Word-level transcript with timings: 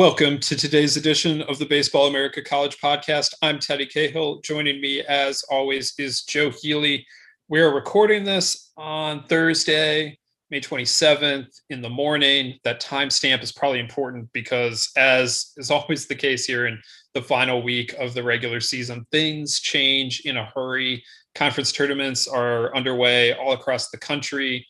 Welcome 0.00 0.38
to 0.38 0.56
today's 0.56 0.96
edition 0.96 1.42
of 1.42 1.58
the 1.58 1.66
Baseball 1.66 2.06
America 2.06 2.40
College 2.40 2.78
Podcast. 2.78 3.34
I'm 3.42 3.58
Teddy 3.58 3.84
Cahill. 3.84 4.40
Joining 4.40 4.80
me, 4.80 5.02
as 5.02 5.44
always, 5.50 5.92
is 5.98 6.22
Joe 6.22 6.48
Healy. 6.48 7.06
We 7.48 7.60
are 7.60 7.74
recording 7.74 8.24
this 8.24 8.72
on 8.78 9.24
Thursday, 9.24 10.18
May 10.50 10.62
27th 10.62 11.48
in 11.68 11.82
the 11.82 11.90
morning. 11.90 12.58
That 12.64 12.80
timestamp 12.80 13.42
is 13.42 13.52
probably 13.52 13.78
important 13.78 14.32
because, 14.32 14.90
as 14.96 15.52
is 15.58 15.70
always 15.70 16.06
the 16.06 16.14
case 16.14 16.46
here 16.46 16.66
in 16.66 16.80
the 17.12 17.20
final 17.20 17.62
week 17.62 17.92
of 17.98 18.14
the 18.14 18.22
regular 18.22 18.60
season, 18.60 19.04
things 19.12 19.60
change 19.60 20.22
in 20.24 20.38
a 20.38 20.50
hurry. 20.54 21.04
Conference 21.34 21.72
tournaments 21.72 22.26
are 22.26 22.74
underway 22.74 23.34
all 23.34 23.52
across 23.52 23.90
the 23.90 23.98
country. 23.98 24.66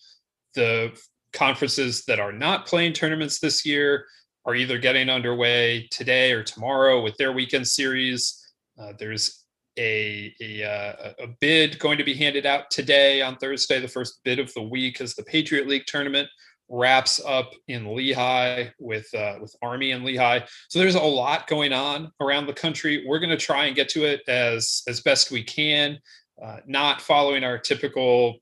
The 0.57 1.01
conferences 1.33 2.05
that 2.07 2.19
are 2.19 2.33
not 2.33 2.67
playing 2.67 2.95
tournaments 2.95 3.39
this 3.39 3.65
year 3.65 4.07
are 4.47 4.55
either 4.55 4.79
getting 4.79 5.11
underway 5.11 5.87
today 5.91 6.33
or 6.33 6.43
tomorrow 6.43 7.03
with 7.03 7.17
their 7.17 7.33
weekend 7.33 7.67
series. 7.67 8.53
Uh, 8.81 8.93
there's 8.99 9.45
a, 9.79 10.35
a, 10.41 10.65
uh, 10.65 11.13
a, 11.21 11.27
bid 11.41 11.79
going 11.79 11.99
to 11.99 12.05
be 12.05 12.15
handed 12.15 12.47
out 12.47 12.71
today 12.71 13.23
on 13.23 13.37
Thursday, 13.37 13.81
the 13.81 13.89
first 13.89 14.21
bid 14.25 14.39
of 14.39 14.53
the 14.55 14.63
week, 14.63 15.01
as 15.01 15.15
the 15.15 15.23
Patriot 15.23 15.69
League 15.69 15.87
tournament 15.87 16.29
wraps 16.69 17.21
up 17.27 17.53
in 17.69 17.95
Lehigh 17.95 18.69
with 18.79 19.13
uh, 19.15 19.35
with 19.41 19.55
Army 19.61 19.91
and 19.91 20.05
Lehigh. 20.05 20.41
So 20.69 20.79
there's 20.79 20.95
a 20.95 21.01
lot 21.01 21.47
going 21.47 21.73
on 21.73 22.11
around 22.21 22.47
the 22.47 22.53
country. 22.53 23.05
We're 23.07 23.19
going 23.19 23.31
to 23.31 23.37
try 23.37 23.67
and 23.67 23.77
get 23.77 23.89
to 23.91 24.05
it 24.05 24.21
as 24.29 24.83
as 24.89 25.01
best 25.01 25.31
we 25.31 25.43
can, 25.43 25.99
uh, 26.43 26.59
not 26.67 27.01
following 27.01 27.45
our 27.45 27.59
typical 27.59 28.39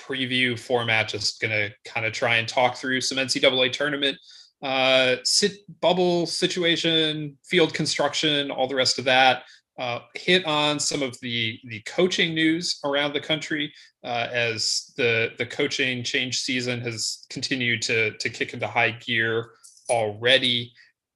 preview 0.00 0.58
format. 0.58 1.08
Just 1.08 1.40
going 1.40 1.50
to 1.50 1.70
kind 1.84 2.06
of 2.06 2.12
try 2.12 2.36
and 2.36 2.48
talk 2.48 2.76
through 2.76 3.00
some 3.00 3.18
NCAA 3.18 3.72
tournament 3.72 4.16
uh, 4.62 5.16
sit 5.24 5.52
bubble 5.80 6.26
situation, 6.26 7.36
field 7.44 7.74
construction, 7.74 8.50
all 8.50 8.66
the 8.66 8.74
rest 8.74 8.98
of 8.98 9.04
that. 9.04 9.42
Uh, 9.78 10.00
hit 10.14 10.44
on 10.44 10.80
some 10.80 11.02
of 11.02 11.16
the 11.20 11.60
the 11.68 11.80
coaching 11.86 12.34
news 12.34 12.80
around 12.84 13.12
the 13.12 13.20
country 13.20 13.72
uh, 14.02 14.26
as 14.32 14.92
the 14.96 15.30
the 15.38 15.46
coaching 15.46 16.02
change 16.02 16.40
season 16.40 16.80
has 16.80 17.24
continued 17.30 17.80
to 17.80 18.10
to 18.18 18.28
kick 18.28 18.52
into 18.52 18.66
high 18.66 18.90
gear 18.90 19.50
already, 19.88 20.72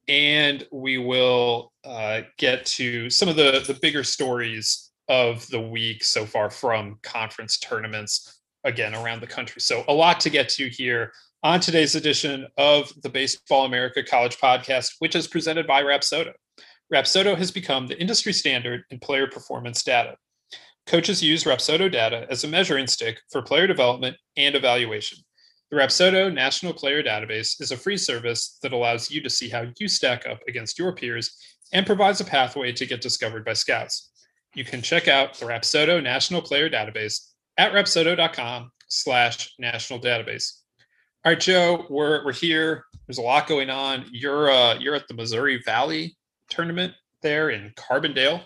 and 0.06 0.64
we 0.70 0.96
will 0.96 1.72
uh, 1.84 2.20
get 2.38 2.64
to 2.64 3.10
some 3.10 3.28
of 3.28 3.34
the 3.34 3.64
the 3.66 3.76
bigger 3.82 4.04
stories 4.04 4.92
of 5.08 5.44
the 5.48 5.60
week 5.60 6.04
so 6.04 6.24
far 6.24 6.48
from 6.48 7.00
conference 7.02 7.58
tournaments 7.58 8.42
again 8.62 8.94
around 8.94 9.20
the 9.20 9.26
country. 9.26 9.60
So 9.60 9.84
a 9.88 9.92
lot 9.92 10.20
to 10.20 10.30
get 10.30 10.48
to 10.50 10.68
here 10.68 11.12
on 11.44 11.58
today's 11.58 11.96
edition 11.96 12.46
of 12.56 12.92
the 13.02 13.08
Baseball 13.08 13.64
America 13.64 14.02
College 14.02 14.38
Podcast, 14.38 14.92
which 15.00 15.16
is 15.16 15.26
presented 15.26 15.66
by 15.66 15.82
Rapsodo. 15.82 16.32
Rapsodo 16.92 17.36
has 17.36 17.50
become 17.50 17.88
the 17.88 18.00
industry 18.00 18.32
standard 18.32 18.84
in 18.90 19.00
player 19.00 19.26
performance 19.26 19.82
data. 19.82 20.14
Coaches 20.86 21.20
use 21.20 21.42
Rapsodo 21.42 21.90
data 21.90 22.26
as 22.30 22.44
a 22.44 22.48
measuring 22.48 22.86
stick 22.86 23.20
for 23.30 23.42
player 23.42 23.66
development 23.66 24.16
and 24.36 24.54
evaluation. 24.54 25.18
The 25.72 25.78
Rapsodo 25.78 26.32
National 26.32 26.72
Player 26.72 27.02
Database 27.02 27.60
is 27.60 27.72
a 27.72 27.76
free 27.76 27.96
service 27.96 28.58
that 28.62 28.72
allows 28.72 29.10
you 29.10 29.20
to 29.22 29.30
see 29.30 29.48
how 29.48 29.64
you 29.78 29.88
stack 29.88 30.26
up 30.28 30.40
against 30.46 30.78
your 30.78 30.94
peers 30.94 31.36
and 31.72 31.86
provides 31.86 32.20
a 32.20 32.24
pathway 32.24 32.70
to 32.72 32.86
get 32.86 33.00
discovered 33.00 33.44
by 33.44 33.54
scouts. 33.54 34.12
You 34.54 34.64
can 34.64 34.82
check 34.82 35.08
out 35.08 35.34
the 35.34 35.46
Rapsodo 35.46 36.00
National 36.00 36.42
Player 36.42 36.70
Database 36.70 37.30
at 37.58 37.72
rapsodo.com 37.72 38.70
slash 38.86 39.54
national 39.58 39.98
database. 39.98 40.61
All 41.24 41.30
right, 41.30 41.38
Joe, 41.38 41.86
we're 41.88 42.24
we're 42.24 42.32
here. 42.32 42.86
There's 43.06 43.18
a 43.18 43.22
lot 43.22 43.46
going 43.46 43.70
on. 43.70 44.06
You're 44.10 44.50
uh, 44.50 44.74
you're 44.80 44.96
at 44.96 45.06
the 45.06 45.14
Missouri 45.14 45.62
Valley 45.64 46.16
tournament 46.50 46.94
there 47.22 47.50
in 47.50 47.72
Carbondale. 47.76 48.42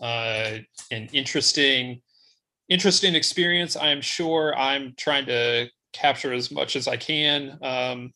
Uh, 0.00 0.58
an 0.90 1.08
interesting 1.12 2.00
interesting 2.68 3.14
experience. 3.14 3.76
I'm 3.76 4.00
sure 4.00 4.56
I'm 4.58 4.94
trying 4.96 5.26
to 5.26 5.68
capture 5.92 6.32
as 6.32 6.50
much 6.50 6.74
as 6.74 6.88
I 6.88 6.96
can. 6.96 7.60
Um, 7.62 8.12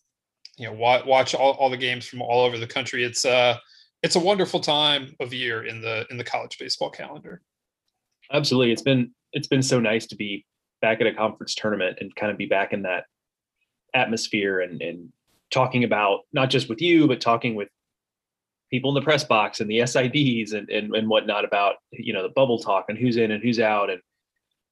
you 0.59 0.67
know, 0.67 0.73
watch, 0.73 1.37
all, 1.37 1.53
all 1.53 1.71
the 1.71 1.77
games 1.77 2.05
from 2.05 2.21
all 2.21 2.45
over 2.45 2.59
the 2.59 2.67
country. 2.67 3.05
It's 3.05 3.25
uh 3.25 3.59
it's 4.03 4.17
a 4.17 4.21
wonderful 4.21 4.59
time 4.59 5.15
of 5.21 5.33
year 5.33 5.67
in 5.67 5.81
the 5.81 6.05
in 6.11 6.17
the 6.17 6.25
college 6.25 6.59
baseball 6.59 6.91
calendar. 6.91 7.43
Absolutely. 8.33 8.73
It's 8.73 8.83
been 8.83 9.13
it's 9.33 9.47
been 9.47 9.63
so 9.63 9.79
nice 9.79 10.09
to 10.09 10.17
be 10.17 10.45
back 10.83 11.01
at 11.01 11.07
a 11.07 11.15
conference 11.15 11.55
tournament 11.55 11.99
and 12.01 12.13
kind 12.17 12.33
of 12.33 12.39
be 12.39 12.47
back 12.47 12.73
in 12.73 12.83
that 12.83 13.05
atmosphere 13.95 14.61
and, 14.61 14.81
and 14.83 15.13
talking 15.51 15.85
about 15.85 16.21
not 16.33 16.51
just 16.51 16.69
with 16.69 16.81
you, 16.81 17.07
but 17.07 17.21
talking 17.21 17.55
with 17.55 17.69
people 18.71 18.91
in 18.91 18.95
the 18.95 19.05
press 19.05 19.25
box 19.25 19.61
and 19.61 19.71
the 19.71 19.79
SIDs 19.79 20.53
and, 20.53 20.69
and, 20.71 20.95
and 20.95 21.09
whatnot 21.09 21.45
about, 21.45 21.77
you 21.93 22.13
know, 22.13 22.23
the 22.23 22.29
bubble 22.31 22.59
talk 22.59 22.87
and 22.89 22.97
who's 22.97 23.17
in 23.17 23.33
and 23.33 23.43
who's 23.43 23.59
out 23.59 23.91
and, 23.91 24.01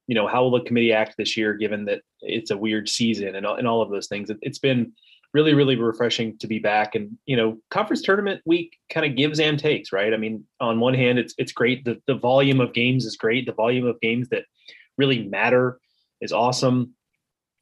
you 0.07 0.15
know, 0.15 0.27
how 0.27 0.43
will 0.43 0.53
the 0.53 0.65
committee 0.65 0.93
act 0.93 1.17
this 1.19 1.37
year, 1.37 1.55
given 1.55 1.85
that 1.87 2.01
it's 2.21 2.51
a 2.51 2.57
weird 2.57 2.89
season 2.89 3.35
and, 3.35 3.45
and 3.45 3.67
all 3.67 3.83
of 3.83 3.91
those 3.91 4.07
things. 4.07 4.31
It, 4.31 4.39
it's 4.41 4.61
been 4.61 4.93
really, 5.35 5.53
really 5.53 5.77
refreshing 5.77 6.39
to 6.39 6.47
be 6.47 6.59
back. 6.59 6.95
And, 6.95 7.19
you 7.27 7.37
know, 7.37 7.59
conference 7.71 8.03
tournament 8.03 8.41
week 8.47 8.77
kind 8.91 9.05
of 9.05 9.17
gives 9.17 9.41
and 9.41 9.59
takes, 9.59 9.93
right? 9.93 10.15
I 10.15 10.17
mean, 10.17 10.45
on 10.61 10.81
one 10.81 10.95
hand, 10.95 11.19
it's, 11.19 11.35
it's 11.37 11.53
great. 11.53 11.85
The, 11.85 12.01
the 12.07 12.15
volume 12.15 12.61
of 12.61 12.73
games 12.73 13.05
is 13.05 13.17
great. 13.17 13.47
The 13.47 13.53
volume 13.53 13.87
of 13.87 14.01
games 14.01 14.29
that 14.31 14.45
really 14.97 15.27
matter 15.27 15.79
is 16.21 16.33
awesome 16.33 16.95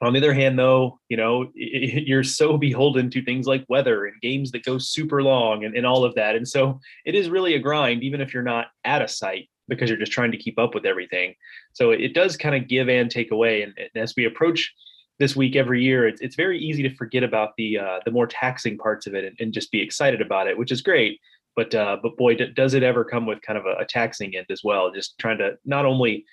on 0.02 0.12
the 0.12 0.18
other 0.18 0.34
hand, 0.34 0.58
though, 0.58 1.00
you 1.08 1.16
know, 1.16 1.50
you're 1.54 2.24
so 2.24 2.58
beholden 2.58 3.10
to 3.10 3.22
things 3.22 3.46
like 3.46 3.64
weather 3.68 4.04
and 4.04 4.20
games 4.20 4.50
that 4.50 4.64
go 4.64 4.78
super 4.78 5.22
long 5.22 5.64
and, 5.64 5.74
and 5.74 5.86
all 5.86 6.04
of 6.04 6.14
that. 6.16 6.36
And 6.36 6.46
so 6.46 6.80
it 7.04 7.14
is 7.14 7.30
really 7.30 7.54
a 7.54 7.58
grind, 7.58 8.02
even 8.02 8.20
if 8.20 8.34
you're 8.34 8.42
not 8.42 8.66
at 8.84 9.02
a 9.02 9.08
site 9.08 9.48
because 9.68 9.88
you're 9.88 9.98
just 9.98 10.12
trying 10.12 10.30
to 10.30 10.36
keep 10.36 10.58
up 10.58 10.74
with 10.74 10.86
everything. 10.86 11.34
So 11.72 11.90
it 11.90 12.14
does 12.14 12.36
kind 12.36 12.54
of 12.54 12.68
give 12.68 12.88
and 12.88 13.10
take 13.10 13.32
away. 13.32 13.62
And, 13.62 13.74
as 13.96 14.14
we 14.16 14.26
approach 14.26 14.72
this 15.18 15.34
week 15.34 15.56
every 15.56 15.82
year, 15.82 16.06
it's, 16.06 16.20
it's 16.20 16.36
very 16.36 16.58
easy 16.58 16.82
to 16.82 16.94
forget 16.94 17.22
about 17.22 17.50
the 17.56 17.78
uh, 17.78 18.00
the 18.04 18.10
more 18.10 18.26
taxing 18.26 18.76
parts 18.76 19.06
of 19.06 19.14
it 19.14 19.24
and, 19.24 19.36
and, 19.40 19.52
just 19.52 19.72
be 19.72 19.80
excited 19.80 20.20
about 20.20 20.46
it, 20.46 20.56
which 20.56 20.70
is 20.70 20.82
great. 20.82 21.20
But 21.56 21.74
uh, 21.74 21.96
but 22.02 22.16
boy, 22.16 22.36
does 22.36 22.74
it 22.74 22.82
ever 22.82 23.04
come 23.04 23.26
with 23.26 23.40
kind 23.42 23.58
of 23.58 23.64
a, 23.66 23.76
a 23.80 23.86
taxing 23.86 24.36
end 24.36 24.46
as 24.50 24.60
well? 24.62 24.92
Just 24.92 25.18
trying 25.18 25.38
to 25.38 25.56
not 25.64 25.86
only 25.86 26.26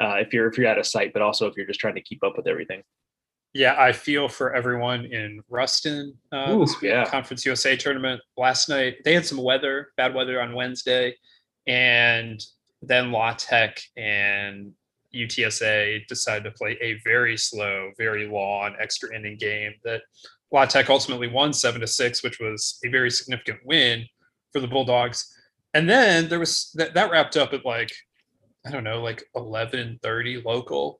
uh, 0.00 0.16
if 0.18 0.32
you're 0.32 0.48
if 0.48 0.56
you're 0.56 0.68
at 0.68 0.78
a 0.78 0.84
site, 0.84 1.12
but 1.12 1.22
also 1.22 1.46
if 1.48 1.56
you're 1.56 1.66
just 1.66 1.80
trying 1.80 1.96
to 1.96 2.00
keep 2.00 2.22
up 2.22 2.36
with 2.36 2.46
everything. 2.46 2.82
Yeah, 3.52 3.74
I 3.78 3.92
feel 3.92 4.28
for 4.28 4.54
everyone 4.54 5.06
in 5.06 5.42
Ruston. 5.48 6.14
Uh, 6.30 6.52
Ooh, 6.52 6.66
yeah. 6.82 7.04
Conference 7.04 7.44
USA 7.44 7.76
tournament 7.76 8.20
last 8.36 8.68
night. 8.68 8.98
They 9.04 9.14
had 9.14 9.26
some 9.26 9.42
weather, 9.42 9.88
bad 9.96 10.14
weather 10.14 10.40
on 10.40 10.54
Wednesday, 10.54 11.16
and 11.66 12.40
then 12.80 13.10
La 13.10 13.32
Tech 13.34 13.80
and 13.96 14.72
UTSA 15.14 16.06
decided 16.06 16.44
to 16.44 16.52
play 16.52 16.78
a 16.80 17.00
very 17.04 17.36
slow, 17.36 17.90
very 17.98 18.28
long 18.28 18.76
extra 18.80 19.14
inning 19.14 19.36
game 19.36 19.72
that 19.84 20.02
La 20.52 20.64
Tech 20.64 20.88
ultimately 20.88 21.26
won 21.26 21.52
seven 21.52 21.80
to 21.80 21.86
six, 21.86 22.22
which 22.22 22.38
was 22.38 22.78
a 22.84 22.88
very 22.88 23.10
significant 23.10 23.58
win 23.64 24.04
for 24.52 24.60
the 24.60 24.68
Bulldogs. 24.68 25.36
And 25.74 25.88
then 25.88 26.28
there 26.28 26.40
was 26.40 26.70
that, 26.74 26.94
that 26.94 27.10
wrapped 27.10 27.36
up 27.36 27.52
at 27.52 27.64
like 27.64 27.90
I 28.66 28.70
don't 28.70 28.84
know, 28.84 29.02
like 29.02 29.24
eleven 29.34 29.98
thirty 30.02 30.42
local 30.44 30.99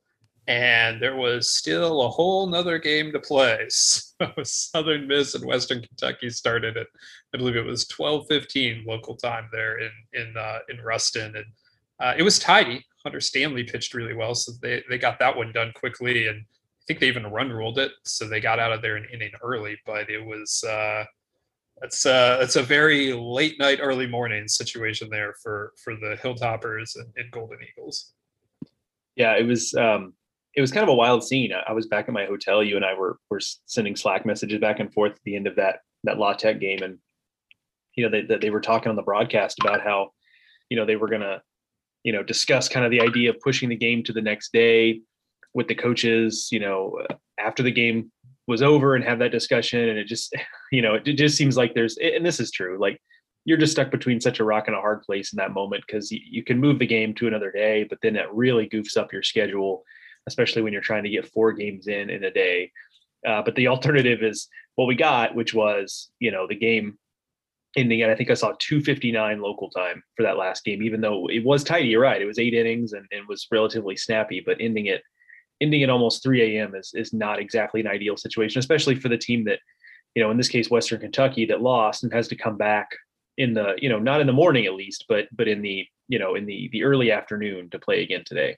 and 0.50 1.00
there 1.00 1.15
was 1.15 1.49
still 1.49 2.03
a 2.03 2.09
whole 2.09 2.49
nother 2.49 2.77
game 2.78 3.12
to 3.12 3.21
play. 3.21 3.69
So 4.21 4.43
Southern 4.43 5.09
Miss 5.09 5.34
and 5.34 5.47
Western 5.47 5.81
Kentucky 5.81 6.28
started 6.28 6.77
at, 6.77 6.88
I 7.33 7.38
believe 7.38 7.56
it 7.56 7.65
was 7.65 7.87
12:15 7.87 8.84
local 8.84 9.16
time 9.16 9.49
there 9.50 9.78
in 9.78 9.91
in 10.12 10.37
uh, 10.37 10.59
in 10.69 10.78
Ruston, 10.83 11.37
and 11.37 11.47
uh, 12.01 12.13
it 12.19 12.22
was 12.22 12.39
tidy. 12.39 12.84
Hunter 13.03 13.21
Stanley 13.21 13.65
pitched 13.65 13.95
really 13.95 14.13
well, 14.13 14.34
so 14.34 14.53
they 14.60 14.83
they 14.91 14.98
got 14.98 15.19
that 15.21 15.34
one 15.34 15.53
done 15.53 15.72
quickly, 15.75 16.27
and 16.27 16.41
I 16.41 16.83
think 16.86 17.01
they 17.01 17.09
even 17.09 17.28
run 17.28 17.51
ruled 17.51 17.78
it, 17.78 17.92
so 18.04 18.28
they 18.28 18.41
got 18.41 18.59
out 18.59 18.75
of 18.75 18.83
there 18.83 18.97
an 18.97 19.07
inning 19.10 19.33
early. 19.42 19.78
But 19.86 20.10
it 20.10 20.22
was 20.22 20.63
uh, 20.65 21.04
it's 21.80 22.04
uh 22.04 22.41
it's 22.42 22.57
a 22.57 22.63
very 22.63 23.15
late 23.15 23.59
night, 23.59 23.78
early 23.80 24.07
morning 24.07 24.48
situation 24.48 25.09
there 25.09 25.34
for 25.42 25.72
for 25.83 25.95
the 25.97 26.19
Hilltoppers 26.22 26.97
and, 26.97 27.10
and 27.16 27.30
Golden 27.30 27.60
Eagles. 27.63 28.13
Yeah, 29.16 29.34
it 29.39 29.47
was. 29.47 29.72
Um, 29.72 30.13
it 30.55 30.61
was 30.61 30.73
kind 30.73 30.83
of 30.83 30.89
a 30.89 30.95
wild 30.95 31.23
scene. 31.23 31.53
I 31.53 31.73
was 31.73 31.87
back 31.87 32.09
at 32.09 32.15
my 32.15 32.25
hotel. 32.25 32.63
You 32.63 32.77
and 32.77 32.85
I 32.85 32.95
were 32.95 33.19
were 33.31 33.41
sending 33.67 33.97
Slack 33.97 34.27
messages 34.27 34.61
back 34.61 34.81
and 34.81 34.93
forth 34.93 35.13
at 35.13 35.23
the 35.25 35.37
end 35.37 35.47
of 35.47 35.57
that 35.57 35.81
that 36.05 36.19
La 36.19 36.33
Tech 36.33 36.61
game, 36.61 36.83
and 36.83 36.99
you 37.97 38.09
know 38.09 38.11
they 38.11 38.37
they 38.37 38.51
were 38.51 38.61
talking 38.61 38.91
on 38.91 38.97
the 38.97 39.03
broadcast 39.03 39.59
about 39.61 39.83
how 39.83 40.11
you 40.69 40.77
know 40.77 40.85
they 40.85 40.97
were 40.97 41.09
gonna 41.09 41.43
you 42.03 42.13
know 42.13 42.23
discuss 42.23 42.69
kind 42.69 42.85
of 42.85 42.91
the 42.91 43.01
idea 43.01 43.31
of 43.31 43.41
pushing 43.41 43.69
the 43.69 43.77
game 43.77 44.03
to 44.05 44.13
the 44.13 44.23
next 44.23 44.53
day 44.53 45.01
with 45.55 45.69
the 45.69 45.75
coaches. 45.75 46.49
You 46.51 46.61
know 46.61 46.99
uh, 47.09 47.15
after 47.39 47.63
the 47.63 47.71
game 47.71 48.11
was 48.49 48.63
over 48.63 48.97
and 48.97 49.05
have 49.05 49.21
that 49.21 49.33
discussion, 49.33 49.89
and 49.89 49.99
it 49.99 50.07
just 50.07 50.35
you 50.73 50.83
know 50.83 50.95
it 50.95 51.05
just 51.05 51.37
seems 51.37 51.57
like 51.57 51.75
there's 51.75 51.97
and 51.99 52.27
this 52.27 52.41
is 52.41 52.51
true 52.51 52.79
like 52.81 53.01
you're 53.47 53.59
just 53.59 53.73
stuck 53.73 53.91
between 53.91 54.21
such 54.21 54.39
a 54.39 54.45
rock 54.45 54.67
and 54.67 54.77
a 54.77 54.81
hard 54.81 55.03
place 55.03 55.33
in 55.33 55.39
that 55.39 55.55
moment 55.55 55.83
because 55.87 56.13
you, 56.13 56.21
you, 56.23 56.45
can 56.45 56.59
move 56.59 56.79
the 56.79 56.87
game 56.87 57.15
to 57.15 57.27
another 57.27 57.51
day, 57.51 57.85
but 57.85 57.99
then 58.03 58.15
it 58.15 58.27
really 58.35 58.69
goofs 58.69 58.99
up 58.99 59.15
your 59.15 59.23
schedule 59.23 59.83
especially 60.27 60.63
when 60.63 60.72
you're 60.72 60.83
trying 60.83 61.05
to 61.05 61.11
get 61.11 61.28
four 61.28 61.53
games 61.53 61.87
in 61.87 62.11
in 62.11 62.25
a 62.25 62.31
day. 62.31 62.71
Uh, 63.27 63.43
but 63.43 63.55
the 63.55 63.69
alternative 63.69 64.22
is 64.22 64.49
what 64.77 64.87
we 64.87 64.95
got, 64.95 65.34
which 65.34 65.55
was 65.55 66.11
you 66.21 66.31
know 66.31 66.47
the 66.47 66.55
game 66.55 66.99
ending 67.77 68.03
at 68.03 68.11
I 68.11 68.17
think 68.17 68.31
I 68.31 68.34
saw 68.34 68.53
259 68.59 69.41
local 69.41 69.71
time 69.71 70.03
for 70.17 70.22
that 70.25 70.37
last 70.37 70.65
game, 70.65 70.83
even 70.83 71.01
though 71.01 71.28
it 71.28 71.45
was 71.45 71.65
tight. 71.65 71.84
You're 71.84 72.01
right; 72.01 72.22
it 72.22 72.27
was 72.27 72.39
eight 72.39 72.55
innings 72.55 72.93
and, 72.93 73.07
and 73.13 73.28
was 73.28 73.47
relatively 73.51 73.97
snappy, 73.97 74.43
but 74.45 74.57
ending 74.61 74.87
it 74.87 75.03
ending 75.61 75.83
at 75.83 75.91
almost 75.91 76.23
3 76.23 76.57
a.m. 76.57 76.75
is 76.75 76.93
is 76.95 77.13
not 77.13 77.39
exactly 77.39 77.81
an 77.81 77.87
ideal 77.87 78.16
situation, 78.16 78.59
especially 78.59 78.95
for 78.95 79.09
the 79.09 79.19
team 79.19 79.45
that 79.45 79.61
you 80.15 80.23
know 80.23 80.31
in 80.31 80.37
this 80.37 80.49
case 80.49 80.71
Western 80.71 81.01
Kentucky 81.01 81.47
that 81.47 81.63
lost 81.63 82.03
and 82.03 82.13
has 82.13 82.28
to 82.28 82.37
come 82.37 82.57
back 82.57 82.89
in 83.37 83.55
the 83.55 83.75
you 83.78 83.89
know 83.89 83.99
not 83.99 84.21
in 84.21 84.27
the 84.27 84.33
morning 84.33 84.66
at 84.66 84.75
least, 84.75 85.05
but 85.09 85.27
but 85.33 85.49
in 85.49 85.63
the 85.63 85.87
you 86.09 86.19
know 86.19 86.34
in 86.34 86.47
the 86.47 86.69
the 86.73 86.84
early 86.84 87.13
afternoon 87.13 87.71
to 87.71 87.78
play 87.78 88.03
again 88.03 88.23
today. 88.25 88.57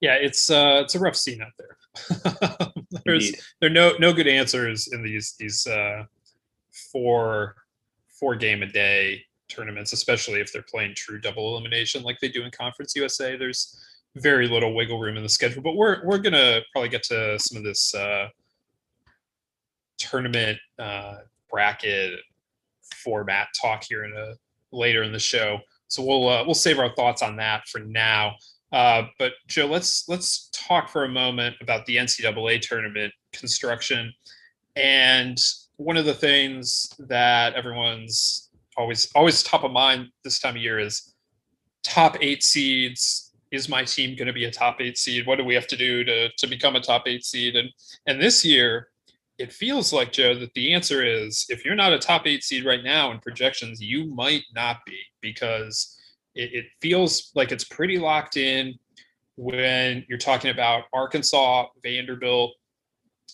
Yeah, 0.00 0.14
it's 0.14 0.50
uh 0.50 0.80
it's 0.84 0.94
a 0.94 0.98
rough 0.98 1.16
scene 1.16 1.42
out 1.42 1.52
there. 1.58 2.72
There's 3.04 3.26
Indeed. 3.26 3.40
there 3.60 3.70
are 3.70 3.72
no 3.72 3.92
no 3.98 4.12
good 4.12 4.28
answers 4.28 4.88
in 4.92 5.02
these 5.02 5.34
these 5.38 5.66
uh 5.66 6.04
four 6.92 7.56
four 8.08 8.36
game 8.36 8.62
a 8.62 8.66
day 8.66 9.24
tournaments, 9.48 9.92
especially 9.92 10.40
if 10.40 10.52
they're 10.52 10.62
playing 10.62 10.94
true 10.94 11.20
double 11.20 11.52
elimination 11.52 12.02
like 12.02 12.18
they 12.20 12.28
do 12.28 12.42
in 12.44 12.50
Conference 12.50 12.94
USA. 12.94 13.36
There's 13.36 13.80
very 14.16 14.48
little 14.48 14.74
wiggle 14.74 15.00
room 15.00 15.16
in 15.16 15.22
the 15.22 15.28
schedule, 15.28 15.62
but 15.62 15.74
we're 15.74 16.04
we're 16.04 16.18
gonna 16.18 16.60
probably 16.72 16.88
get 16.88 17.02
to 17.04 17.38
some 17.38 17.58
of 17.58 17.64
this 17.64 17.94
uh, 17.94 18.28
tournament 19.98 20.58
uh, 20.78 21.16
bracket 21.50 22.20
format 22.94 23.48
talk 23.60 23.84
here 23.84 24.04
in 24.04 24.12
a 24.16 24.34
later 24.72 25.02
in 25.02 25.12
the 25.12 25.18
show. 25.18 25.58
So 25.88 26.02
we'll 26.04 26.28
uh, 26.28 26.44
we'll 26.44 26.54
save 26.54 26.78
our 26.78 26.94
thoughts 26.94 27.22
on 27.22 27.36
that 27.36 27.66
for 27.68 27.80
now. 27.80 28.34
Uh, 28.72 29.02
but 29.18 29.32
Joe, 29.46 29.66
let's 29.66 30.08
let's 30.08 30.50
talk 30.52 30.88
for 30.88 31.04
a 31.04 31.08
moment 31.08 31.56
about 31.60 31.86
the 31.86 31.96
NCAA 31.96 32.60
tournament 32.60 33.12
construction. 33.32 34.12
And 34.76 35.38
one 35.76 35.96
of 35.96 36.04
the 36.04 36.14
things 36.14 36.88
that 36.98 37.54
everyone's 37.54 38.50
always 38.76 39.10
always 39.14 39.42
top 39.42 39.64
of 39.64 39.72
mind 39.72 40.08
this 40.22 40.38
time 40.38 40.56
of 40.56 40.62
year 40.62 40.78
is 40.78 41.14
top 41.82 42.16
eight 42.20 42.42
seeds. 42.42 43.24
Is 43.50 43.68
my 43.68 43.82
team 43.82 44.14
going 44.14 44.26
to 44.26 44.34
be 44.34 44.44
a 44.44 44.50
top 44.50 44.78
eight 44.80 44.98
seed? 44.98 45.26
What 45.26 45.36
do 45.36 45.44
we 45.44 45.54
have 45.54 45.66
to 45.68 45.76
do 45.76 46.04
to 46.04 46.28
to 46.30 46.46
become 46.46 46.76
a 46.76 46.80
top 46.80 47.04
eight 47.06 47.24
seed? 47.24 47.56
And 47.56 47.70
and 48.06 48.20
this 48.20 48.44
year, 48.44 48.88
it 49.38 49.52
feels 49.52 49.92
like 49.92 50.12
Joe 50.12 50.34
that 50.34 50.52
the 50.54 50.74
answer 50.74 51.02
is 51.02 51.46
if 51.48 51.64
you're 51.64 51.74
not 51.74 51.94
a 51.94 51.98
top 51.98 52.26
eight 52.26 52.44
seed 52.44 52.66
right 52.66 52.84
now 52.84 53.10
in 53.12 53.20
projections, 53.20 53.80
you 53.80 54.04
might 54.14 54.42
not 54.54 54.78
be 54.84 54.98
because 55.22 55.97
it, 56.38 56.54
it 56.54 56.66
feels 56.80 57.32
like 57.34 57.52
it's 57.52 57.64
pretty 57.64 57.98
locked 57.98 58.36
in 58.36 58.78
when 59.36 60.04
you're 60.08 60.18
talking 60.18 60.50
about 60.50 60.84
Arkansas, 60.92 61.66
Vanderbilt, 61.82 62.52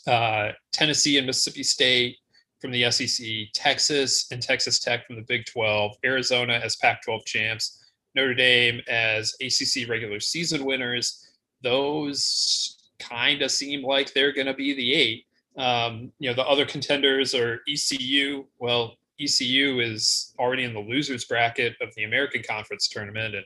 uh, 0.07 0.51
Tennessee, 0.73 1.19
and 1.19 1.27
Mississippi 1.27 1.63
State 1.63 2.17
from 2.61 2.73
the 2.73 2.91
SEC, 2.91 3.27
Texas 3.53 4.27
and 4.33 4.43
Texas 4.43 4.79
Tech 4.79 5.07
from 5.07 5.17
the 5.17 5.23
Big 5.23 5.45
12, 5.45 5.97
Arizona 6.05 6.55
as 6.55 6.77
Pac 6.77 7.03
12 7.05 7.25
champs, 7.27 7.85
Notre 8.15 8.35
Dame 8.35 8.81
as 8.89 9.35
ACC 9.41 9.89
regular 9.89 10.19
season 10.19 10.65
winners. 10.65 11.31
Those 11.63 12.91
kind 12.99 13.43
of 13.43 13.51
seem 13.51 13.83
like 13.83 14.13
they're 14.15 14.33
going 14.33 14.47
to 14.47 14.55
be 14.55 14.75
the 14.75 14.95
eight. 14.95 15.27
Um, 15.57 16.11
you 16.19 16.31
know, 16.31 16.35
the 16.35 16.47
other 16.47 16.65
contenders 16.65 17.35
are 17.35 17.61
ECU. 17.69 18.45
Well, 18.59 18.97
ECU 19.21 19.81
is 19.81 20.35
already 20.39 20.65
in 20.65 20.75
the 20.75 20.81
losers 20.81 21.25
bracket 21.25 21.75
of 21.81 21.95
the 21.97 22.05
American 22.05 22.43
Conference 22.49 22.89
tournament, 22.89 23.35
and 23.35 23.45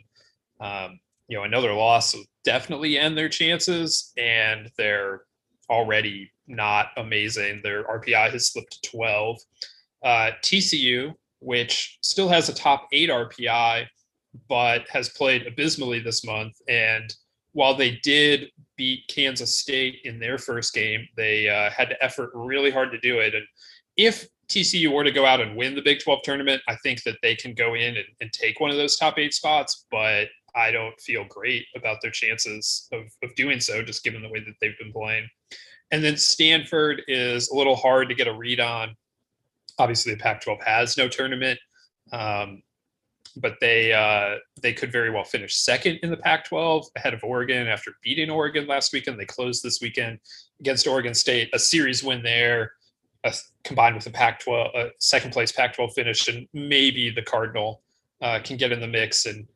um, 0.61 1.01
you 1.29 1.37
know 1.37 1.45
another 1.45 1.73
loss 1.73 2.15
will 2.15 2.25
definitely 2.45 2.99
end 2.99 3.17
their 3.17 3.29
chances. 3.29 4.13
And 4.17 4.71
they're 4.77 5.23
already 5.71 6.31
not 6.47 6.89
amazing. 6.97 7.61
Their 7.63 7.85
RPI 7.85 8.31
has 8.31 8.49
slipped 8.49 8.83
to 8.83 8.91
12. 8.91 9.39
Uh, 10.03 10.31
TCU, 10.43 11.15
which 11.41 11.99
still 12.03 12.29
has 12.29 12.49
a 12.49 12.55
top 12.55 12.89
eight 12.93 13.11
RPI, 13.11 13.87
but 14.49 14.89
has 14.89 15.09
played 15.11 15.47
abysmally 15.47 16.01
this 16.01 16.25
month, 16.25 16.55
and 16.69 17.15
while 17.53 17.75
they 17.75 17.99
did 18.03 18.51
beat 18.77 19.09
Kansas 19.09 19.57
State 19.57 20.01
in 20.05 20.21
their 20.21 20.39
first 20.39 20.73
game, 20.73 21.09
they 21.17 21.49
uh, 21.49 21.71
had 21.71 21.89
to 21.89 22.03
effort 22.03 22.31
really 22.33 22.71
hard 22.71 22.93
to 22.93 23.01
do 23.01 23.19
it. 23.19 23.35
And 23.35 23.45
if 23.97 24.29
TCU 24.49 24.93
were 24.93 25.05
to 25.05 25.13
go 25.13 25.27
out 25.27 25.41
and 25.41 25.57
win 25.57 25.75
the 25.75 25.83
Big 25.83 26.01
12 26.01 26.23
tournament, 26.23 26.63
I 26.69 26.77
think 26.77 27.03
that 27.03 27.19
they 27.23 27.35
can 27.35 27.55
go 27.55 27.75
in 27.75 27.97
and, 27.97 28.07
and 28.21 28.33
take 28.33 28.61
one 28.61 28.71
of 28.71 28.77
those 28.77 28.97
top 28.97 29.19
eight 29.19 29.35
spots, 29.35 29.85
but 29.91 30.29
I 30.55 30.71
don't 30.71 30.99
feel 31.01 31.25
great 31.29 31.67
about 31.77 31.99
their 32.01 32.11
chances 32.11 32.89
of, 32.93 33.03
of 33.23 33.35
doing 33.35 33.61
so, 33.61 33.83
just 33.83 34.05
given 34.05 34.23
the 34.23 34.29
way 34.29 34.41
that 34.41 34.55
they've 34.61 34.79
been 34.79 34.93
playing. 34.93 35.29
And 35.91 36.03
then 36.03 36.17
Stanford 36.17 37.03
is 37.09 37.51
a 37.51 37.57
little 37.57 37.77
hard 37.77 38.09
to 38.09 38.15
get 38.15 38.27
a 38.27 38.35
read 38.35 38.61
on. 38.61 38.97
Obviously, 39.79 40.13
the 40.13 40.21
Pac 40.21 40.43
12 40.43 40.61
has 40.63 40.97
no 40.97 41.09
tournament. 41.09 41.59
Um, 42.13 42.63
but 43.37 43.57
they 43.61 43.93
uh, 43.93 44.39
they 44.63 44.73
could 44.73 44.91
very 44.91 45.11
well 45.11 45.25
finish 45.25 45.57
second 45.57 45.99
in 46.03 46.11
the 46.11 46.17
Pac-12 46.17 46.87
ahead 46.97 47.15
of 47.15 47.23
Oregon 47.23 47.69
after 47.69 47.93
beating 48.03 48.31
Oregon 48.31 48.67
last 48.67 48.93
weekend. 48.93 49.19
They 49.19 49.27
closed 49.27 49.63
this 49.63 49.81
weekend 49.81 50.19
against 50.61 50.87
Oregon 50.87 51.15
State, 51.15 51.51
a 51.53 51.59
series 51.59 52.03
win 52.03 52.23
there 52.23 52.73
uh, 53.25 53.33
combined 53.65 53.97
with 53.97 54.07
a 54.07 54.11
Pac-12 54.11 54.77
uh, 54.77 54.89
second 54.99 55.33
place 55.33 55.53
Pac-12 55.53 55.93
finish, 55.95 56.29
and 56.29 56.47
maybe 56.53 57.11
the 57.11 57.23
Cardinal 57.23 57.83
uh, 58.21 58.41
can 58.43 58.57
get 58.57 58.73
in 58.73 58.81
the 58.81 58.87
mix, 58.87 59.27
and 59.27 59.47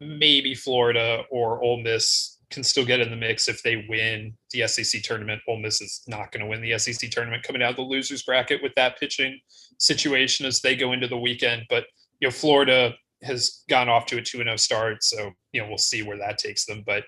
maybe 0.00 0.54
Florida 0.54 1.24
or 1.30 1.62
Ole 1.62 1.82
Miss 1.82 2.38
can 2.50 2.64
still 2.64 2.84
get 2.84 3.00
in 3.00 3.10
the 3.10 3.16
mix 3.16 3.48
if 3.48 3.62
they 3.62 3.86
win 3.88 4.36
the 4.50 4.66
SEC 4.66 5.02
tournament. 5.02 5.40
Ole 5.46 5.58
Miss 5.58 5.80
is 5.80 6.02
not 6.08 6.32
going 6.32 6.40
to 6.40 6.46
win 6.46 6.60
the 6.60 6.76
SEC 6.78 7.10
tournament 7.10 7.44
coming 7.44 7.62
out 7.62 7.70
of 7.70 7.76
the 7.76 7.82
losers 7.82 8.22
bracket 8.22 8.62
with 8.62 8.74
that 8.74 8.98
pitching 8.98 9.38
situation 9.78 10.46
as 10.46 10.60
they 10.60 10.74
go 10.74 10.92
into 10.92 11.06
the 11.06 11.16
weekend. 11.16 11.62
But 11.68 11.84
you 12.18 12.26
know, 12.26 12.32
Florida 12.32 12.94
has 13.22 13.62
gone 13.68 13.88
off 13.88 14.06
to 14.06 14.18
a 14.18 14.22
2 14.22 14.38
and 14.38 14.48
0 14.48 14.56
start. 14.56 15.04
So, 15.04 15.30
you 15.52 15.62
know, 15.62 15.68
we'll 15.68 15.78
see 15.78 16.02
where 16.02 16.18
that 16.18 16.38
takes 16.38 16.64
them. 16.64 16.82
But 16.84 17.04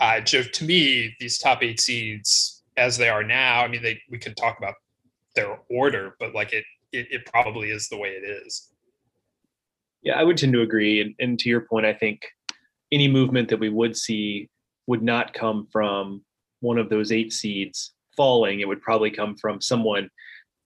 uh, 0.00 0.20
to 0.20 0.64
me, 0.64 1.14
these 1.18 1.38
top 1.38 1.62
eight 1.62 1.80
seeds 1.80 2.62
as 2.76 2.96
they 2.96 3.08
are 3.08 3.24
now, 3.24 3.64
I 3.64 3.68
mean, 3.68 3.82
they 3.82 4.00
we 4.10 4.18
can 4.18 4.34
talk 4.34 4.58
about 4.58 4.74
their 5.38 5.58
order, 5.70 6.16
but 6.18 6.34
like 6.34 6.52
it, 6.52 6.64
it, 6.92 7.06
it 7.10 7.26
probably 7.26 7.70
is 7.70 7.88
the 7.88 7.96
way 7.96 8.08
it 8.08 8.24
is. 8.24 8.70
Yeah, 10.02 10.18
I 10.18 10.24
would 10.24 10.36
tend 10.36 10.52
to 10.52 10.62
agree. 10.62 11.00
And, 11.00 11.14
and 11.18 11.38
to 11.38 11.48
your 11.48 11.60
point, 11.62 11.86
I 11.86 11.94
think 11.94 12.22
any 12.90 13.08
movement 13.08 13.48
that 13.48 13.60
we 13.60 13.68
would 13.68 13.96
see 13.96 14.48
would 14.86 15.02
not 15.02 15.34
come 15.34 15.68
from 15.70 16.24
one 16.60 16.78
of 16.78 16.88
those 16.88 17.12
eight 17.12 17.32
seeds 17.32 17.92
falling. 18.16 18.60
It 18.60 18.68
would 18.68 18.82
probably 18.82 19.10
come 19.10 19.36
from 19.36 19.60
someone 19.60 20.10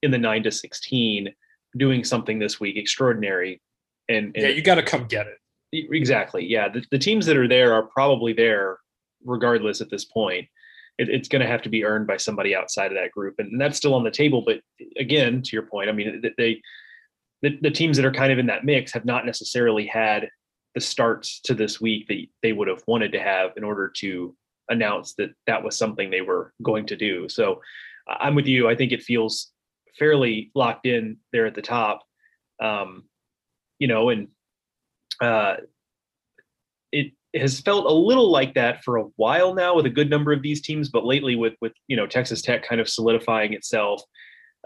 in 0.01 0.11
the 0.11 0.17
nine 0.17 0.43
to 0.43 0.51
16 0.51 1.29
doing 1.77 2.03
something 2.03 2.39
this 2.39 2.59
week 2.59 2.77
extraordinary. 2.77 3.61
And, 4.09 4.35
and 4.35 4.43
yeah, 4.43 4.49
you 4.49 4.61
got 4.61 4.75
to 4.75 4.83
come 4.83 5.05
get 5.05 5.27
it. 5.27 5.37
Exactly. 5.91 6.45
Yeah. 6.45 6.69
The, 6.69 6.83
the 6.91 6.99
teams 6.99 7.25
that 7.25 7.37
are 7.37 7.47
there 7.47 7.73
are 7.73 7.83
probably 7.83 8.33
there 8.33 8.77
regardless 9.25 9.81
at 9.81 9.89
this 9.89 10.05
point 10.05 10.47
it, 10.97 11.09
it's 11.09 11.27
going 11.27 11.41
to 11.41 11.47
have 11.47 11.61
to 11.63 11.69
be 11.69 11.85
earned 11.85 12.07
by 12.07 12.17
somebody 12.17 12.55
outside 12.55 12.91
of 12.91 12.97
that 12.97 13.11
group, 13.11 13.35
and, 13.39 13.51
and, 13.51 13.61
that's 13.61 13.77
still 13.77 13.93
on 13.93 14.03
the 14.03 14.11
table. 14.11 14.43
But 14.45 14.61
again, 14.97 15.41
to 15.41 15.49
your 15.55 15.65
point, 15.65 15.89
I 15.89 15.93
mean, 15.93 16.21
they 16.37 16.61
the, 17.41 17.57
the 17.61 17.71
teams 17.71 17.97
that 17.97 18.05
are 18.05 18.11
kind 18.11 18.31
of 18.31 18.39
in 18.39 18.45
that 18.47 18.65
mix 18.65 18.93
have 18.93 19.05
not 19.05 19.25
necessarily 19.25 19.85
had 19.85 20.29
the 20.75 20.81
starts 20.81 21.39
to 21.41 21.53
this 21.53 21.79
week 21.79 22.07
that 22.07 22.25
they 22.41 22.53
would 22.53 22.67
have 22.67 22.81
wanted 22.87 23.11
to 23.11 23.19
have 23.19 23.51
in 23.57 23.63
order 23.63 23.91
to 23.97 24.35
announce 24.69 25.13
that 25.15 25.31
that 25.45 25.63
was 25.63 25.77
something 25.77 26.09
they 26.09 26.21
were 26.21 26.53
going 26.63 26.85
to 26.87 26.95
do. 26.95 27.27
So 27.29 27.61
I'm 28.07 28.33
with 28.33 28.47
you. 28.47 28.69
I 28.69 28.75
think 28.75 28.91
it 28.91 29.03
feels 29.03 29.51
fairly 29.99 30.51
locked 30.55 30.87
in 30.87 31.17
there 31.31 31.45
at 31.45 31.53
the 31.53 31.61
top. 31.61 32.03
Um, 32.61 33.03
you 33.77 33.87
know, 33.87 34.09
and 34.09 34.29
uh, 35.21 35.57
has 37.35 37.59
felt 37.61 37.85
a 37.85 37.93
little 37.93 38.31
like 38.31 38.53
that 38.53 38.83
for 38.83 38.97
a 38.97 39.05
while 39.15 39.53
now 39.53 39.75
with 39.75 39.85
a 39.85 39.89
good 39.89 40.09
number 40.09 40.31
of 40.31 40.41
these 40.41 40.61
teams, 40.61 40.89
but 40.89 41.05
lately 41.05 41.35
with 41.35 41.53
with 41.61 41.73
you 41.87 41.95
know 41.95 42.05
Texas 42.05 42.41
Tech 42.41 42.63
kind 42.63 42.79
of 42.79 42.89
solidifying 42.89 43.53
itself, 43.53 44.03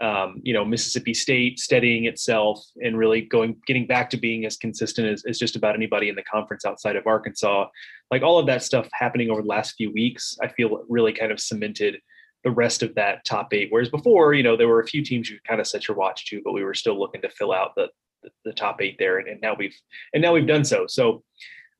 um, 0.02 0.40
you 0.42 0.52
know 0.52 0.64
Mississippi 0.64 1.14
State 1.14 1.58
steadying 1.58 2.04
itself 2.04 2.62
and 2.82 2.98
really 2.98 3.22
going 3.22 3.56
getting 3.66 3.86
back 3.86 4.10
to 4.10 4.16
being 4.16 4.44
as 4.44 4.56
consistent 4.56 5.08
as, 5.08 5.24
as 5.26 5.38
just 5.38 5.56
about 5.56 5.74
anybody 5.74 6.08
in 6.08 6.14
the 6.14 6.22
conference 6.22 6.64
outside 6.64 6.96
of 6.96 7.06
Arkansas. 7.06 7.66
Like 8.10 8.22
all 8.22 8.38
of 8.38 8.46
that 8.46 8.62
stuff 8.62 8.88
happening 8.92 9.30
over 9.30 9.42
the 9.42 9.48
last 9.48 9.74
few 9.76 9.92
weeks, 9.92 10.36
I 10.42 10.48
feel 10.48 10.84
really 10.88 11.12
kind 11.12 11.32
of 11.32 11.40
cemented 11.40 12.00
the 12.44 12.50
rest 12.50 12.82
of 12.82 12.94
that 12.94 13.24
top 13.24 13.52
eight. 13.52 13.68
Whereas 13.70 13.88
before, 13.88 14.34
you 14.34 14.42
know, 14.42 14.56
there 14.56 14.68
were 14.68 14.80
a 14.80 14.86
few 14.86 15.02
teams 15.02 15.28
you 15.28 15.38
kind 15.46 15.60
of 15.60 15.66
set 15.66 15.88
your 15.88 15.96
watch 15.96 16.26
to, 16.26 16.40
but 16.44 16.52
we 16.52 16.64
were 16.64 16.74
still 16.74 16.98
looking 16.98 17.22
to 17.22 17.30
fill 17.30 17.52
out 17.52 17.74
the 17.76 17.88
the, 18.22 18.30
the 18.46 18.52
top 18.52 18.82
eight 18.82 18.96
there, 18.98 19.18
and, 19.18 19.28
and 19.28 19.40
now 19.40 19.54
we've 19.54 19.76
and 20.12 20.20
now 20.20 20.34
we've 20.34 20.46
done 20.46 20.66
so. 20.66 20.86
So. 20.86 21.22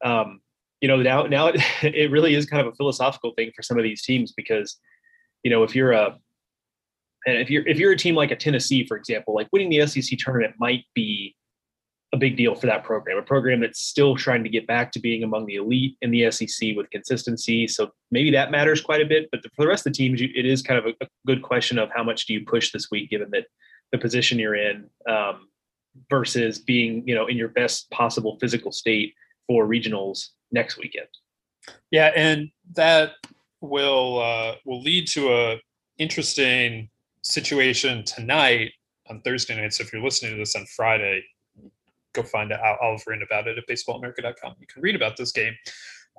Um, 0.04 0.40
you 0.80 0.88
know 0.88 0.97
now 0.97 1.23
now 1.25 1.49
it, 1.49 1.61
it 1.82 2.11
really 2.11 2.35
is 2.35 2.47
kind 2.47 2.66
of 2.66 2.73
a 2.73 2.76
philosophical 2.76 3.32
thing 3.37 3.50
for 3.54 3.62
some 3.62 3.78
of 3.78 3.85
these 3.85 4.02
teams 4.02 4.32
because 4.32 4.78
you 5.42 5.50
know 5.50 5.62
if 5.62 5.75
you're 5.75 5.92
a 5.92 6.16
and 7.26 7.38
if 7.38 7.50
you're 7.50 7.66
if 7.66 7.78
you're 7.78 7.92
a 7.92 7.97
team 7.97 8.14
like 8.14 8.30
a 8.30 8.37
Tennessee 8.37 8.87
for 8.87 8.97
example 8.97 9.35
like 9.35 9.49
winning 9.52 9.70
the 9.70 9.87
SEC 9.87 10.18
tournament 10.18 10.54
might 10.58 10.85
be 10.94 11.35
a 12.14 12.16
big 12.16 12.38
deal 12.38 12.54
for 12.54 12.66
that 12.66 12.85
program 12.85 13.18
a 13.18 13.23
program 13.23 13.61
that's 13.61 13.80
still 13.80 14.16
trying 14.16 14.42
to 14.42 14.49
get 14.49 14.66
back 14.66 14.92
to 14.92 15.00
being 15.00 15.23
among 15.25 15.47
the 15.47 15.56
elite 15.56 15.97
in 16.00 16.11
the 16.11 16.30
SEC 16.30 16.75
with 16.75 16.88
consistency. 16.90 17.66
So 17.66 17.90
maybe 18.11 18.30
that 18.30 18.50
matters 18.50 18.80
quite 18.80 19.02
a 19.02 19.06
bit 19.06 19.28
but 19.30 19.42
for 19.42 19.62
the 19.62 19.68
rest 19.68 19.87
of 19.87 19.92
the 19.92 19.97
teams 19.97 20.20
it 20.20 20.47
is 20.47 20.62
kind 20.62 20.78
of 20.78 20.87
a, 20.87 21.04
a 21.04 21.08
good 21.26 21.42
question 21.42 21.78
of 21.78 21.90
how 21.94 22.02
much 22.02 22.26
do 22.26 22.32
you 22.32 22.44
push 22.47 22.73
this 22.73 22.90
week 22.90 23.11
given 23.11 23.28
that 23.32 23.44
the 23.92 23.99
position 23.99 24.38
you're 24.38 24.54
in 24.54 24.88
um, 25.08 25.49
versus 26.08 26.58
being 26.58 27.06
you 27.06 27.14
know 27.14 27.26
in 27.26 27.37
your 27.37 27.49
best 27.49 27.90
possible 27.90 28.38
physical 28.40 28.73
state 28.73 29.14
for 29.47 29.66
regionals 29.66 30.28
next 30.52 30.78
weekend. 30.78 31.08
Yeah, 31.90 32.12
and 32.16 32.50
that 32.74 33.12
will 33.60 34.20
uh, 34.20 34.54
will 34.64 34.80
lead 34.80 35.08
to 35.08 35.32
a 35.32 35.56
interesting 35.98 36.88
situation 37.22 38.04
tonight 38.04 38.72
on 39.10 39.20
Thursday 39.22 39.60
night. 39.60 39.72
So 39.72 39.82
if 39.82 39.92
you're 39.92 40.02
listening 40.02 40.32
to 40.32 40.38
this 40.38 40.54
on 40.54 40.66
Friday, 40.66 41.22
go 42.14 42.22
find 42.22 42.52
out. 42.52 42.60
I'll, 42.82 42.92
have 42.92 43.02
about 43.22 43.46
it 43.46 43.58
at 43.58 43.66
baseballamerica.com. 43.68 44.56
You 44.60 44.66
can 44.66 44.82
read 44.82 44.96
about 44.96 45.16
this 45.16 45.32
game. 45.32 45.54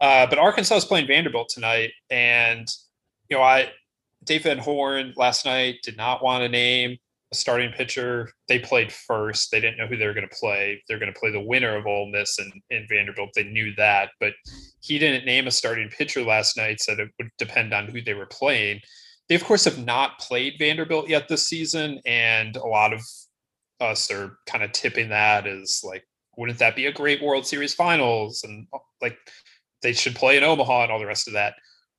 Uh, 0.01 0.27
but 0.27 0.37
Arkansas 0.37 0.75
is 0.75 0.85
playing 0.85 1.07
Vanderbilt 1.07 1.49
tonight, 1.49 1.91
and 2.09 2.67
you 3.29 3.37
know, 3.37 3.43
I 3.43 3.69
Van 4.43 4.57
Horn 4.57 5.13
last 5.15 5.45
night 5.45 5.77
did 5.83 5.97
not 5.97 6.23
want 6.23 6.41
to 6.41 6.49
name 6.49 6.97
a 7.31 7.35
starting 7.35 7.71
pitcher. 7.71 8.31
They 8.47 8.59
played 8.59 8.91
first. 8.91 9.51
They 9.51 9.59
didn't 9.59 9.77
know 9.77 9.87
who 9.87 9.97
they 9.97 10.07
were 10.07 10.13
going 10.13 10.27
to 10.27 10.35
play. 10.35 10.81
They're 10.87 10.99
going 10.99 11.13
to 11.13 11.19
play 11.19 11.31
the 11.31 11.39
winner 11.39 11.75
of 11.75 11.85
Ole 11.85 12.09
Miss 12.11 12.39
and, 12.39 12.51
and 12.71 12.87
Vanderbilt. 12.89 13.29
They 13.35 13.43
knew 13.43 13.73
that, 13.75 14.09
but 14.19 14.33
he 14.81 14.97
didn't 14.97 15.25
name 15.25 15.47
a 15.47 15.51
starting 15.51 15.89
pitcher 15.89 16.23
last 16.23 16.57
night. 16.57 16.81
Said 16.81 16.99
it 16.99 17.11
would 17.19 17.29
depend 17.37 17.73
on 17.73 17.87
who 17.87 18.01
they 18.01 18.13
were 18.13 18.25
playing. 18.25 18.81
They 19.27 19.35
of 19.35 19.43
course 19.43 19.65
have 19.65 19.83
not 19.85 20.19
played 20.19 20.55
Vanderbilt 20.57 21.07
yet 21.07 21.27
this 21.27 21.47
season, 21.47 21.99
and 22.05 22.55
a 22.55 22.65
lot 22.65 22.93
of 22.93 23.01
us 23.79 24.11
are 24.11 24.37
kind 24.47 24.63
of 24.63 24.71
tipping 24.71 25.09
that 25.09 25.45
as 25.45 25.81
like, 25.83 26.03
wouldn't 26.35 26.59
that 26.59 26.75
be 26.75 26.87
a 26.87 26.91
great 26.91 27.21
World 27.21 27.45
Series 27.45 27.73
Finals? 27.73 28.43
And 28.43 28.67
uh, 28.73 28.79
like, 29.01 29.17
they 29.81 29.93
should 29.93 30.15
play 30.15 30.35
in 30.35 30.43
Omaha 30.43 30.83
and 30.83 30.91
all 30.91 30.99
the 30.99 31.05
rest 31.05 31.27
of 31.27 31.33
that. 31.33 31.53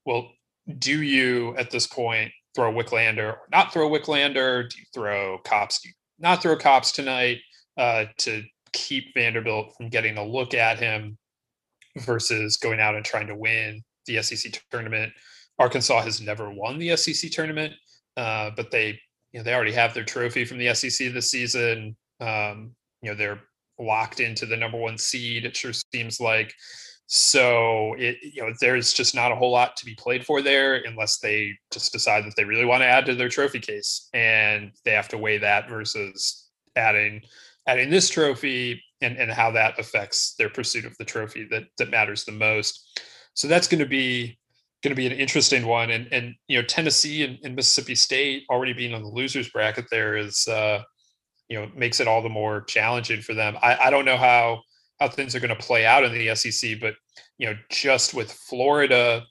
Well, 0.04 0.32
do 0.78 1.02
you 1.02 1.56
at 1.56 1.70
this 1.70 1.87
point 1.87 2.32
throw 2.54 2.73
Wicklander 2.73 3.35
or 3.35 3.38
not 3.52 3.73
throw 3.73 3.88
Wicklander? 3.88 4.69
Do 4.69 4.78
you 4.78 4.85
throw 4.95 5.38
Kopps? 5.45 5.80
Do 5.83 5.88
you 5.88 5.95
not 6.19 6.42
throw 6.42 6.57
Kopps 6.57 6.92
tonight 6.92 7.38
uh, 7.76 8.07
to 8.19 8.42
keep 8.73 9.14
Vanderbilt 9.14 9.75
from 9.76 9.88
getting 9.88 10.19
a 10.19 10.25
look 10.25 10.54
at 10.54 10.78
him 10.78 11.16
versus 11.99 12.57
going 12.57 12.80
out 12.80 12.95
and 12.95 13.04
trying 13.04 13.26
to 13.28 13.37
win 13.37 13.83
the 14.07 14.23
SEC 14.23 14.61
tournament? 14.71 15.12
Arkansas 15.59 16.02
has 16.02 16.21
never 16.21 16.50
won 16.50 16.78
the 16.78 16.97
SEC 16.97 17.30
tournament, 17.30 17.75
uh, 18.16 18.50
but 18.57 18.71
they 18.71 18.99
you 19.33 19.38
know 19.38 19.42
they 19.45 19.54
already 19.54 19.73
have 19.73 19.95
their 19.95 20.04
trophy 20.04 20.45
from 20.45 20.59
the 20.59 20.75
SEC 20.75 21.12
this 21.12 21.30
season. 21.30 21.97
Um, 22.21 22.75
you 23.02 23.11
know 23.11 23.16
they're 23.16 23.40
locked 23.78 24.21
into 24.21 24.47
the 24.47 24.57
number 24.57 24.78
one 24.78 24.99
seed. 24.99 25.45
It 25.45 25.57
sure 25.57 25.73
seems 25.73 26.21
like. 26.21 26.54
So 27.12 27.97
it 27.99 28.19
you 28.23 28.40
know 28.40 28.55
there's 28.61 28.93
just 28.93 29.17
not 29.17 29.33
a 29.33 29.35
whole 29.35 29.50
lot 29.50 29.76
to 29.79 29.85
be 29.85 29.97
played 29.97 30.25
for 30.25 30.40
there 30.40 30.76
unless 30.76 31.19
they 31.19 31.59
just 31.73 31.93
decide 31.93 32.25
that 32.25 32.37
they 32.37 32.45
really 32.45 32.64
want 32.64 32.83
to 32.83 32.87
add 32.87 33.05
to 33.07 33.17
their 33.17 33.29
trophy 33.29 33.59
case 33.59 34.09
and 34.14 34.71
they 34.85 34.93
have 34.93 35.09
to 35.09 35.19
weigh 35.19 35.38
that 35.38 35.69
versus 35.69 36.50
adding 36.76 37.21
adding 37.67 37.90
this 37.90 38.09
trophy 38.09 38.81
and, 39.00 39.17
and 39.17 39.33
how 39.33 39.50
that 39.50 39.76
affects 39.76 40.35
their 40.38 40.49
pursuit 40.49 40.85
of 40.85 40.97
the 40.99 41.05
trophy 41.05 41.49
that 41.50 41.64
that 41.79 41.90
matters 41.90 42.25
the 42.25 42.31
most. 42.31 43.00
So 43.35 43.49
that's 43.49 43.67
going 43.67 43.83
to 43.83 43.88
be 43.88 44.38
going 44.85 44.93
to 44.93 44.97
be 44.97 45.07
an 45.09 45.12
interesting 45.12 45.67
one. 45.67 45.90
And 45.90 46.07
and 46.12 46.37
you 46.47 46.59
know 46.59 46.64
Tennessee 46.64 47.25
and, 47.25 47.40
and 47.43 47.57
Mississippi 47.57 47.97
State 47.97 48.45
already 48.49 48.73
being 48.73 48.95
on 48.95 49.02
the 49.02 49.09
losers 49.09 49.50
bracket 49.50 49.87
there 49.90 50.17
is 50.17 50.47
uh, 50.47 50.85
you 51.49 51.59
know 51.59 51.69
makes 51.75 51.99
it 51.99 52.07
all 52.07 52.23
the 52.23 52.29
more 52.29 52.61
challenging 52.61 53.21
for 53.21 53.35
them. 53.35 53.57
I, 53.61 53.76
I 53.87 53.90
don't 53.90 54.05
know 54.05 54.17
how 54.17 54.62
how 55.00 55.09
things 55.09 55.35
are 55.35 55.40
going 55.40 55.57
to 55.57 55.57
play 55.57 55.87
out 55.87 56.04
in 56.04 56.12
the 56.12 56.35
SEC, 56.35 56.78
but 56.80 56.95
you 57.38 57.47
know, 57.47 57.57
just 57.71 58.14
with 58.14 58.30
Florida 58.30 59.25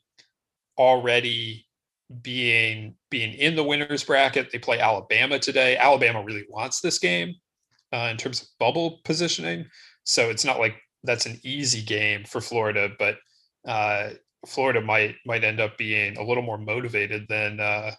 already 0.77 1.65
being 2.21 2.95
being 3.11 3.33
in 3.33 3.55
the 3.55 3.63
winners 3.63 4.03
bracket, 4.03 4.51
they 4.51 4.57
play 4.57 4.79
Alabama 4.79 5.37
today. 5.37 5.77
Alabama 5.77 6.23
really 6.23 6.45
wants 6.49 6.81
this 6.81 6.97
game 6.97 7.35
uh, 7.93 8.07
in 8.11 8.17
terms 8.17 8.41
of 8.41 8.47
bubble 8.59 8.99
positioning, 9.03 9.65
so 10.03 10.29
it's 10.29 10.45
not 10.45 10.59
like 10.59 10.75
that's 11.03 11.27
an 11.27 11.39
easy 11.43 11.81
game 11.81 12.23
for 12.25 12.41
Florida, 12.41 12.89
but 12.97 13.17
uh, 13.67 14.09
Florida 14.47 14.81
might 14.81 15.15
might 15.25 15.43
end 15.43 15.59
up 15.59 15.77
being 15.77 16.17
a 16.17 16.23
little 16.23 16.43
more 16.43 16.57
motivated 16.57 17.25
than 17.29 17.59
uh, 17.59 17.91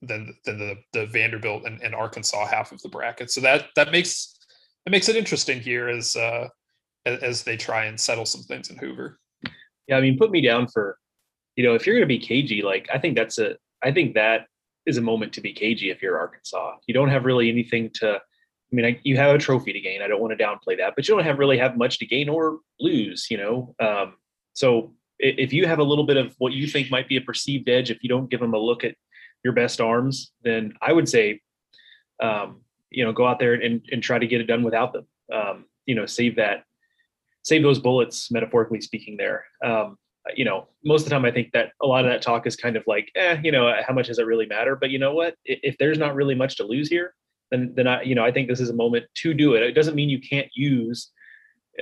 than 0.00 0.34
than 0.46 0.58
the 0.58 0.76
the 0.92 1.06
Vanderbilt 1.06 1.64
and, 1.66 1.82
and 1.82 1.94
Arkansas 1.94 2.46
half 2.46 2.72
of 2.72 2.80
the 2.80 2.88
bracket. 2.88 3.30
So 3.30 3.42
that 3.42 3.66
that 3.76 3.92
makes 3.92 4.38
that 4.84 4.90
makes 4.90 5.08
it 5.08 5.16
interesting 5.16 5.60
here 5.60 5.88
as 5.88 6.16
uh, 6.16 6.48
as 7.06 7.42
they 7.42 7.56
try 7.56 7.86
and 7.86 7.98
settle 7.98 8.26
some 8.26 8.42
things 8.42 8.70
in 8.70 8.76
Hoover. 8.76 9.18
Yeah, 9.88 9.96
I 9.96 10.00
mean, 10.00 10.18
put 10.18 10.30
me 10.30 10.40
down 10.40 10.68
for, 10.68 10.98
you 11.56 11.64
know, 11.64 11.74
if 11.74 11.86
you're 11.86 11.96
going 11.96 12.02
to 12.02 12.06
be 12.06 12.18
cagey, 12.18 12.62
like 12.62 12.88
I 12.92 12.98
think 12.98 13.16
that's 13.16 13.38
a, 13.38 13.56
I 13.82 13.92
think 13.92 14.14
that 14.14 14.46
is 14.86 14.98
a 14.98 15.02
moment 15.02 15.32
to 15.34 15.40
be 15.40 15.52
cagey 15.52 15.90
if 15.90 16.02
you're 16.02 16.18
Arkansas. 16.18 16.76
You 16.86 16.94
don't 16.94 17.08
have 17.08 17.24
really 17.24 17.48
anything 17.48 17.90
to. 17.94 18.16
I 18.16 18.76
mean, 18.76 18.86
I, 18.86 19.00
you 19.02 19.16
have 19.16 19.34
a 19.34 19.38
trophy 19.38 19.72
to 19.72 19.80
gain. 19.80 20.00
I 20.00 20.06
don't 20.06 20.20
want 20.20 20.36
to 20.36 20.44
downplay 20.44 20.76
that, 20.78 20.94
but 20.94 21.08
you 21.08 21.16
don't 21.16 21.24
have 21.24 21.40
really 21.40 21.58
have 21.58 21.76
much 21.76 21.98
to 21.98 22.06
gain 22.06 22.28
or 22.28 22.60
lose. 22.78 23.26
You 23.28 23.38
know, 23.38 23.74
um, 23.80 24.14
so 24.52 24.94
if 25.18 25.52
you 25.52 25.66
have 25.66 25.80
a 25.80 25.84
little 25.84 26.04
bit 26.04 26.16
of 26.16 26.34
what 26.38 26.52
you 26.52 26.66
think 26.66 26.90
might 26.90 27.08
be 27.08 27.16
a 27.16 27.20
perceived 27.20 27.68
edge, 27.68 27.90
if 27.90 28.02
you 28.02 28.08
don't 28.08 28.30
give 28.30 28.40
them 28.40 28.54
a 28.54 28.58
look 28.58 28.84
at 28.84 28.94
your 29.44 29.52
best 29.52 29.80
arms, 29.80 30.32
then 30.42 30.74
I 30.80 30.92
would 30.92 31.08
say, 31.08 31.40
um, 32.22 32.60
you 32.90 33.04
know, 33.04 33.12
go 33.12 33.26
out 33.26 33.38
there 33.38 33.54
and, 33.54 33.84
and 33.90 34.02
try 34.02 34.18
to 34.18 34.26
get 34.26 34.40
it 34.40 34.44
done 34.44 34.62
without 34.62 34.92
them. 34.92 35.06
Um, 35.32 35.64
you 35.86 35.94
know, 35.94 36.06
save 36.06 36.36
that 36.36 36.64
save 37.42 37.62
those 37.62 37.78
bullets, 37.78 38.30
metaphorically 38.30 38.80
speaking. 38.80 39.16
There, 39.16 39.44
um, 39.64 39.96
you 40.34 40.44
know, 40.44 40.68
most 40.84 41.02
of 41.02 41.04
the 41.06 41.10
time 41.10 41.24
I 41.24 41.30
think 41.30 41.52
that 41.52 41.72
a 41.82 41.86
lot 41.86 42.04
of 42.04 42.10
that 42.10 42.22
talk 42.22 42.46
is 42.46 42.56
kind 42.56 42.76
of 42.76 42.84
like, 42.86 43.10
eh, 43.14 43.38
you 43.42 43.52
know, 43.52 43.72
how 43.86 43.94
much 43.94 44.08
does 44.08 44.18
it 44.18 44.26
really 44.26 44.46
matter? 44.46 44.76
But 44.76 44.90
you 44.90 44.98
know 44.98 45.14
what? 45.14 45.34
If 45.44 45.76
there's 45.78 45.98
not 45.98 46.14
really 46.14 46.34
much 46.34 46.56
to 46.56 46.64
lose 46.64 46.88
here, 46.88 47.14
then 47.50 47.72
then 47.74 47.86
I, 47.86 48.02
you 48.02 48.14
know, 48.14 48.24
I 48.24 48.32
think 48.32 48.48
this 48.48 48.60
is 48.60 48.70
a 48.70 48.74
moment 48.74 49.06
to 49.16 49.34
do 49.34 49.54
it. 49.54 49.62
It 49.62 49.72
doesn't 49.72 49.94
mean 49.94 50.08
you 50.08 50.20
can't 50.20 50.48
use 50.54 51.10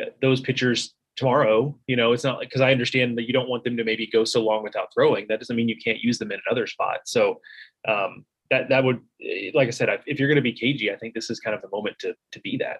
uh, 0.01 0.07
those 0.21 0.41
pitchers 0.41 0.95
tomorrow. 1.17 1.77
You 1.87 1.97
know, 1.97 2.13
it's 2.13 2.25
not 2.25 2.41
because 2.41 2.61
I 2.61 2.73
understand 2.73 3.19
that 3.19 3.27
you 3.27 3.33
don't 3.33 3.49
want 3.49 3.65
them 3.65 3.77
to 3.77 3.85
maybe 3.85 4.07
go 4.07 4.25
so 4.25 4.43
long 4.43 4.63
without 4.63 4.89
throwing. 4.95 5.27
That 5.29 5.41
doesn't 5.41 5.57
mean 5.57 5.69
you 5.69 5.77
can't 5.83 6.01
use 6.01 6.19
them 6.19 6.33
in 6.33 6.41
another 6.47 6.67
spot. 6.67 7.01
So 7.07 7.41
um, 7.87 8.25
that 8.51 8.69
that 8.69 8.85
would, 8.85 9.01
eh, 9.23 9.51
like 9.55 9.69
I 9.69 9.73
said, 9.73 9.89
if 10.07 10.19
you're 10.19 10.29
going 10.29 10.37
to 10.37 10.43
be 10.43 10.53
cagey, 10.53 10.93
I 10.93 10.97
think 10.97 11.15
this 11.15 11.31
is 11.31 11.41
kind 11.41 11.55
of 11.55 11.63
the 11.63 11.69
moment 11.71 11.97
to 12.01 12.15
to 12.33 12.41
be 12.41 12.57
that. 12.59 12.79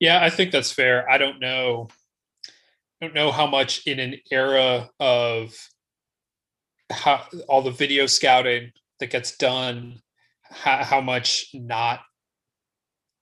Yeah, 0.00 0.22
I 0.22 0.30
think 0.30 0.52
that's 0.52 0.72
fair. 0.72 1.08
I 1.10 1.18
don't 1.18 1.40
know. 1.40 1.88
I 3.00 3.06
don't 3.06 3.14
know 3.14 3.30
how 3.30 3.46
much 3.46 3.86
in 3.86 3.98
an 3.98 4.16
era 4.30 4.88
of 5.00 5.54
how 6.90 7.24
all 7.48 7.62
the 7.62 7.70
video 7.70 8.06
scouting 8.06 8.72
that 9.00 9.10
gets 9.10 9.36
done, 9.36 10.00
how, 10.42 10.82
how 10.82 11.00
much 11.00 11.48
not 11.52 12.00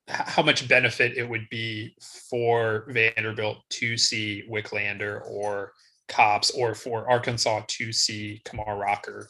how 0.07 0.43
much 0.43 0.69
benefit 0.69 1.17
it 1.17 1.29
would 1.29 1.49
be 1.51 1.97
for 2.31 2.85
Vanderbilt 2.89 3.59
to 3.71 3.97
see 3.97 4.45
Wicklander 4.51 5.27
or 5.27 5.73
Kopps 6.09 6.51
or 6.57 6.75
for 6.75 7.11
Arkansas 7.11 7.63
to 7.69 7.91
see 7.91 8.43
Kumar 8.45 8.77
Rocker, 8.77 9.27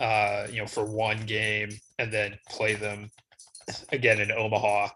uh, 0.00 0.48
you 0.50 0.60
know, 0.60 0.66
for 0.66 0.84
one 0.84 1.24
game 1.26 1.70
and 2.00 2.12
then 2.12 2.36
play 2.48 2.74
them 2.74 3.08
again 3.92 4.20
in 4.20 4.32
Omaha 4.32 4.88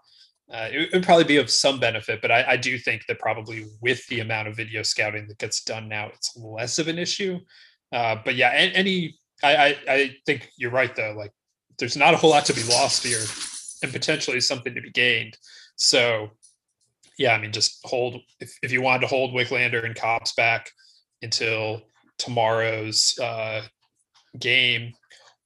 uh, 0.52 0.68
it 0.70 0.92
would 0.92 1.04
probably 1.04 1.24
be 1.24 1.36
of 1.36 1.50
some 1.50 1.78
benefit, 1.78 2.20
but 2.20 2.32
I, 2.32 2.44
I, 2.48 2.56
do 2.56 2.76
think 2.76 3.06
that 3.06 3.20
probably 3.20 3.66
with 3.80 4.04
the 4.08 4.18
amount 4.18 4.48
of 4.48 4.56
video 4.56 4.82
scouting 4.82 5.28
that 5.28 5.38
gets 5.38 5.62
done 5.62 5.88
now, 5.88 6.08
it's 6.08 6.36
less 6.36 6.80
of 6.80 6.88
an 6.88 6.98
issue. 6.98 7.38
Uh, 7.92 8.16
but 8.24 8.34
yeah, 8.34 8.50
any, 8.52 9.16
I, 9.44 9.56
I, 9.56 9.78
I 9.88 10.16
think 10.26 10.50
you're 10.56 10.72
right 10.72 10.94
though. 10.94 11.14
Like, 11.16 11.30
there's 11.78 11.96
not 11.96 12.14
a 12.14 12.16
whole 12.16 12.30
lot 12.30 12.44
to 12.46 12.52
be 12.52 12.64
lost 12.64 13.04
here, 13.04 13.24
and 13.82 13.92
potentially 13.92 14.40
something 14.40 14.74
to 14.74 14.80
be 14.80 14.90
gained. 14.90 15.36
So, 15.76 16.30
yeah, 17.16 17.34
I 17.34 17.40
mean, 17.40 17.52
just 17.52 17.78
hold 17.84 18.20
if, 18.40 18.52
if 18.62 18.72
you 18.72 18.82
wanted 18.82 19.02
to 19.02 19.06
hold 19.06 19.32
Wicklander 19.32 19.84
and 19.84 19.94
Kopps 19.94 20.34
back 20.34 20.70
until 21.22 21.82
tomorrow's 22.18 23.18
uh, 23.18 23.62
game 24.38 24.92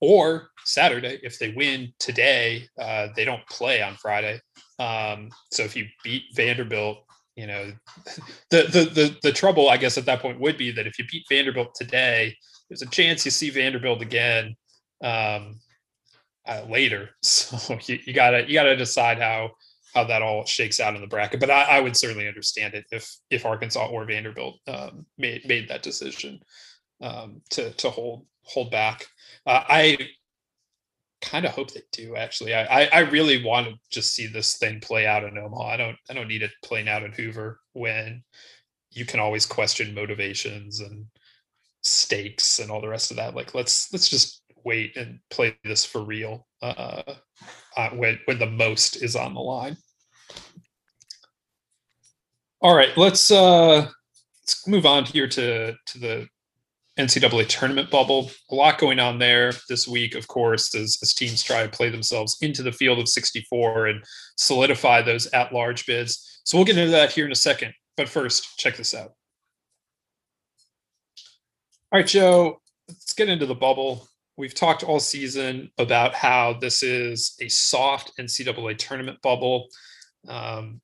or 0.01 0.51
Saturday. 0.65 1.21
If 1.23 1.39
they 1.39 1.51
win 1.51 1.93
today, 1.99 2.69
uh, 2.81 3.09
they 3.15 3.25
don't 3.25 3.47
play 3.49 3.83
on 3.83 3.95
Friday. 3.95 4.41
Um, 4.79 5.31
so 5.51 5.63
if 5.63 5.77
you 5.77 5.87
beat 6.03 6.25
Vanderbilt, 6.35 7.05
you 7.37 7.47
know, 7.47 7.73
the, 8.51 8.63
the 8.63 8.85
the 8.93 9.17
the 9.23 9.33
trouble, 9.33 9.69
I 9.69 9.77
guess, 9.77 9.99
at 9.99 10.07
that 10.07 10.21
point 10.21 10.41
would 10.41 10.57
be 10.57 10.71
that 10.73 10.87
if 10.87 10.99
you 10.99 11.05
beat 11.11 11.27
Vanderbilt 11.29 11.75
today, 11.75 12.37
there's 12.69 12.83
a 12.83 12.87
chance 12.87 13.25
you 13.25 13.31
see 13.31 13.51
Vanderbilt 13.51 14.03
again 14.03 14.57
um, 15.03 15.61
uh, 16.47 16.63
later. 16.69 17.11
So 17.23 17.79
you, 17.87 17.99
you, 18.05 18.13
gotta 18.13 18.47
you 18.47 18.55
gotta 18.55 18.77
decide 18.77 19.19
how 19.19 19.51
how 19.95 20.05
that 20.05 20.23
all 20.23 20.45
shakes 20.45 20.81
out 20.81 20.95
in 20.95 21.01
the 21.01 21.07
bracket. 21.07 21.41
But 21.41 21.51
I, 21.51 21.79
I 21.79 21.81
would 21.81 21.97
certainly 21.97 22.29
understand 22.29 22.75
it 22.75 22.85
if 22.91 23.09
if 23.31 23.47
Arkansas 23.47 23.87
or 23.87 24.05
Vanderbilt 24.05 24.59
um, 24.67 25.07
made 25.19 25.47
made 25.47 25.69
that 25.69 25.83
decision 25.83 26.41
um, 27.01 27.43
to 27.51 27.71
to 27.73 27.91
hold 27.91 28.27
hold 28.43 28.71
back. 28.71 29.07
Uh, 29.47 29.63
I 29.69 29.99
kind 31.25 31.47
of 31.47 31.53
hope 31.53 31.73
they 31.73 31.83
do 31.93 32.17
actually. 32.17 32.55
I, 32.55 32.83
I, 32.83 32.89
I 32.93 32.99
really 33.01 33.45
want 33.45 33.67
to 33.67 33.75
just 33.91 34.15
see 34.15 34.27
this 34.27 34.57
thing 34.57 34.81
play 34.81 35.07
out 35.07 35.25
in 35.25 35.39
Omaha. 35.39 35.65
I 35.65 35.77
don't 35.77 35.97
I 36.11 36.15
don't 36.15 36.29
need 36.29 36.43
it 36.43 36.53
playing 36.63 36.89
out 36.89 37.03
in 37.03 37.13
Hoover 37.13 37.61
when 37.73 38.23
you 38.91 39.05
can 39.05 39.21
always 39.21 39.47
question 39.47 39.95
motivations 39.95 40.81
and 40.81 41.07
stakes 41.83 42.59
and 42.59 42.71
all 42.71 42.81
the 42.81 42.89
rest 42.89 43.11
of 43.11 43.17
that. 43.17 43.35
Like 43.35 43.55
let's 43.55 43.93
let's 43.93 44.09
just 44.09 44.43
wait 44.65 44.97
and 44.97 45.19
play 45.31 45.57
this 45.65 45.85
for 45.85 46.03
real 46.03 46.47
uh, 46.63 47.03
uh, 47.77 47.91
when 47.91 48.19
when 48.27 48.39
the 48.39 48.51
most 48.51 49.03
is 49.03 49.17
on 49.17 49.35
the 49.35 49.41
line. 49.41 49.77
All 52.61 52.75
right, 52.75 52.97
let's 52.97 53.31
uh 53.31 53.87
let's 54.43 54.69
move 54.69 54.87
on 54.87 55.05
here 55.05 55.29
to 55.29 55.75
to 55.87 55.99
the 55.99 56.29
NCAA 56.99 57.49
tournament 57.49 57.91
bubble. 57.91 58.31
A 58.51 58.55
lot 58.55 58.79
going 58.79 59.01
on 59.01 59.19
there 59.19 59.53
this 59.69 59.89
week, 59.89 60.15
of 60.15 60.29
course, 60.29 60.75
as, 60.75 60.99
as 61.03 61.13
teams 61.13 61.43
try 61.43 61.63
to 61.63 61.69
play 61.69 61.91
themselves 61.91 62.37
into 62.41 62.63
the 62.63 62.73
field 62.73 62.99
of 62.99 63.09
64 63.09 63.89
and 63.89 64.05
solidify 64.37 65.03
those 65.03 65.27
at 65.29 65.53
large 65.53 65.87
bids. 65.87 66.41
So 66.45 66.57
we'll 66.57 66.67
get 66.67 66.79
into 66.79 66.93
that 66.93 67.13
here 67.13 67.27
in 67.27 67.33
a 67.33 67.37
second. 67.37 67.75
But 67.97 68.09
first, 68.09 68.59
check 68.59 68.77
this 68.77 68.95
out. 68.95 69.13
All 71.93 72.01
right, 72.01 72.07
Joe, 72.07 72.61
let's 72.89 73.15
get 73.15 73.29
into 73.29 73.47
the 73.47 73.55
bubble. 73.55 74.09
We've 74.37 74.55
talked 74.55 74.83
all 74.83 74.99
season 74.99 75.71
about 75.79 76.15
how 76.15 76.55
this 76.61 76.83
is 76.83 77.37
a 77.41 77.49
soft 77.49 78.13
NCAA 78.19 78.79
tournament 78.79 79.21
bubble. 79.23 79.69
Um, 80.29 80.81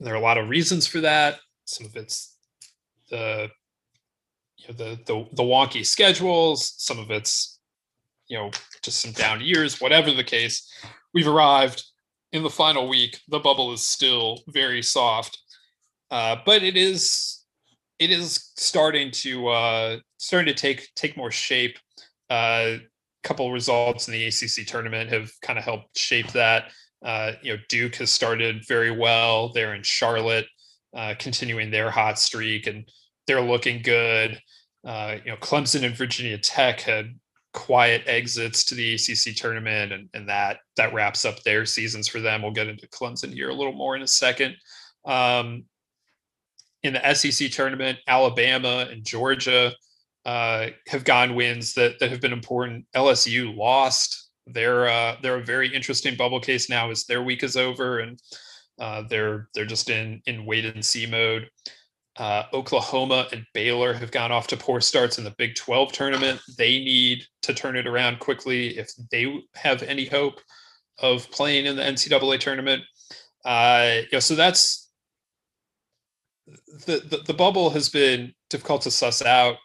there 0.00 0.14
are 0.14 0.18
a 0.18 0.20
lot 0.20 0.38
of 0.38 0.48
reasons 0.48 0.86
for 0.86 1.00
that. 1.00 1.38
Some 1.66 1.86
of 1.86 1.96
it's 1.96 2.36
the 3.10 3.50
you 4.66 4.74
know 4.74 4.84
the 4.84 5.00
the, 5.04 5.26
the 5.32 5.42
wonky 5.42 5.84
schedules. 5.84 6.74
Some 6.78 6.98
of 6.98 7.10
it's 7.10 7.58
you 8.28 8.38
know 8.38 8.50
just 8.82 9.00
some 9.00 9.12
down 9.12 9.40
years. 9.40 9.80
Whatever 9.80 10.12
the 10.12 10.24
case, 10.24 10.70
we've 11.12 11.28
arrived 11.28 11.84
in 12.32 12.42
the 12.42 12.50
final 12.50 12.88
week. 12.88 13.20
The 13.28 13.38
bubble 13.38 13.72
is 13.72 13.86
still 13.86 14.42
very 14.48 14.82
soft, 14.82 15.38
uh, 16.10 16.36
but 16.44 16.62
it 16.62 16.76
is 16.76 17.44
it 17.98 18.10
is 18.10 18.52
starting 18.56 19.10
to 19.10 19.48
uh, 19.48 19.98
starting 20.18 20.52
to 20.54 20.60
take 20.60 20.88
take 20.94 21.16
more 21.16 21.30
shape. 21.30 21.78
A 22.30 22.34
uh, 22.34 22.78
couple 23.22 23.52
results 23.52 24.08
in 24.08 24.12
the 24.12 24.26
ACC 24.26 24.66
tournament 24.66 25.10
have 25.10 25.30
kind 25.42 25.58
of 25.58 25.64
helped 25.64 25.96
shape 25.96 26.30
that. 26.32 26.72
Uh, 27.04 27.32
you 27.42 27.52
know, 27.52 27.62
Duke 27.68 27.96
has 27.96 28.10
started 28.10 28.64
very 28.66 28.90
well. 28.90 29.52
They're 29.52 29.74
in 29.74 29.82
Charlotte, 29.82 30.46
uh, 30.96 31.14
continuing 31.18 31.70
their 31.70 31.90
hot 31.90 32.18
streak, 32.18 32.66
and 32.66 32.88
they're 33.26 33.42
looking 33.42 33.82
good. 33.82 34.40
Uh, 34.84 35.16
you 35.24 35.30
know, 35.30 35.36
Clemson 35.38 35.84
and 35.84 35.96
Virginia 35.96 36.38
Tech 36.38 36.80
had 36.80 37.18
quiet 37.52 38.02
exits 38.06 38.64
to 38.64 38.74
the 38.74 38.94
ACC 38.94 39.36
tournament, 39.36 39.92
and, 39.92 40.08
and 40.14 40.28
that 40.28 40.58
that 40.76 40.92
wraps 40.92 41.24
up 41.24 41.42
their 41.42 41.64
seasons 41.64 42.08
for 42.08 42.20
them. 42.20 42.42
We'll 42.42 42.52
get 42.52 42.68
into 42.68 42.88
Clemson 42.88 43.32
here 43.32 43.50
a 43.50 43.54
little 43.54 43.72
more 43.72 43.96
in 43.96 44.02
a 44.02 44.08
second. 44.08 44.56
Um, 45.04 45.64
in 46.82 46.94
the 46.94 47.14
SEC 47.14 47.50
tournament, 47.50 47.98
Alabama 48.06 48.86
and 48.90 49.04
Georgia 49.04 49.72
uh, 50.26 50.68
have 50.88 51.04
gone 51.04 51.34
wins 51.34 51.74
that 51.74 51.98
that 52.00 52.10
have 52.10 52.20
been 52.20 52.32
important. 52.32 52.86
LSU 52.94 53.56
lost 53.56 54.24
they're 54.46 54.88
uh, 54.88 55.16
they're 55.22 55.38
a 55.38 55.44
very 55.44 55.72
interesting 55.74 56.16
bubble 56.16 56.40
case 56.40 56.68
now 56.68 56.90
as 56.90 57.04
their 57.04 57.22
week 57.22 57.42
is 57.42 57.56
over 57.56 58.00
and 58.00 58.20
uh, 58.78 59.02
they're 59.08 59.48
they're 59.54 59.64
just 59.64 59.90
in 59.90 60.20
in 60.26 60.44
wait 60.44 60.64
and 60.64 60.84
see 60.84 61.06
mode. 61.06 61.48
Uh, 62.16 62.44
Oklahoma 62.52 63.26
and 63.32 63.44
Baylor 63.54 63.92
have 63.92 64.12
gone 64.12 64.30
off 64.30 64.46
to 64.48 64.56
poor 64.56 64.80
starts 64.80 65.18
in 65.18 65.24
the 65.24 65.34
Big 65.36 65.56
12 65.56 65.92
tournament. 65.92 66.40
They 66.56 66.78
need 66.78 67.24
to 67.42 67.52
turn 67.52 67.76
it 67.76 67.86
around 67.86 68.20
quickly 68.20 68.78
if 68.78 68.90
they 69.10 69.42
have 69.54 69.82
any 69.82 70.06
hope 70.06 70.40
of 71.00 71.28
playing 71.32 71.66
in 71.66 71.74
the 71.76 71.82
NCAA 71.82 72.38
tournament. 72.38 72.82
Uh, 73.44 73.96
you 74.02 74.08
know, 74.12 74.20
so 74.20 74.34
that's 74.34 74.90
the, 76.86 77.02
the 77.08 77.22
the 77.26 77.34
bubble 77.34 77.70
has 77.70 77.88
been 77.88 78.32
difficult 78.48 78.82
to 78.82 78.90
suss 78.90 79.22
out 79.22 79.56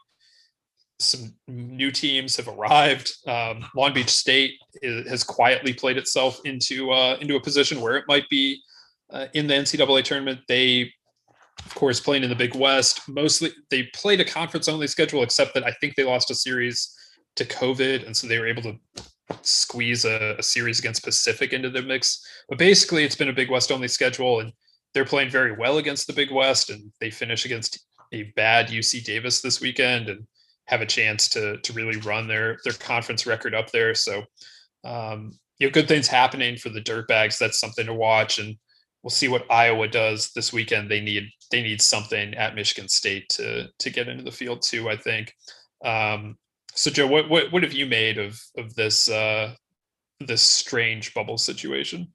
some 1.00 1.34
new 1.48 1.91
teams 1.91 2.36
have 2.36 2.47
arrived. 2.47 3.12
Um, 3.26 3.65
Long 3.76 3.93
Beach 3.93 4.10
State 4.10 4.56
is, 4.82 5.10
has 5.10 5.23
quietly 5.23 5.73
played 5.73 5.97
itself 5.97 6.39
into 6.45 6.91
uh, 6.91 7.17
into 7.21 7.36
a 7.36 7.41
position 7.41 7.82
where 7.82 7.95
it 7.95 8.06
might 8.08 8.28
be 8.30 8.62
uh, 9.10 9.28
in 9.34 9.47
the 9.47 9.54
NCAA 9.54 10.04
tournament. 10.04 10.41
They, 10.47 10.93
of 11.65 11.76
course, 11.76 12.00
playing 12.00 12.24
in 12.24 12.30
the 12.30 12.36
Big 12.36 12.56
West. 12.56 13.08
Mostly, 13.08 13.52
they 13.69 13.84
played 13.93 14.22
a 14.22 14.26
conference 14.26 14.67
only 14.67 14.88
schedule, 14.88 15.24
except 15.24 15.54
that 15.54 15.65
I 15.65 15.72
think 15.80 15.95
they 15.95 16.04
lost 16.04 16.32
a 16.32 16.36
series 16.36 16.95
to 17.36 17.45
COVID, 17.45 18.06
and 18.06 18.15
so 18.15 18.28
they 18.28 18.39
were 18.39 18.48
able 18.48 18.63
to 18.63 18.76
squeeze 19.41 20.06
a, 20.06 20.36
a 20.39 20.43
series 20.43 20.80
against 20.80 21.04
Pacific 21.04 21.54
into 21.54 21.69
the 21.69 21.82
mix. 21.82 22.26
But 22.48 22.58
basically, 22.58 23.04
it's 23.04 23.15
been 23.15 23.30
a 23.30 23.34
Big 23.34 23.52
West 23.52 23.72
only 23.72 23.88
schedule, 23.88 24.39
and 24.39 24.52
they're 24.93 25.06
playing 25.06 25.30
very 25.30 25.52
well 25.52 25.78
against 25.78 26.08
the 26.08 26.13
Big 26.13 26.32
West, 26.32 26.69
and 26.69 26.91
they 27.00 27.12
finish 27.12 27.45
against 27.45 27.80
a 28.12 28.24
bad 28.36 28.69
UC 28.69 29.04
Davis 29.04 29.41
this 29.41 29.62
weekend, 29.62 30.10
and 30.10 30.26
have 30.65 30.82
a 30.82 30.86
chance 30.86 31.28
to 31.30 31.58
to 31.58 31.74
really 31.74 31.98
run 32.02 32.28
their 32.28 32.58
their 32.63 32.74
conference 32.74 33.26
record 33.26 33.56
up 33.56 33.72
there. 33.72 33.93
So 33.95 34.24
um, 34.84 35.38
you 35.60 35.67
know, 35.67 35.72
good 35.72 35.88
things 35.88 36.08
happening 36.08 36.58
for 36.58 36.69
the 36.69 36.82
Dirtbags. 36.82 37.38
That's 37.38 37.60
something 37.60 37.86
to 37.86 37.93
watch, 37.93 38.39
and 38.39 38.56
we'll 39.04 39.10
see 39.10 39.28
what 39.28 39.50
Iowa 39.52 39.88
does 39.88 40.32
this 40.34 40.54
weekend. 40.54 40.89
They 40.89 41.02
need 41.02 41.30
they 41.51 41.62
need 41.62 41.81
something 41.81 42.33
at 42.35 42.55
Michigan 42.55 42.89
State 42.89 43.29
to 43.29 43.69
to 43.79 43.89
get 43.89 44.07
into 44.07 44.23
the 44.23 44.31
field 44.31 44.62
too. 44.62 44.89
I 44.89 44.95
think. 44.95 45.35
Um, 45.83 46.38
so 46.73 46.91
Joe, 46.91 47.07
what 47.07 47.29
what 47.29 47.51
what 47.51 47.63
have 47.63 47.73
you 47.73 47.85
made 47.85 48.17
of 48.17 48.39
of 48.57 48.75
this 48.75 49.09
uh, 49.09 49.53
this 50.19 50.41
strange 50.41 51.13
bubble 51.13 51.38
situation? 51.38 52.07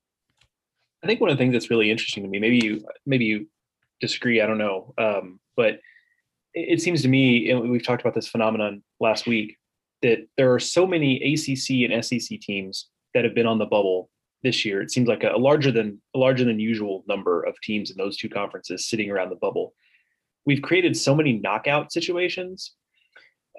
I 1.03 1.07
think 1.07 1.21
one 1.21 1.31
of 1.31 1.37
the 1.37 1.43
things 1.43 1.53
that's 1.53 1.71
really 1.71 1.91
interesting 1.91 2.23
to 2.23 2.29
me, 2.29 2.39
maybe 2.39 2.61
you 2.65 2.85
maybe 3.05 3.25
you 3.25 3.47
disagree, 4.01 4.41
I 4.41 4.47
don't 4.47 4.59
know, 4.59 4.95
um, 4.99 5.39
but 5.57 5.81
it 6.55 6.81
seems 6.81 7.03
to 7.03 7.09
me, 7.09 7.51
and 7.51 7.69
we've 7.69 7.85
talked 7.85 8.01
about 8.01 8.15
this 8.15 8.29
phenomenon 8.29 8.83
last 9.01 9.27
week, 9.27 9.59
that 10.03 10.27
there 10.37 10.53
are 10.55 10.61
so 10.61 10.87
many 10.87 11.17
ACC 11.17 11.91
and 11.91 12.05
SEC 12.05 12.41
teams 12.41 12.89
that 13.13 13.25
have 13.25 13.35
been 13.35 13.47
on 13.47 13.59
the 13.59 13.67
bubble 13.67 14.09
this 14.45 14.65
year. 14.65 14.81
It 14.81 14.93
seems 14.93 15.09
like 15.09 15.25
a, 15.25 15.37
larger 15.37 15.73
than 15.73 16.01
a 16.15 16.19
larger 16.19 16.45
than 16.45 16.61
usual 16.61 17.05
number 17.09 17.43
of 17.43 17.61
teams 17.63 17.91
in 17.91 17.97
those 17.97 18.17
two 18.17 18.29
conferences 18.29 18.87
sitting 18.87 19.11
around 19.11 19.31
the 19.31 19.37
bubble. 19.37 19.75
We've 20.47 20.63
created 20.63 20.97
so 20.97 21.15
many 21.15 21.41
knockout 21.41 21.93
situations 21.93 22.73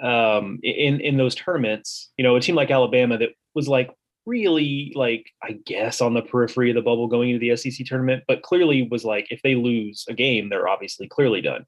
um, 0.01 0.59
in 0.63 1.01
in 1.01 1.17
those 1.17 1.35
tournaments. 1.35 2.11
You 2.17 2.23
know, 2.23 2.37
a 2.37 2.41
team 2.41 2.55
like 2.55 2.71
Alabama 2.71 3.17
that 3.17 3.31
was 3.53 3.67
like 3.67 3.91
really 4.25 4.93
like 4.95 5.25
I 5.43 5.57
guess 5.65 5.99
on 5.99 6.13
the 6.13 6.21
periphery 6.21 6.69
of 6.69 6.75
the 6.75 6.81
bubble 6.81 7.07
going 7.07 7.31
into 7.31 7.39
the 7.39 7.57
SEC 7.57 7.85
tournament, 7.85 8.23
but 8.27 8.43
clearly 8.43 8.87
was 8.89 9.03
like 9.03 9.27
if 9.29 9.41
they 9.41 9.55
lose 9.55 10.05
a 10.07 10.13
game, 10.13 10.49
they're 10.49 10.69
obviously 10.69 11.09
clearly 11.09 11.41
done 11.41 11.65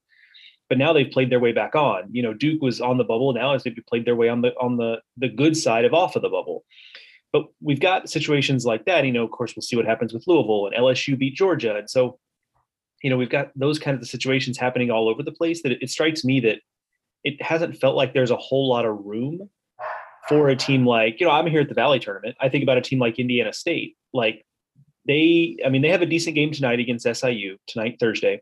but 0.69 0.77
now 0.77 0.91
they've 0.91 1.11
played 1.11 1.29
their 1.29 1.39
way 1.39 1.53
back 1.53 1.75
on. 1.75 2.09
You 2.11 2.21
know, 2.21 2.33
Duke 2.33 2.61
was 2.61 2.81
on 2.81 2.97
the 2.97 3.03
bubble. 3.03 3.33
Now 3.33 3.53
as 3.53 3.63
they've 3.63 3.77
played 3.87 4.05
their 4.05 4.15
way 4.15 4.29
on 4.29 4.41
the 4.41 4.53
on 4.59 4.77
the 4.77 5.01
the 5.15 5.29
good 5.29 5.55
side 5.55 5.85
of 5.85 5.93
off 5.93 6.15
of 6.15 6.21
the 6.21 6.29
bubble. 6.29 6.65
But 7.37 7.51
we've 7.61 7.79
got 7.79 8.09
situations 8.09 8.65
like 8.65 8.85
that. 8.85 9.05
You 9.05 9.11
know, 9.11 9.23
of 9.23 9.29
course, 9.29 9.55
we'll 9.55 9.61
see 9.61 9.75
what 9.75 9.85
happens 9.85 10.11
with 10.11 10.23
Louisville 10.25 10.65
and 10.65 10.75
LSU 10.75 11.15
beat 11.15 11.35
Georgia, 11.35 11.75
and 11.75 11.87
so 11.87 12.17
you 13.03 13.11
know 13.11 13.17
we've 13.17 13.29
got 13.29 13.51
those 13.55 13.77
kind 13.77 13.95
of 13.95 14.07
situations 14.07 14.57
happening 14.57 14.89
all 14.89 15.07
over 15.07 15.21
the 15.21 15.31
place. 15.31 15.61
That 15.61 15.73
it, 15.73 15.83
it 15.83 15.91
strikes 15.91 16.25
me 16.25 16.39
that 16.39 16.61
it 17.23 17.39
hasn't 17.39 17.77
felt 17.77 17.95
like 17.95 18.13
there's 18.13 18.31
a 18.31 18.37
whole 18.37 18.67
lot 18.67 18.85
of 18.85 19.05
room 19.05 19.51
for 20.27 20.49
a 20.49 20.55
team 20.55 20.83
like 20.83 21.19
you 21.19 21.27
know 21.27 21.31
I'm 21.31 21.45
here 21.45 21.61
at 21.61 21.69
the 21.69 21.75
Valley 21.75 21.99
tournament. 21.99 22.35
I 22.41 22.49
think 22.49 22.63
about 22.63 22.79
a 22.79 22.81
team 22.81 22.97
like 22.97 23.19
Indiana 23.19 23.53
State, 23.53 23.97
like 24.13 24.43
they 25.05 25.57
I 25.63 25.69
mean 25.69 25.83
they 25.83 25.89
have 25.89 26.01
a 26.01 26.07
decent 26.07 26.33
game 26.35 26.51
tonight 26.51 26.79
against 26.79 27.05
SIU 27.05 27.57
tonight 27.67 27.97
Thursday 27.99 28.41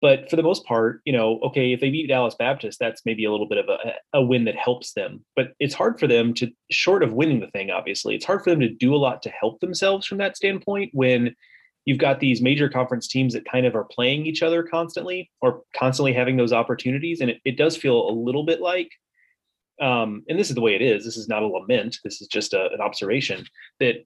but 0.00 0.30
for 0.30 0.36
the 0.36 0.42
most 0.42 0.64
part, 0.64 1.00
you 1.04 1.12
know, 1.12 1.38
okay, 1.44 1.72
if 1.72 1.80
they 1.80 1.90
beat 1.90 2.08
Dallas 2.08 2.34
Baptist, 2.38 2.78
that's 2.78 3.02
maybe 3.04 3.24
a 3.24 3.30
little 3.30 3.48
bit 3.48 3.58
of 3.58 3.68
a, 3.68 3.94
a 4.14 4.22
win 4.22 4.44
that 4.44 4.56
helps 4.56 4.92
them. 4.94 5.24
But 5.36 5.52
it's 5.58 5.74
hard 5.74 6.00
for 6.00 6.06
them 6.06 6.32
to, 6.34 6.50
short 6.70 7.02
of 7.02 7.12
winning 7.12 7.40
the 7.40 7.50
thing, 7.50 7.70
obviously, 7.70 8.14
it's 8.14 8.24
hard 8.24 8.42
for 8.42 8.50
them 8.50 8.60
to 8.60 8.68
do 8.68 8.94
a 8.94 8.98
lot 8.98 9.22
to 9.22 9.30
help 9.30 9.60
themselves 9.60 10.06
from 10.06 10.18
that 10.18 10.36
standpoint 10.36 10.90
when 10.94 11.34
you've 11.84 11.98
got 11.98 12.20
these 12.20 12.42
major 12.42 12.68
conference 12.68 13.08
teams 13.08 13.32
that 13.34 13.50
kind 13.50 13.66
of 13.66 13.74
are 13.74 13.84
playing 13.84 14.26
each 14.26 14.42
other 14.42 14.62
constantly 14.62 15.30
or 15.40 15.62
constantly 15.76 16.12
having 16.12 16.36
those 16.36 16.52
opportunities. 16.52 17.20
And 17.20 17.30
it, 17.30 17.40
it 17.44 17.56
does 17.56 17.76
feel 17.76 18.08
a 18.08 18.12
little 18.12 18.44
bit 18.44 18.60
like, 18.60 18.90
um, 19.80 20.22
and 20.28 20.38
this 20.38 20.50
is 20.50 20.54
the 20.54 20.60
way 20.60 20.74
it 20.74 20.82
is. 20.82 21.04
This 21.04 21.16
is 21.16 21.28
not 21.28 21.42
a 21.42 21.46
lament. 21.46 21.98
This 22.04 22.20
is 22.20 22.28
just 22.28 22.52
a, 22.52 22.70
an 22.72 22.80
observation 22.80 23.46
that 23.80 24.04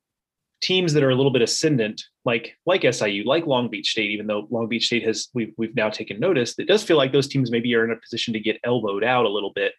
teams 0.61 0.93
that 0.93 1.03
are 1.03 1.11
a 1.11 1.15
little 1.15 1.33
bit 1.33 1.43
ascendant, 1.43 2.03
like 2.25 2.57
like 2.67 2.83
SIU, 2.91 3.25
like 3.25 3.47
Long 3.47 3.69
Beach 3.69 3.91
State, 3.91 4.11
even 4.11 4.27
though 4.27 4.47
Long 4.51 4.69
Beach 4.69 4.87
State 4.87 5.05
has 5.05 5.29
we've 5.35 5.53
we've 5.57 5.75
now 5.75 5.91
taken 5.91 6.21
notice, 6.21 6.59
it 6.59 6.69
does 6.69 6.83
feel 6.83 6.97
like 6.97 7.13
those 7.13 7.29
teams 7.29 7.51
maybe 7.51 7.75
are 7.75 7.85
in 7.85 7.91
a 7.91 7.97
position 7.97 8.33
to 8.35 8.41
get 8.41 8.61
elbowed 8.65 9.05
out 9.05 9.27
a 9.27 9.31
little 9.31 9.53
bit 9.55 9.73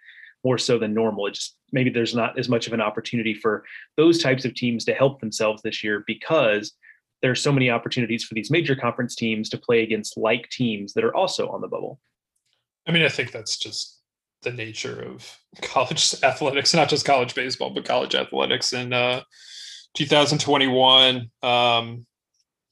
more 0.43 0.57
so 0.57 0.77
than 0.77 0.93
normal. 0.93 1.27
It 1.27 1.33
just 1.33 1.57
maybe 1.71 1.89
there's 1.89 2.15
not 2.15 2.37
as 2.37 2.47
much 2.47 2.67
of 2.67 2.73
an 2.73 2.81
opportunity 2.81 3.33
for 3.33 3.63
those 3.97 4.21
types 4.21 4.45
of 4.45 4.53
teams 4.53 4.85
to 4.85 4.93
help 4.93 5.19
themselves 5.19 5.61
this 5.61 5.83
year 5.83 6.03
because 6.05 6.73
there's 7.21 7.41
so 7.41 7.51
many 7.51 7.69
opportunities 7.69 8.23
for 8.23 8.35
these 8.35 8.51
major 8.51 8.75
conference 8.75 9.15
teams 9.15 9.49
to 9.49 9.57
play 9.57 9.81
against 9.81 10.17
like 10.17 10.47
teams 10.49 10.93
that 10.93 11.03
are 11.03 11.15
also 11.15 11.49
on 11.49 11.61
the 11.61 11.67
bubble. 11.67 11.99
I 12.87 12.91
mean, 12.91 13.03
I 13.03 13.09
think 13.09 13.31
that's 13.31 13.57
just 13.57 13.99
the 14.43 14.51
nature 14.51 15.01
of 15.01 15.37
college 15.61 16.15
athletics, 16.23 16.73
not 16.73 16.89
just 16.89 17.05
college 17.05 17.33
baseball, 17.33 17.71
but 17.71 17.85
college 17.85 18.15
athletics. 18.15 18.73
And 18.73 18.93
uh, 18.93 19.23
2021. 19.95 21.31
Um, 21.43 22.05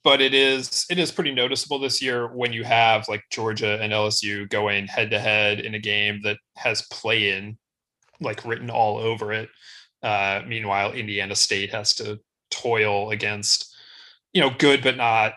but 0.03 0.21
it 0.21 0.33
is 0.33 0.85
it 0.89 0.99
is 0.99 1.11
pretty 1.11 1.31
noticeable 1.33 1.79
this 1.79 2.01
year 2.01 2.27
when 2.27 2.53
you 2.53 2.63
have 2.63 3.07
like 3.07 3.23
Georgia 3.31 3.79
and 3.81 3.93
LSU 3.93 4.49
going 4.49 4.87
head 4.87 5.11
to 5.11 5.19
head 5.19 5.59
in 5.61 5.75
a 5.75 5.79
game 5.79 6.21
that 6.23 6.37
has 6.57 6.81
play 6.91 7.31
in 7.37 7.57
like 8.21 8.45
written 8.45 8.69
all 8.69 8.97
over 8.97 9.31
it. 9.33 9.49
Uh, 10.03 10.41
meanwhile, 10.47 10.91
Indiana 10.93 11.35
State 11.35 11.71
has 11.73 11.95
to 11.95 12.19
toil 12.51 13.11
against 13.11 13.73
you 14.33 14.41
know 14.41 14.51
good 14.59 14.83
but 14.83 14.97
not 14.97 15.33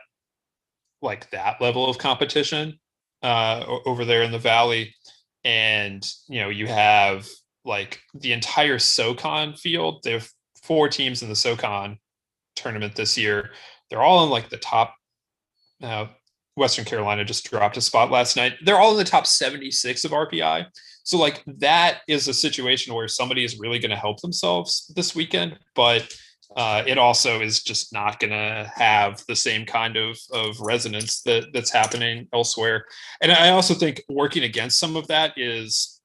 like 1.03 1.31
that 1.31 1.61
level 1.61 1.89
of 1.89 1.99
competition. 1.99 2.79
uh, 3.23 3.65
over 3.87 4.05
there 4.05 4.23
in 4.23 4.33
the 4.33 4.39
valley, 4.39 4.95
and 5.45 6.09
you 6.29 6.41
know 6.41 6.49
you 6.49 6.67
have 6.67 7.29
like 7.65 8.01
the 8.15 8.33
entire 8.33 8.79
SoCon 8.79 9.55
field. 9.55 10.03
They 10.05 10.13
have 10.13 10.31
four 10.67 10.89
teams 10.89 11.23
in 11.23 11.29
the 11.29 11.37
SoCon 11.37 11.99
tournament 12.55 12.95
this 12.95 13.17
year. 13.17 13.51
They're 13.91 14.03
all 14.03 14.25
in 14.25 14.31
like 14.31 14.49
the 14.49 14.57
top. 14.57 14.95
Uh, 15.83 16.07
Western 16.57 16.85
Carolina 16.85 17.25
just 17.25 17.49
dropped 17.51 17.77
a 17.77 17.83
spot 17.83 18.11
last 18.11 18.37
night. 18.37 18.55
They're 18.65 18.79
all 18.79 18.93
in 18.93 18.97
the 18.97 19.05
top 19.05 19.27
76 19.27 20.05
of 20.05 20.11
RPI. 20.11 20.67
So 21.05 21.19
like 21.19 21.43
that 21.47 22.01
is 22.09 22.29
a 22.29 22.35
situation 22.35 22.95
where 22.95 23.09
somebody 23.09 23.45
is 23.45 23.61
really 23.61 23.79
going 23.79 23.91
to 23.91 23.97
help 23.97 24.21
themselves 24.21 24.91
this 24.97 25.15
weekend, 25.15 25.59
but 25.75 26.13
uh, 26.57 26.83
it 26.87 26.97
also 26.97 27.41
is 27.41 27.63
just 27.63 27.93
not 27.93 28.19
going 28.19 28.31
to 28.31 28.71
have 28.75 29.23
the 29.29 29.37
same 29.37 29.67
kind 29.67 29.97
of 29.97 30.17
of 30.33 30.59
resonance 30.61 31.23
that 31.23 31.47
that's 31.53 31.71
happening 31.71 32.27
elsewhere. 32.33 32.87
And 33.21 33.31
I 33.31 33.51
also 33.51 33.75
think 33.75 34.03
working 34.09 34.45
against 34.45 34.79
some 34.79 34.97
of 34.97 35.07
that 35.09 35.35
is 35.37 36.01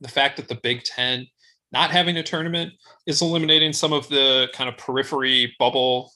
the 0.00 0.08
fact 0.08 0.36
that 0.36 0.48
the 0.48 0.60
Big 0.62 0.84
Ten 0.84 1.26
not 1.74 1.90
having 1.90 2.16
a 2.16 2.22
tournament 2.22 2.72
is 3.06 3.20
eliminating 3.20 3.72
some 3.72 3.92
of 3.92 4.08
the 4.08 4.48
kind 4.54 4.70
of 4.70 4.78
periphery 4.78 5.54
bubble 5.58 6.12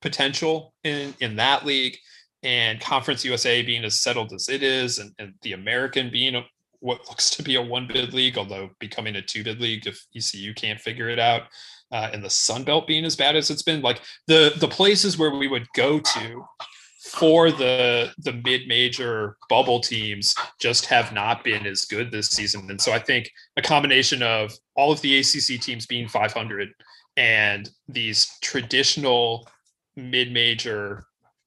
potential 0.00 0.74
in 0.82 1.14
in 1.20 1.36
that 1.36 1.64
league 1.64 1.96
and 2.42 2.80
conference 2.80 3.24
usa 3.24 3.62
being 3.62 3.84
as 3.84 4.00
settled 4.00 4.32
as 4.32 4.48
it 4.48 4.62
is 4.62 4.98
and, 4.98 5.12
and 5.20 5.34
the 5.42 5.52
american 5.52 6.10
being 6.10 6.34
a, 6.34 6.42
what 6.80 7.06
looks 7.08 7.30
to 7.30 7.42
be 7.42 7.54
a 7.54 7.62
one 7.62 7.86
bid 7.86 8.12
league 8.12 8.36
although 8.36 8.68
becoming 8.80 9.14
a 9.14 9.22
two 9.22 9.44
bid 9.44 9.60
league 9.60 9.86
if 9.86 10.04
ecu 10.16 10.52
can't 10.54 10.80
figure 10.80 11.08
it 11.08 11.20
out 11.20 11.42
uh, 11.92 12.08
and 12.12 12.24
the 12.24 12.30
sun 12.30 12.64
belt 12.64 12.86
being 12.86 13.04
as 13.04 13.14
bad 13.14 13.36
as 13.36 13.50
it's 13.50 13.62
been. 13.62 13.82
Like 13.82 14.00
the 14.26 14.54
the 14.56 14.66
places 14.66 15.18
where 15.18 15.30
we 15.30 15.46
would 15.46 15.66
go 15.74 16.00
to 16.00 16.44
for 17.02 17.50
the 17.50 18.12
the 18.18 18.32
mid-major 18.32 19.36
bubble 19.48 19.80
teams 19.80 20.34
just 20.60 20.86
have 20.86 21.12
not 21.12 21.42
been 21.42 21.66
as 21.66 21.84
good 21.84 22.12
this 22.12 22.28
season. 22.28 22.70
And 22.70 22.80
so 22.80 22.92
i 22.92 22.98
think 22.98 23.30
a 23.56 23.62
combination 23.62 24.22
of 24.22 24.52
all 24.76 24.92
of 24.92 25.00
the 25.00 25.18
acc 25.18 25.60
teams 25.60 25.86
being 25.86 26.08
500 26.08 26.68
and 27.16 27.68
these 27.88 28.30
traditional 28.40 29.48
mid-major 29.96 31.04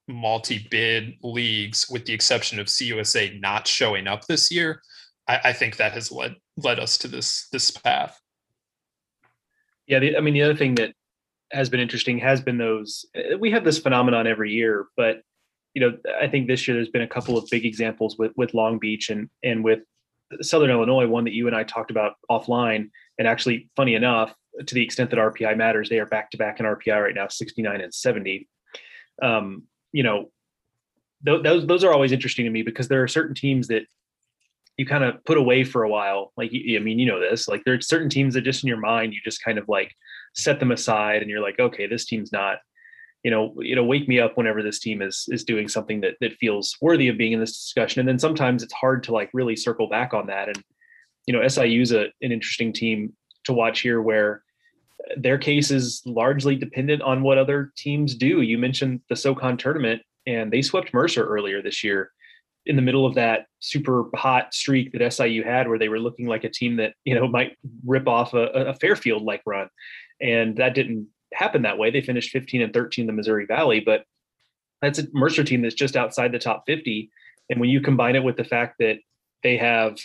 multi-bid 0.07 1.13
leagues 1.23 1.87
with 1.89 2.05
the 2.05 2.13
exception 2.13 2.59
of 2.59 2.67
cusa 2.67 3.39
not 3.39 3.65
showing 3.65 4.07
up 4.07 4.25
this 4.25 4.51
year 4.51 4.81
i, 5.27 5.39
I 5.45 5.53
think 5.53 5.77
that 5.77 5.93
has 5.93 6.11
led 6.11 6.35
led 6.57 6.79
us 6.79 6.97
to 6.99 7.07
this 7.07 7.47
this 7.51 7.71
path. 7.71 8.19
Yeah 9.87 9.99
the, 9.99 10.17
i 10.17 10.19
mean 10.19 10.33
the 10.33 10.43
other 10.43 10.55
thing 10.55 10.75
that 10.75 10.93
has 11.51 11.69
been 11.69 11.79
interesting 11.79 12.19
has 12.19 12.41
been 12.41 12.57
those 12.57 13.05
we 13.39 13.51
have 13.51 13.63
this 13.63 13.79
phenomenon 13.79 14.27
every 14.27 14.51
year 14.51 14.87
but 14.97 15.21
you 15.75 15.81
know, 15.81 15.97
I 16.19 16.27
think 16.27 16.47
this 16.47 16.67
year 16.67 16.75
there's 16.75 16.89
been 16.89 17.01
a 17.01 17.07
couple 17.07 17.37
of 17.37 17.45
big 17.51 17.65
examples 17.65 18.17
with 18.17 18.31
with 18.37 18.53
Long 18.53 18.79
Beach 18.79 19.09
and 19.09 19.29
and 19.43 19.63
with 19.63 19.79
Southern 20.41 20.71
Illinois, 20.71 21.05
one 21.05 21.25
that 21.25 21.33
you 21.33 21.47
and 21.47 21.55
I 21.55 21.63
talked 21.63 21.91
about 21.91 22.13
offline. 22.31 22.89
And 23.19 23.27
actually, 23.27 23.69
funny 23.75 23.93
enough, 23.93 24.33
to 24.65 24.73
the 24.73 24.81
extent 24.81 25.09
that 25.11 25.19
RPI 25.19 25.55
matters, 25.57 25.89
they 25.89 25.99
are 25.99 26.05
back 26.05 26.31
to 26.31 26.37
back 26.37 26.59
in 26.59 26.65
RPI 26.65 27.03
right 27.03 27.13
now, 27.13 27.27
69 27.27 27.81
and 27.81 27.93
70. 27.93 28.47
Um, 29.21 29.63
you 29.91 30.03
know, 30.03 30.31
th- 31.25 31.43
those 31.43 31.67
those 31.67 31.83
are 31.83 31.93
always 31.93 32.13
interesting 32.13 32.45
to 32.45 32.51
me 32.51 32.61
because 32.61 32.87
there 32.87 33.03
are 33.03 33.07
certain 33.07 33.35
teams 33.35 33.67
that 33.67 33.83
you 34.77 34.85
kind 34.85 35.03
of 35.03 35.23
put 35.25 35.37
away 35.37 35.65
for 35.65 35.83
a 35.83 35.89
while. 35.89 36.31
Like, 36.37 36.51
I 36.53 36.79
mean, 36.79 36.99
you 36.99 37.05
know 37.05 37.19
this. 37.19 37.49
Like, 37.49 37.63
there 37.65 37.73
are 37.73 37.81
certain 37.81 38.09
teams 38.09 38.33
that 38.33 38.41
just 38.41 38.63
in 38.63 38.67
your 38.69 38.79
mind 38.79 39.13
you 39.13 39.19
just 39.25 39.43
kind 39.43 39.57
of 39.57 39.67
like 39.67 39.91
set 40.33 40.61
them 40.61 40.71
aside, 40.71 41.21
and 41.21 41.29
you're 41.29 41.41
like, 41.41 41.59
okay, 41.59 41.85
this 41.85 42.05
team's 42.05 42.31
not 42.31 42.59
you 43.25 43.31
know, 43.31 43.55
you 43.57 43.75
know, 43.75 43.83
wake 43.83 44.07
me 44.07 44.19
up 44.19 44.37
whenever 44.37 44.61
this 44.61 44.77
team 44.77 45.01
is 45.01 45.25
is 45.29 45.43
doing 45.43 45.67
something 45.67 45.99
that 46.01 46.13
that 46.21 46.37
feels 46.37 46.77
worthy 46.79 47.07
of 47.07 47.17
being 47.17 47.31
in 47.31 47.39
this 47.39 47.53
discussion. 47.53 47.99
And 47.99 48.07
then 48.07 48.19
sometimes 48.19 48.61
it's 48.61 48.71
hard 48.71 49.01
to 49.05 49.13
like 49.13 49.31
really 49.33 49.55
circle 49.55 49.89
back 49.89 50.13
on 50.13 50.27
that. 50.27 50.47
And 50.47 50.63
you 51.25 51.33
know, 51.33 51.45
SIU 51.47 51.81
is 51.81 51.91
a, 51.91 52.03
an 52.21 52.31
interesting 52.31 52.71
team 52.71 53.13
to 53.45 53.53
watch 53.53 53.79
here, 53.79 53.99
where 53.99 54.43
their 55.17 55.39
case 55.39 55.71
is 55.71 56.03
largely 56.05 56.55
dependent 56.55 57.01
on 57.01 57.23
what 57.23 57.39
other 57.39 57.73
teams 57.75 58.13
do. 58.13 58.41
You 58.41 58.59
mentioned 58.59 59.01
the 59.09 59.15
SoCon 59.15 59.57
tournament, 59.57 60.03
and 60.27 60.53
they 60.53 60.61
swept 60.61 60.93
Mercer 60.93 61.25
earlier 61.25 61.63
this 61.63 61.83
year 61.83 62.11
in 62.67 62.75
the 62.75 62.81
middle 62.83 63.07
of 63.07 63.15
that 63.15 63.47
super 63.59 64.05
hot 64.13 64.53
streak 64.53 64.91
that 64.91 65.11
SIU 65.11 65.43
had, 65.43 65.67
where 65.67 65.79
they 65.79 65.89
were 65.89 65.99
looking 65.99 66.27
like 66.27 66.43
a 66.43 66.49
team 66.49 66.75
that 66.75 66.93
you 67.05 67.15
know 67.15 67.27
might 67.27 67.57
rip 67.87 68.07
off 68.07 68.35
a, 68.35 68.67
a 68.67 68.75
Fairfield 68.75 69.23
like 69.23 69.41
run, 69.47 69.67
and 70.21 70.57
that 70.57 70.75
didn't 70.75 71.07
happened 71.33 71.65
that 71.65 71.77
way. 71.77 71.91
They 71.91 72.01
finished 72.01 72.31
15 72.31 72.61
and 72.61 72.73
13 72.73 73.03
in 73.03 73.07
the 73.07 73.13
Missouri 73.13 73.45
Valley, 73.45 73.79
but 73.79 74.05
that's 74.81 74.99
a 74.99 75.07
Mercer 75.13 75.43
team 75.43 75.61
that's 75.61 75.75
just 75.75 75.95
outside 75.95 76.31
the 76.31 76.39
top 76.39 76.63
50. 76.65 77.09
And 77.49 77.59
when 77.59 77.69
you 77.69 77.81
combine 77.81 78.15
it 78.15 78.23
with 78.23 78.37
the 78.37 78.43
fact 78.43 78.75
that 78.79 78.97
they 79.43 79.57
have 79.57 79.97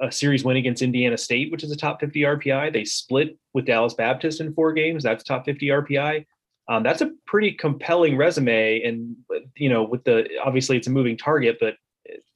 a 0.00 0.12
series 0.12 0.44
win 0.44 0.56
against 0.56 0.82
Indiana 0.82 1.16
State, 1.16 1.50
which 1.50 1.64
is 1.64 1.70
a 1.70 1.76
top 1.76 2.00
50 2.00 2.20
RPI, 2.20 2.72
they 2.72 2.84
split 2.84 3.38
with 3.54 3.66
Dallas 3.66 3.94
Baptist 3.94 4.40
in 4.40 4.54
four 4.54 4.72
games. 4.72 5.02
That's 5.02 5.24
top 5.24 5.44
50 5.44 5.66
RPI. 5.68 6.26
Um, 6.68 6.82
that's 6.82 7.00
a 7.00 7.12
pretty 7.26 7.52
compelling 7.52 8.16
resume. 8.16 8.82
And, 8.82 9.16
you 9.56 9.68
know, 9.68 9.84
with 9.84 10.04
the 10.04 10.28
obviously 10.44 10.76
it's 10.76 10.88
a 10.88 10.90
moving 10.90 11.16
target, 11.16 11.58
but 11.60 11.74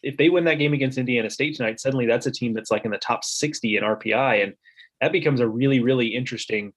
if 0.02 0.16
they 0.16 0.30
win 0.30 0.44
that 0.44 0.58
game 0.58 0.72
against 0.72 0.98
Indiana 0.98 1.28
State 1.30 1.56
tonight, 1.56 1.80
suddenly 1.80 2.06
that's 2.06 2.26
a 2.26 2.30
team 2.30 2.54
that's 2.54 2.70
like 2.70 2.84
in 2.84 2.90
the 2.90 2.98
top 2.98 3.24
60 3.24 3.76
in 3.76 3.84
RPI. 3.84 4.42
And 4.42 4.54
that 5.00 5.12
becomes 5.12 5.40
a 5.40 5.48
really, 5.48 5.80
really 5.80 6.08
interesting 6.08 6.72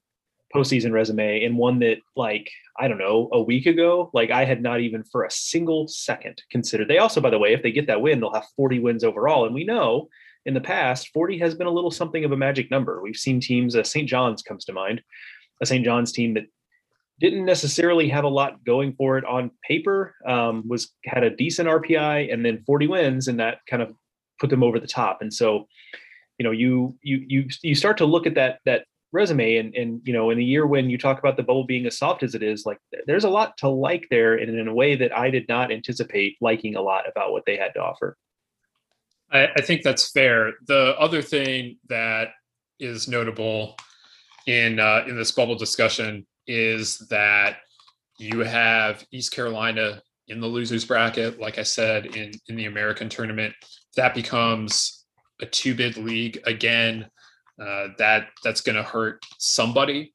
postseason 0.53 0.91
resume 0.91 1.43
and 1.43 1.57
one 1.57 1.79
that 1.79 1.97
like 2.15 2.49
I 2.79 2.87
don't 2.87 2.97
know 2.97 3.29
a 3.31 3.41
week 3.41 3.65
ago 3.65 4.09
like 4.13 4.31
I 4.31 4.45
had 4.45 4.61
not 4.61 4.81
even 4.81 5.03
for 5.03 5.23
a 5.23 5.31
single 5.31 5.87
second 5.87 6.41
considered. 6.49 6.87
They 6.87 6.99
also 6.99 7.21
by 7.21 7.29
the 7.29 7.39
way 7.39 7.53
if 7.53 7.63
they 7.63 7.71
get 7.71 7.87
that 7.87 8.01
win 8.01 8.19
they'll 8.19 8.33
have 8.33 8.45
40 8.55 8.79
wins 8.79 9.03
overall 9.03 9.45
and 9.45 9.55
we 9.55 9.63
know 9.63 10.09
in 10.45 10.53
the 10.53 10.61
past 10.61 11.09
40 11.13 11.39
has 11.39 11.55
been 11.55 11.67
a 11.67 11.71
little 11.71 11.91
something 11.91 12.25
of 12.25 12.31
a 12.31 12.37
magic 12.37 12.69
number. 12.69 13.01
We've 13.01 13.15
seen 13.15 13.39
teams 13.39 13.75
uh, 13.75 13.83
St. 13.83 14.07
John's 14.07 14.41
comes 14.41 14.65
to 14.65 14.73
mind. 14.73 15.01
A 15.61 15.65
St. 15.65 15.85
John's 15.85 16.11
team 16.11 16.33
that 16.33 16.45
didn't 17.19 17.45
necessarily 17.45 18.09
have 18.09 18.23
a 18.23 18.29
lot 18.29 18.63
going 18.65 18.93
for 18.93 19.17
it 19.17 19.25
on 19.25 19.51
paper 19.67 20.15
um, 20.27 20.67
was 20.67 20.91
had 21.05 21.23
a 21.23 21.35
decent 21.35 21.69
RPI 21.69 22.33
and 22.33 22.45
then 22.45 22.63
40 22.65 22.87
wins 22.87 23.27
and 23.27 23.39
that 23.39 23.59
kind 23.69 23.81
of 23.81 23.93
put 24.39 24.49
them 24.49 24.63
over 24.63 24.79
the 24.79 24.87
top 24.87 25.21
and 25.21 25.33
so 25.33 25.67
you 26.37 26.43
know 26.43 26.51
you 26.51 26.97
you 27.01 27.23
you 27.27 27.47
you 27.61 27.75
start 27.75 27.97
to 27.97 28.05
look 28.05 28.25
at 28.25 28.35
that 28.35 28.59
that 28.65 28.85
resume 29.13 29.57
and 29.57 29.75
and 29.75 30.01
you 30.03 30.11
know 30.11 30.31
in 30.31 30.39
a 30.39 30.41
year 30.41 30.65
when 30.65 30.89
you 30.89 30.97
talk 30.97 31.19
about 31.19 31.37
the 31.37 31.43
bubble 31.43 31.63
being 31.63 31.85
as 31.85 31.97
soft 31.97 32.23
as 32.23 32.35
it 32.35 32.43
is 32.43 32.65
like 32.65 32.79
there's 33.05 33.23
a 33.23 33.29
lot 33.29 33.55
to 33.57 33.69
like 33.69 34.07
there 34.09 34.35
and 34.35 34.57
in 34.57 34.67
a 34.67 34.73
way 34.73 34.95
that 34.95 35.15
i 35.15 35.29
did 35.29 35.47
not 35.47 35.71
anticipate 35.71 36.35
liking 36.41 36.75
a 36.75 36.81
lot 36.81 37.07
about 37.07 37.31
what 37.31 37.45
they 37.45 37.55
had 37.55 37.73
to 37.73 37.79
offer. 37.79 38.17
I, 39.31 39.49
I 39.57 39.61
think 39.61 39.83
that's 39.83 40.11
fair. 40.11 40.53
The 40.67 40.95
other 40.99 41.21
thing 41.21 41.77
that 41.89 42.29
is 42.79 43.07
notable 43.07 43.75
in 44.47 44.79
uh, 44.79 45.05
in 45.07 45.15
this 45.15 45.31
bubble 45.31 45.55
discussion 45.55 46.25
is 46.47 46.99
that 47.09 47.57
you 48.19 48.39
have 48.39 49.05
east 49.11 49.31
carolina 49.31 50.01
in 50.27 50.39
the 50.41 50.47
losers 50.47 50.85
bracket 50.85 51.39
like 51.39 51.57
i 51.57 51.63
said 51.63 52.05
in 52.17 52.31
in 52.47 52.55
the 52.55 52.65
american 52.65 53.09
tournament. 53.09 53.53
That 53.95 54.13
becomes 54.15 55.05
a 55.41 55.45
two 55.45 55.75
bid 55.75 55.97
league 55.97 56.39
again 56.45 57.09
uh, 57.63 57.87
that 57.97 58.27
that's 58.43 58.61
going 58.61 58.75
to 58.75 58.83
hurt 58.83 59.23
somebody 59.37 60.13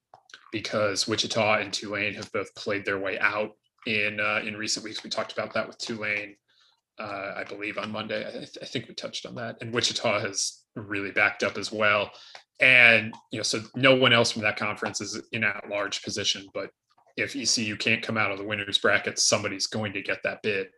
because 0.52 1.08
Wichita 1.08 1.58
and 1.58 1.72
Tulane 1.72 2.14
have 2.14 2.30
both 2.32 2.54
played 2.54 2.84
their 2.84 2.98
way 2.98 3.18
out 3.18 3.52
in 3.86 4.20
uh, 4.20 4.40
in 4.44 4.56
recent 4.56 4.84
weeks. 4.84 5.02
We 5.02 5.10
talked 5.10 5.32
about 5.32 5.54
that 5.54 5.66
with 5.66 5.78
Tulane, 5.78 6.36
uh, 6.98 7.32
I 7.36 7.44
believe, 7.44 7.78
on 7.78 7.90
Monday. 7.90 8.26
I, 8.26 8.30
th- 8.30 8.58
I, 8.60 8.64
think 8.66 8.88
we 8.88 8.94
touched 8.94 9.24
on 9.24 9.34
that, 9.36 9.56
and 9.60 9.72
Wichita 9.72 10.20
has 10.20 10.64
really 10.76 11.10
backed 11.10 11.42
up 11.42 11.56
as 11.56 11.72
well. 11.72 12.10
And 12.60 13.14
you 13.30 13.38
know, 13.38 13.44
so 13.44 13.60
no 13.74 13.94
one 13.94 14.12
else 14.12 14.32
from 14.32 14.42
that 14.42 14.56
conference 14.56 15.00
is 15.00 15.20
in 15.32 15.44
at 15.44 15.68
large 15.70 16.02
position. 16.02 16.46
But 16.52 16.70
if 17.16 17.34
ECU 17.34 17.76
can't 17.76 18.02
come 18.02 18.18
out 18.18 18.30
of 18.30 18.38
the 18.38 18.44
winners 18.44 18.78
bracket, 18.78 19.18
somebody's 19.18 19.66
going 19.66 19.92
to 19.92 20.02
get 20.02 20.22
that 20.24 20.42
bid. 20.42 20.68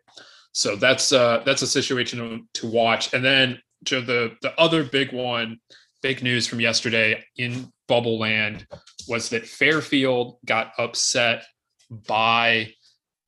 So 0.53 0.77
that's 0.77 1.13
uh, 1.13 1.43
that's 1.45 1.63
a 1.63 1.67
situation 1.67 2.47
to 2.55 2.67
watch. 2.67 3.13
And 3.13 3.25
then 3.25 3.61
Joe, 3.83 4.03
the 4.03 4.37
the 4.43 4.59
other 4.61 4.85
big 4.85 5.13
one 5.13 5.59
big 6.03 6.23
news 6.23 6.47
from 6.47 6.61
yesterday 6.61 7.23
in 7.37 7.71
bubble 7.89 8.19
land 8.19 8.67
was 9.09 9.29
that 9.31 9.47
Fairfield 9.47 10.39
got 10.45 10.73
upset 10.79 11.45
by 11.91 12.73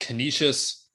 Canisius 0.00 0.88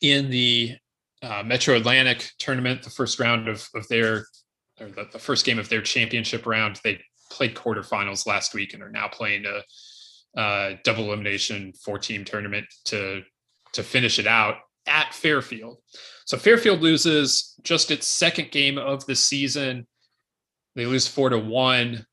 in 0.00 0.30
the 0.30 0.76
uh, 1.22 1.42
Metro 1.44 1.76
Atlantic 1.76 2.30
tournament, 2.38 2.82
the 2.82 2.90
first 2.90 3.18
round 3.20 3.48
of, 3.48 3.68
of 3.74 3.86
their, 3.88 4.24
or 4.80 4.88
the, 4.88 5.08
the, 5.12 5.18
first 5.18 5.44
game 5.44 5.58
of 5.58 5.68
their 5.68 5.82
championship 5.82 6.46
round. 6.46 6.80
They 6.82 7.00
played 7.30 7.54
quarterfinals 7.54 8.26
last 8.26 8.54
week 8.54 8.72
and 8.72 8.82
are 8.82 8.90
now 8.90 9.08
playing 9.08 9.44
a, 9.44 10.40
a 10.40 10.78
double 10.84 11.04
elimination 11.04 11.72
four 11.84 11.98
team 11.98 12.24
tournament 12.24 12.66
to, 12.86 13.22
to 13.74 13.82
finish 13.82 14.18
it 14.18 14.26
out 14.26 14.56
at 14.86 15.12
Fairfield. 15.12 15.78
So 16.24 16.38
Fairfield 16.38 16.80
loses 16.80 17.54
just 17.62 17.90
its 17.90 18.06
second 18.06 18.50
game 18.50 18.78
of 18.78 19.04
the 19.06 19.16
season 19.16 19.86
they 20.74 20.86
lose 20.86 21.06
four 21.06 21.30
to 21.30 21.38
one. 21.38 22.06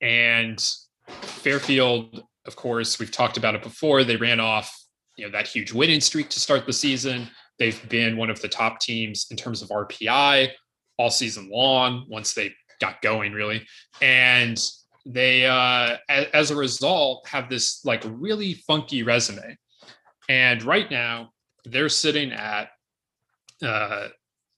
And 0.00 0.62
Fairfield, 1.08 2.22
of 2.46 2.56
course, 2.56 2.98
we've 2.98 3.10
talked 3.10 3.36
about 3.36 3.54
it 3.54 3.62
before. 3.62 4.04
They 4.04 4.16
ran 4.16 4.40
off, 4.40 4.74
you 5.16 5.24
know, 5.24 5.32
that 5.32 5.46
huge 5.46 5.72
winning 5.72 6.00
streak 6.00 6.28
to 6.30 6.40
start 6.40 6.66
the 6.66 6.72
season. 6.72 7.28
They've 7.58 7.88
been 7.88 8.16
one 8.16 8.30
of 8.30 8.40
the 8.40 8.48
top 8.48 8.80
teams 8.80 9.26
in 9.30 9.36
terms 9.36 9.62
of 9.62 9.68
RPI 9.68 10.50
all 10.98 11.10
season 11.10 11.48
long 11.50 12.06
once 12.08 12.34
they 12.34 12.52
got 12.80 13.00
going, 13.02 13.32
really. 13.32 13.66
And 14.02 14.60
they, 15.06 15.46
uh, 15.46 15.96
as 16.08 16.50
a 16.50 16.56
result, 16.56 17.26
have 17.28 17.48
this 17.48 17.84
like 17.84 18.02
really 18.06 18.54
funky 18.54 19.02
resume. 19.02 19.56
And 20.28 20.62
right 20.62 20.90
now, 20.90 21.30
they're 21.64 21.88
sitting 21.88 22.32
at 22.32 22.70
uh, 23.62 24.08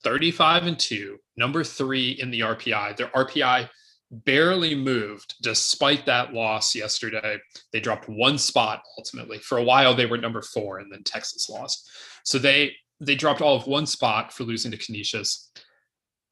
35 0.06 0.68
and 0.68 0.78
2, 0.78 1.18
number 1.36 1.64
three 1.64 2.12
in 2.12 2.30
the 2.30 2.38
RPI. 2.38 2.96
Their 2.96 3.08
RPI 3.08 3.68
barely 4.12 4.72
moved 4.72 5.34
despite 5.42 6.06
that 6.06 6.32
loss 6.32 6.76
yesterday. 6.76 7.38
They 7.72 7.80
dropped 7.80 8.08
one 8.08 8.38
spot 8.38 8.82
ultimately. 8.98 9.38
For 9.38 9.58
a 9.58 9.64
while, 9.64 9.96
they 9.96 10.06
were 10.06 10.16
number 10.16 10.42
four, 10.42 10.78
and 10.78 10.92
then 10.92 11.02
Texas 11.02 11.50
lost. 11.50 11.90
So 12.22 12.38
they 12.38 12.76
they 13.00 13.16
dropped 13.16 13.42
all 13.42 13.56
of 13.56 13.66
one 13.66 13.84
spot 13.84 14.32
for 14.32 14.44
losing 14.44 14.70
to 14.70 14.76
Canisius. 14.76 15.50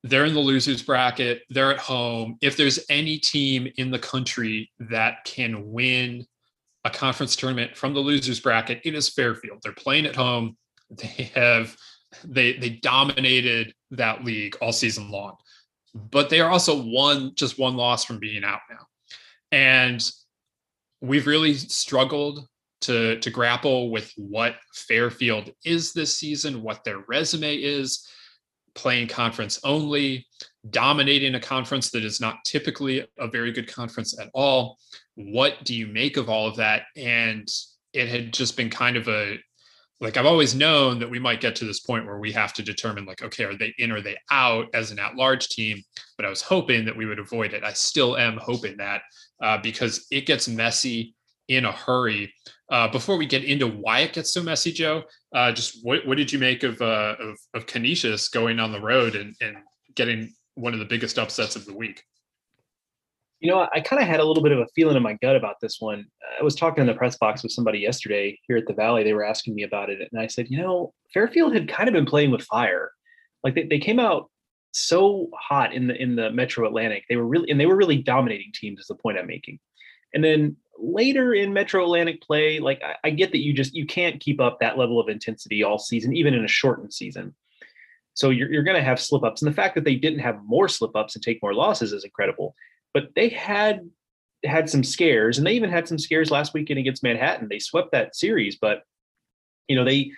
They're 0.04 0.24
in 0.24 0.34
the 0.34 0.40
losers 0.40 0.80
bracket. 0.80 1.42
They're 1.50 1.72
at 1.72 1.80
home. 1.80 2.38
If 2.40 2.56
there's 2.56 2.78
any 2.88 3.18
team 3.18 3.66
in 3.76 3.90
the 3.90 3.98
country 3.98 4.70
that 4.78 5.24
can 5.24 5.72
win 5.72 6.26
a 6.84 6.90
conference 6.90 7.34
tournament 7.34 7.76
from 7.76 7.92
the 7.92 8.00
losers 8.00 8.38
bracket, 8.38 8.82
it 8.84 8.94
is 8.94 9.08
Fairfield. 9.08 9.58
They're 9.64 9.72
playing 9.72 10.06
at 10.06 10.14
home. 10.14 10.56
They 10.90 11.32
have 11.34 11.76
they 12.22 12.54
they 12.54 12.70
dominated 12.70 13.74
that 13.90 14.24
league 14.24 14.56
all 14.60 14.72
season 14.72 15.10
long 15.10 15.36
but 15.94 16.28
they 16.28 16.40
are 16.40 16.50
also 16.50 16.82
one 16.82 17.32
just 17.34 17.58
one 17.58 17.76
loss 17.76 18.04
from 18.04 18.18
being 18.18 18.44
out 18.44 18.60
now. 18.68 18.86
And 19.52 20.10
we've 21.00 21.26
really 21.26 21.54
struggled 21.54 22.46
to 22.82 23.18
to 23.20 23.30
grapple 23.30 23.90
with 23.90 24.12
what 24.16 24.56
fairfield 24.74 25.50
is 25.64 25.92
this 25.92 26.18
season 26.18 26.62
what 26.62 26.82
their 26.84 26.98
resume 27.08 27.56
is 27.56 28.06
playing 28.74 29.06
conference 29.06 29.60
only 29.62 30.26
dominating 30.70 31.36
a 31.36 31.40
conference 31.40 31.90
that 31.90 32.04
is 32.04 32.20
not 32.20 32.44
typically 32.44 33.06
a 33.18 33.28
very 33.28 33.52
good 33.52 33.72
conference 33.72 34.18
at 34.18 34.28
all. 34.34 34.78
What 35.14 35.62
do 35.62 35.74
you 35.74 35.86
make 35.86 36.16
of 36.16 36.28
all 36.28 36.48
of 36.48 36.56
that? 36.56 36.86
And 36.96 37.48
it 37.92 38.08
had 38.08 38.32
just 38.32 38.56
been 38.56 38.70
kind 38.70 38.96
of 38.96 39.06
a 39.06 39.38
like 40.04 40.16
I've 40.16 40.26
always 40.26 40.54
known 40.54 40.98
that 40.98 41.10
we 41.10 41.18
might 41.18 41.40
get 41.40 41.56
to 41.56 41.64
this 41.64 41.80
point 41.80 42.04
where 42.04 42.18
we 42.18 42.30
have 42.32 42.52
to 42.52 42.62
determine 42.62 43.06
like, 43.06 43.22
okay, 43.22 43.44
are 43.44 43.56
they 43.56 43.74
in 43.78 43.90
or 43.90 44.00
they 44.00 44.16
out 44.30 44.66
as 44.74 44.90
an 44.90 44.98
at-large 44.98 45.48
team? 45.48 45.82
But 46.16 46.26
I 46.26 46.28
was 46.28 46.42
hoping 46.42 46.84
that 46.84 46.96
we 46.96 47.06
would 47.06 47.18
avoid 47.18 47.54
it. 47.54 47.64
I 47.64 47.72
still 47.72 48.16
am 48.16 48.36
hoping 48.36 48.76
that 48.76 49.02
uh, 49.42 49.58
because 49.58 50.06
it 50.10 50.26
gets 50.26 50.46
messy 50.46 51.14
in 51.48 51.64
a 51.64 51.72
hurry. 51.72 52.32
Uh, 52.70 52.88
before 52.88 53.16
we 53.16 53.26
get 53.26 53.44
into 53.44 53.66
why 53.66 54.00
it 54.00 54.12
gets 54.12 54.32
so 54.32 54.42
messy, 54.42 54.72
Joe, 54.72 55.02
uh, 55.34 55.52
just 55.52 55.78
what, 55.82 56.06
what 56.06 56.18
did 56.18 56.32
you 56.32 56.38
make 56.38 56.62
of, 56.62 56.80
uh, 56.80 57.16
of 57.18 57.36
of 57.54 57.66
Canisius 57.66 58.28
going 58.28 58.60
on 58.60 58.72
the 58.72 58.80
road 58.80 59.16
and, 59.16 59.34
and 59.40 59.56
getting 59.94 60.32
one 60.54 60.74
of 60.74 60.80
the 60.80 60.86
biggest 60.86 61.18
upsets 61.18 61.56
of 61.56 61.64
the 61.64 61.74
week? 61.74 62.02
You 63.44 63.50
know, 63.50 63.68
I 63.74 63.80
kind 63.80 64.00
of 64.00 64.08
had 64.08 64.20
a 64.20 64.24
little 64.24 64.42
bit 64.42 64.52
of 64.52 64.58
a 64.60 64.66
feeling 64.74 64.96
in 64.96 65.02
my 65.02 65.18
gut 65.20 65.36
about 65.36 65.56
this 65.60 65.76
one. 65.78 66.06
I 66.40 66.42
was 66.42 66.54
talking 66.54 66.80
in 66.80 66.86
the 66.86 66.94
press 66.94 67.18
box 67.18 67.42
with 67.42 67.52
somebody 67.52 67.78
yesterday 67.78 68.40
here 68.48 68.56
at 68.56 68.66
the 68.66 68.72
Valley. 68.72 69.04
They 69.04 69.12
were 69.12 69.22
asking 69.22 69.54
me 69.54 69.64
about 69.64 69.90
it. 69.90 69.98
And 70.10 70.18
I 70.18 70.28
said, 70.28 70.46
you 70.48 70.56
know, 70.56 70.94
Fairfield 71.12 71.52
had 71.52 71.68
kind 71.68 71.86
of 71.86 71.92
been 71.92 72.06
playing 72.06 72.30
with 72.30 72.40
fire. 72.40 72.90
Like 73.42 73.54
they, 73.54 73.64
they 73.64 73.78
came 73.78 74.00
out 74.00 74.30
so 74.72 75.28
hot 75.38 75.74
in 75.74 75.88
the 75.88 75.94
in 75.94 76.16
the 76.16 76.30
Metro 76.30 76.66
Atlantic. 76.66 77.04
They 77.06 77.16
were 77.16 77.26
really 77.26 77.50
and 77.50 77.60
they 77.60 77.66
were 77.66 77.76
really 77.76 77.98
dominating 77.98 78.50
teams 78.54 78.80
is 78.80 78.86
the 78.86 78.94
point 78.94 79.18
I'm 79.18 79.26
making. 79.26 79.58
And 80.14 80.24
then 80.24 80.56
later 80.78 81.34
in 81.34 81.52
Metro 81.52 81.84
Atlantic 81.84 82.22
play, 82.22 82.60
like 82.60 82.82
I, 82.82 82.94
I 83.04 83.10
get 83.10 83.30
that 83.32 83.44
you 83.44 83.52
just 83.52 83.74
you 83.74 83.84
can't 83.84 84.20
keep 84.20 84.40
up 84.40 84.58
that 84.60 84.78
level 84.78 84.98
of 84.98 85.10
intensity 85.10 85.62
all 85.62 85.78
season, 85.78 86.16
even 86.16 86.32
in 86.32 86.46
a 86.46 86.48
shortened 86.48 86.94
season. 86.94 87.34
So 88.14 88.30
you're, 88.30 88.50
you're 88.50 88.62
going 88.62 88.78
to 88.78 88.82
have 88.82 88.98
slip 88.98 89.22
ups. 89.22 89.42
And 89.42 89.50
the 89.50 89.56
fact 89.56 89.74
that 89.74 89.84
they 89.84 89.96
didn't 89.96 90.20
have 90.20 90.38
more 90.46 90.68
slip 90.68 90.96
ups 90.96 91.14
and 91.14 91.22
take 91.22 91.42
more 91.42 91.52
losses 91.52 91.92
is 91.92 92.04
incredible 92.04 92.54
but 92.94 93.08
they 93.14 93.28
had 93.28 93.80
had 94.44 94.70
some 94.70 94.84
scares, 94.84 95.36
and 95.36 95.46
they 95.46 95.54
even 95.54 95.70
had 95.70 95.88
some 95.88 95.98
scares 95.98 96.30
last 96.30 96.54
weekend 96.54 96.78
against 96.78 97.02
Manhattan. 97.02 97.48
They 97.50 97.58
swept 97.58 97.92
that 97.92 98.16
series, 98.16 98.56
but 98.56 98.84
you 99.68 99.76
know 99.76 99.84
they 99.84 100.12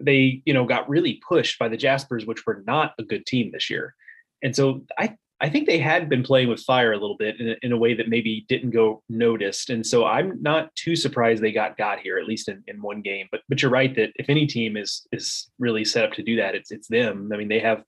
they 0.00 0.42
you 0.44 0.54
know 0.54 0.64
got 0.64 0.88
really 0.88 1.20
pushed 1.26 1.58
by 1.58 1.68
the 1.68 1.76
Jaspers, 1.76 2.26
which 2.26 2.46
were 2.46 2.62
not 2.66 2.94
a 2.98 3.02
good 3.02 3.26
team 3.26 3.50
this 3.52 3.70
year. 3.70 3.94
And 4.42 4.54
so 4.54 4.84
I 4.98 5.16
I 5.40 5.48
think 5.48 5.66
they 5.66 5.78
had 5.78 6.08
been 6.08 6.24
playing 6.24 6.48
with 6.48 6.60
fire 6.60 6.92
a 6.92 6.98
little 6.98 7.16
bit 7.16 7.40
in 7.40 7.50
a, 7.50 7.56
in 7.62 7.72
a 7.72 7.76
way 7.76 7.94
that 7.94 8.08
maybe 8.08 8.44
didn't 8.48 8.70
go 8.70 9.02
noticed. 9.08 9.70
And 9.70 9.86
so 9.86 10.04
I'm 10.04 10.42
not 10.42 10.74
too 10.74 10.96
surprised 10.96 11.42
they 11.42 11.52
got 11.52 11.76
got 11.76 12.00
here 12.00 12.18
at 12.18 12.26
least 12.26 12.48
in, 12.48 12.62
in 12.66 12.82
one 12.82 13.02
game. 13.02 13.28
But 13.30 13.42
but 13.48 13.62
you're 13.62 13.70
right 13.70 13.94
that 13.94 14.10
if 14.16 14.28
any 14.28 14.46
team 14.46 14.76
is 14.76 15.06
is 15.12 15.48
really 15.58 15.84
set 15.84 16.04
up 16.04 16.12
to 16.12 16.22
do 16.22 16.36
that, 16.36 16.54
it's 16.54 16.70
it's 16.70 16.88
them. 16.88 17.30
I 17.32 17.36
mean 17.36 17.48
they 17.48 17.60
have 17.60 17.84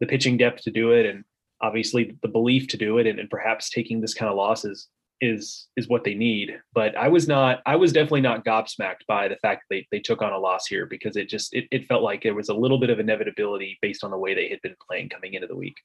the 0.00 0.06
pitching 0.06 0.36
depth 0.36 0.62
to 0.62 0.70
do 0.70 0.92
it, 0.92 1.06
and 1.06 1.24
obviously 1.62 2.16
the 2.22 2.28
belief 2.28 2.68
to 2.68 2.76
do 2.76 2.98
it 2.98 3.06
and, 3.06 3.18
and 3.18 3.30
perhaps 3.30 3.70
taking 3.70 4.00
this 4.00 4.14
kind 4.14 4.30
of 4.30 4.36
losses 4.36 4.88
is 5.20 5.68
is 5.76 5.88
what 5.88 6.04
they 6.04 6.14
need. 6.14 6.60
But 6.74 6.96
I 6.96 7.08
was 7.08 7.28
not 7.28 7.62
I 7.64 7.76
was 7.76 7.92
definitely 7.92 8.22
not 8.22 8.44
gobsmacked 8.44 9.06
by 9.06 9.28
the 9.28 9.36
fact 9.36 9.62
that 9.62 9.74
they, 9.74 9.86
they 9.90 10.00
took 10.00 10.20
on 10.20 10.32
a 10.32 10.38
loss 10.38 10.66
here 10.66 10.84
because 10.84 11.16
it 11.16 11.28
just 11.28 11.54
it, 11.54 11.66
it 11.70 11.86
felt 11.86 12.02
like 12.02 12.22
there 12.22 12.34
was 12.34 12.48
a 12.48 12.54
little 12.54 12.78
bit 12.78 12.90
of 12.90 12.98
inevitability 12.98 13.78
based 13.80 14.04
on 14.04 14.10
the 14.10 14.18
way 14.18 14.34
they 14.34 14.48
had 14.48 14.60
been 14.62 14.74
playing 14.86 15.08
coming 15.08 15.34
into 15.34 15.46
the 15.46 15.56
week. 15.56 15.76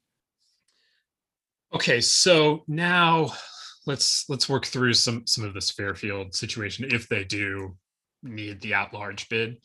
Okay, 1.73 2.01
so 2.01 2.63
now 2.67 3.31
let's 3.85 4.25
let's 4.27 4.49
work 4.49 4.65
through 4.65 4.93
some 4.93 5.27
some 5.27 5.45
of 5.45 5.53
this 5.53 5.69
Fairfield 5.69 6.33
situation 6.33 6.87
if 6.89 7.07
they 7.07 7.23
do 7.23 7.77
need 8.23 8.59
the 8.61 8.73
at-large 8.73 9.29
bid. 9.29 9.57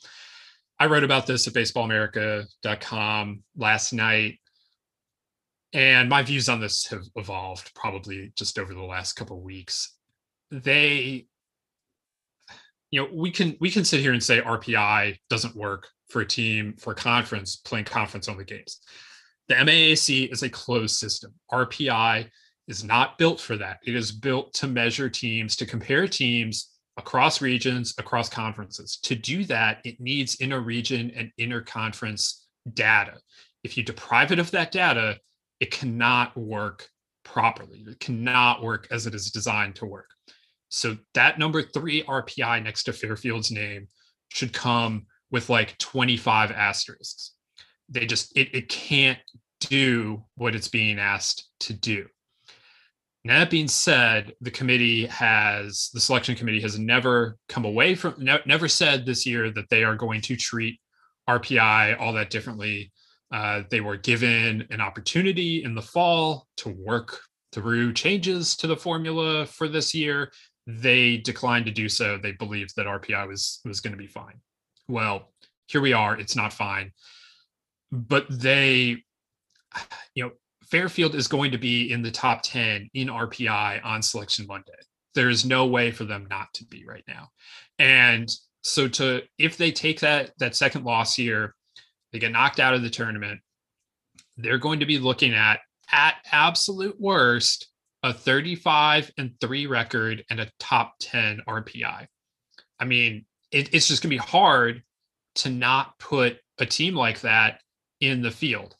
I 0.79 0.87
wrote 0.87 1.05
about 1.05 1.27
this 1.27 1.46
at 1.46 1.55
baseballamerica.com 1.55 3.42
last 3.57 3.92
night 3.92 4.38
and 5.73 6.09
my 6.09 6.23
views 6.23 6.49
on 6.49 6.61
this 6.61 6.87
have 6.87 7.05
evolved 7.17 7.75
probably 7.75 8.33
just 8.37 8.59
over 8.59 8.75
the 8.75 8.83
last 8.83 9.15
couple 9.15 9.39
of 9.39 9.43
weeks. 9.43 9.97
They 10.51 11.27
you 12.91 13.01
know 13.01 13.09
we 13.13 13.31
can 13.31 13.57
we 13.61 13.71
can 13.71 13.85
sit 13.85 14.01
here 14.01 14.13
and 14.13 14.23
say 14.23 14.41
rpi 14.43 15.17
doesn't 15.31 15.57
work 15.57 15.89
for 16.11 16.21
a 16.21 16.27
team 16.27 16.75
for 16.79 16.93
a 16.93 16.97
conference 16.97 17.57
playing 17.57 17.87
conference 17.87 18.29
only 18.29 18.45
games. 18.45 18.81
The 19.49 19.55
maac 19.55 20.31
is 20.31 20.43
a 20.43 20.51
closed 20.51 20.97
system. 20.97 21.33
Rpi 21.51 22.29
is 22.69 22.85
not 22.85 23.19
built 23.19 23.41
for 23.41 23.57
that. 23.57 23.79
It 23.85 23.97
is 23.97 24.13
built 24.13 24.53
to 24.55 24.67
measure 24.67 25.09
teams 25.09 25.57
to 25.57 25.67
compare 25.67 26.07
teams 26.07 26.69
across 26.99 27.41
regions 27.41 27.95
across 27.97 28.29
conferences. 28.29 28.99
To 29.05 29.15
do 29.15 29.45
that 29.45 29.79
it 29.85 29.99
needs 29.99 30.35
inter 30.37 30.61
region 30.61 31.11
and 31.17 31.33
inter 31.39 31.63
conference 31.63 32.47
data. 32.75 33.15
If 33.65 33.79
you 33.79 33.83
deprive 33.83 34.33
it 34.33 34.39
of 34.39 34.51
that 34.51 34.71
data 34.71 35.17
it 35.62 35.70
cannot 35.70 36.37
work 36.37 36.88
properly. 37.25 37.85
It 37.87 38.01
cannot 38.01 38.64
work 38.64 38.88
as 38.90 39.07
it 39.07 39.14
is 39.14 39.31
designed 39.31 39.77
to 39.77 39.87
work. 39.87 40.11
So 40.70 40.98
that 41.14 41.38
number 41.38 41.62
three 41.62 42.03
RPI 42.03 42.64
next 42.64 42.83
to 42.85 42.92
Fairfield's 42.92 43.53
name 43.53 43.87
should 44.29 44.53
come 44.53 45.07
with 45.31 45.48
like 45.48 45.79
25 45.79 46.51
asterisks. 46.51 47.35
They 47.88 48.07
just, 48.07 48.37
it, 48.37 48.53
it 48.53 48.68
can't 48.68 49.20
do 49.61 50.25
what 50.35 50.57
it's 50.57 50.66
being 50.66 50.98
asked 50.98 51.48
to 51.61 51.72
do. 51.75 52.09
Now, 53.25 53.38
that 53.38 53.51
being 53.51 53.68
said, 53.68 54.33
the 54.40 54.51
committee 54.51 55.07
has, 55.07 55.90
the 55.94 56.01
selection 56.01 56.35
committee 56.35 56.62
has 56.62 56.77
never 56.77 57.37
come 57.48 57.64
away 57.64 57.94
from, 57.94 58.16
ne- 58.18 58.42
never 58.46 58.66
said 58.66 59.07
this 59.07 59.25
year 59.25 59.53
that 59.53 59.70
they 59.70 59.85
are 59.85 59.94
going 59.94 60.22
to 60.22 60.35
treat 60.35 60.81
RPI 61.31 62.01
all 62.01 62.14
that 62.14 62.31
differently 62.31 62.90
uh, 63.33 63.62
they 63.71 63.81
were 63.81 63.97
given 63.97 64.66
an 64.71 64.81
opportunity 64.81 65.64
in 65.64 65.75
the 65.75 65.83
fall 65.83 66.47
to 66.59 66.68
work 66.68 67.18
through 67.53 67.95
changes 67.95 68.55
to 68.57 68.66
the 68.66 68.77
formula 68.77 69.47
for 69.47 69.68
this 69.68 69.95
year. 69.95 70.31
They 70.66 71.16
declined 71.16 71.66
to 71.66 71.73
do 71.73 71.88
so. 71.88 72.18
They 72.18 72.33
believed 72.33 72.77
that 72.77 72.87
RPI 72.87 73.27
was 73.27 73.61
was 73.64 73.81
going 73.81 73.92
to 73.92 73.99
be 73.99 74.07
fine. 74.07 74.40
Well, 74.87 75.33
here 75.66 75.81
we 75.81 75.92
are. 75.92 76.16
It's 76.16 76.37
not 76.37 76.53
fine, 76.53 76.92
but 77.90 78.27
they, 78.29 79.03
you 80.14 80.25
know, 80.25 80.31
Fairfield 80.71 81.14
is 81.14 81.27
going 81.27 81.51
to 81.53 81.59
be 81.59 81.90
in 81.90 82.03
the 82.03 82.11
top 82.11 82.42
ten 82.42 82.88
in 82.92 83.09
RPI 83.09 83.85
on 83.85 84.03
Selection 84.03 84.47
Monday. 84.47 84.73
There 85.14 85.31
is 85.31 85.45
no 85.45 85.66
way 85.66 85.90
for 85.90 86.05
them 86.05 86.27
not 86.31 86.53
to 86.55 86.64
be 86.66 86.85
right 86.87 87.05
now, 87.09 87.29
and 87.79 88.31
so 88.62 88.88
to 88.88 89.23
if 89.38 89.57
they 89.57 89.73
take 89.73 90.01
that 90.01 90.33
that 90.38 90.55
second 90.55 90.85
loss 90.85 91.16
here 91.16 91.55
they 92.12 92.18
get 92.18 92.33
knocked 92.33 92.61
out 92.61 92.75
of 92.75 92.83
the 92.83 92.90
tournament, 92.90 93.40
they're 94.37 94.59
going 94.59 94.81
to 94.81 94.87
be 94.87 94.98
looking 94.98 95.35
at, 95.35 95.61
at 95.90 96.16
absolute 96.31 97.01
worst, 97.01 97.68
a 98.03 98.12
35 98.12 99.11
and 99.18 99.33
3 99.40 99.66
record 99.66 100.25
and 100.31 100.40
a 100.40 100.51
top 100.59 100.94
10 101.01 101.42
RPI. 101.48 102.07
I 102.79 102.85
mean, 102.85 103.25
it, 103.51 103.75
it's 103.75 103.88
just 103.88 104.03
going 104.03 104.11
to 104.11 104.22
be 104.22 104.31
hard 104.31 104.83
to 105.37 105.51
not 105.51 105.98
put 105.98 106.38
a 106.59 106.66
team 106.66 106.94
like 106.94 107.20
that 107.20 107.61
in 108.01 108.22
the 108.22 108.31
field. 108.31 108.75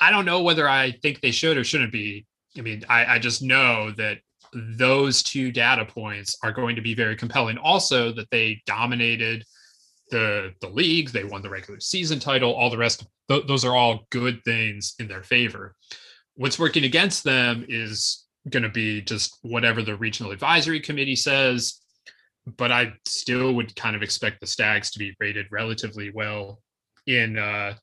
I 0.00 0.10
don't 0.10 0.24
know 0.24 0.42
whether 0.42 0.68
I 0.68 0.92
think 1.02 1.20
they 1.20 1.30
should 1.30 1.56
or 1.56 1.64
shouldn't 1.64 1.92
be. 1.92 2.26
I 2.58 2.60
mean, 2.60 2.84
I, 2.88 3.14
I 3.14 3.18
just 3.18 3.42
know 3.42 3.92
that 3.92 4.18
those 4.52 5.22
two 5.22 5.52
data 5.52 5.84
points 5.84 6.36
are 6.42 6.52
going 6.52 6.76
to 6.76 6.82
be 6.82 6.94
very 6.94 7.16
compelling. 7.16 7.56
Also, 7.56 8.12
that 8.12 8.30
they 8.30 8.60
dominated 8.66 9.44
the 10.12 10.52
the 10.60 10.68
league. 10.68 11.10
They 11.10 11.24
won 11.24 11.42
the 11.42 11.50
regular 11.50 11.80
season 11.80 12.20
title. 12.20 12.52
All 12.52 12.70
the 12.70 12.78
rest, 12.78 13.04
th- 13.28 13.46
those 13.48 13.64
are 13.64 13.74
all 13.74 14.06
good 14.10 14.44
things 14.44 14.94
in 15.00 15.08
their 15.08 15.24
favor. 15.24 15.74
What's 16.36 16.58
working 16.58 16.84
against 16.84 17.24
them 17.24 17.66
is 17.68 18.24
going 18.48 18.62
to 18.62 18.68
be 18.68 19.02
just 19.02 19.38
whatever 19.42 19.82
the 19.82 19.96
regional 19.96 20.30
advisory 20.30 20.78
committee 20.78 21.16
says. 21.16 21.80
But 22.56 22.70
I 22.70 22.92
still 23.06 23.54
would 23.54 23.74
kind 23.74 23.96
of 23.96 24.02
expect 24.02 24.40
the 24.40 24.46
Stags 24.46 24.90
to 24.92 24.98
be 24.98 25.14
rated 25.18 25.46
relatively 25.50 26.10
well 26.14 26.60
in 27.06 27.38
uh, 27.38 27.74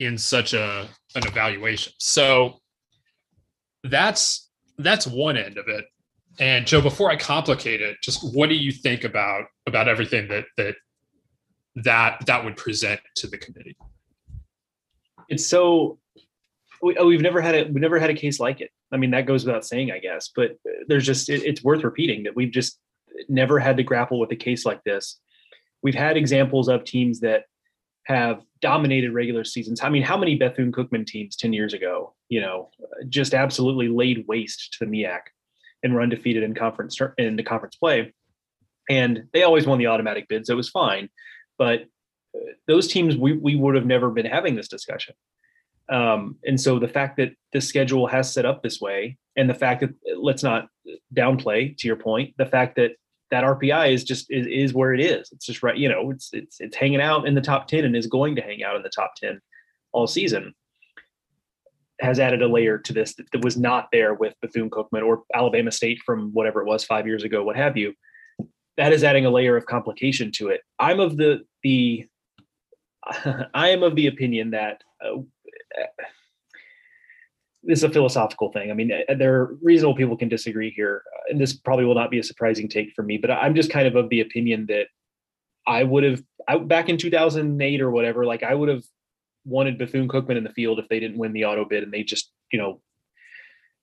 in 0.00 0.18
such 0.18 0.52
a 0.52 0.88
an 1.14 1.26
evaluation. 1.26 1.92
So 1.98 2.60
that's 3.84 4.50
that's 4.78 5.06
one 5.06 5.36
end 5.36 5.58
of 5.58 5.68
it. 5.68 5.84
And 6.40 6.66
Joe, 6.66 6.80
before 6.80 7.10
I 7.10 7.16
complicate 7.16 7.80
it, 7.80 7.96
just 8.02 8.34
what 8.34 8.48
do 8.48 8.54
you 8.54 8.72
think 8.72 9.04
about 9.04 9.44
about 9.66 9.88
everything 9.88 10.28
that 10.28 10.44
that 10.56 10.74
that 11.84 12.24
that 12.26 12.44
would 12.44 12.56
present 12.56 13.00
to 13.16 13.26
the 13.26 13.38
committee? 13.38 13.76
It's 15.28 15.46
so 15.46 15.98
we, 16.82 16.94
have 16.94 17.02
oh, 17.04 17.10
never 17.10 17.40
had 17.40 17.54
a 17.54 17.64
we've 17.64 17.82
never 17.82 17.98
had 17.98 18.10
a 18.10 18.14
case 18.14 18.40
like 18.40 18.60
it. 18.60 18.70
I 18.92 18.96
mean, 18.96 19.10
that 19.10 19.26
goes 19.26 19.44
without 19.44 19.66
saying, 19.66 19.90
I 19.90 19.98
guess. 19.98 20.30
But 20.34 20.56
there's 20.86 21.04
just 21.04 21.28
it, 21.28 21.42
it's 21.42 21.62
worth 21.62 21.84
repeating 21.84 22.24
that 22.24 22.36
we've 22.36 22.50
just 22.50 22.78
never 23.28 23.58
had 23.58 23.76
to 23.76 23.82
grapple 23.82 24.18
with 24.18 24.32
a 24.32 24.36
case 24.36 24.64
like 24.64 24.82
this. 24.84 25.18
We've 25.82 25.94
had 25.94 26.16
examples 26.16 26.68
of 26.68 26.84
teams 26.84 27.20
that 27.20 27.44
have 28.04 28.42
dominated 28.60 29.12
regular 29.12 29.44
seasons. 29.44 29.82
I 29.82 29.90
mean, 29.90 30.02
how 30.02 30.16
many 30.16 30.34
Bethune 30.34 30.72
Cookman 30.72 31.06
teams 31.06 31.36
10 31.36 31.52
years 31.52 31.74
ago, 31.74 32.14
you 32.28 32.40
know, 32.40 32.70
just 33.08 33.34
absolutely 33.34 33.88
laid 33.88 34.24
waste 34.26 34.72
to 34.78 34.84
the 34.84 34.90
MEAC 34.90 35.20
and 35.82 35.94
were 35.94 36.00
undefeated 36.00 36.42
in 36.42 36.54
conference 36.54 36.98
in 37.18 37.36
the 37.36 37.42
conference 37.42 37.76
play. 37.76 38.12
And 38.88 39.24
they 39.32 39.42
always 39.42 39.66
won 39.66 39.78
the 39.78 39.88
automatic 39.88 40.26
bid, 40.28 40.46
so 40.46 40.54
it 40.54 40.56
was 40.56 40.70
fine. 40.70 41.10
But 41.58 41.82
uh, 42.34 42.52
those 42.66 42.88
teams, 42.88 43.16
we, 43.16 43.32
we 43.32 43.56
would 43.56 43.74
have 43.74 43.86
never 43.86 44.10
been 44.10 44.26
having 44.26 44.54
this 44.54 44.68
discussion. 44.68 45.14
Um, 45.90 46.36
and 46.44 46.60
so 46.60 46.78
the 46.78 46.88
fact 46.88 47.16
that 47.16 47.32
the 47.52 47.60
schedule 47.60 48.06
has 48.06 48.32
set 48.32 48.44
up 48.46 48.62
this 48.62 48.80
way, 48.80 49.16
and 49.36 49.48
the 49.48 49.54
fact 49.54 49.80
that 49.80 49.90
let's 50.16 50.42
not 50.42 50.68
downplay 51.14 51.76
to 51.78 51.86
your 51.86 51.96
point, 51.96 52.34
the 52.36 52.46
fact 52.46 52.76
that 52.76 52.92
that 53.30 53.44
RPI 53.44 53.92
is 53.92 54.04
just 54.04 54.26
is, 54.30 54.46
is 54.46 54.74
where 54.74 54.94
it 54.94 55.00
is. 55.00 55.30
It's 55.32 55.46
just 55.46 55.62
right, 55.62 55.76
you 55.76 55.88
know, 55.88 56.10
it's 56.10 56.30
it's 56.32 56.60
it's 56.60 56.76
hanging 56.76 57.00
out 57.00 57.26
in 57.26 57.34
the 57.34 57.40
top 57.40 57.68
10 57.68 57.84
and 57.84 57.96
is 57.96 58.06
going 58.06 58.36
to 58.36 58.42
hang 58.42 58.62
out 58.62 58.76
in 58.76 58.82
the 58.82 58.88
top 58.88 59.14
10 59.16 59.40
all 59.92 60.06
season. 60.06 60.54
Has 62.00 62.20
added 62.20 62.42
a 62.42 62.48
layer 62.48 62.78
to 62.78 62.92
this 62.92 63.14
that, 63.16 63.30
that 63.32 63.44
was 63.44 63.56
not 63.56 63.88
there 63.92 64.14
with 64.14 64.34
Bethune 64.40 64.70
Cookman 64.70 65.04
or 65.04 65.22
Alabama 65.34 65.72
State 65.72 65.98
from 66.06 66.30
whatever 66.32 66.60
it 66.62 66.66
was 66.66 66.84
five 66.84 67.06
years 67.06 67.24
ago, 67.24 67.42
what 67.42 67.56
have 67.56 67.76
you. 67.76 67.92
That 68.78 68.92
is 68.92 69.04
adding 69.04 69.26
a 69.26 69.30
layer 69.30 69.56
of 69.56 69.66
complication 69.66 70.32
to 70.36 70.48
it. 70.48 70.62
I'm 70.78 71.00
of 71.00 71.16
the 71.16 71.42
the 71.62 72.06
I 73.54 73.68
am 73.68 73.82
of 73.82 73.94
the 73.94 74.06
opinion 74.06 74.52
that 74.52 74.82
uh, 75.04 75.20
this 77.62 77.80
is 77.80 77.84
a 77.84 77.90
philosophical 77.90 78.52
thing. 78.52 78.70
I 78.70 78.74
mean, 78.74 78.92
uh, 78.92 79.14
there 79.14 79.34
are 79.34 79.56
reasonable 79.62 79.96
people 79.96 80.16
can 80.16 80.28
disagree 80.28 80.70
here, 80.70 81.02
uh, 81.14 81.32
and 81.32 81.40
this 81.40 81.52
probably 81.52 81.84
will 81.84 81.94
not 81.94 82.10
be 82.10 82.18
a 82.18 82.22
surprising 82.22 82.68
take 82.68 82.92
for 82.94 83.02
me. 83.02 83.18
But 83.18 83.32
I'm 83.32 83.54
just 83.54 83.70
kind 83.70 83.86
of 83.86 83.96
of 83.96 84.08
the 84.08 84.20
opinion 84.20 84.66
that 84.66 84.86
I 85.66 85.82
would 85.82 86.04
have 86.04 86.22
I, 86.48 86.58
back 86.58 86.88
in 86.88 86.96
2008 86.96 87.80
or 87.80 87.90
whatever, 87.90 88.24
like 88.24 88.42
I 88.42 88.54
would 88.54 88.68
have 88.68 88.84
wanted 89.44 89.76
Bethune 89.76 90.08
Cookman 90.08 90.36
in 90.36 90.44
the 90.44 90.52
field 90.52 90.78
if 90.78 90.88
they 90.88 91.00
didn't 91.00 91.18
win 91.18 91.32
the 91.32 91.44
auto 91.44 91.64
bid 91.64 91.82
and 91.82 91.92
they 91.92 92.04
just 92.04 92.32
you 92.52 92.58
know, 92.58 92.80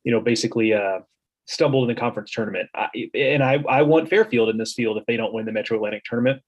you 0.04 0.12
know, 0.12 0.22
basically 0.22 0.74
uh, 0.74 1.00
stumbled 1.46 1.90
in 1.90 1.96
the 1.96 2.00
conference 2.00 2.32
tournament. 2.32 2.70
I, 2.76 2.90
and 3.14 3.44
I 3.44 3.64
I 3.70 3.82
want 3.84 4.10
Fairfield 4.10 4.50
in 4.50 4.58
this 4.58 4.74
field 4.74 4.98
if 4.98 5.06
they 5.06 5.18
don't 5.18 5.34
win 5.34 5.46
the 5.46 5.52
Metro 5.52 5.78
Atlantic 5.78 6.04
tournament. 6.04 6.42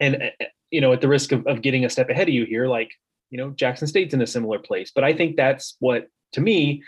And 0.00 0.16
uh, 0.16 0.44
you 0.70 0.80
know, 0.80 0.92
at 0.92 1.00
the 1.00 1.08
risk 1.08 1.32
of, 1.32 1.46
of 1.46 1.62
getting 1.62 1.84
a 1.84 1.90
step 1.90 2.10
ahead 2.10 2.28
of 2.28 2.34
you 2.34 2.44
here, 2.44 2.66
like 2.66 2.90
you 3.30 3.38
know, 3.38 3.50
Jackson 3.50 3.88
State's 3.88 4.14
in 4.14 4.22
a 4.22 4.26
similar 4.26 4.58
place. 4.58 4.92
But 4.94 5.04
I 5.04 5.12
think 5.12 5.36
that's 5.36 5.76
what 5.80 6.08
to 6.32 6.40
me, 6.40 6.82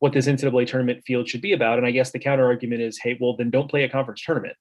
what 0.00 0.12
this 0.12 0.26
NCAA 0.26 0.66
tournament 0.66 1.02
field 1.04 1.28
should 1.28 1.40
be 1.40 1.52
about. 1.52 1.78
And 1.78 1.86
I 1.86 1.90
guess 1.90 2.10
the 2.10 2.18
counter 2.18 2.46
argument 2.46 2.82
is, 2.82 2.98
hey, 2.98 3.16
well, 3.20 3.36
then 3.36 3.50
don't 3.50 3.70
play 3.70 3.84
a 3.84 3.88
conference 3.88 4.22
tournament, 4.22 4.56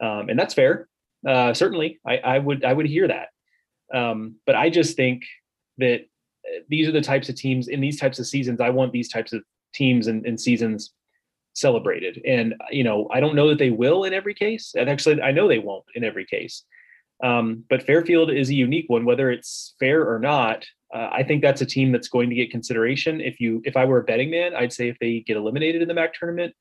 um, 0.00 0.28
and 0.28 0.38
that's 0.38 0.54
fair. 0.54 0.88
Uh, 1.26 1.54
certainly, 1.54 2.00
I, 2.06 2.18
I, 2.18 2.38
would 2.38 2.64
I 2.64 2.72
would 2.72 2.86
hear 2.86 3.08
that, 3.08 3.28
um, 3.94 4.36
but 4.44 4.56
I 4.56 4.70
just 4.70 4.96
think 4.96 5.22
that 5.78 6.00
uh, 6.00 6.60
these 6.68 6.88
are 6.88 6.92
the 6.92 7.00
types 7.00 7.28
of 7.28 7.36
teams 7.36 7.68
in 7.68 7.80
these 7.80 7.98
types 7.98 8.18
of 8.18 8.26
seasons. 8.26 8.60
I 8.60 8.70
want 8.70 8.92
these 8.92 9.08
types 9.08 9.32
of 9.32 9.42
teams 9.72 10.08
and, 10.08 10.26
and 10.26 10.40
seasons 10.40 10.92
celebrated, 11.54 12.20
and 12.26 12.54
you 12.70 12.84
know, 12.84 13.08
I 13.12 13.20
don't 13.20 13.34
know 13.34 13.48
that 13.48 13.58
they 13.58 13.70
will 13.70 14.04
in 14.04 14.12
every 14.12 14.34
case, 14.34 14.74
and 14.76 14.88
actually, 14.88 15.20
I 15.22 15.32
know 15.32 15.48
they 15.48 15.58
won't 15.58 15.84
in 15.94 16.04
every 16.04 16.26
case. 16.26 16.64
Um, 17.22 17.64
but 17.70 17.84
Fairfield 17.84 18.30
is 18.30 18.50
a 18.50 18.54
unique 18.54 18.86
one, 18.88 19.04
whether 19.04 19.30
it's 19.30 19.74
fair 19.78 20.12
or 20.12 20.18
not. 20.18 20.66
Uh, 20.92 21.08
I 21.10 21.22
think 21.22 21.40
that's 21.40 21.62
a 21.62 21.66
team 21.66 21.92
that's 21.92 22.08
going 22.08 22.28
to 22.28 22.34
get 22.34 22.50
consideration. 22.50 23.20
If 23.20 23.40
you, 23.40 23.62
if 23.64 23.76
I 23.76 23.84
were 23.84 24.00
a 24.00 24.04
betting 24.04 24.30
man, 24.30 24.54
I'd 24.54 24.72
say 24.72 24.88
if 24.88 24.98
they 24.98 25.20
get 25.20 25.36
eliminated 25.36 25.82
in 25.82 25.88
the 25.88 25.94
MAAC 25.94 26.14
tournament, 26.18 26.54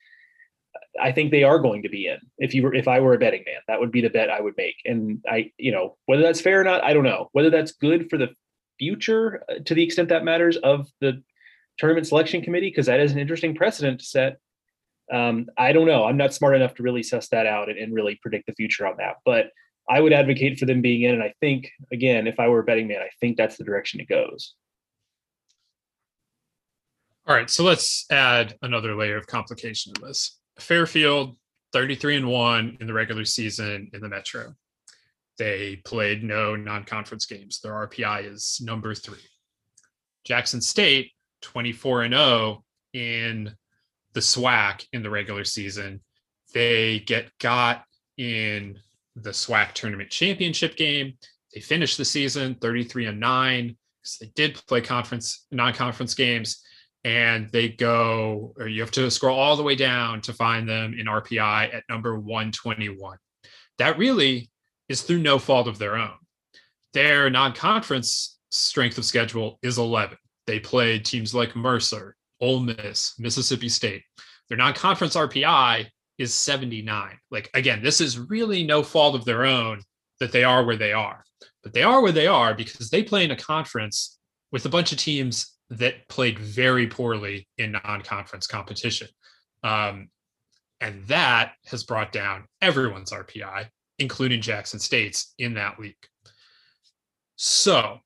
I 1.01 1.11
think 1.11 1.31
they 1.31 1.43
are 1.43 1.59
going 1.59 1.83
to 1.83 1.89
be 1.89 2.07
in. 2.07 2.19
If 2.37 2.53
you 2.53 2.63
were, 2.63 2.73
if 2.73 2.87
I 2.87 2.99
were 2.99 3.13
a 3.13 3.19
betting 3.19 3.43
man, 3.45 3.59
that 3.67 3.79
would 3.79 3.91
be 3.91 4.01
the 4.01 4.09
bet 4.09 4.29
I 4.29 4.39
would 4.39 4.53
make. 4.55 4.75
And 4.85 5.23
I, 5.27 5.51
you 5.57 5.71
know, 5.71 5.97
whether 6.05 6.21
that's 6.21 6.41
fair 6.41 6.61
or 6.61 6.63
not, 6.63 6.83
I 6.83 6.93
don't 6.93 7.03
know. 7.03 7.29
Whether 7.33 7.49
that's 7.49 7.73
good 7.73 8.09
for 8.09 8.17
the 8.17 8.29
future, 8.77 9.43
uh, 9.49 9.55
to 9.65 9.73
the 9.73 9.83
extent 9.83 10.09
that 10.09 10.23
matters, 10.23 10.57
of 10.57 10.87
the 11.01 11.21
tournament 11.77 12.07
selection 12.07 12.41
committee, 12.41 12.69
because 12.69 12.85
that 12.85 12.99
is 12.99 13.11
an 13.11 13.19
interesting 13.19 13.55
precedent 13.55 13.99
to 13.99 14.05
set. 14.05 14.39
Um, 15.11 15.47
I 15.57 15.73
don't 15.73 15.87
know. 15.87 16.05
I'm 16.05 16.17
not 16.17 16.33
smart 16.33 16.55
enough 16.55 16.75
to 16.75 16.83
really 16.83 17.03
suss 17.03 17.27
that 17.29 17.45
out 17.45 17.69
and, 17.69 17.77
and 17.77 17.93
really 17.93 18.15
predict 18.21 18.47
the 18.47 18.53
future 18.53 18.87
on 18.87 18.95
that. 18.97 19.17
But 19.25 19.51
I 19.89 19.99
would 19.99 20.13
advocate 20.13 20.57
for 20.57 20.65
them 20.65 20.81
being 20.81 21.01
in. 21.01 21.15
And 21.15 21.23
I 21.23 21.33
think, 21.41 21.69
again, 21.91 22.27
if 22.27 22.39
I 22.39 22.47
were 22.47 22.59
a 22.59 22.63
betting 22.63 22.87
man, 22.87 23.01
I 23.01 23.09
think 23.19 23.35
that's 23.35 23.57
the 23.57 23.63
direction 23.63 23.99
it 23.99 24.07
goes. 24.07 24.53
All 27.27 27.35
right. 27.35 27.49
So 27.49 27.63
let's 27.63 28.05
add 28.09 28.55
another 28.61 28.95
layer 28.95 29.17
of 29.17 29.27
complication 29.27 29.93
to 29.93 30.01
this. 30.01 30.39
Fairfield, 30.59 31.35
33 31.73 32.17
and 32.17 32.27
1 32.27 32.77
in 32.79 32.87
the 32.87 32.93
regular 32.93 33.25
season 33.25 33.89
in 33.93 34.01
the 34.01 34.09
Metro. 34.09 34.53
They 35.37 35.77
played 35.77 36.23
no 36.23 36.55
non 36.55 36.83
conference 36.83 37.25
games. 37.25 37.59
Their 37.61 37.73
RPI 37.73 38.31
is 38.31 38.59
number 38.63 38.93
three. 38.93 39.17
Jackson 40.23 40.61
State, 40.61 41.11
24 41.41 42.03
and 42.03 42.13
0 42.13 42.63
in 42.93 43.55
the 44.13 44.19
SWAC 44.19 44.85
in 44.93 45.03
the 45.03 45.09
regular 45.09 45.43
season. 45.43 46.01
They 46.53 46.99
get 46.99 47.29
got 47.39 47.85
in 48.17 48.79
the 49.15 49.31
SWAC 49.31 49.73
tournament 49.73 50.09
championship 50.09 50.75
game. 50.75 51.13
They 51.53 51.61
finished 51.61 51.97
the 51.97 52.05
season 52.05 52.55
33 52.55 53.07
and 53.07 53.19
9 53.19 53.77
because 54.01 54.17
they 54.17 54.31
did 54.35 54.61
play 54.67 54.81
conference 54.81 55.45
non-conference 55.51 56.13
games 56.13 56.63
and 57.03 57.49
they 57.51 57.69
go 57.69 58.53
or 58.57 58.67
you 58.67 58.81
have 58.81 58.91
to 58.91 59.09
scroll 59.11 59.37
all 59.37 59.55
the 59.55 59.63
way 59.63 59.75
down 59.75 60.21
to 60.21 60.33
find 60.33 60.67
them 60.67 60.93
in 60.97 61.07
RPI 61.07 61.73
at 61.73 61.83
number 61.89 62.17
121. 62.17 63.17
That 63.77 63.97
really 63.97 64.49
is 64.87 65.01
through 65.01 65.19
no 65.19 65.39
fault 65.39 65.67
of 65.67 65.79
their 65.79 65.97
own. 65.97 66.17
Their 66.93 67.29
non-conference 67.29 68.37
strength 68.51 68.97
of 68.97 69.05
schedule 69.05 69.59
is 69.63 69.77
11. 69.77 70.17
They 70.45 70.59
played 70.59 71.05
teams 71.05 71.33
like 71.33 71.55
Mercer, 71.55 72.15
Ole 72.41 72.59
Miss, 72.59 73.13
Mississippi 73.19 73.69
State. 73.69 74.03
Their 74.49 74.57
non-conference 74.57 75.15
RPI 75.15 75.87
is 76.17 76.33
79. 76.33 77.17
Like, 77.29 77.49
again, 77.53 77.81
this 77.81 78.01
is 78.01 78.19
really 78.19 78.63
no 78.63 78.83
fault 78.83 79.15
of 79.15 79.25
their 79.25 79.45
own 79.45 79.81
that 80.19 80.31
they 80.31 80.43
are 80.43 80.65
where 80.65 80.75
they 80.75 80.93
are, 80.93 81.23
but 81.63 81.73
they 81.73 81.83
are 81.83 82.01
where 82.01 82.11
they 82.11 82.27
are 82.27 82.53
because 82.53 82.89
they 82.89 83.03
play 83.03 83.23
in 83.23 83.31
a 83.31 83.35
conference 83.35 84.19
with 84.51 84.65
a 84.65 84.69
bunch 84.69 84.91
of 84.91 84.97
teams 84.97 85.55
that 85.69 86.07
played 86.09 86.37
very 86.37 86.87
poorly 86.87 87.47
in 87.57 87.71
non 87.71 88.01
conference 88.01 88.45
competition. 88.45 89.07
Um, 89.63 90.09
and 90.81 91.05
that 91.07 91.53
has 91.67 91.83
brought 91.83 92.11
down 92.11 92.45
everyone's 92.61 93.11
RPI, 93.11 93.67
including 93.99 94.41
Jackson 94.41 94.79
State's 94.79 95.33
in 95.37 95.53
that 95.53 95.79
league. 95.79 95.95
So 97.35 97.99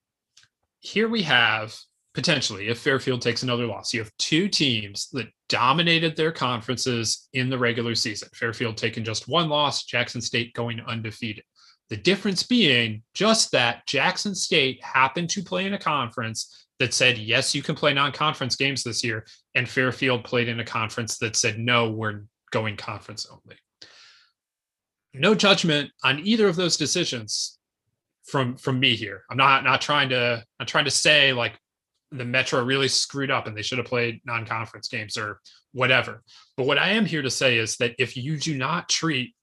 here 0.79 1.09
we 1.09 1.23
have 1.23 1.75
potentially 2.15 2.69
if 2.69 2.79
Fairfield 2.79 3.21
takes 3.21 3.43
another 3.43 3.67
loss. 3.67 3.93
You 3.93 3.99
have 3.99 4.11
two 4.17 4.47
teams 4.47 5.09
that 5.11 5.27
dominated 5.49 6.15
their 6.15 6.31
conferences 6.31 7.27
in 7.33 7.49
the 7.49 7.57
regular 7.57 7.93
season. 7.93 8.29
Fairfield 8.33 8.77
taking 8.77 9.03
just 9.03 9.27
one 9.27 9.49
loss, 9.49 9.83
Jackson 9.83 10.21
State 10.21 10.53
going 10.53 10.79
undefeated. 10.81 11.43
The 11.89 11.97
difference 11.97 12.41
being 12.41 13.03
just 13.13 13.51
that 13.51 13.85
Jackson 13.85 14.33
State 14.33 14.83
happened 14.83 15.29
to 15.31 15.43
play 15.43 15.65
in 15.65 15.75
a 15.75 15.79
conference 15.79 16.65
that 16.79 16.93
said, 16.93 17.17
yes, 17.17 17.53
you 17.53 17.61
can 17.61 17.75
play 17.75 17.93
non 17.93 18.11
conference 18.11 18.55
games 18.55 18.81
this 18.81 19.03
year. 19.03 19.25
And 19.53 19.69
Fairfield 19.69 20.23
played 20.23 20.47
in 20.47 20.59
a 20.59 20.65
conference 20.65 21.17
that 21.19 21.35
said, 21.35 21.59
no, 21.59 21.91
we're 21.91 22.23
going 22.51 22.77
conference 22.77 23.27
only. 23.29 23.57
No 25.13 25.35
judgment 25.35 25.91
on 26.03 26.19
either 26.25 26.47
of 26.47 26.55
those 26.55 26.77
decisions 26.77 27.59
from 28.25 28.57
from 28.57 28.79
me 28.79 28.95
here. 28.95 29.23
I'm 29.29 29.37
not 29.37 29.63
not 29.63 29.81
trying 29.81 30.09
to 30.09 30.43
I'm 30.59 30.65
trying 30.65 30.85
to 30.85 30.91
say 30.91 31.31
like 31.31 31.57
the 32.11 32.25
Metro 32.25 32.63
really 32.63 32.87
screwed 32.87 33.31
up 33.31 33.47
and 33.47 33.55
they 33.55 33.61
should 33.61 33.77
have 33.77 33.87
played 33.87 34.21
non 34.25 34.45
conference 34.45 34.87
games 34.87 35.17
or 35.17 35.39
whatever. 35.73 36.23
But 36.57 36.65
what 36.65 36.77
I 36.77 36.89
am 36.89 37.05
here 37.05 37.21
to 37.21 37.29
say 37.29 37.57
is 37.57 37.77
that 37.77 37.95
if 37.99 38.15
you 38.15 38.37
do 38.37 38.57
not 38.57 38.89
treat, 38.89 39.33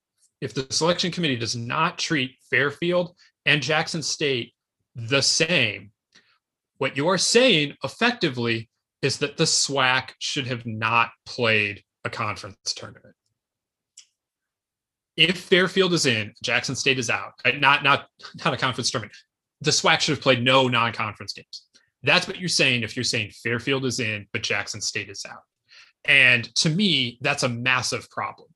if 0.41 0.55
the 0.55 0.67
selection 0.71 1.11
committee 1.11 1.37
does 1.37 1.57
not 1.57 1.99
treat 1.99 2.37
Fairfield 2.51 3.15
and 3.47 3.63
Jackson 3.63 4.03
State 4.03 4.55
the 4.95 5.21
same, 5.21 5.91
what 6.79 6.97
you're 6.97 7.19
saying 7.19 7.75
effectively 7.85 8.69
is 9.03 9.19
that 9.19 9.37
the 9.37 9.45
SWAC 9.45 10.11
should 10.19 10.47
have 10.47 10.65
not 10.65 11.11
played 11.27 11.83
a 12.05 12.11
conference 12.11 12.57
tournament. 12.75 13.15
If 15.17 15.39
Fairfield 15.39 15.93
is 15.93 16.07
in, 16.07 16.33
Jackson 16.43 16.75
State 16.75 16.99
is 16.99 17.11
out. 17.11 17.33
Uh, 17.45 17.53
not 17.59 17.85
not 17.85 18.07
not 18.45 18.55
a 18.55 18.57
conference 18.57 18.91
tournament. 18.91 19.15
The 19.61 19.71
SWAC 19.71 20.01
should 20.01 20.17
have 20.17 20.23
played 20.23 20.43
no 20.43 20.67
non-conference 20.69 21.35
games. 21.35 21.67
That's 22.03 22.27
what 22.27 22.39
you're 22.39 22.49
saying 22.49 22.83
if 22.83 22.97
you're 22.97 23.05
saying 23.05 23.31
Fairfield 23.31 23.85
is 23.85 24.01
in, 24.01 24.27
but 24.33 24.43
Jackson 24.43 24.81
State 24.81 25.09
is 25.09 25.25
out. 25.29 25.43
And 26.05 26.53
to 26.57 26.69
me, 26.71 27.19
that's 27.21 27.45
a 27.45 27.49
massive 27.49 28.11
problem 28.11 28.49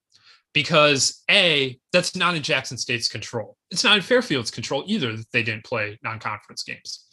because 0.53 1.23
A, 1.31 1.79
that's 1.93 2.17
not 2.17 2.35
in 2.35 2.43
Jackson 2.43 2.79
State's 2.79 3.09
control. 3.09 3.57
It's 3.71 3.85
not 3.85 3.97
in 3.97 4.03
Fairfield's 4.03 4.51
control 4.51 4.85
either 4.87 5.15
that 5.17 5.31
they 5.33 5.43
didn't 5.43 5.65
play 5.65 5.99
non 6.03 6.19
conference 6.19 6.63
games. 6.63 7.09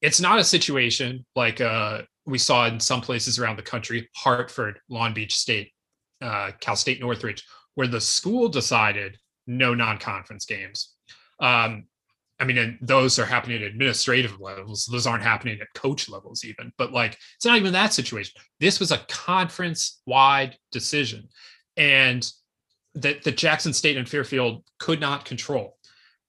It's 0.00 0.20
not 0.20 0.38
a 0.38 0.44
situation 0.44 1.24
like 1.36 1.60
uh, 1.60 2.02
we 2.24 2.38
saw 2.38 2.66
in 2.66 2.80
some 2.80 3.02
places 3.02 3.38
around 3.38 3.58
the 3.58 3.62
country, 3.62 4.08
Hartford, 4.16 4.80
Long 4.88 5.12
Beach 5.12 5.36
State, 5.36 5.72
uh, 6.22 6.52
Cal 6.60 6.74
State 6.74 7.00
Northridge, 7.00 7.44
where 7.74 7.86
the 7.86 8.00
school 8.00 8.48
decided 8.48 9.18
no 9.46 9.74
non 9.74 9.98
conference 9.98 10.46
games. 10.46 10.94
Um, 11.38 11.84
I 12.40 12.44
mean, 12.44 12.78
those 12.80 13.18
are 13.18 13.26
happening 13.26 13.62
at 13.62 13.68
administrative 13.68 14.40
levels. 14.40 14.86
Those 14.90 15.06
aren't 15.06 15.22
happening 15.22 15.60
at 15.60 15.68
coach 15.74 16.08
levels, 16.08 16.42
even. 16.44 16.72
But 16.78 16.90
like, 16.92 17.18
it's 17.36 17.44
not 17.44 17.58
even 17.58 17.74
that 17.74 17.92
situation. 17.92 18.40
This 18.58 18.80
was 18.80 18.90
a 18.90 18.98
conference 19.08 20.00
wide 20.06 20.56
decision, 20.72 21.28
and 21.76 22.28
that 22.94 23.22
that 23.24 23.36
Jackson 23.36 23.74
State 23.74 23.98
and 23.98 24.08
Fairfield 24.08 24.64
could 24.78 25.00
not 25.00 25.26
control. 25.26 25.76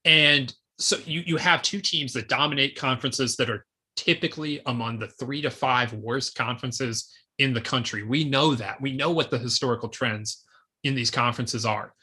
And 0.03 0.53
so 0.77 0.97
you 1.05 1.23
you 1.25 1.37
have 1.37 1.61
two 1.61 1.79
teams 1.79 2.11
that 2.13 2.27
dominate 2.27 2.75
conferences 2.75 3.37
that 3.37 3.49
are 3.49 3.65
typically 3.95 4.61
among 4.65 4.99
the 4.99 5.07
three 5.07 5.41
to 5.41 5.49
five 5.49 5.93
worst 5.93 6.35
conferences 6.35 7.09
in 7.37 7.53
the 7.53 7.61
country. 7.61 8.03
We 8.03 8.25
know 8.25 8.53
that. 8.55 8.81
We 8.81 8.93
know 8.93 9.11
what 9.11 9.31
the 9.31 9.39
historical 9.39 9.89
trends 9.89 10.43
in 10.83 10.93
these 10.93 11.11
conferences 11.11 11.65
are 11.65 11.93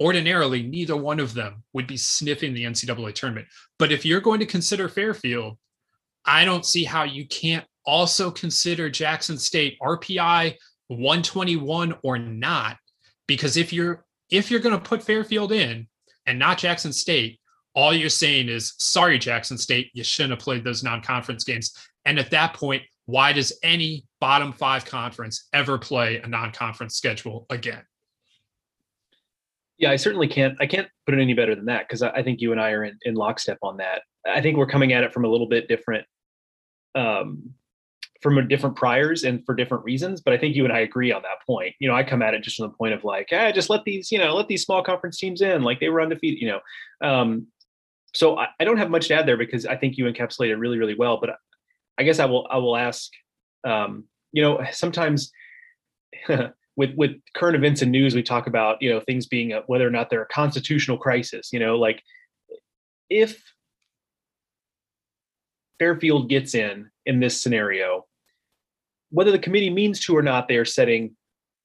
ordinarily 0.00 0.62
neither 0.62 0.96
one 0.96 1.20
of 1.20 1.34
them 1.34 1.62
would 1.72 1.86
be 1.86 1.96
sniffing 1.96 2.54
the 2.54 2.64
NCAA 2.64 3.14
tournament. 3.14 3.46
But 3.78 3.92
if 3.92 4.04
you're 4.04 4.20
going 4.20 4.40
to 4.40 4.46
consider 4.46 4.88
Fairfield, 4.88 5.58
I 6.24 6.44
don't 6.44 6.66
see 6.66 6.84
how 6.84 7.04
you 7.04 7.26
can't 7.26 7.64
also 7.84 8.30
consider 8.30 8.88
Jackson 8.90 9.38
State 9.38 9.78
RPI 9.82 10.54
121 10.88 11.94
or 12.02 12.18
not 12.18 12.76
because 13.26 13.56
if 13.56 13.72
you're 13.72 14.04
if 14.30 14.50
you're 14.50 14.60
going 14.60 14.76
to 14.76 14.88
put 14.88 15.02
Fairfield 15.02 15.52
in 15.52 15.86
and 16.26 16.38
not 16.38 16.58
Jackson 16.58 16.92
State, 16.92 17.40
all 17.74 17.92
you're 17.92 18.08
saying 18.08 18.48
is 18.48 18.74
sorry 18.78 19.18
Jackson 19.18 19.58
State, 19.58 19.90
you 19.92 20.04
shouldn't 20.04 20.32
have 20.32 20.40
played 20.40 20.64
those 20.64 20.84
non-conference 20.84 21.44
games. 21.44 21.72
And 22.04 22.18
at 22.18 22.30
that 22.30 22.54
point, 22.54 22.82
why 23.06 23.32
does 23.32 23.58
any 23.62 24.06
bottom 24.20 24.52
5 24.52 24.84
conference 24.84 25.48
ever 25.52 25.78
play 25.78 26.18
a 26.18 26.28
non-conference 26.28 26.94
schedule 26.94 27.46
again? 27.50 27.82
Yeah, 29.80 29.90
I 29.90 29.96
certainly 29.96 30.28
can't. 30.28 30.56
I 30.60 30.66
can't 30.66 30.88
put 31.06 31.14
it 31.14 31.22
any 31.22 31.32
better 31.32 31.54
than 31.54 31.64
that 31.64 31.88
because 31.88 32.02
I, 32.02 32.10
I, 32.10 32.22
think 32.22 32.42
you 32.42 32.52
and 32.52 32.60
I 32.60 32.72
are 32.72 32.84
in, 32.84 32.98
in 33.04 33.14
lockstep 33.14 33.56
on 33.62 33.78
that. 33.78 34.02
I 34.26 34.42
think 34.42 34.58
we're 34.58 34.66
coming 34.66 34.92
at 34.92 35.02
it 35.02 35.12
from 35.12 35.24
a 35.24 35.28
little 35.28 35.48
bit 35.48 35.68
different, 35.68 36.06
um, 36.94 37.54
from 38.20 38.36
a 38.36 38.42
different 38.42 38.76
priors 38.76 39.24
and 39.24 39.42
for 39.46 39.54
different 39.54 39.82
reasons. 39.82 40.20
But 40.20 40.34
I 40.34 40.38
think 40.38 40.54
you 40.54 40.64
and 40.64 40.72
I 40.72 40.80
agree 40.80 41.10
on 41.12 41.22
that 41.22 41.46
point. 41.46 41.74
You 41.80 41.88
know, 41.88 41.94
I 41.94 42.04
come 42.04 42.20
at 42.20 42.34
it 42.34 42.42
just 42.42 42.58
from 42.58 42.68
the 42.68 42.76
point 42.76 42.92
of 42.92 43.04
like, 43.04 43.30
ah, 43.32 43.50
just 43.52 43.70
let 43.70 43.84
these, 43.84 44.12
you 44.12 44.18
know, 44.18 44.34
let 44.36 44.48
these 44.48 44.62
small 44.62 44.82
conference 44.82 45.16
teams 45.16 45.40
in, 45.40 45.62
like 45.62 45.80
they 45.80 45.88
were 45.88 46.02
undefeated. 46.02 46.42
You 46.42 46.48
know, 46.48 47.08
um, 47.08 47.46
so 48.14 48.36
I, 48.38 48.48
I 48.60 48.64
don't 48.64 48.76
have 48.76 48.90
much 48.90 49.08
to 49.08 49.14
add 49.14 49.26
there 49.26 49.38
because 49.38 49.64
I 49.64 49.76
think 49.76 49.96
you 49.96 50.04
encapsulate 50.04 50.50
it 50.50 50.56
really, 50.56 50.78
really 50.78 50.94
well. 50.94 51.18
But 51.18 51.36
I 51.96 52.02
guess 52.02 52.18
I 52.18 52.26
will, 52.26 52.46
I 52.50 52.58
will 52.58 52.76
ask. 52.76 53.10
Um, 53.64 54.04
you 54.32 54.42
know, 54.42 54.62
sometimes. 54.72 55.32
with 56.76 56.90
with 56.96 57.12
current 57.34 57.56
events 57.56 57.82
and 57.82 57.92
news, 57.92 58.14
we 58.14 58.22
talk 58.22 58.46
about 58.46 58.80
you 58.80 58.90
know 58.90 59.00
things 59.00 59.26
being 59.26 59.52
a, 59.52 59.60
whether 59.66 59.86
or 59.86 59.90
not 59.90 60.10
they're 60.10 60.22
a 60.22 60.28
constitutional 60.28 60.98
crisis. 60.98 61.52
You 61.52 61.60
know, 61.60 61.76
like 61.76 62.02
if 63.08 63.42
Fairfield 65.78 66.28
gets 66.28 66.54
in 66.54 66.90
in 67.06 67.20
this 67.20 67.42
scenario, 67.42 68.06
whether 69.10 69.32
the 69.32 69.38
committee 69.38 69.70
means 69.70 70.00
to 70.00 70.16
or 70.16 70.22
not, 70.22 70.48
they 70.48 70.56
are 70.56 70.64
setting 70.64 71.16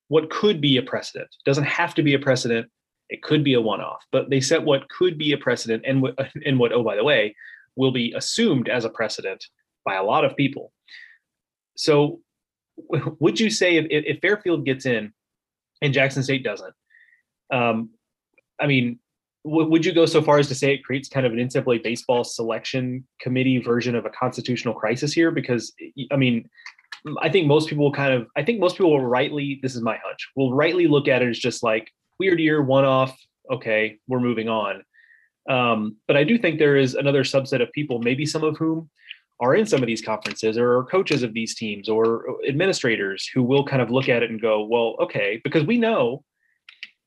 what 0.08 0.30
could 0.30 0.62
be 0.62 0.78
a 0.78 0.82
precedent. 0.82 1.28
It 1.32 1.50
doesn't 1.50 1.66
have 1.66 1.94
to 1.96 2.04
be 2.04 2.14
a 2.14 2.20
precedent. 2.20 2.68
It 3.10 3.22
could 3.22 3.44
be 3.44 3.54
a 3.54 3.62
one-off, 3.62 4.04
but 4.12 4.30
they 4.30 4.42
set 4.42 4.64
what 4.64 4.90
could 4.90 5.18
be 5.18 5.32
a 5.32 5.38
precedent, 5.38 5.84
and 5.86 6.02
what 6.02 6.16
and 6.46 6.60
what 6.60 6.72
oh 6.72 6.84
by 6.84 6.96
the 6.96 7.04
way 7.04 7.36
will 7.76 7.92
be 7.92 8.14
assumed 8.16 8.70
as 8.70 8.86
a 8.86 8.90
precedent 8.90 9.46
by 9.84 9.96
a 9.96 10.04
lot 10.04 10.26
of 10.26 10.36
people. 10.36 10.72
So 11.76 12.22
would 13.20 13.40
you 13.40 13.50
say 13.50 13.78
if, 13.78 13.86
if 13.90 14.20
Fairfield 14.20 14.66
gets 14.66 14.86
in 14.86 15.14
and 15.82 15.94
Jackson 15.94 16.24
State 16.24 16.44
doesn't, 16.44 16.74
um, 17.54 17.90
I 18.60 18.68
mean, 18.68 19.00
w- 19.44 19.70
would 19.70 19.86
you 19.86 19.94
go 19.94 20.06
so 20.06 20.22
far 20.22 20.40
as 20.40 20.48
to 20.48 20.56
say 20.56 20.74
it 20.74 20.84
creates 20.84 21.10
kind 21.10 21.26
of 21.26 21.34
an 21.34 21.40
NCAA 21.40 21.84
baseball 21.84 22.24
selection 22.24 23.06
committee 23.22 23.60
version 23.60 23.96
of 23.96 24.06
a 24.06 24.10
constitutional 24.10 24.74
crisis 24.74 25.14
here? 25.14 25.32
Because 25.32 25.74
I 26.12 26.16
mean, 26.16 26.50
I 27.22 27.30
think 27.30 27.48
most 27.48 27.70
people 27.70 27.92
kind 27.92 28.14
of, 28.14 28.28
I 28.36 28.44
think 28.44 28.60
most 28.60 28.78
people 28.78 28.92
will 28.92 29.06
rightly, 29.06 29.60
this 29.62 29.76
is 29.76 29.82
my 29.82 30.00
hunch, 30.04 30.30
will 30.36 30.54
rightly 30.54 30.88
look 30.88 31.08
at 31.08 31.22
it 31.22 31.30
as 31.30 31.40
just 31.40 31.64
like 31.64 31.92
weird 32.20 32.40
year, 32.40 32.62
one 32.62 32.86
off. 32.86 33.18
Okay, 33.52 34.00
we're 34.08 34.20
moving 34.20 34.50
on. 34.50 34.84
Um, 35.48 35.98
but 36.08 36.18
I 36.18 36.24
do 36.24 36.40
think 36.40 36.58
there 36.58 36.76
is 36.76 36.96
another 36.96 37.24
subset 37.24 37.62
of 37.62 37.72
people, 37.72 38.00
maybe 38.00 38.26
some 38.26 38.44
of 38.44 38.58
whom 38.58 38.90
are 39.40 39.56
in 39.56 39.66
some 39.66 39.82
of 39.82 39.88
these 39.88 40.02
conferences 40.02 40.58
or 40.58 40.78
are 40.78 40.86
coaches 40.86 41.24
of 41.24 41.34
these 41.34 41.56
teams 41.56 41.90
or 41.90 42.38
administrators 42.48 43.30
who 43.34 43.44
will 43.44 43.66
kind 43.66 43.82
of 43.82 43.92
look 43.92 44.08
at 44.08 44.24
it 44.24 44.30
and 44.30 44.42
go, 44.42 44.64
well, 44.64 44.96
okay, 45.00 45.42
because 45.44 45.66
we 45.66 45.78
know 45.78 46.24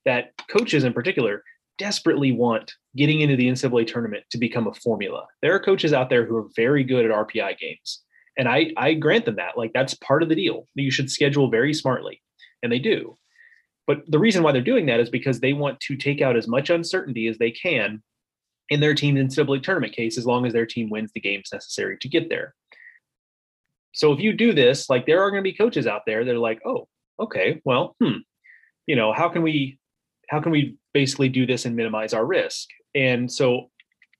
that 0.04 0.32
coaches 0.50 0.84
in 0.84 0.92
particular 0.92 1.42
desperately 1.78 2.32
want 2.32 2.72
getting 2.96 3.20
into 3.20 3.36
the 3.36 3.48
NCAA 3.48 3.86
tournament 3.86 4.24
to 4.30 4.38
become 4.38 4.66
a 4.66 4.74
formula. 4.74 5.26
There 5.40 5.54
are 5.54 5.60
coaches 5.60 5.92
out 5.92 6.10
there 6.10 6.26
who 6.26 6.36
are 6.36 6.48
very 6.56 6.84
good 6.84 7.04
at 7.04 7.10
RPI 7.10 7.58
games. 7.58 8.02
And 8.36 8.48
I, 8.48 8.72
I 8.76 8.94
grant 8.94 9.24
them 9.24 9.36
that. 9.36 9.56
Like 9.56 9.72
that's 9.72 9.94
part 9.94 10.22
of 10.22 10.28
the 10.28 10.34
deal. 10.34 10.68
You 10.74 10.90
should 10.90 11.10
schedule 11.10 11.50
very 11.50 11.72
smartly. 11.72 12.20
And 12.62 12.70
they 12.70 12.78
do. 12.78 13.16
But 13.86 14.02
the 14.06 14.18
reason 14.18 14.42
why 14.42 14.52
they're 14.52 14.60
doing 14.60 14.86
that 14.86 15.00
is 15.00 15.08
because 15.08 15.40
they 15.40 15.54
want 15.54 15.80
to 15.80 15.96
take 15.96 16.20
out 16.20 16.36
as 16.36 16.46
much 16.46 16.68
uncertainty 16.68 17.26
as 17.26 17.38
they 17.38 17.50
can 17.50 18.02
in 18.68 18.80
their 18.80 18.94
team 18.94 19.16
in 19.16 19.28
the 19.28 19.34
NCAA 19.34 19.62
tournament 19.62 19.94
case 19.94 20.18
as 20.18 20.26
long 20.26 20.46
as 20.46 20.52
their 20.52 20.66
team 20.66 20.90
wins 20.90 21.10
the 21.14 21.20
games 21.20 21.50
necessary 21.52 21.96
to 21.98 22.08
get 22.08 22.28
there. 22.28 22.54
So 23.92 24.12
if 24.12 24.20
you 24.20 24.32
do 24.32 24.52
this, 24.52 24.90
like 24.90 25.06
there 25.06 25.22
are 25.22 25.30
going 25.30 25.42
to 25.42 25.50
be 25.50 25.56
coaches 25.56 25.86
out 25.86 26.02
there 26.06 26.24
that 26.24 26.34
are 26.34 26.38
like, 26.38 26.60
oh, 26.64 26.88
okay, 27.18 27.60
well, 27.64 27.96
hmm, 28.00 28.18
you 28.86 28.94
know, 28.96 29.12
how 29.12 29.28
can 29.28 29.42
we, 29.42 29.78
how 30.28 30.40
can 30.40 30.52
we 30.52 30.76
basically 30.92 31.28
do 31.28 31.46
this 31.46 31.64
and 31.64 31.74
minimize 31.74 32.12
our 32.12 32.24
risk? 32.24 32.68
And 32.94 33.30
so 33.30 33.70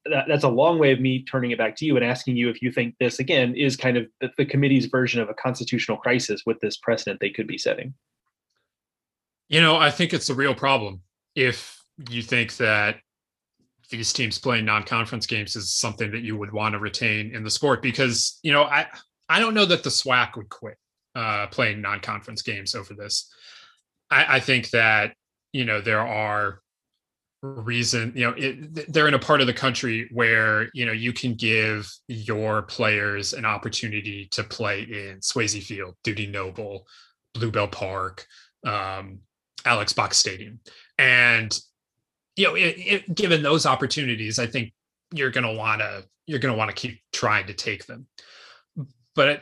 that, 0.07 0.25
that's 0.29 0.45
a 0.45 0.49
long 0.49 0.79
way 0.79 0.93
of 0.93 1.01
me 1.01 1.25
turning 1.25 1.51
it 1.51 1.59
back 1.59 1.77
to 1.77 1.85
you 1.85 1.97
and 1.97 2.05
asking 2.05 2.37
you 2.37 2.49
if 2.49 2.63
you 2.63 2.73
think 2.73 2.95
this 2.99 3.19
again 3.19 3.55
is 3.55 3.77
kind 3.77 3.97
of 3.97 4.07
the, 4.21 4.31
the 4.39 4.47
committee's 4.47 4.87
version 4.87 5.21
of 5.21 5.29
a 5.29 5.35
constitutional 5.35 5.99
crisis 5.99 6.43
with 6.47 6.59
this 6.61 6.77
precedent 6.77 7.21
they 7.21 7.31
could 7.31 7.47
be 7.47 7.59
setting. 7.59 7.95
You 9.49 9.61
know, 9.61 9.77
I 9.77 9.91
think 9.91 10.13
it's 10.13 10.29
a 10.29 10.35
real 10.35 10.55
problem 10.55 11.03
if 11.35 11.83
you 12.11 12.23
think 12.23 12.57
that 12.57 12.97
these 13.91 14.13
teams 14.13 14.39
playing 14.39 14.65
non-conference 14.65 15.27
games 15.27 15.57
is 15.57 15.75
something 15.75 16.11
that 16.11 16.23
you 16.23 16.37
would 16.37 16.53
want 16.53 16.75
to 16.75 16.79
retain 16.79 17.35
in 17.35 17.43
the 17.43 17.51
sport 17.51 17.83
because 17.83 18.39
you 18.43 18.53
know 18.53 18.65
I 18.65 18.87
I 19.29 19.41
don't 19.41 19.55
know 19.55 19.65
that 19.65 19.83
the 19.83 19.91
SWAC 19.91 20.37
would 20.37 20.49
quit 20.49 20.77
uh, 21.15 21.47
playing 21.49 21.81
non-conference 21.81 22.43
games 22.43 22.75
over 22.75 22.95
this. 22.95 23.33
I, 24.11 24.37
I 24.37 24.41
think 24.41 24.71
that 24.71 25.15
you 25.53 25.65
know 25.65 25.81
there 25.81 26.07
are 26.07 26.61
reason 27.43 28.13
you 28.17 28.27
know 28.27 28.35
it, 28.37 28.93
they're 28.93 29.07
in 29.07 29.15
a 29.15 29.19
part 29.19 29.41
of 29.41 29.47
the 29.47 29.53
country 29.53 30.09
where 30.13 30.69
you 30.75 30.85
know 30.85 30.93
you 30.93 31.13
can 31.13 31.35
give 31.35 31.91
your 32.09 32.63
players 32.63 33.33
an 33.33 33.45
opportunity 33.45 34.27
to 34.33 34.43
play 34.43 34.83
in 34.83 35.19
Swayze 35.21 35.63
Field, 35.63 35.95
Dudy 36.05 36.27
Noble, 36.27 36.87
Bluebell 37.35 37.69
Park, 37.69 38.27
um, 38.67 39.21
Alex 39.65 39.93
Box 39.93 40.19
Stadium, 40.19 40.61
and 40.99 41.59
you 42.39 42.47
know, 42.47 42.55
it, 42.55 42.77
it, 42.79 43.15
given 43.17 43.43
those 43.43 43.67
opportunities, 43.67 44.39
I 44.39 44.47
think 44.47 44.73
you're 45.13 45.31
going 45.31 45.45
to 45.45 45.59
want 45.59 45.81
to 45.81 46.05
you're 46.27 46.39
going 46.39 46.53
to 46.53 46.59
want 46.59 46.71
to 46.71 46.77
keep 46.77 47.01
trying 47.13 47.47
to 47.49 47.55
take 47.55 47.87
them. 47.87 48.07
But 49.17 49.41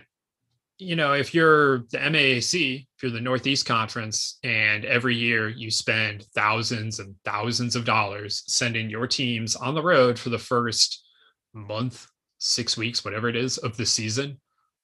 you 0.79 0.97
know, 0.97 1.13
if 1.13 1.35
you're 1.35 1.81
the 1.91 1.99
MAAC, 1.99 2.87
if 2.97 3.03
you're 3.03 3.13
the 3.13 3.21
Northeast 3.21 3.67
Conference, 3.67 4.39
and 4.45 4.85
every 4.87 5.15
year 5.15 5.49
you 5.49 5.71
spend 5.71 6.25
thousands 6.35 6.99
and 6.99 7.15
thousands 7.25 7.77
of 7.77 7.85
dollars 7.85 8.45
sending 8.47 8.89
your 8.89 9.07
teams 9.07 9.57
on 9.57 9.75
the 9.75 9.83
road 9.83 10.19
for 10.19 10.31
the 10.31 10.39
first 10.39 11.05
month, 11.53 12.07
six 12.39 12.79
weeks, 12.79 13.05
whatever 13.05 13.29
it 13.29 13.37
is 13.37 13.59
of 13.59 13.77
the 13.77 13.87
season, 13.87 14.41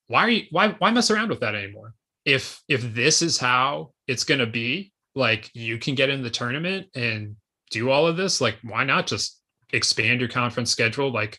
why 0.09 0.21
are 0.21 0.31
you 0.31 0.45
why 0.51 0.69
why 0.79 0.91
mess 0.91 1.11
around 1.11 1.31
with 1.31 1.41
that 1.41 1.55
anymore? 1.55 1.95
If 2.27 2.63
if 2.69 2.95
this 2.95 3.23
is 3.23 3.39
how 3.39 3.93
it's 4.07 4.25
going 4.25 4.41
to 4.41 4.47
be, 4.47 4.93
like 5.15 5.51
you 5.55 5.79
can 5.79 5.95
get 5.95 6.11
in 6.11 6.23
the 6.23 6.31
tournament 6.31 6.89
and 6.95 7.37
do 7.73 7.91
all 7.91 8.07
of 8.07 8.17
this 8.17 8.41
like 8.41 8.57
why 8.63 8.85
not 8.85 9.07
just 9.07 9.41
expand 9.73 10.21
your 10.21 10.29
conference 10.29 10.71
schedule 10.71 11.11
like 11.11 11.39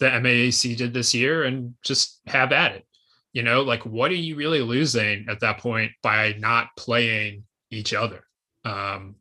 the 0.00 0.06
MAAC 0.06 0.76
did 0.76 0.92
this 0.92 1.14
year 1.14 1.44
and 1.44 1.74
just 1.82 2.20
have 2.26 2.52
at 2.52 2.72
it. 2.72 2.86
You 3.32 3.42
know, 3.42 3.62
like 3.62 3.86
what 3.86 4.10
are 4.10 4.16
you 4.16 4.34
really 4.34 4.60
losing 4.60 5.26
at 5.28 5.40
that 5.40 5.58
point 5.58 5.92
by 6.02 6.34
not 6.38 6.68
playing 6.76 7.44
each 7.70 7.94
other? 7.94 8.24
Um, 8.64 9.16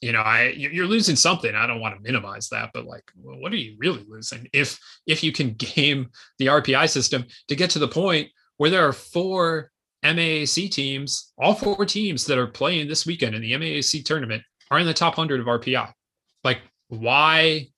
you 0.00 0.12
know, 0.12 0.20
I 0.20 0.50
you're 0.50 0.86
losing 0.86 1.16
something. 1.16 1.52
I 1.52 1.66
don't 1.66 1.80
want 1.80 1.96
to 1.96 2.02
minimize 2.02 2.48
that, 2.50 2.70
but 2.72 2.84
like, 2.84 3.02
well, 3.16 3.40
what 3.40 3.52
are 3.52 3.56
you 3.56 3.74
really 3.78 4.04
losing 4.08 4.46
if 4.52 4.78
if 5.08 5.24
you 5.24 5.32
can 5.32 5.54
game 5.54 6.10
the 6.38 6.46
RPI 6.46 6.88
system 6.88 7.24
to 7.48 7.56
get 7.56 7.70
to 7.70 7.80
the 7.80 7.88
point 7.88 8.28
where 8.58 8.70
there 8.70 8.86
are 8.86 8.92
four 8.92 9.72
MAAC 10.04 10.70
teams, 10.70 11.32
all 11.36 11.54
four 11.54 11.84
teams 11.84 12.26
that 12.26 12.38
are 12.38 12.46
playing 12.46 12.86
this 12.86 13.06
weekend 13.06 13.34
in 13.34 13.42
the 13.42 13.52
MAAC 13.52 14.04
tournament 14.04 14.42
are 14.70 14.78
in 14.78 14.86
the 14.86 14.94
top 14.94 15.14
hundred 15.14 15.40
of 15.40 15.46
RPI. 15.46 15.92
Like, 16.44 16.60
why 16.88 17.68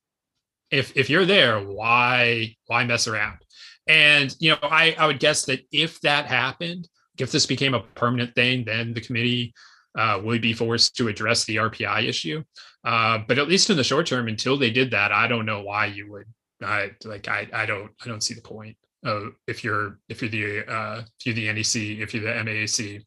if 0.71 0.97
if 0.97 1.11
you're 1.11 1.27
there, 1.27 1.61
why 1.61 2.57
why 2.67 2.85
mess 2.85 3.07
around? 3.09 3.39
And 3.87 4.35
you 4.39 4.51
know, 4.51 4.59
I 4.63 4.95
I 4.99 5.07
would 5.07 5.21
guess 5.21 5.45
that 5.47 5.61
if 5.73 6.01
that 6.03 6.27
happened, 6.27 6.89
if 7.19 7.33
this 7.33 7.47
became 7.47 7.75
a 7.75 7.81
permanent 7.81 8.35
thing, 8.35 8.65
then 8.65 8.95
the 8.95 9.01
committee 9.01 9.53
uh, 9.99 10.21
would 10.23 10.41
be 10.41 10.53
forced 10.53 10.97
to 10.97 11.09
address 11.09 11.45
the 11.45 11.57
RPI 11.57 12.09
issue. 12.09 12.45
Uh, 12.85 13.19
but 13.27 13.39
at 13.39 13.49
least 13.49 13.71
in 13.71 13.77
the 13.77 13.85
short 13.85 14.07
term, 14.07 14.29
until 14.29 14.57
they 14.57 14.71
did 14.71 14.93
that, 14.93 15.13
I 15.13 15.27
don't 15.27 15.47
know 15.47 15.63
why 15.63 15.87
you 15.87 16.11
would. 16.11 16.27
I 16.63 16.93
like 17.05 17.29
I 17.29 17.49
I 17.53 17.67
don't 17.67 17.91
I 18.05 18.09
don't 18.09 18.23
see 18.23 18.35
the 18.35 18.43
point 18.43 18.77
of 19.05 19.33
if 19.47 19.65
you're 19.65 19.99
if 20.09 20.23
you're 20.23 20.31
the 20.31 20.71
uh, 20.71 21.03
if 21.19 21.27
you're 21.27 21.35
the 21.35 21.53
NEC 21.53 22.01
if 22.01 22.15
you're 22.15 22.23
the 22.23 22.51
MAAC 22.51 23.05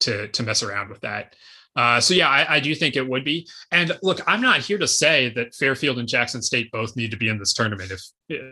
to 0.00 0.28
to 0.28 0.42
mess 0.42 0.62
around 0.62 0.88
with 0.88 1.00
that. 1.00 1.34
Uh, 1.74 2.00
so 2.00 2.14
yeah, 2.14 2.28
I, 2.28 2.56
I, 2.56 2.60
do 2.60 2.74
think 2.74 2.96
it 2.96 3.08
would 3.08 3.24
be. 3.24 3.48
And 3.70 3.98
look, 4.02 4.20
I'm 4.26 4.42
not 4.42 4.60
here 4.60 4.76
to 4.76 4.86
say 4.86 5.30
that 5.30 5.54
Fairfield 5.54 5.98
and 5.98 6.08
Jackson 6.08 6.42
State 6.42 6.70
both 6.70 6.96
need 6.96 7.10
to 7.12 7.16
be 7.16 7.28
in 7.28 7.38
this 7.38 7.54
tournament. 7.54 7.90
If 7.90 8.46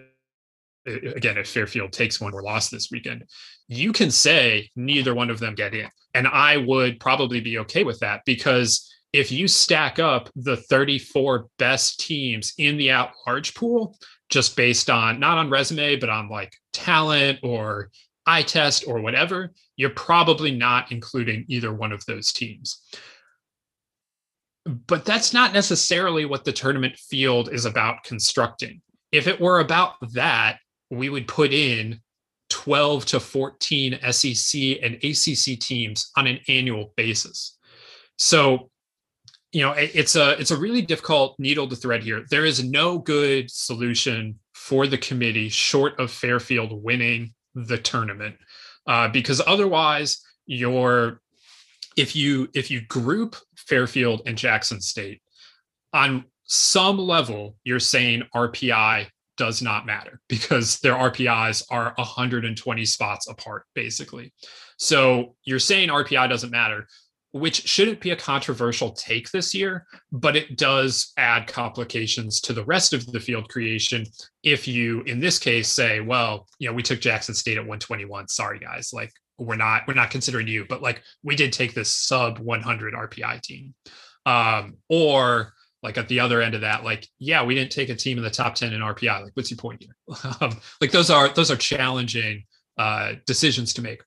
again, 0.86 1.36
if 1.36 1.48
Fairfield 1.48 1.92
takes 1.92 2.20
one 2.20 2.32
or 2.32 2.42
lost 2.42 2.70
this 2.70 2.88
weekend, 2.90 3.24
you 3.68 3.92
can 3.92 4.10
say 4.10 4.70
neither 4.74 5.14
one 5.14 5.28
of 5.28 5.38
them 5.38 5.54
get 5.54 5.74
in, 5.74 5.88
and 6.14 6.26
I 6.26 6.56
would 6.56 6.98
probably 6.98 7.40
be 7.40 7.58
okay 7.58 7.84
with 7.84 8.00
that 8.00 8.22
because 8.24 8.90
if 9.12 9.32
you 9.32 9.48
stack 9.48 9.98
up 9.98 10.30
the 10.36 10.56
34 10.56 11.48
best 11.58 12.00
teams 12.00 12.54
in 12.58 12.76
the 12.76 12.90
at-large 12.90 13.54
pool, 13.54 13.96
just 14.28 14.56
based 14.56 14.88
on 14.88 15.18
not 15.18 15.36
on 15.36 15.50
resume, 15.50 15.96
but 15.96 16.08
on 16.08 16.28
like 16.28 16.52
talent 16.72 17.40
or 17.42 17.90
eye 18.26 18.42
test 18.42 18.84
or 18.86 19.00
whatever, 19.00 19.52
you're 19.76 19.90
probably 19.90 20.50
not 20.50 20.92
including 20.92 21.44
either 21.48 21.72
one 21.72 21.92
of 21.92 22.04
those 22.06 22.32
teams 22.32 22.82
but 24.86 25.04
that's 25.04 25.32
not 25.32 25.52
necessarily 25.52 26.24
what 26.24 26.44
the 26.44 26.52
tournament 26.52 26.96
field 26.96 27.52
is 27.52 27.64
about 27.64 28.04
constructing. 28.04 28.80
If 29.12 29.26
it 29.26 29.40
were 29.40 29.60
about 29.60 29.94
that, 30.12 30.58
we 30.90 31.08
would 31.08 31.26
put 31.26 31.52
in 31.52 32.00
12 32.50 33.06
to 33.06 33.20
14 33.20 33.98
SEC 34.10 34.60
and 34.82 34.96
ACC 34.96 35.58
teams 35.58 36.10
on 36.16 36.26
an 36.26 36.40
annual 36.48 36.92
basis. 36.96 37.58
So, 38.18 38.70
you 39.52 39.62
know, 39.62 39.72
it's 39.72 40.14
a 40.14 40.38
it's 40.38 40.50
a 40.50 40.56
really 40.56 40.82
difficult 40.82 41.36
needle 41.38 41.66
to 41.68 41.76
thread 41.76 42.02
here. 42.02 42.24
There 42.30 42.44
is 42.44 42.62
no 42.62 42.98
good 42.98 43.50
solution 43.50 44.38
for 44.54 44.86
the 44.86 44.98
committee 44.98 45.48
short 45.48 45.98
of 45.98 46.10
Fairfield 46.10 46.84
winning 46.84 47.34
the 47.55 47.78
tournament, 47.78 48.36
uh, 48.86 49.09
because 49.09 49.40
otherwise 49.46 50.22
you're 50.46 51.20
if 51.96 52.14
you 52.14 52.48
if 52.55 52.70
you 52.70 52.80
group 52.82 53.36
Fairfield 53.57 54.22
and 54.26 54.36
Jackson 54.36 54.80
State 54.80 55.22
on 55.92 56.24
some 56.44 56.98
level, 56.98 57.57
you're 57.64 57.80
saying 57.80 58.22
RPI 58.34 59.07
does 59.36 59.62
not 59.62 59.86
matter 59.86 60.20
because 60.28 60.80
their 60.80 60.94
RPIs 60.94 61.64
are 61.70 61.94
120 61.96 62.84
spots 62.84 63.28
apart, 63.28 63.64
basically. 63.74 64.32
So 64.76 65.36
you're 65.44 65.59
saying 65.59 65.88
RPI 65.88 66.28
doesn't 66.28 66.51
matter, 66.51 66.86
which 67.33 67.68
shouldn't 67.68 68.01
be 68.01 68.11
a 68.11 68.16
controversial 68.16 68.91
take 68.91 69.31
this 69.31 69.55
year, 69.55 69.87
but 70.11 70.37
it 70.37 70.57
does 70.57 71.12
add 71.16 71.47
complications 71.47 72.41
to 72.41 72.53
the 72.53 72.64
rest 72.64 72.93
of 72.93 73.07
the 73.07 73.20
field 73.20 73.49
creation. 73.49 74.05
If 74.43 74.66
you, 74.66 75.03
in 75.03 75.20
this 75.20 75.39
case, 75.39 75.68
say, 75.68 76.01
well, 76.01 76.49
you 76.59 76.68
know, 76.68 76.74
we 76.74 76.83
took 76.83 77.01
Jackson 77.01 77.35
State 77.35 77.57
at 77.57 77.62
121. 77.62 78.28
Sorry, 78.28 78.59
guys. 78.59 78.91
Like, 78.93 79.12
we're 79.41 79.57
not 79.57 79.83
we're 79.89 79.95
not 79.95 80.11
considering 80.11 80.47
you 80.47 80.66
but 80.68 80.83
like 80.83 81.03
we 81.22 81.35
did 81.35 81.53
take 81.53 81.74
this 81.74 81.91
sub 81.91 82.39
100 82.39 82.95
rpi 82.95 83.41
team 83.41 83.74
um 84.26 84.76
or 84.89 85.55
like 85.83 85.97
at 85.97 86.09
the 86.09 86.20
other 86.20 86.43
end 86.43 86.55
of 86.55 86.61
that 86.61 86.85
like 86.85 87.09
yeah 87.18 87.43
we 87.43 87.55
didn't 87.55 87.72
take 87.72 87.89
a 87.89 87.97
team 87.97 88.18
in 88.18 88.24
the 88.24 88.31
top 88.31 88.55
10 88.55 88.72
in 88.72 88.81
rpi 88.81 89.22
like 89.22 89.33
what's 89.35 89.51
your 89.51 89.59
point 89.59 89.83
here 89.83 89.95
um, 90.41 90.61
like 90.81 90.93
those 90.93 91.11
are 91.11 91.28
those 91.31 91.51
are 91.51 91.57
challenging 91.57 92.45
uh 92.78 93.12
decisions 93.26 93.72
to 93.72 93.83
make 93.83 94.03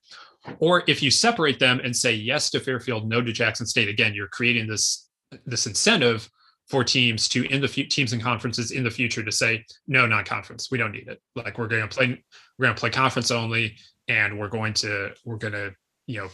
or 0.58 0.84
if 0.86 1.02
you 1.02 1.10
separate 1.10 1.58
them 1.58 1.80
and 1.82 1.96
say 1.96 2.12
yes 2.12 2.50
to 2.50 2.60
fairfield 2.60 3.08
no 3.08 3.20
to 3.22 3.32
jackson 3.32 3.66
state 3.66 3.88
again 3.88 4.14
you're 4.14 4.28
creating 4.28 4.66
this 4.66 5.08
this 5.46 5.66
incentive 5.66 6.28
for 6.68 6.82
teams 6.82 7.28
to 7.28 7.44
in 7.52 7.60
the 7.60 7.68
few 7.68 7.84
teams 7.84 8.12
and 8.12 8.22
conferences 8.22 8.70
in 8.70 8.84
the 8.84 8.90
future 8.90 9.22
to 9.22 9.32
say 9.32 9.64
no 9.86 10.06
non-conference 10.06 10.70
we 10.70 10.78
don't 10.78 10.92
need 10.92 11.08
it. 11.08 11.20
Like 11.36 11.58
we're 11.58 11.68
going 11.68 11.86
to 11.86 11.94
play 11.94 12.22
we're 12.58 12.66
going 12.66 12.74
to 12.74 12.80
play 12.80 12.90
conference 12.90 13.30
only 13.30 13.76
and 14.08 14.38
we're 14.38 14.48
going 14.48 14.72
to 14.74 15.10
we're 15.24 15.36
going 15.36 15.52
to 15.52 15.74
you 16.06 16.20
know 16.20 16.28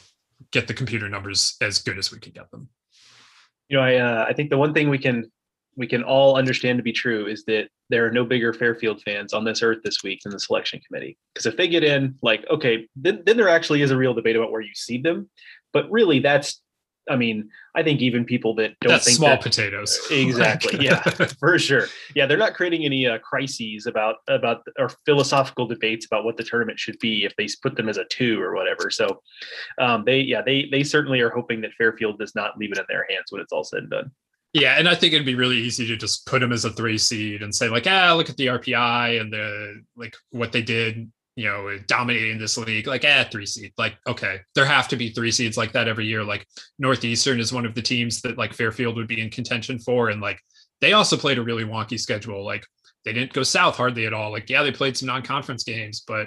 get 0.53 0.69
the 0.69 0.75
computer 0.75 1.09
numbers 1.09 1.57
as 1.61 1.81
good 1.81 1.99
as 1.99 2.13
we 2.13 2.19
can 2.19 2.33
get 2.33 2.51
them. 2.51 2.69
You 3.69 3.79
know 3.79 3.83
i 3.83 3.97
uh, 3.97 4.25
i 4.29 4.33
think 4.33 4.51
the 4.51 4.59
one 4.59 4.73
thing 4.73 4.89
we 4.89 4.99
can 4.99 5.31
we 5.77 5.87
can 5.87 6.03
all 6.03 6.37
understand 6.37 6.79
to 6.79 6.83
be 6.83 6.93
true 6.93 7.27
is 7.27 7.45
that 7.45 7.69
there 7.89 8.07
are 8.07 8.11
no 8.11 8.25
bigger 8.25 8.53
fairfield 8.53 9.01
fans 9.03 9.33
on 9.33 9.45
this 9.45 9.63
earth 9.63 9.79
this 9.85 10.03
week 10.03 10.21
than 10.23 10.33
the 10.33 10.41
selection 10.41 10.81
committee 10.87 11.17
because 11.35 11.47
if 11.47 11.57
they 11.57 11.69
get 11.69 11.85
in 11.85 12.15
like 12.23 12.45
okay 12.51 12.87
then, 12.97 13.23
then 13.25 13.37
there 13.37 13.49
actually 13.49 13.83
is 13.83 13.91
a 13.91 13.97
real 13.97 14.15
debate 14.15 14.37
about 14.37 14.51
where 14.51 14.61
you 14.61 14.75
seed 14.75 15.03
them 15.03 15.29
but 15.73 15.91
really 15.91 16.19
that's 16.19 16.61
I 17.11 17.17
mean, 17.17 17.51
I 17.75 17.83
think 17.83 18.01
even 18.01 18.25
people 18.25 18.55
that 18.57 18.79
don't 18.81 18.93
That's 18.93 19.05
think 19.05 19.17
small 19.17 19.31
that, 19.31 19.43
potatoes. 19.43 19.99
Exactly. 20.11 20.85
yeah, 20.85 21.03
for 21.41 21.59
sure. 21.59 21.87
Yeah, 22.15 22.27
they're 22.27 22.39
not 22.39 22.55
creating 22.55 22.85
any 22.85 23.07
uh, 23.07 23.19
crises 23.19 23.87
about 23.87 24.17
about 24.29 24.63
or 24.79 24.91
philosophical 25.05 25.67
debates 25.67 26.07
about 26.07 26.25
what 26.25 26.37
the 26.37 26.45
tournament 26.45 26.79
should 26.79 26.99
be 27.01 27.25
if 27.25 27.35
they 27.37 27.49
put 27.63 27.77
them 27.77 27.89
as 27.89 27.97
a 27.97 28.05
two 28.05 28.41
or 28.41 28.55
whatever. 28.55 28.91
So, 28.91 29.21
um, 29.79 30.05
they 30.05 30.21
yeah 30.21 30.43
they 30.43 30.69
they 30.71 30.85
certainly 30.85 31.21
are 31.21 31.31
hoping 31.31 31.61
that 31.63 31.73
Fairfield 31.75 32.19
does 32.19 32.35
not 32.35 32.57
leave 32.59 32.73
it 32.73 32.79
in 32.79 32.85
their 32.89 33.07
hands 33.11 33.27
when 33.31 33.41
it's 33.41 33.53
all 33.53 33.65
said 33.65 33.81
and 33.81 33.91
done. 33.91 34.11
Yeah, 34.53 34.79
and 34.79 34.89
I 34.89 34.97
think 34.97 35.13
it'd 35.13 35.27
be 35.27 35.37
really 35.37 35.59
easy 35.59 35.87
to 35.87 35.97
just 35.97 36.27
put 36.27 36.41
them 36.41 36.53
as 36.53 36.65
a 36.65 36.71
three 36.71 36.99
seed 36.99 37.43
and 37.43 37.55
say 37.55 37.69
like, 37.69 37.87
ah, 37.87 38.15
look 38.17 38.29
at 38.29 38.37
the 38.37 38.47
RPI 38.47 39.21
and 39.21 39.33
the 39.33 39.83
like 39.97 40.17
what 40.31 40.51
they 40.51 40.63
did 40.63 41.11
you 41.37 41.47
know, 41.47 41.79
dominating 41.87 42.39
this 42.39 42.59
league, 42.59 42.87
like 42.87 43.03
eh, 43.03 43.25
three 43.25 43.47
seed. 43.47 43.73
Like, 43.79 43.97
okay, 44.07 44.41
there 44.55 44.67
have 44.67 44.89
to 44.89 44.97
be 44.97 45.09
three 45.09 45.31
seeds 45.31 45.57
like 45.57 45.73
that 45.73 45.89
every 45.89 46.07
year. 46.07 46.23
Like 46.23 46.47
Northeastern 46.79 47.41
is 47.41 47.51
one 47.51 47.65
of 47.65 47.75
the 47.75 47.81
teams 47.81 48.21
that 48.21 48.37
like 48.37 48.53
Fairfield 48.53 48.97
would 48.97 49.09
be 49.09 49.23
in 49.23 49.31
contention 49.31 49.79
for. 49.79 50.11
And 50.11 50.21
like 50.21 50.39
they 50.83 50.93
also 50.93 51.17
played 51.17 51.39
a 51.39 51.43
really 51.43 51.65
wonky 51.65 51.99
schedule. 51.99 52.45
Like 52.45 52.67
they 53.07 53.15
didn't 53.15 53.33
go 53.33 53.43
south 53.43 53.77
hardly 53.77 54.05
at 54.05 54.13
all. 54.13 54.31
Like, 54.31 54.51
yeah, 54.51 54.63
they 54.63 54.71
played 54.71 54.99
some 54.99 55.07
non-conference 55.07 55.65
games, 55.65 56.03
but 56.07 56.27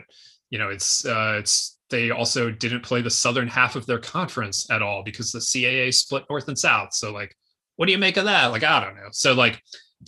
you 0.49 0.57
know, 0.57 0.69
it's 0.69 1.05
uh 1.05 1.35
it's 1.37 1.77
they 1.91 2.09
also 2.09 2.49
didn't 2.49 2.81
play 2.81 3.01
the 3.03 3.09
southern 3.11 3.47
half 3.47 3.75
of 3.75 3.85
their 3.85 3.99
conference 3.99 4.67
at 4.71 4.81
all 4.81 5.03
because 5.03 5.31
the 5.31 5.37
CAA 5.37 5.93
split 5.93 6.23
north 6.27 6.47
and 6.47 6.57
south. 6.57 6.93
So 6.93 7.11
like, 7.11 7.35
what 7.75 7.87
do 7.87 7.91
you 7.91 7.97
make 7.97 8.17
of 8.17 8.25
that? 8.25 8.47
Like, 8.47 8.63
I 8.63 8.83
don't 8.83 8.95
know. 8.95 9.09
So 9.11 9.33
like 9.33 9.61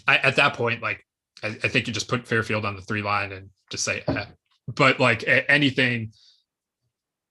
I, 0.08 0.18
at 0.18 0.36
that 0.38 0.54
point, 0.54 0.82
like 0.82 1.06
I, 1.44 1.48
I, 1.48 1.68
think 1.68 1.88
you 1.88 1.94
just 1.94 2.08
put 2.08 2.28
Fairfield 2.28 2.66
on 2.66 2.76
the 2.76 2.82
three 2.82 3.02
line 3.02 3.32
and 3.32 3.50
just 3.70 3.84
say, 3.84 4.04
eh, 4.08 4.26
but 4.68 5.00
like 5.00 5.24
anything 5.28 6.12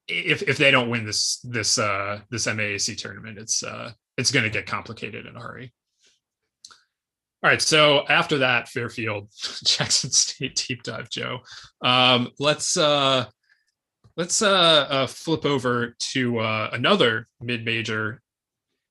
if 0.08 0.42
if 0.42 0.58
they 0.58 0.70
don't 0.70 0.90
win 0.90 1.04
this 1.06 1.40
this 1.44 1.78
uh 1.78 2.20
this 2.30 2.46
MAAC 2.46 2.96
tournament 2.96 3.38
it's 3.38 3.62
uh 3.62 3.90
it's 4.16 4.30
going 4.30 4.44
to 4.44 4.50
get 4.50 4.66
complicated 4.66 5.26
in 5.26 5.34
a 5.34 5.40
hurry 5.40 5.72
all 7.42 7.50
right 7.50 7.62
so 7.62 8.04
after 8.08 8.38
that 8.38 8.68
fairfield 8.68 9.30
jackson 9.64 10.10
state 10.10 10.62
deep 10.68 10.82
dive 10.82 11.08
joe 11.08 11.38
um 11.82 12.28
let's 12.38 12.76
uh 12.76 13.24
let's 14.16 14.42
uh, 14.42 14.86
uh 14.90 15.06
flip 15.06 15.46
over 15.46 15.96
to 15.98 16.38
uh 16.38 16.68
another 16.72 17.26
mid-major 17.40 18.20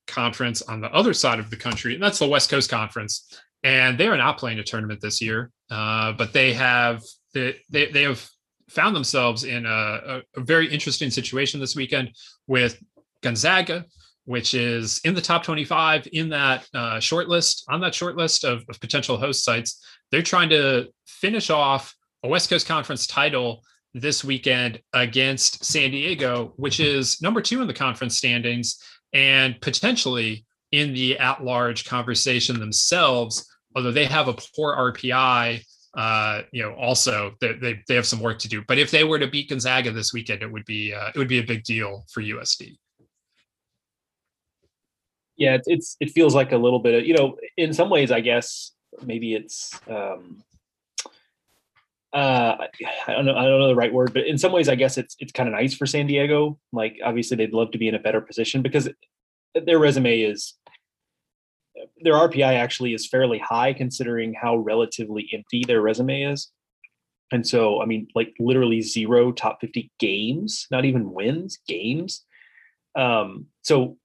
conference 0.07 0.61
on 0.63 0.81
the 0.81 0.91
other 0.93 1.13
side 1.13 1.39
of 1.39 1.49
the 1.49 1.55
country 1.55 1.93
and 1.93 2.03
that's 2.03 2.19
the 2.19 2.27
west 2.27 2.49
coast 2.49 2.69
conference 2.69 3.39
and 3.63 3.97
they 3.97 4.07
are 4.07 4.17
not 4.17 4.37
playing 4.37 4.59
a 4.59 4.63
tournament 4.63 4.99
this 5.01 5.21
year 5.21 5.51
uh 5.71 6.11
but 6.13 6.33
they 6.33 6.53
have 6.53 7.01
they, 7.33 7.55
they, 7.69 8.03
have 8.03 8.29
found 8.69 8.95
themselves 8.95 9.43
in 9.43 9.65
a, 9.65 9.69
a, 9.69 10.21
a 10.35 10.41
very 10.41 10.71
interesting 10.71 11.09
situation 11.09 11.59
this 11.59 11.75
weekend 11.75 12.11
with 12.47 12.81
Gonzaga, 13.21 13.85
which 14.25 14.53
is 14.53 15.01
in 15.03 15.13
the 15.13 15.21
top 15.21 15.43
25 15.43 16.07
in 16.13 16.29
that 16.29 16.67
uh, 16.73 16.99
short 16.99 17.27
list, 17.27 17.65
on 17.69 17.81
that 17.81 17.95
short 17.95 18.15
list 18.15 18.43
of, 18.43 18.63
of, 18.69 18.79
potential 18.79 19.17
host 19.17 19.43
sites. 19.43 19.83
They're 20.11 20.21
trying 20.21 20.49
to 20.49 20.87
finish 21.05 21.49
off 21.49 21.95
a 22.23 22.27
West 22.27 22.49
Coast 22.49 22.67
Conference 22.67 23.07
title 23.07 23.63
this 23.93 24.23
weekend 24.23 24.81
against 24.93 25.63
San 25.63 25.91
Diego, 25.91 26.53
which 26.55 26.79
is 26.79 27.21
number 27.21 27.41
two 27.41 27.61
in 27.61 27.67
the 27.67 27.73
conference 27.73 28.17
standings 28.17 28.81
and 29.13 29.59
potentially 29.61 30.45
in 30.71 30.93
the 30.93 31.17
at 31.19 31.43
large 31.43 31.85
conversation 31.85 32.59
themselves 32.59 33.47
although 33.75 33.91
they 33.91 34.05
have 34.05 34.27
a 34.27 34.33
poor 34.55 34.75
RPI, 34.75 35.63
uh, 35.95 36.41
you 36.51 36.63
know, 36.63 36.73
also 36.73 37.33
they, 37.39 37.53
they, 37.53 37.79
they 37.87 37.95
have 37.95 38.05
some 38.05 38.19
work 38.19 38.39
to 38.39 38.47
do. 38.47 38.63
But 38.67 38.77
if 38.77 38.91
they 38.91 39.03
were 39.03 39.19
to 39.19 39.27
beat 39.27 39.49
Gonzaga 39.49 39.91
this 39.91 40.13
weekend, 40.13 40.41
it 40.41 40.51
would 40.51 40.65
be 40.65 40.93
uh, 40.93 41.09
it 41.13 41.17
would 41.17 41.27
be 41.27 41.39
a 41.39 41.43
big 41.43 41.63
deal 41.63 42.05
for 42.11 42.21
USD. 42.21 42.77
Yeah, 45.35 45.57
it's, 45.65 45.97
it 45.99 46.11
feels 46.11 46.35
like 46.35 46.51
a 46.51 46.57
little 46.57 46.79
bit 46.79 46.93
of 46.95 47.07
you 47.07 47.13
know, 47.13 47.37
in 47.57 47.73
some 47.73 47.89
ways, 47.89 48.11
I 48.11 48.21
guess 48.21 48.71
maybe 49.03 49.33
it's 49.33 49.79
um, 49.87 50.43
uh, 52.13 52.67
I 53.07 53.13
don't 53.13 53.25
know, 53.25 53.35
I 53.35 53.43
don't 53.43 53.59
know 53.59 53.67
the 53.67 53.75
right 53.75 53.93
word, 53.93 54.13
but 54.13 54.27
in 54.27 54.37
some 54.37 54.51
ways, 54.51 54.69
I 54.69 54.75
guess 54.75 54.97
it's 54.97 55.15
it's 55.19 55.31
kind 55.31 55.49
of 55.49 55.53
nice 55.53 55.73
for 55.73 55.85
San 55.85 56.07
Diego. 56.07 56.59
Like, 56.71 56.99
obviously, 57.03 57.37
they'd 57.37 57.53
love 57.53 57.71
to 57.71 57.77
be 57.77 57.87
in 57.87 57.95
a 57.95 57.99
better 57.99 58.21
position 58.21 58.61
because 58.61 58.89
their 59.55 59.79
resume 59.79 60.21
is 60.21 60.55
their 62.01 62.13
RPI 62.13 62.55
actually 62.55 62.93
is 62.93 63.07
fairly 63.07 63.39
high 63.39 63.73
considering 63.73 64.33
how 64.33 64.57
relatively 64.57 65.27
empty 65.33 65.63
their 65.65 65.81
resume 65.81 66.23
is. 66.23 66.51
And 67.31 67.45
so, 67.47 67.81
I 67.81 67.85
mean, 67.85 68.07
like 68.13 68.33
literally 68.39 68.81
zero 68.81 69.31
top 69.31 69.59
50 69.61 69.91
games, 69.99 70.67
not 70.69 70.85
even 70.85 71.11
wins, 71.11 71.57
games. 71.67 72.23
Um, 72.95 73.47
so 73.63 73.97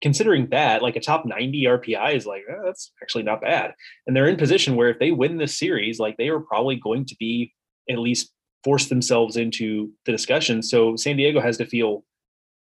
considering 0.00 0.48
that, 0.50 0.82
like 0.82 0.96
a 0.96 1.00
top 1.00 1.24
90 1.26 1.64
RPI 1.64 2.14
is 2.14 2.26
like, 2.26 2.42
oh, 2.50 2.62
that's 2.64 2.92
actually 3.02 3.22
not 3.22 3.40
bad. 3.40 3.74
And 4.06 4.16
they're 4.16 4.28
in 4.28 4.36
position 4.36 4.76
where 4.76 4.88
if 4.88 4.98
they 4.98 5.10
win 5.10 5.36
this 5.36 5.58
series, 5.58 5.98
like 5.98 6.16
they 6.16 6.28
are 6.28 6.40
probably 6.40 6.76
going 6.76 7.04
to 7.06 7.16
be 7.18 7.52
at 7.88 7.98
least 7.98 8.32
force 8.64 8.86
themselves 8.86 9.36
into 9.36 9.90
the 10.06 10.12
discussion. 10.12 10.62
So 10.62 10.96
San 10.96 11.16
Diego 11.16 11.40
has 11.40 11.56
to 11.58 11.66
feel 11.66 12.04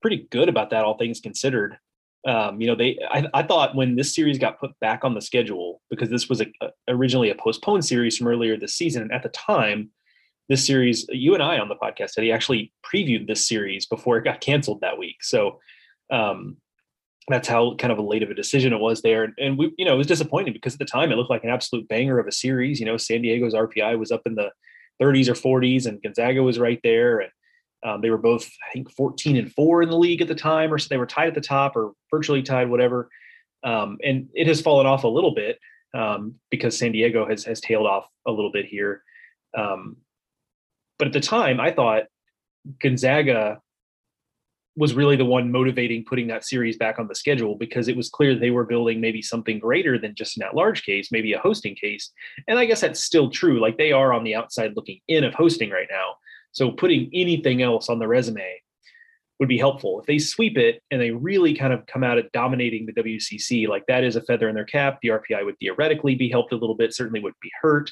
pretty 0.02 0.28
good 0.32 0.50
about 0.50 0.70
that, 0.70 0.84
all 0.84 0.98
things 0.98 1.20
considered. 1.20 1.78
Um, 2.28 2.60
you 2.60 2.68
know, 2.68 2.76
they 2.76 2.98
I, 3.10 3.28
I, 3.36 3.44
thought 3.44 3.76
when 3.76 3.96
this 3.96 4.16
series 4.16 4.40
got 4.40 4.60
put 4.60 4.72
back 4.80 5.04
on 5.04 5.14
the 5.14 5.22
schedule 5.22 5.82
because 5.92 6.10
this 6.10 6.28
was 6.28 6.42
a, 6.42 6.48
a, 6.60 6.70
originally 6.88 7.30
a 7.30 7.36
postponed 7.36 7.86
series 7.86 8.18
from 8.18 8.28
earlier 8.28 8.58
this 8.58 8.74
season. 8.74 9.04
And 9.04 9.12
at 9.12 9.22
the 9.22 9.30
time, 9.30 9.92
this 10.50 10.66
series, 10.66 11.06
you 11.10 11.36
and 11.36 11.44
I 11.44 11.60
on 11.60 11.70
the 11.70 11.76
podcast 11.76 12.20
he 12.20 12.32
actually 12.32 12.74
previewed 12.84 13.28
this 13.28 13.48
series 13.48 13.86
before 13.86 14.18
it 14.18 14.24
got 14.24 14.42
canceled 14.42 14.82
that 14.82 14.98
week. 14.98 15.18
So 15.22 15.60
um, 16.12 16.58
that's 17.28 17.48
how 17.48 17.76
kind 17.76 17.92
of 17.92 17.98
a 17.98 18.04
late 18.04 18.24
of 18.24 18.30
a 18.30 18.36
decision 18.36 18.74
it 18.74 18.80
was 18.80 19.02
there. 19.02 19.34
And 19.40 19.58
we, 19.58 19.74
you 19.78 19.86
know, 19.86 19.96
it 19.96 19.98
was 19.98 20.08
disappointing 20.08 20.54
because 20.54 20.74
at 20.74 20.80
the 20.80 20.86
time 20.86 21.12
it 21.12 21.16
looked 21.16 21.32
like 21.32 21.44
an 21.44 21.50
absolute 21.50 21.88
banger 21.88 22.20
of 22.20 22.28
a 22.28 22.32
series. 22.32 22.80
You 22.80 22.86
know, 22.86 22.98
San 22.98 23.22
Diego's 23.22 23.56
RPI 23.56 23.98
was 23.98 24.12
up 24.12 24.22
in 24.26 24.36
the 24.36 24.52
30s 25.02 25.28
or 25.28 25.34
40s, 25.34 25.88
and 25.88 26.02
Gonzaga 26.02 26.44
was 26.44 26.60
right 26.60 26.80
there. 26.84 27.20
And 27.20 27.32
um, 27.84 28.02
they 28.02 28.12
were 28.12 28.18
both, 28.18 28.50
I 28.68 28.74
think, 28.74 28.92
14 28.92 29.38
and 29.38 29.52
four 29.52 29.82
in 29.82 29.90
the 29.90 29.98
league 29.98 30.22
at 30.22 30.28
the 30.28 30.36
time, 30.36 30.72
or 30.72 30.78
so 30.78 30.88
they 30.90 30.98
were 30.98 31.06
tied 31.08 31.28
at 31.28 31.36
the 31.36 31.42
top 31.42 31.76
or 31.76 31.94
virtually 32.12 32.44
tied, 32.44 32.70
whatever. 32.70 33.10
Um, 33.64 33.98
and 34.04 34.30
it 34.36 34.48
has 34.48 34.62
fallen 34.62 34.86
off 34.86 35.04
a 35.04 35.08
little 35.08 35.34
bit 35.34 35.58
um, 35.96 36.36
because 36.52 36.78
San 36.78 36.92
Diego 36.92 37.28
has 37.28 37.44
has 37.46 37.60
tailed 37.60 37.88
off 37.88 38.08
a 38.28 38.32
little 38.32 38.52
bit 38.52 38.66
here. 38.66 39.04
Um, 39.58 39.98
but 41.00 41.08
at 41.08 41.14
the 41.14 41.20
time, 41.20 41.60
I 41.60 41.72
thought 41.72 42.04
Gonzaga 42.82 43.62
was 44.78 44.94
really 44.94 45.16
the 45.16 45.26
one 45.26 45.52
motivating 45.52 46.04
putting 46.04 46.28
that 46.28 46.46
series 46.46 46.78
back 46.78 47.00
on 47.00 47.08
the 47.08 47.16
schedule 47.16 47.56
because 47.56 47.88
it 47.88 47.96
was 47.96 48.10
clear 48.10 48.36
they 48.36 48.50
were 48.50 48.66
building 48.66 49.00
maybe 49.00 49.22
something 49.22 49.58
greater 49.58 49.98
than 49.98 50.14
just 50.16 50.38
an 50.38 50.44
at-large 50.44 50.84
case, 50.84 51.12
maybe 51.12 51.32
a 51.34 51.40
hosting 51.40 51.76
case. 51.76 52.12
And 52.48 52.60
I 52.60 52.66
guess 52.66 52.82
that's 52.82 53.02
still 53.02 53.30
true. 53.30 53.62
Like 53.62 53.78
they 53.78 53.94
are 53.94 54.12
on 54.12 54.24
the 54.24 54.36
outside 54.36 54.74
looking 54.76 55.00
in 55.08 55.24
of 55.24 55.34
hosting 55.34 55.70
right 55.70 55.88
now. 55.90 56.16
So 56.52 56.72
putting 56.72 57.10
anything 57.14 57.62
else 57.62 57.90
on 57.90 58.00
the 58.00 58.08
resume 58.08 58.62
would 59.40 59.50
be 59.50 59.58
helpful. 59.58 60.00
If 60.00 60.06
they 60.08 60.20
sweep 60.20 60.58
it 60.58 60.82
and 60.92 61.02
they 61.02 61.12
really 61.12 61.54
kind 61.54 61.74
of 61.74 61.86
come 61.86 62.04
out 62.04 62.18
at 62.18 62.32
dominating 62.32 62.86
the 62.86 62.94
WCC, 62.94 63.68
like 63.68 63.86
that 63.88 64.04
is 64.04 64.16
a 64.16 64.22
feather 64.22 64.50
in 64.50 64.56
their 64.56 64.66
cap. 64.66 65.00
The 65.02 65.10
RPI 65.10 65.46
would 65.46 65.60
theoretically 65.60 66.16
be 66.16 66.30
helped 66.30 66.54
a 66.54 66.58
little 66.58 66.76
bit, 66.76 66.94
certainly 66.94 67.20
would 67.20 67.34
be 67.42 67.52
hurt. 67.62 67.92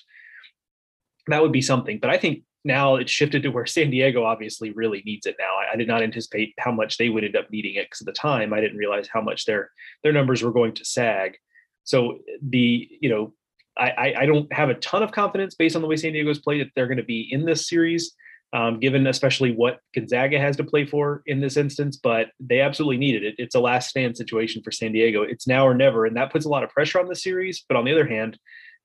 That 1.27 1.41
would 1.41 1.51
be 1.51 1.61
something. 1.61 1.99
But 1.99 2.09
I 2.09 2.17
think 2.17 2.43
now 2.63 2.95
it's 2.95 3.11
shifted 3.11 3.43
to 3.43 3.49
where 3.49 3.65
San 3.65 3.89
Diego 3.89 4.23
obviously 4.23 4.71
really 4.71 5.03
needs 5.05 5.25
it 5.25 5.35
now. 5.39 5.55
I, 5.55 5.73
I 5.73 5.75
did 5.75 5.87
not 5.87 6.01
anticipate 6.01 6.53
how 6.59 6.71
much 6.71 6.97
they 6.97 7.09
would 7.09 7.23
end 7.23 7.35
up 7.35 7.51
needing 7.51 7.75
it 7.75 7.85
because 7.85 8.01
at 8.01 8.05
the 8.05 8.13
time 8.13 8.53
I 8.53 8.61
didn't 8.61 8.77
realize 8.77 9.07
how 9.07 9.21
much 9.21 9.45
their 9.45 9.71
their 10.03 10.13
numbers 10.13 10.41
were 10.41 10.51
going 10.51 10.73
to 10.75 10.85
sag. 10.85 11.37
So 11.83 12.19
the 12.41 12.87
you 13.01 13.09
know 13.09 13.33
I, 13.77 14.13
I 14.19 14.25
don't 14.27 14.51
have 14.53 14.69
a 14.69 14.75
ton 14.75 15.01
of 15.01 15.11
confidence 15.11 15.55
based 15.55 15.75
on 15.75 15.81
the 15.81 15.87
way 15.87 15.95
San 15.95 16.13
Diego's 16.13 16.37
played 16.39 16.61
that 16.61 16.71
they're 16.75 16.87
going 16.87 16.97
to 16.97 17.03
be 17.03 17.27
in 17.31 17.43
this 17.45 17.67
series 17.67 18.15
um, 18.53 18.79
given 18.79 19.07
especially 19.07 19.51
what 19.51 19.79
Gonzaga 19.95 20.39
has 20.39 20.55
to 20.57 20.63
play 20.63 20.85
for 20.85 21.23
in 21.25 21.41
this 21.41 21.57
instance, 21.57 21.97
but 21.97 22.27
they 22.39 22.61
absolutely 22.61 22.97
needed 22.97 23.23
it. 23.23 23.35
It's 23.39 23.55
a 23.55 23.59
last 23.59 23.89
stand 23.89 24.15
situation 24.15 24.61
for 24.61 24.71
San 24.71 24.91
Diego. 24.91 25.23
It's 25.23 25.47
now 25.47 25.67
or 25.67 25.73
never, 25.73 26.05
and 26.05 26.15
that 26.17 26.31
puts 26.31 26.45
a 26.45 26.49
lot 26.49 26.63
of 26.63 26.69
pressure 26.69 26.99
on 26.99 27.07
the 27.07 27.15
series. 27.15 27.65
But 27.67 27.77
on 27.77 27.85
the 27.85 27.91
other 27.91 28.05
hand, 28.05 28.37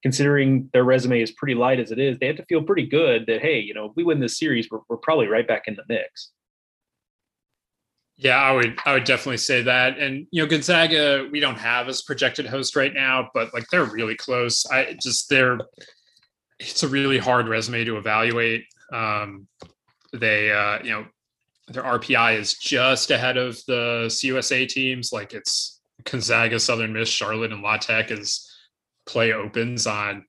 considering 0.02 0.70
their 0.72 0.84
resume 0.84 1.20
is 1.20 1.32
pretty 1.32 1.54
light 1.54 1.80
as 1.80 1.90
it 1.90 1.98
is, 1.98 2.18
they 2.18 2.26
have 2.26 2.36
to 2.36 2.44
feel 2.46 2.62
pretty 2.62 2.86
good 2.86 3.26
that 3.26 3.40
hey, 3.40 3.58
you 3.58 3.74
know, 3.74 3.86
if 3.86 3.92
we 3.96 4.04
win 4.04 4.20
this 4.20 4.38
series, 4.38 4.68
we're, 4.70 4.80
we're 4.88 4.96
probably 4.96 5.26
right 5.26 5.46
back 5.46 5.64
in 5.66 5.74
the 5.74 5.84
mix. 5.88 6.30
Yeah, 8.16 8.36
I 8.36 8.50
would 8.50 8.76
I 8.84 8.94
would 8.94 9.04
definitely 9.04 9.36
say 9.36 9.62
that. 9.62 9.98
And 9.98 10.26
you 10.32 10.42
know, 10.42 10.48
Gonzaga, 10.48 11.28
we 11.30 11.38
don't 11.38 11.58
have 11.58 11.88
as 11.88 12.02
projected 12.02 12.46
host 12.46 12.74
right 12.74 12.92
now, 12.92 13.30
but 13.32 13.54
like 13.54 13.66
they're 13.70 13.84
really 13.84 14.16
close. 14.16 14.66
I 14.66 14.96
just 15.00 15.28
they're 15.28 15.58
it's 16.58 16.82
a 16.82 16.88
really 16.88 17.18
hard 17.18 17.48
resume 17.48 17.84
to 17.84 17.96
evaluate. 17.96 18.64
Um, 18.92 19.46
they, 20.12 20.50
uh, 20.50 20.82
you 20.82 20.90
know, 20.90 21.06
their 21.68 21.82
RPI 21.84 22.38
is 22.38 22.54
just 22.54 23.10
ahead 23.10 23.36
of 23.36 23.58
the 23.66 24.06
CUSA 24.08 24.68
teams. 24.68 25.12
Like 25.12 25.34
it's 25.34 25.80
Gonzaga, 26.04 26.58
Southern 26.58 26.92
Miss, 26.92 27.08
Charlotte, 27.08 27.52
and 27.52 27.62
La 27.62 27.76
Tech 27.76 28.10
as 28.10 28.47
play 29.08 29.32
opens 29.32 29.86
on 29.86 30.24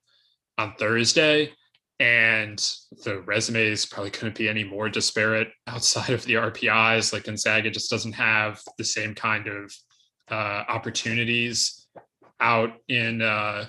on 0.57 0.73
Thursday, 0.80 1.51
and 1.99 2.57
the 3.03 3.21
resumes 3.21 3.86
probably 3.86 4.11
couldn't 4.11 4.38
be 4.38 4.49
any 4.49 4.63
more 4.63 4.89
disparate 4.89 5.49
outside 5.67 6.09
of 6.09 6.23
the 6.25 6.34
RPIs. 6.36 7.13
Like 7.13 7.25
Gonzaga 7.25 7.69
just 7.69 7.91
doesn't 7.91 8.13
have 8.13 8.61
the 8.77 8.84
same 8.84 9.13
kind 9.13 9.47
of 9.47 9.73
uh, 10.32 10.63
opportunities 10.67 11.88
out 12.39 12.71
in 12.88 13.21
uh, 13.21 13.65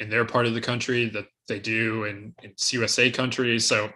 in 0.00 0.10
their 0.10 0.24
part 0.24 0.46
of 0.46 0.54
the 0.54 0.60
country 0.60 1.08
that 1.10 1.26
they 1.48 1.58
do 1.58 2.04
in, 2.04 2.34
in 2.42 2.52
CUSA 2.52 3.12
countries. 3.14 3.66
So 3.66 3.90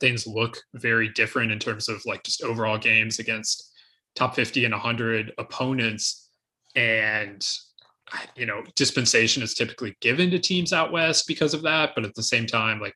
things 0.00 0.26
look 0.26 0.58
very 0.74 1.08
different 1.10 1.52
in 1.52 1.58
terms 1.58 1.88
of 1.88 2.04
like 2.04 2.22
just 2.24 2.42
overall 2.42 2.78
games 2.78 3.18
against 3.18 3.72
top 4.14 4.34
50 4.34 4.64
and 4.64 4.72
100 4.72 5.32
opponents 5.38 6.30
and 6.74 7.46
you 8.36 8.46
know 8.46 8.62
dispensation 8.74 9.42
is 9.42 9.54
typically 9.54 9.96
given 10.00 10.30
to 10.30 10.38
teams 10.38 10.72
out 10.72 10.92
west 10.92 11.26
because 11.26 11.54
of 11.54 11.62
that 11.62 11.92
but 11.94 12.04
at 12.04 12.14
the 12.14 12.22
same 12.22 12.46
time 12.46 12.80
like 12.80 12.94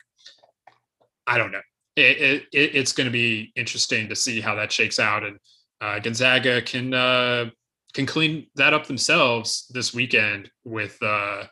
i 1.27 1.37
don't 1.37 1.53
know 1.53 1.61
it, 1.97 2.45
it 2.53 2.75
it's 2.75 2.93
going 2.93 3.07
to 3.07 3.13
be 3.13 3.53
interesting 3.55 4.09
to 4.09 4.17
see 4.17 4.41
how 4.41 4.55
that 4.55 4.73
shakes 4.73 4.99
out 4.99 5.25
and 5.25 5.39
uh, 5.81 5.99
gonzaga 5.99 6.63
can 6.63 6.95
uh, 6.95 7.51
can 7.93 8.07
clean 8.07 8.47
that 8.55 8.73
up 8.73 8.87
themselves 8.87 9.67
this 9.71 9.93
weekend 9.93 10.51
with 10.65 10.97
uh, 11.03 11.45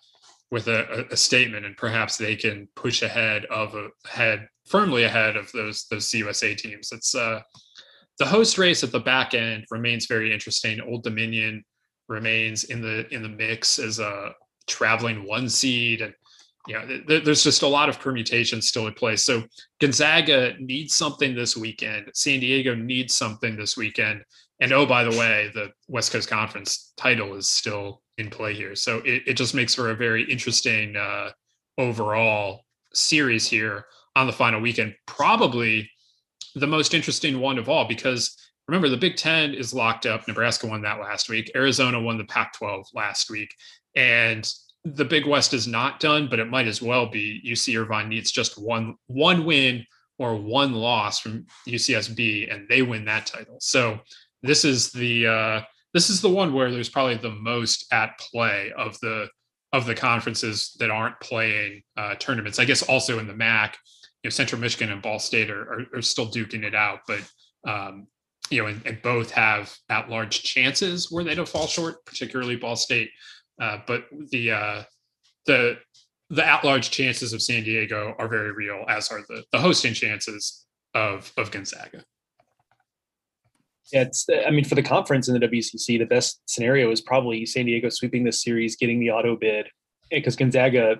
with 0.50 0.68
a, 0.68 1.06
a, 1.10 1.16
statement 1.16 1.64
and 1.64 1.76
perhaps 1.76 2.16
they 2.16 2.34
can 2.34 2.66
push 2.74 3.02
ahead 3.02 3.44
of 3.46 3.74
a 3.74 3.88
head 4.08 4.48
firmly 4.66 5.04
ahead 5.04 5.36
of 5.36 5.50
those 5.52 5.86
those 5.90 6.08
CUSA 6.08 6.56
teams. 6.56 6.90
It's 6.92 7.14
uh, 7.14 7.40
the 8.18 8.26
host 8.26 8.58
race 8.58 8.82
at 8.82 8.92
the 8.92 9.00
back 9.00 9.34
end 9.34 9.64
remains 9.70 10.06
very 10.06 10.32
interesting. 10.32 10.80
Old 10.80 11.02
Dominion 11.02 11.64
remains 12.10 12.64
in 12.64 12.82
the 12.82 13.08
in 13.14 13.22
the 13.22 13.28
mix 13.28 13.78
as 13.78 13.98
a 13.98 14.34
traveling 14.66 15.26
one 15.26 15.48
seed, 15.48 16.02
and 16.02 16.12
you 16.66 16.74
know 16.74 16.86
th- 16.86 17.24
there's 17.24 17.44
just 17.44 17.62
a 17.62 17.66
lot 17.66 17.88
of 17.88 17.98
permutations 17.98 18.68
still 18.68 18.86
in 18.86 18.94
place. 18.94 19.24
So 19.24 19.44
Gonzaga 19.80 20.54
needs 20.58 20.96
something 20.96 21.34
this 21.34 21.56
weekend. 21.56 22.10
San 22.12 22.40
Diego 22.40 22.74
needs 22.74 23.14
something 23.14 23.56
this 23.56 23.76
weekend. 23.76 24.22
And 24.60 24.72
oh, 24.72 24.84
by 24.84 25.04
the 25.04 25.18
way, 25.18 25.50
the 25.54 25.70
West 25.88 26.12
Coast 26.12 26.28
Conference 26.28 26.92
title 26.98 27.34
is 27.34 27.48
still 27.48 28.02
in 28.18 28.28
play 28.28 28.52
here. 28.52 28.74
So 28.74 28.98
it, 28.98 29.22
it 29.26 29.34
just 29.34 29.54
makes 29.54 29.74
for 29.74 29.90
a 29.90 29.96
very 29.96 30.22
interesting 30.30 30.96
uh, 30.96 31.30
overall 31.78 32.66
series 32.92 33.48
here 33.48 33.86
on 34.16 34.26
the 34.26 34.32
final 34.34 34.60
weekend. 34.60 34.94
Probably 35.06 35.90
the 36.54 36.66
most 36.66 36.92
interesting 36.92 37.40
one 37.40 37.58
of 37.58 37.70
all 37.70 37.86
because 37.86 38.36
remember 38.70 38.88
the 38.88 38.96
Big 38.96 39.16
Ten 39.16 39.52
is 39.52 39.74
locked 39.74 40.06
up. 40.06 40.28
Nebraska 40.28 40.64
won 40.64 40.82
that 40.82 41.00
last 41.00 41.28
week. 41.28 41.50
Arizona 41.56 42.00
won 42.00 42.16
the 42.16 42.24
Pac-12 42.24 42.84
last 42.94 43.28
week, 43.28 43.52
and 43.96 44.48
the 44.84 45.04
Big 45.04 45.26
West 45.26 45.52
is 45.52 45.66
not 45.66 45.98
done, 45.98 46.28
but 46.30 46.38
it 46.38 46.48
might 46.48 46.68
as 46.68 46.80
well 46.80 47.06
be. 47.06 47.42
UC 47.44 47.78
Irvine 47.78 48.08
needs 48.08 48.30
just 48.30 48.62
one 48.62 48.94
one 49.08 49.44
win 49.44 49.84
or 50.18 50.36
one 50.36 50.72
loss 50.72 51.18
from 51.18 51.46
UCSB, 51.66 52.54
and 52.54 52.68
they 52.68 52.82
win 52.82 53.04
that 53.06 53.26
title. 53.26 53.56
So 53.60 53.98
this 54.44 54.64
is 54.64 54.92
the 54.92 55.26
uh, 55.26 55.62
this 55.92 56.08
is 56.08 56.20
the 56.20 56.30
one 56.30 56.54
where 56.54 56.70
there's 56.70 56.88
probably 56.88 57.16
the 57.16 57.32
most 57.32 57.92
at 57.92 58.18
play 58.20 58.70
of 58.78 59.00
the 59.00 59.28
of 59.72 59.84
the 59.84 59.96
conferences 59.96 60.76
that 60.78 60.90
aren't 60.90 61.18
playing 61.18 61.82
uh, 61.96 62.14
tournaments. 62.20 62.60
I 62.60 62.64
guess 62.66 62.82
also 62.82 63.18
in 63.18 63.26
the 63.26 63.34
MAC, 63.34 63.76
you 64.22 64.28
know, 64.28 64.30
Central 64.30 64.60
Michigan 64.60 64.92
and 64.92 65.02
Ball 65.02 65.18
State 65.18 65.50
are, 65.50 65.62
are, 65.72 65.98
are 65.98 66.02
still 66.02 66.30
duking 66.30 66.62
it 66.62 66.74
out, 66.76 67.00
but 67.08 67.20
um, 67.66 68.06
you 68.50 68.62
know, 68.62 68.68
and, 68.68 68.84
and, 68.86 69.00
both 69.02 69.30
have 69.30 69.74
at 69.88 70.10
large 70.10 70.42
chances 70.42 71.10
where 71.10 71.24
they 71.24 71.34
don't 71.34 71.48
fall 71.48 71.66
short, 71.66 72.04
particularly 72.04 72.56
Ball 72.56 72.76
State. 72.76 73.10
Uh, 73.60 73.78
but 73.86 74.04
the 74.30 74.50
uh, 74.50 74.82
the 75.46 75.78
the 76.30 76.46
at-large 76.46 76.90
chances 76.90 77.32
of 77.32 77.42
San 77.42 77.64
Diego 77.64 78.14
are 78.18 78.28
very 78.28 78.52
real, 78.52 78.84
as 78.88 79.10
are 79.10 79.22
the 79.28 79.44
the 79.52 79.58
hosting 79.58 79.94
chances 79.94 80.66
of 80.94 81.32
of 81.36 81.50
Gonzaga. 81.50 82.04
Yeah, 83.92 84.02
it's. 84.02 84.26
I 84.46 84.50
mean, 84.50 84.64
for 84.64 84.76
the 84.76 84.82
conference 84.82 85.28
in 85.28 85.38
the 85.38 85.46
WCC, 85.46 85.98
the 85.98 86.04
best 86.04 86.40
scenario 86.46 86.90
is 86.90 87.00
probably 87.00 87.44
San 87.46 87.66
Diego 87.66 87.88
sweeping 87.88 88.24
this 88.24 88.42
series, 88.42 88.76
getting 88.76 89.00
the 89.00 89.10
auto 89.10 89.36
bid, 89.36 89.68
because 90.10 90.36
Gonzaga 90.36 90.98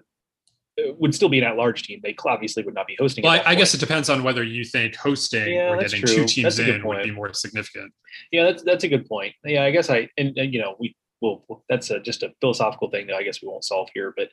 would 0.99 1.15
still 1.15 1.29
be 1.29 1.39
an 1.39 1.45
at-large 1.45 1.83
team. 1.83 2.01
They 2.03 2.15
obviously 2.25 2.63
would 2.63 2.75
not 2.75 2.87
be 2.87 2.97
hosting. 2.99 3.25
Well, 3.25 3.41
I, 3.45 3.51
I 3.51 3.55
guess 3.55 3.75
it 3.75 3.79
depends 3.79 4.09
on 4.09 4.23
whether 4.23 4.43
you 4.43 4.65
think 4.65 4.97
hosting 4.97 5.55
Yeah, 5.55 5.71
or 5.71 5.81
getting 5.81 6.03
true. 6.03 6.15
two 6.15 6.25
teams 6.27 6.59
a 6.59 6.75
in 6.75 6.87
would 6.87 7.03
be 7.03 7.11
more 7.11 7.33
significant. 7.33 7.93
Yeah, 8.33 8.45
that's 8.45 8.63
that's 8.63 8.85
a 8.85 8.89
good 8.89 9.07
point. 9.07 9.35
Yeah, 9.45 9.65
I 9.65 9.71
guess 9.71 9.91
I 9.91 10.09
and, 10.17 10.37
and, 10.39 10.53
you 10.53 10.61
know 10.61 10.77
we 10.79 10.95
will. 11.21 11.65
That's 11.69 11.91
a, 11.91 12.01
just 12.01 12.23
a 12.23 12.33
philosophical 12.41 12.91
thing 12.91 13.07
that 13.09 13.17
I 13.17 13.23
guess 13.23 13.43
we 13.43 13.49
won't 13.49 13.65
solve 13.65 13.89
here, 13.95 14.15
but 14.17 14.29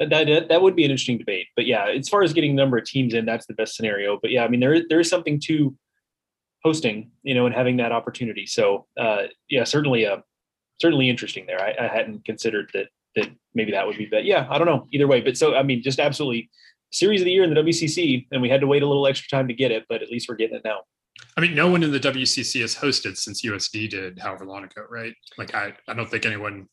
that, 0.00 0.10
that 0.26 0.48
that 0.48 0.62
would 0.62 0.76
be 0.76 0.84
an 0.84 0.90
interesting 0.90 1.18
debate. 1.18 1.46
But 1.56 1.66
yeah, 1.66 1.88
as 1.88 2.08
far 2.08 2.22
as 2.22 2.32
getting 2.32 2.56
the 2.56 2.62
number 2.62 2.78
of 2.78 2.84
teams 2.84 3.14
in, 3.14 3.24
that's 3.24 3.46
the 3.46 3.54
best 3.54 3.76
scenario. 3.76 4.18
But 4.20 4.30
yeah, 4.30 4.44
I 4.44 4.48
mean 4.48 4.60
there 4.60 4.74
is- 4.74 4.84
there 4.88 5.00
is 5.00 5.08
something 5.08 5.40
to 5.44 5.76
hosting, 6.64 7.10
you 7.22 7.34
know, 7.34 7.46
and 7.46 7.54
having 7.54 7.76
that 7.78 7.92
opportunity. 7.92 8.46
So 8.46 8.86
uh, 8.98 9.24
yeah, 9.48 9.64
certainly 9.64 10.06
uh, 10.06 10.18
certainly 10.80 11.08
interesting 11.08 11.46
there. 11.46 11.60
I, 11.60 11.86
I 11.86 11.88
hadn't 11.88 12.24
considered 12.24 12.70
that 12.74 12.86
that 13.16 13.28
maybe 13.54 13.72
that 13.72 13.86
would 13.86 13.98
be. 13.98 14.06
But 14.10 14.24
yeah, 14.24 14.46
I 14.50 14.58
don't 14.58 14.66
know 14.66 14.86
either 14.92 15.06
way. 15.06 15.20
But 15.20 15.36
so 15.36 15.54
I 15.54 15.62
mean, 15.62 15.82
just 15.82 15.98
absolutely 15.98 16.50
series 16.90 17.20
of 17.22 17.24
the 17.24 17.32
year 17.32 17.44
in 17.44 17.52
the 17.52 17.60
WCC, 17.60 18.26
and 18.30 18.42
we 18.42 18.48
had 18.48 18.60
to 18.60 18.66
wait 18.66 18.82
a 18.82 18.86
little 18.86 19.06
extra 19.06 19.28
time 19.28 19.48
to 19.48 19.54
get 19.54 19.72
it, 19.72 19.84
but 19.88 20.02
at 20.02 20.10
least 20.10 20.28
we're 20.28 20.36
getting 20.36 20.56
it 20.56 20.62
now. 20.64 20.80
I 21.36 21.40
mean, 21.40 21.54
no 21.54 21.70
one 21.70 21.82
in 21.82 21.90
the 21.90 22.00
WCC 22.00 22.60
has 22.60 22.74
hosted 22.74 23.16
since 23.16 23.44
USD 23.44 23.90
did 23.90 24.18
however 24.18 24.44
long 24.44 24.64
ago, 24.64 24.82
right? 24.90 25.14
Like, 25.38 25.54
I, 25.54 25.72
I 25.88 25.94
don't 25.94 26.10
think 26.10 26.26
anyone, 26.26 26.66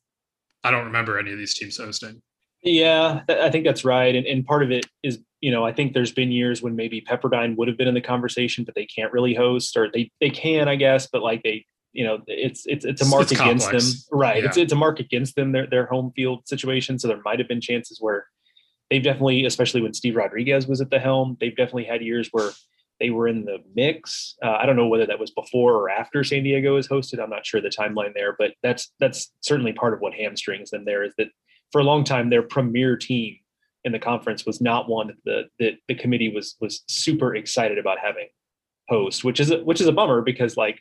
I 0.64 0.72
don't 0.72 0.86
remember 0.86 1.18
any 1.18 1.32
of 1.32 1.38
these 1.38 1.54
teams 1.54 1.78
hosting. 1.78 2.22
Yeah, 2.62 3.22
I 3.30 3.50
think 3.50 3.64
that's 3.64 3.86
right. 3.86 4.14
And, 4.14 4.26
and 4.26 4.46
part 4.46 4.64
of 4.64 4.72
it 4.72 4.86
is, 5.02 5.20
you 5.40 5.52
know, 5.52 5.66
I 5.66 5.72
think 5.72 5.94
there's 5.94 6.12
been 6.12 6.32
years 6.32 6.62
when 6.62 6.76
maybe 6.76 7.02
Pepperdine 7.02 7.56
would 7.56 7.70
have 7.70 7.78
been 7.78 7.88
in 7.88 7.94
the 7.94 8.02
conversation, 8.02 8.66
but 8.66 8.76
they 8.76 8.86
can't 8.86 9.14
really 9.14 9.34
host, 9.34 9.78
or 9.78 9.90
they 9.90 10.12
they 10.20 10.30
can, 10.30 10.68
I 10.68 10.76
guess, 10.76 11.08
but 11.08 11.22
like 11.22 11.42
they, 11.44 11.66
you 11.94 12.06
know, 12.06 12.20
it's 12.28 12.66
it's 12.68 12.86
it's 12.86 13.02
a 13.02 13.06
mark 13.06 13.24
it's 13.24 13.32
against 13.34 13.66
complex. 13.66 14.06
them, 14.06 14.20
right? 14.20 14.44
It's 14.44 14.58
Yeah. 14.58 14.64
it's 14.64 14.74
a 14.74 14.76
mark 14.78 15.00
against 15.00 15.36
them 15.36 15.52
their 15.52 15.68
their 15.68 15.86
home 15.88 16.12
field 16.16 16.48
situation. 16.48 17.00
So 17.00 17.08
there 17.08 17.22
might 17.26 17.40
have 17.40 17.48
been 17.48 17.62
chances 17.62 17.98
where 18.00 18.28
they've 18.90 19.04
definitely, 19.04 19.46
especially 19.46 19.82
when 19.82 19.94
Steve 19.94 20.16
Rodriguez 20.16 20.68
was 20.68 20.82
at 20.82 20.90
the 20.90 21.00
helm, 21.00 21.38
they've 21.40 21.56
definitely 21.56 21.86
had 21.86 22.02
years 22.02 22.30
where 22.32 22.52
they 23.00 23.10
were 23.12 23.28
in 23.28 23.46
the 23.46 23.60
mix. 23.76 24.36
Uh, 24.44 24.58
I 24.60 24.66
don't 24.66 24.76
know 24.76 24.88
whether 24.88 25.06
that 25.06 25.20
was 25.20 25.32
before 25.32 25.74
or 25.74 25.90
after 25.90 26.24
San 26.24 26.44
Diego 26.44 26.76
is 26.76 26.88
hosted. 26.88 27.22
I'm 27.22 27.30
not 27.30 27.46
sure 27.46 27.62
the 27.62 27.70
timeline 27.70 28.14
there, 28.14 28.36
but 28.38 28.54
that's 28.62 28.92
that's 29.00 29.32
certainly 29.42 29.74
part 29.74 29.94
of 29.94 30.00
what 30.00 30.14
hamstrings 30.14 30.72
them. 30.72 30.86
There 30.86 31.04
is 31.04 31.14
that 31.18 31.30
for 31.72 31.82
a 31.82 31.84
long 31.84 32.04
time 32.04 32.30
their 32.30 32.44
premier 32.44 32.98
team 32.98 33.38
in 33.86 33.94
the 33.94 34.00
conference 34.00 34.46
was 34.46 34.60
not 34.60 34.90
one 34.90 35.08
that 35.08 35.16
the 35.26 35.44
that 35.60 35.78
the 35.88 35.96
committee 35.96 36.30
was 36.34 36.56
was 36.60 36.84
super 36.88 37.36
excited 37.36 37.78
about 37.78 37.98
having 38.00 38.28
host, 38.90 39.24
which 39.24 39.40
is 39.40 39.50
a, 39.52 39.60
which 39.64 39.80
is 39.80 39.88
a 39.88 39.92
bummer 39.92 40.22
because 40.22 40.58
like 40.58 40.80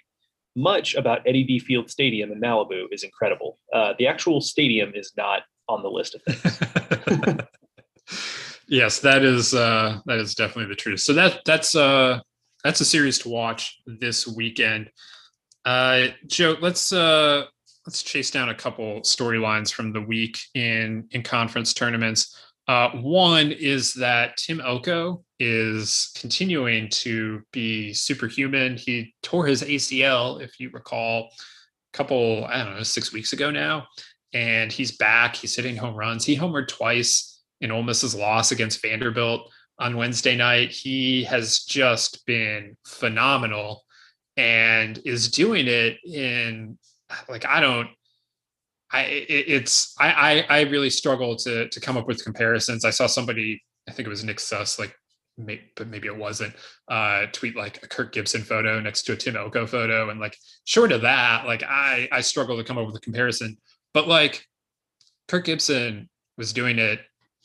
much 0.59 0.95
about 0.95 1.21
Eddy 1.27 1.45
D. 1.45 1.59
Field 1.59 1.91
Stadium 1.91 2.33
in 2.33 2.41
Malibu 2.41 2.87
is 2.91 3.05
incredible. 3.05 3.59
Uh, 3.73 3.95
the 3.99 4.07
actual 4.07 4.41
stadium 4.41 4.93
is 4.95 5.13
not 5.17 5.43
on 5.69 5.83
the 5.83 5.89
list 5.89 6.17
of 6.17 6.23
things. 6.23 7.39
yes, 8.69 8.99
that 9.01 9.23
is 9.23 9.55
uh, 9.55 10.01
that 10.07 10.19
is 10.19 10.35
definitely 10.35 10.69
the 10.69 10.77
truth. 10.77 11.01
So 11.01 11.13
that 11.15 11.41
that's 11.45 11.75
uh, 11.75 12.21
that's 12.65 12.81
a 12.81 12.85
series 12.85 13.19
to 13.21 13.29
watch 13.29 13.81
this 13.87 14.27
weekend. 14.27 14.91
Uh, 15.65 16.09
Joe, 16.27 16.57
let's 16.61 16.93
uh, 16.93 17.45
let's 17.87 18.03
chase 18.03 18.31
down 18.31 18.49
a 18.49 18.55
couple 18.55 19.01
storylines 19.03 19.73
from 19.73 19.93
the 19.93 20.01
week 20.01 20.39
in 20.55 21.07
in 21.13 21.23
conference 21.23 21.73
tournaments. 21.73 22.37
Uh, 22.69 22.91
one 22.91 23.51
is 23.51 23.95
that 23.95 24.37
Tim 24.37 24.61
Elko 24.61 25.25
is 25.41 26.11
continuing 26.15 26.91
to 26.91 27.41
be 27.51 27.95
superhuman. 27.95 28.77
He 28.77 29.15
tore 29.23 29.47
his 29.47 29.63
ACL, 29.63 30.43
if 30.43 30.61
you 30.61 30.69
recall, 30.71 31.31
a 31.95 31.97
couple 31.97 32.45
I 32.45 32.63
don't 32.63 32.77
know 32.77 32.83
six 32.83 33.11
weeks 33.11 33.33
ago 33.33 33.51
now, 33.51 33.87
and 34.35 34.71
he's 34.71 34.97
back. 34.99 35.35
He's 35.35 35.57
hitting 35.57 35.77
home 35.77 35.95
runs. 35.95 36.27
He 36.27 36.37
homered 36.37 36.69
twice 36.69 37.41
in 37.63 37.71
Ole 37.71 37.83
Miss's 37.83 38.15
loss 38.15 38.53
against 38.53 38.83
Vanderbilt 38.83 39.51
on 39.79 39.97
Wednesday 39.97 40.37
night. 40.37 40.71
He 40.71 41.25
has 41.25 41.61
just 41.61 42.27
been 42.27 42.77
phenomenal 42.87 43.83
and 44.37 45.01
is 45.07 45.31
doing 45.31 45.67
it 45.69 45.97
in 46.05 46.79
like 47.31 47.47
I 47.47 47.61
don't 47.61 47.89
I 48.93 49.03
it, 49.03 49.45
it's 49.49 49.95
I, 49.99 50.45
I 50.49 50.59
I 50.59 50.61
really 50.63 50.91
struggle 50.91 51.37
to 51.37 51.69
to 51.69 51.81
come 51.81 51.97
up 51.97 52.07
with 52.07 52.25
comparisons. 52.25 52.85
I 52.85 52.91
saw 52.91 53.07
somebody 53.07 53.63
I 53.89 53.93
think 53.93 54.07
it 54.07 54.11
was 54.11 54.25
Nick 54.25 54.41
Suss 54.41 54.79
like 54.79 54.95
but 55.77 55.87
maybe 55.87 56.09
it 56.09 56.17
wasn't 56.17 56.53
uh 56.89 57.27
tweet 57.33 57.55
like 57.55 57.81
a 57.85 57.87
Kirk 57.87 58.13
Gibson 58.13 58.43
photo 58.43 58.81
next 58.81 59.05
to 59.05 59.13
a 59.13 59.17
Tim 59.17 59.37
Elko 59.37 59.67
photo 59.67 60.11
and 60.11 60.19
like 60.19 60.37
short 60.65 60.91
of 60.91 61.03
that 61.03 61.47
like 61.47 61.63
I 61.63 62.09
I 62.11 62.23
struggle 62.23 62.57
to 62.57 62.65
come 62.65 62.77
up 62.77 62.87
with 62.87 62.97
a 62.97 63.01
comparison 63.01 63.57
but 63.95 64.09
like 64.09 64.45
Kirk 65.29 65.45
Gibson 65.45 66.09
was 66.37 66.53
doing 66.53 66.79
it 66.79 67.01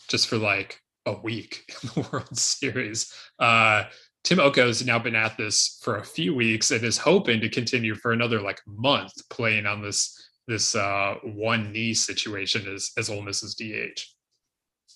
just 0.07 0.27
for 0.27 0.37
like 0.37 0.79
a 1.05 1.13
week 1.13 1.65
in 1.83 1.89
the 1.93 2.09
World 2.11 2.37
Series. 2.37 3.13
Uh, 3.39 3.83
Tim 4.23 4.39
Elko's 4.39 4.85
now 4.85 4.99
been 4.99 5.15
at 5.15 5.35
this 5.37 5.79
for 5.83 5.97
a 5.97 6.05
few 6.05 6.33
weeks 6.33 6.71
and 6.71 6.83
is 6.83 6.97
hoping 6.97 7.41
to 7.41 7.49
continue 7.49 7.93
for 7.93 8.13
another 8.13 8.39
like 8.39 8.61
month 8.65 9.11
playing 9.29 9.65
on 9.65 9.81
this 9.81 10.22
this 10.47 10.75
uh, 10.75 11.15
one 11.23 11.71
knee 11.71 11.93
situation 11.93 12.67
as 12.73 12.91
as 12.97 13.09
Ole 13.09 13.21
Miss's 13.21 13.55
DH. 13.55 14.01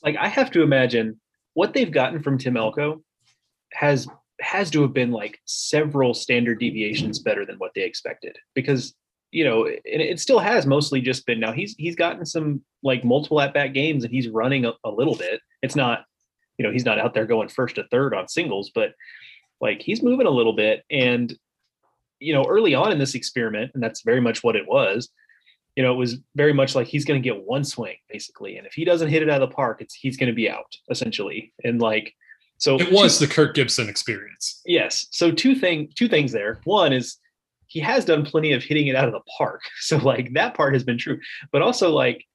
like 0.04 0.16
I 0.18 0.28
have 0.28 0.52
to 0.52 0.62
imagine 0.62 1.20
what 1.54 1.74
they've 1.74 1.92
gotten 1.92 2.22
from 2.22 2.38
Tim 2.38 2.58
Elko 2.58 3.02
has 3.74 4.08
has 4.40 4.70
to 4.72 4.82
have 4.82 4.94
been 4.94 5.12
like 5.12 5.40
several 5.46 6.14
standard 6.14 6.60
deviations 6.60 7.20
better 7.20 7.46
than 7.46 7.58
what 7.58 7.72
they 7.74 7.82
expected. 7.82 8.38
Because 8.54 8.94
you 9.32 9.44
know 9.44 9.66
and 9.66 10.02
it 10.02 10.20
still 10.20 10.40
has 10.40 10.66
mostly 10.66 11.02
just 11.02 11.26
been 11.26 11.40
now 11.40 11.52
he's 11.52 11.76
he's 11.78 11.96
gotten 11.96 12.26
some 12.26 12.62
like 12.84 13.04
multiple 13.04 13.42
at 13.42 13.54
bat 13.54 13.74
games 13.74 14.04
and 14.04 14.14
he's 14.14 14.30
running 14.30 14.66
a, 14.66 14.74
a 14.84 14.92
little 14.92 15.16
bit. 15.16 15.42
It's 15.62 15.76
not 15.76 16.06
you 16.58 16.64
know 16.66 16.72
he's 16.72 16.86
not 16.86 17.00
out 17.00 17.14
there 17.14 17.26
going 17.26 17.50
first 17.50 17.76
to 17.76 17.88
third 17.88 18.14
on 18.14 18.28
singles 18.28 18.72
but 18.74 18.94
like 19.60 19.82
he's 19.82 20.04
moving 20.04 20.28
a 20.28 20.32
little 20.32 20.54
bit. 20.54 20.84
And 20.92 21.36
you 22.20 22.34
know 22.34 22.46
early 22.48 22.76
on 22.76 22.92
in 22.92 23.00
this 23.00 23.16
experiment 23.16 23.72
and 23.74 23.82
that's 23.82 24.02
very 24.02 24.22
much 24.22 24.44
what 24.44 24.56
it 24.56 24.68
was 24.68 25.10
you 25.78 25.84
know, 25.84 25.94
it 25.94 25.98
was 25.98 26.18
very 26.36 26.54
much 26.54 26.74
like 26.74 26.88
he's 26.88 27.06
going 27.06 27.22
to 27.22 27.24
get 27.24 27.46
one 27.46 27.64
swing 27.64 27.98
basically, 28.10 28.58
and 28.58 28.66
if 28.66 28.74
he 28.74 28.84
doesn't 28.84 29.10
hit 29.10 29.22
it 29.22 29.30
out 29.30 29.44
of 29.44 29.48
the 29.48 29.56
park, 29.56 29.80
it's 29.80 29.94
he's 29.94 30.18
going 30.18 30.28
to 30.28 30.36
be 30.36 30.50
out 30.50 30.76
essentially. 30.90 31.54
And 31.64 31.80
like, 31.80 32.16
so 32.58 32.82
It 32.82 32.92
was 32.92 33.20
the 33.20 33.28
Kirk 33.28 33.54
Gibson 33.54 33.88
experience. 33.88 34.60
yes. 34.66 35.06
So 35.12 35.32
two 35.32 35.54
thing, 35.54 35.90
two 35.94 36.08
things 36.08 36.32
there. 36.32 36.60
One 36.64 36.92
is 36.94 37.18
he 37.68 37.80
has 37.82 38.06
done 38.06 38.26
plenty 38.26 38.54
of 38.54 38.64
hitting 38.64 38.88
it 38.88 38.96
out 38.96 39.08
of 39.08 39.14
the 39.14 39.22
park, 39.38 39.62
so 39.80 39.98
like 39.98 40.34
that 40.34 40.56
part 40.56 40.74
has 40.74 40.84
been 40.84 40.98
true. 40.98 41.20
But 41.52 41.62
also 41.62 41.92
like, 41.92 42.26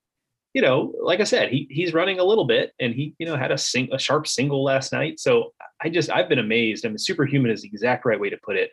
you 0.55 0.63
know, 0.63 0.95
like 1.03 1.19
I 1.19 1.25
said, 1.25 1.51
he 1.51 1.67
he's 1.69 1.93
running 1.93 2.21
a 2.21 2.25
little 2.25 2.45
bit, 2.45 2.73
and 2.79 2.95
he 2.95 3.17
you 3.19 3.27
know 3.27 3.37
had 3.37 3.51
a 3.51 3.59
sing 3.59 3.89
a 3.93 3.99
sharp 3.99 4.29
single 4.29 4.63
last 4.63 4.93
night. 4.93 5.19
So 5.19 5.53
I 5.83 5.89
just 5.89 6.11
I've 6.11 6.29
been 6.29 6.39
amazed. 6.39 6.87
I 6.87 6.91
mean, 6.91 6.99
superhuman 6.99 7.51
is 7.51 7.63
the 7.63 7.69
exact 7.69 8.05
right 8.05 8.21
way 8.21 8.31
to 8.31 8.39
put 8.45 8.57
it. 8.57 8.71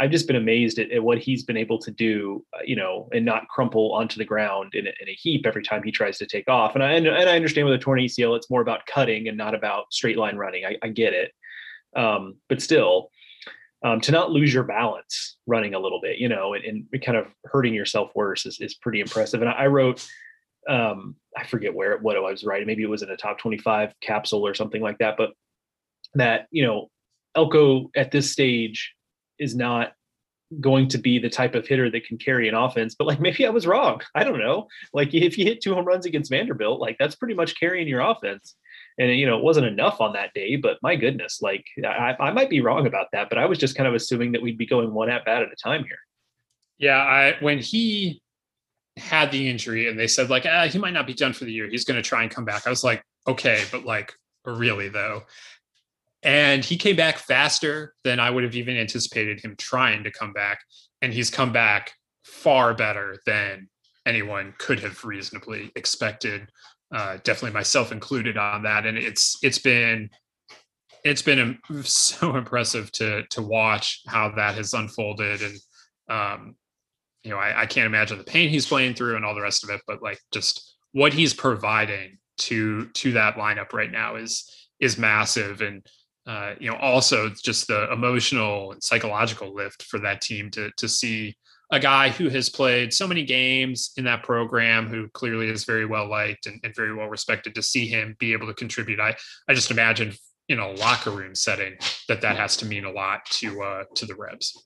I've 0.00 0.10
just 0.10 0.26
been 0.26 0.36
amazed 0.36 0.78
at, 0.78 0.90
at 0.90 1.02
what 1.02 1.18
he's 1.18 1.44
been 1.44 1.56
able 1.56 1.78
to 1.80 1.90
do, 1.90 2.44
uh, 2.54 2.62
you 2.64 2.76
know, 2.76 3.08
and 3.12 3.24
not 3.24 3.46
crumple 3.48 3.92
onto 3.92 4.16
the 4.16 4.24
ground 4.24 4.74
in 4.74 4.86
a, 4.86 4.92
in 5.00 5.08
a 5.08 5.12
heap 5.12 5.44
every 5.46 5.62
time 5.62 5.82
he 5.82 5.92
tries 5.92 6.16
to 6.18 6.26
take 6.26 6.48
off. 6.48 6.74
And 6.74 6.82
I 6.82 6.92
and 6.92 7.08
I 7.08 7.36
understand 7.36 7.66
with 7.66 7.74
a 7.74 7.78
torn 7.78 8.00
ACL, 8.00 8.36
it's 8.36 8.50
more 8.50 8.62
about 8.62 8.86
cutting 8.86 9.28
and 9.28 9.36
not 9.36 9.54
about 9.54 9.92
straight 9.92 10.16
line 10.16 10.36
running. 10.36 10.64
I, 10.64 10.76
I 10.82 10.88
get 10.88 11.12
it, 11.12 11.32
um, 11.94 12.36
but 12.48 12.62
still, 12.62 13.10
um, 13.84 14.00
to 14.00 14.12
not 14.12 14.30
lose 14.30 14.54
your 14.54 14.64
balance 14.64 15.36
running 15.46 15.74
a 15.74 15.78
little 15.78 16.00
bit, 16.00 16.18
you 16.18 16.28
know, 16.28 16.54
and, 16.54 16.64
and 16.64 17.04
kind 17.04 17.18
of 17.18 17.26
hurting 17.44 17.74
yourself 17.74 18.12
worse 18.14 18.46
is, 18.46 18.60
is 18.60 18.74
pretty 18.74 19.00
impressive. 19.00 19.42
And 19.42 19.50
I, 19.50 19.64
I 19.64 19.66
wrote, 19.66 20.08
um, 20.70 21.16
I 21.36 21.44
forget 21.44 21.74
where 21.74 21.98
what 21.98 22.16
I 22.16 22.20
was 22.20 22.44
writing. 22.44 22.66
Maybe 22.66 22.82
it 22.82 22.88
was 22.88 23.02
in 23.02 23.10
a 23.10 23.16
top 23.16 23.38
twenty-five 23.38 23.92
capsule 24.00 24.46
or 24.46 24.54
something 24.54 24.80
like 24.80 24.98
that. 24.98 25.16
But 25.18 25.30
that 26.14 26.46
you 26.50 26.64
know, 26.64 26.90
Elko 27.36 27.90
at 27.94 28.10
this 28.10 28.30
stage 28.30 28.94
is 29.42 29.54
not 29.54 29.92
going 30.60 30.88
to 30.88 30.98
be 30.98 31.18
the 31.18 31.30
type 31.30 31.54
of 31.54 31.66
hitter 31.66 31.90
that 31.90 32.06
can 32.06 32.18
carry 32.18 32.48
an 32.48 32.54
offense. 32.54 32.94
But 32.94 33.06
like 33.06 33.20
maybe 33.20 33.46
I 33.46 33.50
was 33.50 33.66
wrong. 33.66 34.00
I 34.14 34.24
don't 34.24 34.38
know. 34.38 34.68
Like 34.92 35.14
if 35.14 35.38
you 35.38 35.44
hit 35.44 35.60
two 35.60 35.74
home 35.74 35.84
runs 35.84 36.06
against 36.06 36.30
Vanderbilt, 36.30 36.80
like 36.80 36.96
that's 36.98 37.14
pretty 37.14 37.34
much 37.34 37.58
carrying 37.58 37.88
your 37.88 38.00
offense. 38.00 38.54
And 38.98 39.10
you 39.18 39.26
know, 39.26 39.38
it 39.38 39.44
wasn't 39.44 39.66
enough 39.66 40.00
on 40.00 40.12
that 40.12 40.34
day, 40.34 40.56
but 40.56 40.78
my 40.82 40.96
goodness, 40.96 41.40
like 41.40 41.64
I, 41.84 42.14
I 42.20 42.32
might 42.32 42.50
be 42.50 42.60
wrong 42.60 42.86
about 42.86 43.06
that, 43.12 43.28
but 43.28 43.38
I 43.38 43.46
was 43.46 43.58
just 43.58 43.76
kind 43.76 43.88
of 43.88 43.94
assuming 43.94 44.32
that 44.32 44.42
we'd 44.42 44.58
be 44.58 44.66
going 44.66 44.92
one 44.92 45.10
at 45.10 45.24
bat 45.24 45.42
at 45.42 45.48
a 45.48 45.56
time 45.56 45.84
here. 45.84 45.98
Yeah, 46.78 46.98
I 46.98 47.36
when 47.40 47.58
he 47.58 48.20
had 48.98 49.30
the 49.30 49.48
injury 49.48 49.88
and 49.88 49.98
they 49.98 50.06
said 50.06 50.28
like 50.28 50.44
ah, 50.46 50.66
he 50.66 50.78
might 50.78 50.92
not 50.92 51.06
be 51.06 51.14
done 51.14 51.32
for 51.32 51.44
the 51.44 51.52
year. 51.52 51.68
He's 51.68 51.84
going 51.84 52.00
to 52.00 52.06
try 52.06 52.22
and 52.22 52.30
come 52.30 52.44
back. 52.44 52.66
I 52.66 52.70
was 52.70 52.84
like, 52.84 53.02
okay, 53.26 53.62
but 53.70 53.84
like 53.84 54.12
really 54.44 54.88
though. 54.88 55.22
And 56.22 56.64
he 56.64 56.76
came 56.76 56.96
back 56.96 57.18
faster 57.18 57.94
than 58.04 58.20
I 58.20 58.30
would 58.30 58.44
have 58.44 58.54
even 58.54 58.76
anticipated 58.76 59.40
him 59.40 59.56
trying 59.58 60.04
to 60.04 60.10
come 60.10 60.32
back. 60.32 60.60
And 61.00 61.12
he's 61.12 61.30
come 61.30 61.52
back 61.52 61.92
far 62.24 62.74
better 62.74 63.16
than 63.26 63.68
anyone 64.06 64.54
could 64.58 64.80
have 64.80 65.04
reasonably 65.04 65.70
expected. 65.76 66.48
uh, 66.94 67.16
definitely 67.24 67.52
myself 67.52 67.90
included 67.90 68.36
on 68.36 68.62
that. 68.64 68.86
And 68.86 68.98
it's 68.98 69.36
it's 69.42 69.58
been 69.58 70.10
it's 71.04 71.22
been 71.22 71.58
so 71.82 72.36
impressive 72.36 72.90
to 72.92 73.24
to 73.30 73.42
watch 73.42 74.02
how 74.06 74.30
that 74.30 74.54
has 74.54 74.74
unfolded 74.74 75.42
and 75.42 75.56
um, 76.08 76.56
you 77.22 77.30
know 77.30 77.38
I, 77.38 77.62
I 77.62 77.66
can't 77.66 77.86
imagine 77.86 78.18
the 78.18 78.24
pain 78.24 78.48
he's 78.48 78.66
playing 78.66 78.94
through 78.94 79.16
and 79.16 79.24
all 79.24 79.34
the 79.34 79.42
rest 79.42 79.64
of 79.64 79.70
it 79.70 79.80
but 79.86 80.02
like 80.02 80.18
just 80.32 80.76
what 80.92 81.12
he's 81.12 81.34
providing 81.34 82.18
to 82.38 82.86
to 82.88 83.12
that 83.12 83.36
lineup 83.36 83.72
right 83.72 83.90
now 83.90 84.16
is 84.16 84.50
is 84.80 84.98
massive 84.98 85.60
and 85.60 85.86
uh, 86.26 86.54
you 86.60 86.70
know 86.70 86.76
also 86.76 87.28
just 87.30 87.66
the 87.66 87.90
emotional 87.92 88.72
and 88.72 88.82
psychological 88.82 89.54
lift 89.54 89.82
for 89.84 89.98
that 89.98 90.20
team 90.20 90.50
to 90.50 90.70
to 90.76 90.88
see 90.88 91.34
a 91.70 91.80
guy 91.80 92.10
who 92.10 92.28
has 92.28 92.50
played 92.50 92.92
so 92.92 93.08
many 93.08 93.24
games 93.24 93.92
in 93.96 94.04
that 94.04 94.22
program 94.22 94.86
who 94.86 95.08
clearly 95.10 95.48
is 95.48 95.64
very 95.64 95.86
well 95.86 96.08
liked 96.08 96.46
and, 96.46 96.60
and 96.64 96.76
very 96.76 96.94
well 96.94 97.08
respected 97.08 97.54
to 97.54 97.62
see 97.62 97.88
him 97.88 98.14
be 98.18 98.32
able 98.32 98.46
to 98.46 98.54
contribute 98.54 99.00
i 99.00 99.14
i 99.48 99.54
just 99.54 99.70
imagine 99.70 100.12
in 100.48 100.58
a 100.58 100.70
locker 100.72 101.10
room 101.10 101.34
setting 101.34 101.76
that 102.08 102.20
that 102.20 102.36
has 102.36 102.56
to 102.58 102.66
mean 102.66 102.84
a 102.84 102.90
lot 102.90 103.24
to 103.26 103.62
uh, 103.62 103.84
to 103.94 104.06
the 104.06 104.14
Rebs. 104.14 104.64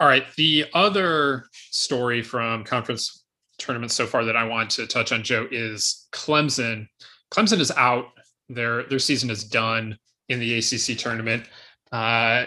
All 0.00 0.08
right, 0.08 0.24
the 0.36 0.66
other 0.74 1.46
story 1.70 2.22
from 2.22 2.64
conference 2.64 3.24
tournaments 3.58 3.94
so 3.94 4.06
far 4.06 4.24
that 4.24 4.36
I 4.36 4.44
want 4.44 4.70
to 4.70 4.86
touch 4.86 5.12
on, 5.12 5.22
Joe, 5.22 5.46
is 5.50 6.08
Clemson. 6.12 6.88
Clemson 7.32 7.60
is 7.60 7.70
out; 7.70 8.06
their 8.48 8.84
their 8.84 8.98
season 8.98 9.30
is 9.30 9.44
done 9.44 9.98
in 10.28 10.40
the 10.40 10.58
ACC 10.58 10.98
tournament. 10.98 11.44
Uh, 11.92 12.46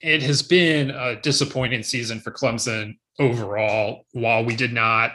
it 0.00 0.22
has 0.22 0.42
been 0.42 0.90
a 0.90 1.20
disappointing 1.20 1.82
season 1.82 2.20
for 2.20 2.30
Clemson 2.30 2.96
overall. 3.18 4.04
While 4.12 4.44
we 4.44 4.56
did 4.56 4.72
not 4.72 5.12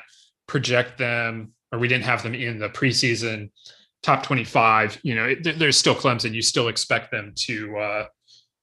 project 0.47 0.97
them 0.97 1.53
or 1.71 1.79
we 1.79 1.87
didn't 1.87 2.03
have 2.03 2.23
them 2.23 2.35
in 2.35 2.59
the 2.59 2.69
preseason 2.69 3.49
top 4.03 4.23
25 4.23 4.99
you 5.01 5.15
know 5.15 5.25
it, 5.25 5.57
there's 5.57 5.77
still 5.77 5.95
clemson 5.95 6.33
you 6.33 6.41
still 6.41 6.67
expect 6.67 7.09
them 7.09 7.33
to 7.35 7.75
uh 7.77 8.05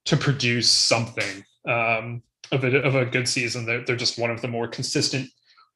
to 0.04 0.16
produce 0.16 0.68
something 0.70 1.44
um 1.66 2.22
of 2.52 2.64
a, 2.64 2.82
of 2.82 2.94
a 2.94 3.06
good 3.06 3.26
season 3.26 3.64
they're, 3.64 3.84
they're 3.84 3.96
just 3.96 4.18
one 4.18 4.30
of 4.30 4.40
the 4.42 4.48
more 4.48 4.68
consistent 4.68 5.28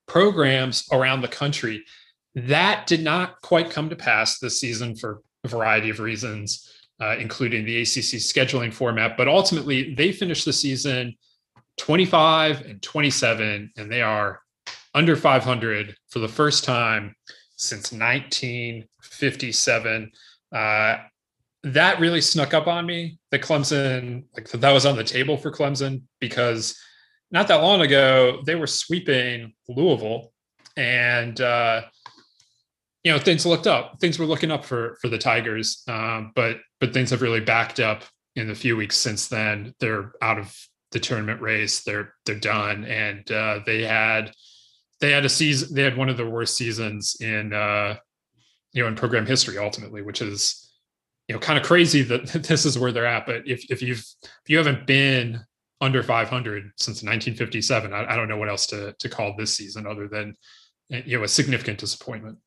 programs 0.07 0.87
around 0.93 1.23
the 1.23 1.29
country 1.29 1.83
that 2.35 2.87
did 2.87 3.03
not 3.03 3.41
quite 3.43 3.71
come 3.71 3.89
to 3.89 3.97
pass 3.97 4.39
this 4.39 4.61
season 4.61 4.95
for 4.95 5.23
a 5.45 5.49
variety 5.49 5.91
of 5.91 6.01
reasons 6.01 6.71
uh, 7.01 7.17
including 7.19 7.65
the 7.65 7.81
acc 7.81 7.87
scheduling 7.87 8.73
format 8.73 9.17
but 9.17 9.29
ultimately 9.29 9.95
they 9.95 10.13
finished 10.13 10.45
the 10.45 10.53
season 10.53 11.15
25 11.79 12.61
and 12.63 12.83
27 12.83 13.73
and 13.77 13.91
they 13.91 14.03
are 14.03 14.41
under 14.95 15.17
500 15.17 15.97
for 16.09 16.21
the 16.21 16.29
first 16.29 16.65
time 16.65 17.15
since 17.57 17.93
1957. 17.93 20.13
Uh, 20.53 20.99
that 21.65 21.99
really 21.99 22.21
snuck 22.21 22.55
up 22.55 22.67
on 22.67 22.87
me. 22.87 23.19
The 23.31 23.39
Clemson, 23.39 24.25
like 24.35 24.51
that 24.51 24.73
was 24.73 24.87
on 24.87 24.97
the 24.97 25.05
table 25.05 25.37
for 25.37 25.51
Clemson 25.51 26.03
because 26.21 26.79
not 27.31 27.49
that 27.49 27.63
long 27.63 27.81
ago 27.81 28.43
they 28.45 28.55
were 28.55 28.67
sweeping 28.67 29.55
Louisville, 29.69 30.33
and 30.77 31.41
uh, 31.41 31.83
you 33.05 33.13
know 33.13 33.19
things 33.19 33.47
looked 33.47 33.67
up. 33.67 34.01
Things 34.01 34.19
were 34.19 34.27
looking 34.27 34.51
up 34.51 34.65
for 34.65 34.97
for 35.01 35.09
the 35.09 35.19
Tigers, 35.19 35.83
um, 35.89 36.33
but 36.35 36.59
but 36.81 36.93
things 36.93 37.11
have 37.11 37.23
really 37.23 37.41
backed 37.41 37.79
up 37.79 38.03
in 38.35 38.49
the 38.49 38.55
few 38.55 38.77
weeks 38.77 38.97
since 38.97 39.29
then. 39.29 39.75
They're 39.79 40.13
out 40.21 40.39
of 40.39 40.57
the 40.91 41.01
tournament 41.01 41.41
race. 41.41 41.83
They're 41.85 42.15
they're 42.25 42.35
done, 42.35 42.85
and 42.85 43.31
uh, 43.31 43.61
they 43.65 43.83
had 43.83 44.33
they 45.01 45.11
had 45.11 45.25
a 45.25 45.29
season 45.29 45.75
they 45.75 45.83
had 45.83 45.97
one 45.97 46.09
of 46.09 46.17
the 46.17 46.29
worst 46.29 46.57
seasons 46.57 47.17
in 47.21 47.53
uh 47.53 47.97
you 48.73 48.83
know 48.83 48.89
in 48.89 48.95
program 48.95 49.27
history 49.27 49.59
ultimately 49.59 50.03
which 50.03 50.23
is 50.23 50.73
you 51.29 51.35
know 51.35 51.39
kind 51.39 51.59
of 51.59 51.65
crazy 51.65 52.03
that 52.03 52.27
this 52.49 52.65
is 52.65 52.79
where 52.79 52.93
they're 52.93 53.07
at 53.07 53.27
but 53.27 53.47
if 53.47 53.71
if 53.71 53.83
you've 53.83 54.05
if 54.23 54.49
you 54.49 54.57
haven't 54.57 54.87
been 54.87 55.41
under 55.81 56.03
500 56.03 56.71
since 56.77 57.03
1957 57.03 57.93
I, 57.93 58.13
I 58.13 58.17
don't 58.17 58.29
know 58.29 58.39
what 58.39 58.49
else 58.49 58.67
to 58.69 58.95
to 58.99 59.09
call 59.09 59.35
this 59.37 59.55
season 59.55 59.87
other 59.87 60.09
than 60.09 60.35
you 60.89 61.19
know 61.19 61.25
a 61.25 61.29
significant 61.29 61.79
disappointment 61.79 62.39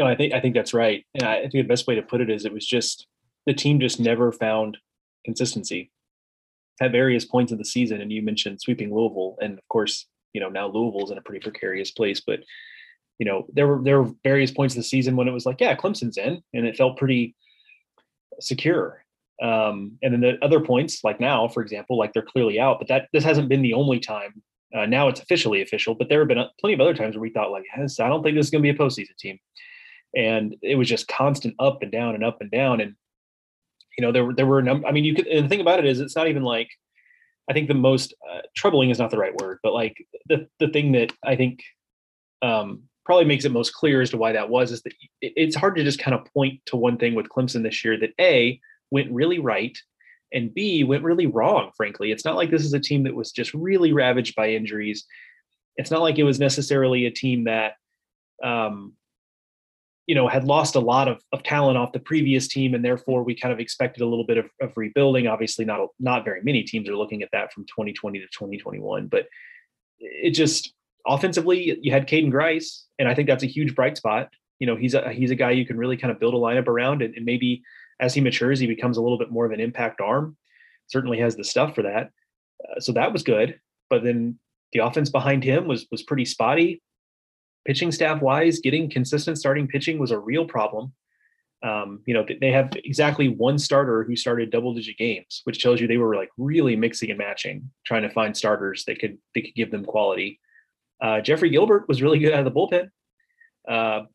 no 0.00 0.06
i 0.06 0.16
think 0.16 0.34
i 0.34 0.40
think 0.40 0.54
that's 0.54 0.74
right 0.74 1.06
and 1.14 1.22
i 1.22 1.40
think 1.42 1.52
the 1.52 1.62
best 1.62 1.86
way 1.86 1.94
to 1.94 2.02
put 2.02 2.20
it 2.20 2.28
is 2.28 2.44
it 2.44 2.52
was 2.52 2.66
just 2.66 3.06
the 3.46 3.54
team 3.54 3.78
just 3.78 4.00
never 4.00 4.32
found 4.32 4.78
consistency 5.24 5.90
at 6.80 6.92
various 6.92 7.24
points 7.24 7.52
of 7.52 7.58
the 7.58 7.64
season, 7.64 8.00
and 8.00 8.10
you 8.10 8.22
mentioned 8.22 8.60
sweeping 8.60 8.92
Louisville, 8.92 9.36
and 9.40 9.58
of 9.58 9.68
course, 9.68 10.06
you 10.32 10.40
know 10.40 10.48
now 10.48 10.66
Louisville's 10.66 11.10
in 11.10 11.18
a 11.18 11.22
pretty 11.22 11.40
precarious 11.40 11.90
place. 11.90 12.20
But 12.20 12.40
you 13.18 13.26
know 13.26 13.46
there 13.52 13.66
were 13.66 13.82
there 13.82 14.02
were 14.02 14.12
various 14.24 14.50
points 14.50 14.74
of 14.74 14.78
the 14.78 14.84
season 14.84 15.16
when 15.16 15.28
it 15.28 15.32
was 15.32 15.46
like, 15.46 15.60
yeah, 15.60 15.76
Clemson's 15.76 16.16
in, 16.16 16.42
and 16.54 16.66
it 16.66 16.76
felt 16.76 16.96
pretty 16.96 17.34
secure. 18.40 19.04
Um, 19.42 19.98
and 20.02 20.12
then 20.12 20.20
the 20.20 20.38
other 20.44 20.60
points, 20.60 21.02
like 21.02 21.18
now, 21.18 21.48
for 21.48 21.62
example, 21.62 21.96
like 21.96 22.12
they're 22.12 22.22
clearly 22.22 22.60
out, 22.60 22.78
but 22.78 22.88
that 22.88 23.08
this 23.12 23.24
hasn't 23.24 23.48
been 23.48 23.62
the 23.62 23.74
only 23.74 23.98
time. 23.98 24.42
Uh, 24.76 24.86
now 24.86 25.08
it's 25.08 25.20
officially 25.20 25.62
official, 25.62 25.94
but 25.94 26.08
there 26.08 26.20
have 26.20 26.28
been 26.28 26.44
plenty 26.60 26.74
of 26.74 26.80
other 26.80 26.94
times 26.94 27.16
where 27.16 27.22
we 27.22 27.30
thought, 27.30 27.50
like, 27.50 27.64
yes, 27.76 27.98
I 27.98 28.08
don't 28.08 28.22
think 28.22 28.36
this 28.36 28.46
is 28.46 28.50
going 28.50 28.62
to 28.62 28.72
be 28.72 28.76
a 28.76 28.78
postseason 28.78 29.16
team, 29.18 29.38
and 30.14 30.56
it 30.62 30.76
was 30.76 30.88
just 30.88 31.08
constant 31.08 31.54
up 31.58 31.82
and 31.82 31.92
down 31.92 32.14
and 32.14 32.24
up 32.24 32.40
and 32.40 32.50
down. 32.50 32.80
And 32.80 32.94
you 33.98 34.02
know, 34.02 34.12
there 34.12 34.24
were 34.24 34.34
there 34.34 34.46
were 34.46 34.58
a 34.58 34.62
number. 34.62 34.86
I 34.86 34.92
mean, 34.92 35.04
you 35.04 35.14
could. 35.14 35.26
And 35.26 35.44
the 35.44 35.48
thing 35.48 35.60
about 35.60 35.78
it 35.78 35.86
is, 35.86 36.00
it's 36.00 36.16
not 36.16 36.28
even 36.28 36.42
like. 36.42 36.68
I 37.48 37.52
think 37.52 37.66
the 37.66 37.74
most 37.74 38.14
uh, 38.30 38.42
troubling 38.56 38.90
is 38.90 39.00
not 39.00 39.10
the 39.10 39.18
right 39.18 39.34
word, 39.34 39.58
but 39.62 39.72
like 39.72 39.96
the 40.26 40.46
the 40.60 40.68
thing 40.68 40.92
that 40.92 41.12
I 41.24 41.34
think 41.34 41.60
um, 42.42 42.84
probably 43.04 43.24
makes 43.24 43.44
it 43.44 43.50
most 43.50 43.74
clear 43.74 44.00
as 44.00 44.10
to 44.10 44.16
why 44.16 44.32
that 44.32 44.50
was 44.50 44.70
is 44.70 44.82
that 44.82 44.92
it's 45.20 45.56
hard 45.56 45.74
to 45.76 45.82
just 45.82 45.98
kind 45.98 46.14
of 46.14 46.24
point 46.32 46.60
to 46.66 46.76
one 46.76 46.96
thing 46.96 47.16
with 47.16 47.28
Clemson 47.28 47.64
this 47.64 47.84
year 47.84 47.98
that 47.98 48.12
a 48.20 48.60
went 48.92 49.10
really 49.10 49.40
right 49.40 49.76
and 50.32 50.54
b 50.54 50.84
went 50.84 51.02
really 51.02 51.26
wrong. 51.26 51.70
Frankly, 51.76 52.12
it's 52.12 52.24
not 52.24 52.36
like 52.36 52.50
this 52.50 52.64
is 52.64 52.72
a 52.72 52.78
team 52.78 53.02
that 53.04 53.14
was 53.14 53.32
just 53.32 53.52
really 53.52 53.92
ravaged 53.92 54.36
by 54.36 54.50
injuries. 54.50 55.04
It's 55.76 55.90
not 55.90 56.02
like 56.02 56.18
it 56.18 56.24
was 56.24 56.38
necessarily 56.38 57.06
a 57.06 57.10
team 57.10 57.44
that 57.44 57.74
um, 58.44 58.94
you 60.10 60.16
know, 60.16 60.26
had 60.26 60.42
lost 60.42 60.74
a 60.74 60.80
lot 60.80 61.06
of, 61.06 61.22
of 61.32 61.44
talent 61.44 61.78
off 61.78 61.92
the 61.92 62.00
previous 62.00 62.48
team, 62.48 62.74
and 62.74 62.84
therefore 62.84 63.22
we 63.22 63.32
kind 63.32 63.52
of 63.52 63.60
expected 63.60 64.02
a 64.02 64.06
little 64.06 64.26
bit 64.26 64.38
of, 64.38 64.46
of 64.60 64.72
rebuilding. 64.76 65.28
Obviously, 65.28 65.64
not 65.64 65.86
not 66.00 66.24
very 66.24 66.42
many 66.42 66.64
teams 66.64 66.88
are 66.88 66.96
looking 66.96 67.22
at 67.22 67.28
that 67.30 67.52
from 67.52 67.64
2020 67.66 68.18
to 68.18 68.24
2021, 68.24 69.06
but 69.06 69.26
it 70.00 70.32
just 70.32 70.74
offensively, 71.06 71.78
you 71.80 71.92
had 71.92 72.08
Caden 72.08 72.32
Grice, 72.32 72.86
and 72.98 73.08
I 73.08 73.14
think 73.14 73.28
that's 73.28 73.44
a 73.44 73.46
huge 73.46 73.76
bright 73.76 73.96
spot. 73.96 74.30
You 74.58 74.66
know, 74.66 74.74
he's 74.74 74.94
a 74.94 75.12
he's 75.12 75.30
a 75.30 75.36
guy 75.36 75.52
you 75.52 75.64
can 75.64 75.78
really 75.78 75.96
kind 75.96 76.10
of 76.10 76.18
build 76.18 76.34
a 76.34 76.38
lineup 76.38 76.66
around, 76.66 77.02
and, 77.02 77.14
and 77.14 77.24
maybe 77.24 77.62
as 78.00 78.12
he 78.12 78.20
matures, 78.20 78.58
he 78.58 78.66
becomes 78.66 78.96
a 78.96 79.02
little 79.02 79.16
bit 79.16 79.30
more 79.30 79.46
of 79.46 79.52
an 79.52 79.60
impact 79.60 80.00
arm. 80.00 80.36
Certainly 80.88 81.20
has 81.20 81.36
the 81.36 81.44
stuff 81.44 81.76
for 81.76 81.82
that, 81.82 82.10
uh, 82.68 82.80
so 82.80 82.90
that 82.94 83.12
was 83.12 83.22
good. 83.22 83.60
But 83.88 84.02
then 84.02 84.40
the 84.72 84.80
offense 84.80 85.08
behind 85.08 85.44
him 85.44 85.68
was 85.68 85.86
was 85.92 86.02
pretty 86.02 86.24
spotty 86.24 86.82
pitching 87.64 87.92
staff 87.92 88.22
wise, 88.22 88.60
getting 88.60 88.90
consistent 88.90 89.38
starting 89.38 89.68
pitching 89.68 89.98
was 89.98 90.10
a 90.10 90.18
real 90.18 90.44
problem. 90.44 90.92
Um, 91.62 92.00
you 92.06 92.14
know, 92.14 92.24
they 92.40 92.50
have 92.52 92.72
exactly 92.84 93.28
one 93.28 93.58
starter 93.58 94.02
who 94.04 94.16
started 94.16 94.50
double 94.50 94.72
digit 94.72 94.96
games, 94.96 95.42
which 95.44 95.62
tells 95.62 95.80
you 95.80 95.86
they 95.86 95.98
were 95.98 96.16
like 96.16 96.30
really 96.38 96.74
mixing 96.74 97.10
and 97.10 97.18
matching, 97.18 97.70
trying 97.84 98.02
to 98.02 98.10
find 98.10 98.34
starters 98.34 98.84
that 98.86 98.98
could 98.98 99.18
they 99.34 99.42
could 99.42 99.54
give 99.54 99.70
them 99.70 99.84
quality. 99.84 100.40
Uh, 101.02 101.20
Geoffrey 101.20 101.50
Gilbert 101.50 101.86
was 101.86 102.02
really 102.02 102.18
good 102.18 102.32
out 102.32 102.46
of 102.46 102.52
the 102.52 102.58
bullpen. 102.58 102.90
Uh, 103.68 104.06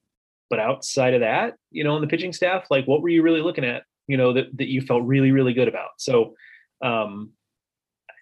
but 0.49 0.59
outside 0.59 1.13
of 1.13 1.21
that, 1.21 1.55
you 1.71 1.83
know, 1.83 1.95
on 1.95 2.01
the 2.01 2.07
pitching 2.07 2.33
staff, 2.33 2.65
like 2.69 2.85
what 2.87 3.01
were 3.01 3.09
you 3.09 3.21
really 3.21 3.41
looking 3.41 3.65
at, 3.65 3.83
you 4.07 4.17
know, 4.17 4.33
that, 4.33 4.55
that 4.57 4.67
you 4.67 4.81
felt 4.81 5.03
really, 5.03 5.31
really 5.31 5.53
good 5.53 5.67
about? 5.67 5.89
So 5.97 6.35
um, 6.83 7.31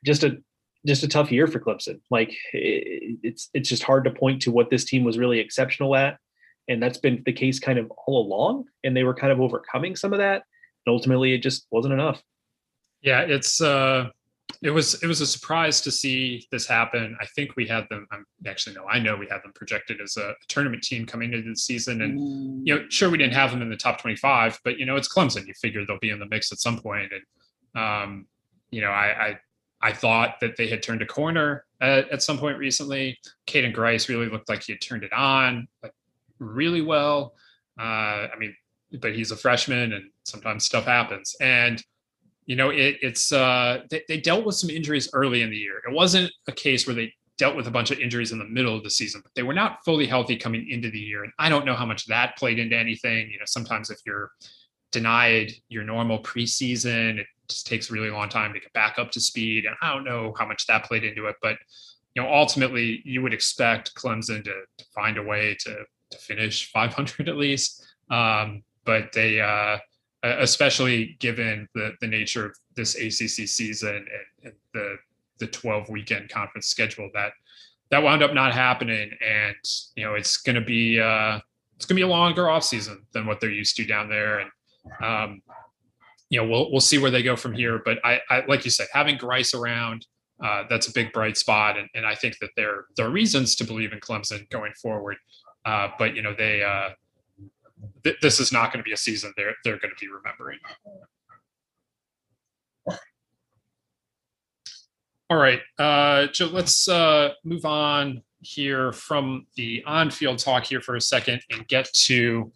just 0.05 0.23
a 0.23 0.37
just 0.85 1.03
a 1.03 1.07
tough 1.07 1.31
year 1.31 1.47
for 1.47 1.59
Clemson. 1.59 1.99
Like 2.09 2.35
it, 2.53 3.17
it's 3.23 3.49
it's 3.53 3.69
just 3.69 3.83
hard 3.83 4.03
to 4.05 4.11
point 4.11 4.41
to 4.43 4.51
what 4.51 4.69
this 4.69 4.85
team 4.85 5.03
was 5.03 5.17
really 5.17 5.39
exceptional 5.39 5.95
at, 5.95 6.17
and 6.67 6.81
that's 6.81 6.97
been 6.97 7.23
the 7.25 7.33
case 7.33 7.59
kind 7.59 7.79
of 7.79 7.91
all 8.05 8.25
along. 8.25 8.65
And 8.83 8.95
they 8.95 9.03
were 9.03 9.13
kind 9.13 9.31
of 9.31 9.39
overcoming 9.39 9.95
some 9.95 10.13
of 10.13 10.19
that, 10.19 10.43
and 10.85 10.93
ultimately 10.93 11.33
it 11.33 11.39
just 11.39 11.67
wasn't 11.71 11.93
enough. 11.93 12.21
Yeah, 13.01 13.21
it's 13.21 13.61
uh, 13.61 14.09
it 14.61 14.71
was 14.71 15.01
it 15.03 15.07
was 15.07 15.21
a 15.21 15.27
surprise 15.27 15.81
to 15.81 15.91
see 15.91 16.47
this 16.51 16.67
happen. 16.67 17.17
I 17.19 17.25
think 17.35 17.55
we 17.55 17.67
had 17.67 17.85
them. 17.89 18.07
I'm 18.11 18.25
actually 18.47 18.75
no, 18.75 18.85
I 18.85 18.99
know 18.99 19.15
we 19.15 19.27
had 19.27 19.43
them 19.43 19.51
projected 19.53 19.99
as 20.01 20.17
a, 20.17 20.29
a 20.29 20.35
tournament 20.47 20.83
team 20.83 21.05
coming 21.05 21.33
into 21.33 21.49
the 21.49 21.55
season, 21.55 22.01
and 22.01 22.19
mm. 22.19 22.61
you 22.63 22.75
know, 22.75 22.85
sure 22.89 23.09
we 23.09 23.17
didn't 23.17 23.33
have 23.33 23.51
them 23.51 23.61
in 23.61 23.69
the 23.69 23.77
top 23.77 23.99
25, 24.01 24.59
but 24.63 24.77
you 24.79 24.85
know, 24.85 24.95
it's 24.95 25.13
Clemson. 25.13 25.45
You 25.47 25.53
figure 25.53 25.85
they'll 25.85 25.99
be 25.99 26.11
in 26.11 26.19
the 26.19 26.27
mix 26.27 26.51
at 26.51 26.59
some 26.59 26.79
point, 26.79 27.11
and 27.11 27.81
um, 27.81 28.25
you 28.71 28.81
know, 28.81 28.89
I, 28.89 29.27
I 29.27 29.39
I 29.83 29.91
thought 29.91 30.39
that 30.39 30.55
they 30.55 30.67
had 30.67 30.81
turned 30.81 31.01
a 31.01 31.05
corner 31.05 31.65
at, 31.81 32.09
at 32.09 32.23
some 32.23 32.39
point 32.39 32.57
recently. 32.57 33.19
Caden 33.47 33.73
Grice 33.73 34.07
really 34.07 34.29
looked 34.29 34.47
like 34.47 34.63
he 34.63 34.71
had 34.71 34.81
turned 34.81 35.03
it 35.03 35.11
on 35.11 35.67
like 35.83 35.91
really 36.39 36.81
well. 36.81 37.33
Uh, 37.77 38.27
I 38.33 38.35
mean, 38.39 38.55
but 39.01 39.13
he's 39.13 39.31
a 39.31 39.35
freshman 39.35 39.91
and 39.91 40.05
sometimes 40.23 40.63
stuff 40.63 40.85
happens. 40.85 41.35
And, 41.41 41.83
you 42.45 42.55
know, 42.55 42.69
it, 42.69 42.97
it's, 43.01 43.33
uh, 43.33 43.81
they, 43.89 44.03
they 44.07 44.19
dealt 44.21 44.45
with 44.45 44.55
some 44.55 44.69
injuries 44.69 45.09
early 45.13 45.41
in 45.41 45.49
the 45.49 45.57
year. 45.57 45.81
It 45.87 45.93
wasn't 45.93 46.31
a 46.47 46.51
case 46.53 46.87
where 46.87 46.95
they 46.95 47.11
dealt 47.37 47.55
with 47.55 47.67
a 47.67 47.71
bunch 47.71 47.91
of 47.91 47.99
injuries 47.99 48.31
in 48.31 48.39
the 48.39 48.45
middle 48.45 48.77
of 48.77 48.83
the 48.83 48.89
season, 48.89 49.19
but 49.21 49.31
they 49.35 49.43
were 49.43 49.53
not 49.53 49.79
fully 49.83 50.05
healthy 50.05 50.37
coming 50.37 50.69
into 50.69 50.89
the 50.89 50.99
year. 50.99 51.23
And 51.23 51.33
I 51.39 51.49
don't 51.49 51.65
know 51.65 51.75
how 51.75 51.85
much 51.85 52.05
that 52.05 52.37
played 52.37 52.59
into 52.59 52.77
anything. 52.77 53.29
You 53.31 53.39
know, 53.39 53.45
sometimes 53.45 53.89
if 53.89 53.97
you're 54.05 54.31
denied 54.91 55.51
your 55.67 55.83
normal 55.83 56.21
preseason, 56.21 57.17
it 57.17 57.27
takes 57.61 57.89
a 57.89 57.93
really 57.93 58.09
long 58.09 58.29
time 58.29 58.53
to 58.53 58.59
get 58.59 58.73
back 58.73 58.97
up 58.97 59.11
to 59.11 59.19
speed. 59.19 59.65
And 59.65 59.75
I 59.81 59.93
don't 59.93 60.03
know 60.03 60.33
how 60.37 60.47
much 60.47 60.65
that 60.67 60.85
played 60.85 61.03
into 61.03 61.27
it, 61.27 61.35
but 61.41 61.57
you 62.15 62.21
know, 62.21 62.31
ultimately 62.31 63.01
you 63.05 63.21
would 63.21 63.33
expect 63.33 63.93
Clemson 63.95 64.43
to, 64.43 64.53
to 64.77 64.85
find 64.95 65.17
a 65.17 65.23
way 65.23 65.55
to, 65.61 65.83
to 66.11 66.17
finish 66.17 66.71
500 66.71 67.29
at 67.29 67.37
least. 67.37 67.85
Um, 68.09 68.63
but 68.85 69.11
they, 69.13 69.41
uh, 69.41 69.77
especially 70.23 71.17
given 71.19 71.67
the, 71.75 71.93
the 72.01 72.07
nature 72.07 72.45
of 72.45 72.55
this 72.75 72.95
ACC 72.95 73.47
season 73.47 73.95
and, 73.95 74.07
and 74.43 74.53
the 74.73 74.97
the 75.39 75.47
12 75.47 75.89
weekend 75.89 76.29
conference 76.29 76.67
schedule 76.67 77.09
that 77.13 77.33
that 77.89 78.01
wound 78.01 78.23
up 78.23 78.33
not 78.33 78.53
happening 78.53 79.11
and 79.25 79.55
you 79.95 80.03
know 80.03 80.15
it's 80.15 80.37
going 80.37 80.55
to 80.55 80.61
be 80.61 80.99
uh 80.99 81.39
it's 81.75 81.85
going 81.85 81.95
to 81.95 81.99
be 81.99 82.01
a 82.01 82.07
longer 82.07 82.49
off 82.49 82.63
season 82.63 83.05
than 83.11 83.25
what 83.25 83.41
they're 83.41 83.49
used 83.49 83.75
to 83.75 83.85
down 83.85 84.09
there 84.09 84.39
and 84.39 84.49
um 85.03 85.41
you 86.33 86.41
know 86.41 86.47
we'll 86.47 86.71
we'll 86.71 86.81
see 86.81 86.97
where 86.97 87.11
they 87.11 87.21
go 87.21 87.35
from 87.35 87.53
here. 87.53 87.79
But 87.85 87.99
i, 88.03 88.19
I 88.31 88.43
like 88.47 88.65
you 88.65 88.71
said 88.71 88.87
having 88.91 89.17
Grice 89.17 89.53
around 89.53 90.07
uh, 90.43 90.63
that's 90.67 90.87
a 90.87 90.91
big 90.91 91.13
bright 91.13 91.37
spot. 91.37 91.77
And, 91.77 91.87
and 91.93 92.07
i 92.07 92.15
think 92.15 92.39
that 92.39 92.49
there 92.57 92.85
there 92.97 93.05
are 93.05 93.11
reasons 93.11 93.55
to 93.57 93.63
believe 93.63 93.93
in 93.93 93.99
clemson 93.99 94.49
going 94.49 94.73
forward. 94.81 95.17
Uh, 95.63 95.89
but 95.99 96.15
you 96.15 96.23
know 96.23 96.33
they 96.35 96.63
uh, 96.63 96.89
th- 98.03 98.17
this 98.21 98.39
is 98.39 98.51
not 98.51 98.73
going 98.73 98.79
to 98.79 98.83
be 98.83 98.93
a 98.93 98.97
season 98.97 99.31
they're 99.37 99.53
they're 99.63 99.77
going 99.77 99.93
to 99.95 100.05
be 100.05 100.11
remembering. 100.11 100.59
All 105.29 105.37
right, 105.37 105.61
uh, 105.79 106.27
Joe, 106.27 106.47
let's 106.47 106.87
uh, 106.87 107.29
move 107.43 107.65
on 107.65 108.21
here 108.41 108.91
from 108.91 109.47
the 109.55 109.83
on-field 109.87 110.37
talk 110.37 110.65
here 110.65 110.81
for 110.81 110.95
a 110.95 111.01
second 111.01 111.41
and 111.49 111.67
get 111.67 111.91
to 111.93 112.51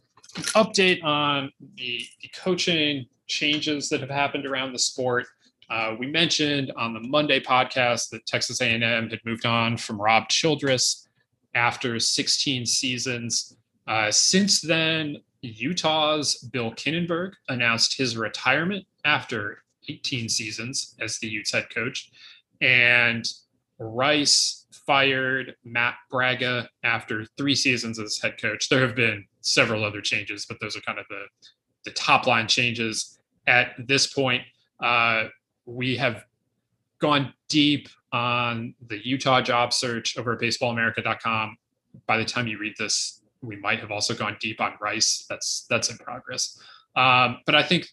update 0.56 1.04
on 1.04 1.52
the, 1.76 2.06
the 2.22 2.30
coaching 2.36 3.06
changes 3.28 3.90
that 3.90 4.00
have 4.00 4.10
happened 4.10 4.46
around 4.46 4.74
the 4.74 4.80
sport. 4.80 5.26
Uh, 5.70 5.96
we 6.00 6.08
mentioned 6.08 6.72
on 6.78 6.94
the 6.94 7.00
Monday 7.00 7.40
podcast 7.40 8.10
that 8.10 8.26
Texas 8.26 8.62
A&M 8.62 9.10
had 9.10 9.20
moved 9.26 9.46
on 9.46 9.76
from 9.78 10.02
Rob 10.02 10.30
Childress 10.30 11.08
after 11.56 12.00
16 12.00 12.66
seasons. 12.66 13.58
Uh, 13.88 14.12
since 14.12 14.62
then, 14.62 15.18
Utah's 15.42 16.38
Bill 16.52 16.72
Kinneberg 16.72 17.34
announced 17.50 17.98
his 17.98 18.18
retirement 18.18 18.86
after 19.06 19.64
18 19.90 20.30
seasons 20.30 20.96
as 21.00 21.20
the 21.20 21.28
Utes 21.28 21.52
head 21.52 21.70
coach 21.70 22.12
and 22.62 23.28
Rice 23.80 24.66
fired 24.72 25.56
Matt 25.64 25.96
Bragga 26.12 26.68
after 26.84 27.26
three 27.38 27.56
seasons 27.56 28.00
as 28.00 28.18
head 28.18 28.42
coach. 28.42 28.70
There 28.70 28.82
have 28.82 28.96
been 28.96 29.26
several 29.48 29.84
other 29.84 30.02
changes, 30.02 30.46
but 30.46 30.60
those 30.60 30.76
are 30.76 30.82
kind 30.82 31.00
of 31.00 31.06
the 31.10 31.26
the 31.86 31.92
top 31.92 32.28
line 32.28 32.48
changes. 32.48 33.20
At 33.48 33.76
this 33.88 34.08
point, 34.08 34.44
uh, 34.84 35.26
we 35.66 35.96
have 35.98 36.26
gone 37.00 37.34
deep 37.48 37.88
on 38.12 38.74
the 38.88 39.00
Utah 39.06 39.42
job 39.42 39.74
search 39.74 40.18
over 40.18 40.34
at 40.34 40.40
baseballamerica.com. 40.40 41.58
By 42.08 42.18
the 42.18 42.26
time 42.26 42.48
you 42.48 42.58
read 42.58 42.74
this, 42.78 43.22
we 43.42 43.56
might 43.56 43.80
have 43.80 43.92
also 43.92 44.14
gone 44.14 44.36
deep 44.40 44.60
on 44.60 44.74
Rice. 44.82 45.26
That's 45.30 45.66
that's 45.70 45.90
in 45.90 45.98
progress. 45.98 46.60
Um, 46.96 47.40
but 47.46 47.56
I 47.56 47.64
think 47.64 47.88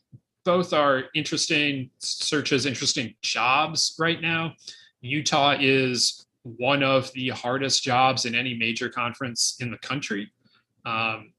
both 0.44 0.72
are 0.72 1.04
interesting 1.14 1.90
searches, 1.98 2.66
interesting 2.66 3.14
jobs 3.22 3.94
right 3.98 4.20
now. 4.20 4.54
Utah 5.00 5.56
is 5.58 6.26
one 6.42 6.82
of 6.82 7.12
the 7.12 7.30
hardest 7.30 7.82
jobs 7.82 8.26
in 8.26 8.34
any 8.34 8.54
major 8.54 8.88
conference 8.88 9.56
in 9.60 9.70
the 9.70 9.78
country. 9.78 10.30
Um, 10.84 11.32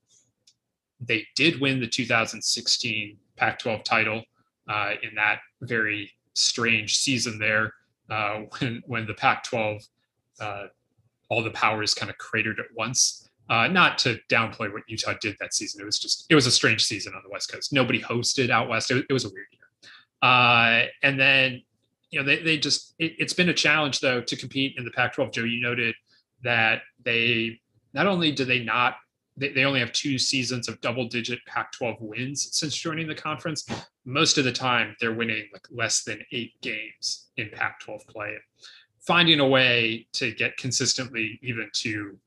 they 1.00 1.26
did 1.36 1.60
win 1.60 1.80
the 1.80 1.88
2016 1.88 3.18
Pac 3.36 3.60
12 3.60 3.84
title 3.84 4.24
uh, 4.70 4.91
in 5.04 5.16
that 5.16 5.39
very 5.62 6.12
strange 6.34 6.98
season 6.98 7.39
there 7.39 7.74
uh, 8.10 8.41
when, 8.60 8.84
when 8.86 9.08
the 9.08 9.14
Pac 9.14 9.43
12, 9.43 9.82
uh, 10.39 10.64
all 11.30 11.43
the 11.43 11.52
powers 11.52 11.93
kind 11.93 12.10
of 12.10 12.18
cratered 12.18 12.60
at 12.60 12.66
once. 12.76 13.30
Uh, 13.48 13.68
not 13.68 14.00
to 14.00 14.18
downplay 14.28 14.72
what 14.74 14.82
Utah 14.88 15.14
did 15.22 15.36
that 15.39 15.54
season. 15.54 15.80
It 15.80 15.86
was 15.86 16.00
just 16.00 16.26
it 16.32 16.36
was 16.36 16.48
a 16.48 16.52
strange 16.52 16.84
season 16.84 17.14
on 17.14 17.22
the 17.24 17.30
West 17.30 17.52
Coast. 17.52 17.72
Nobody 17.72 18.02
hosted 18.02 18.50
out 18.50 18.68
west. 18.68 18.89
It, 18.89 19.06
it 19.08 19.14
was 19.14 19.24
a 19.24 19.30
weird 19.30 19.46
year. 19.52 19.62
Uh, 20.24 20.88
and 21.04 21.20
then 21.20 21.62
you 22.10 22.20
know 22.20 22.26
they 22.26 22.41
they 22.41 22.58
just 22.58 22.96
it, 22.98 23.22
has 23.22 23.34
been 23.34 23.50
a 23.50 23.54
challenge 23.54 24.00
though 24.00 24.20
to 24.20 24.36
compete 24.36 24.74
in 24.78 24.84
the 24.84 24.89
Pac-12. 24.89 25.32
Joe, 25.32 25.43
you 25.43 25.62
noted 25.62 25.93
that 26.43 26.82
they 27.04 27.60
not 27.93 28.08
only 28.08 28.32
do 28.32 28.46
they 28.46 28.64
not 28.64 28.96
they, 29.38 29.50
they 29.50 29.66
only 29.66 29.80
have 29.80 29.92
two 29.92 30.18
seasons 30.18 30.68
of 30.68 30.80
double-digit 30.82 31.40
Pac-12 31.46 31.98
wins 32.00 32.50
since 32.52 32.76
joining 32.76 33.08
the 33.08 33.16
conference. 33.16 33.68
Most 34.06 34.38
of 34.38 34.46
the 34.46 34.52
time, 34.52 34.96
they're 35.00 35.14
winning 35.14 35.48
like 35.52 35.68
less 35.72 36.04
than 36.04 36.22
eight 36.32 36.54
games 36.62 37.28
in 37.38 37.50
Pac-12 37.50 38.08
play. 38.08 38.36
Finding 39.00 39.40
a 39.40 39.48
way 39.48 40.08
to 40.14 40.34
get 40.34 40.58
consistently 40.58 41.40
even 41.44 41.70
to 41.74 42.18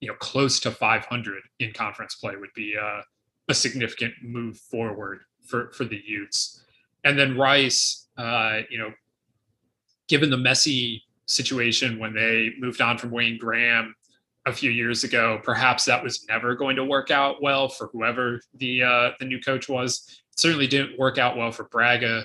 you 0.00 0.08
know 0.08 0.14
close 0.14 0.60
to 0.60 0.70
500 0.70 1.42
in 1.60 1.72
conference 1.72 2.16
play 2.16 2.36
would 2.36 2.52
be 2.54 2.74
uh, 2.80 3.00
a 3.48 3.54
significant 3.54 4.12
move 4.22 4.58
forward 4.58 5.20
for 5.46 5.70
for 5.72 5.84
the 5.84 6.00
Utes. 6.04 6.62
And 7.04 7.18
then 7.18 7.38
Rice, 7.38 8.08
uh, 8.16 8.60
you 8.70 8.78
know, 8.78 8.92
given 10.08 10.30
the 10.30 10.36
messy 10.36 11.04
situation 11.26 11.98
when 11.98 12.12
they 12.14 12.50
moved 12.58 12.80
on 12.80 12.98
from 12.98 13.10
Wayne 13.10 13.38
Graham 13.38 13.94
a 14.46 14.52
few 14.52 14.70
years 14.70 15.04
ago, 15.04 15.40
perhaps 15.42 15.84
that 15.86 16.02
was 16.02 16.26
never 16.28 16.54
going 16.54 16.76
to 16.76 16.84
work 16.84 17.10
out 17.10 17.42
well 17.42 17.68
for 17.68 17.88
whoever 17.88 18.40
the 18.54 18.82
uh, 18.82 19.10
the 19.18 19.24
new 19.24 19.40
coach 19.40 19.68
was. 19.68 20.04
It 20.32 20.40
certainly 20.40 20.66
didn't 20.66 20.98
work 20.98 21.18
out 21.18 21.36
well 21.36 21.50
for 21.50 21.64
Bragga. 21.64 22.24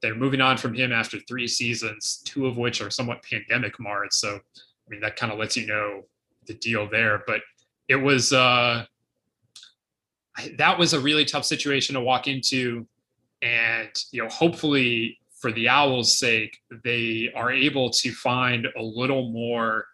They're 0.00 0.14
moving 0.14 0.40
on 0.40 0.56
from 0.56 0.72
him 0.72 0.92
after 0.92 1.18
three 1.28 1.46
seasons, 1.46 2.22
two 2.24 2.46
of 2.46 2.56
which 2.56 2.80
are 2.80 2.90
somewhat 2.90 3.22
pandemic 3.22 3.78
marred. 3.78 4.12
So, 4.14 4.36
I 4.36 4.88
mean, 4.88 5.00
that 5.00 5.16
kind 5.16 5.30
of 5.30 5.38
lets 5.38 5.56
you 5.56 5.66
know 5.66 6.04
the 6.46 6.54
deal 6.54 6.88
there. 6.88 7.22
But 7.26 7.42
it 7.88 7.96
was 7.96 8.32
uh, 8.32 8.86
that 10.56 10.78
was 10.78 10.94
a 10.94 11.00
really 11.00 11.26
tough 11.26 11.44
situation 11.44 11.94
to 11.94 12.00
walk 12.00 12.26
into, 12.26 12.86
and 13.42 13.90
you 14.12 14.22
know, 14.22 14.28
hopefully 14.30 15.18
for 15.38 15.52
the 15.52 15.68
Owls' 15.68 16.18
sake, 16.18 16.58
they 16.84 17.30
are 17.34 17.50
able 17.50 17.90
to 17.90 18.12
find 18.12 18.66
a 18.78 18.82
little 18.82 19.30
more 19.30 19.86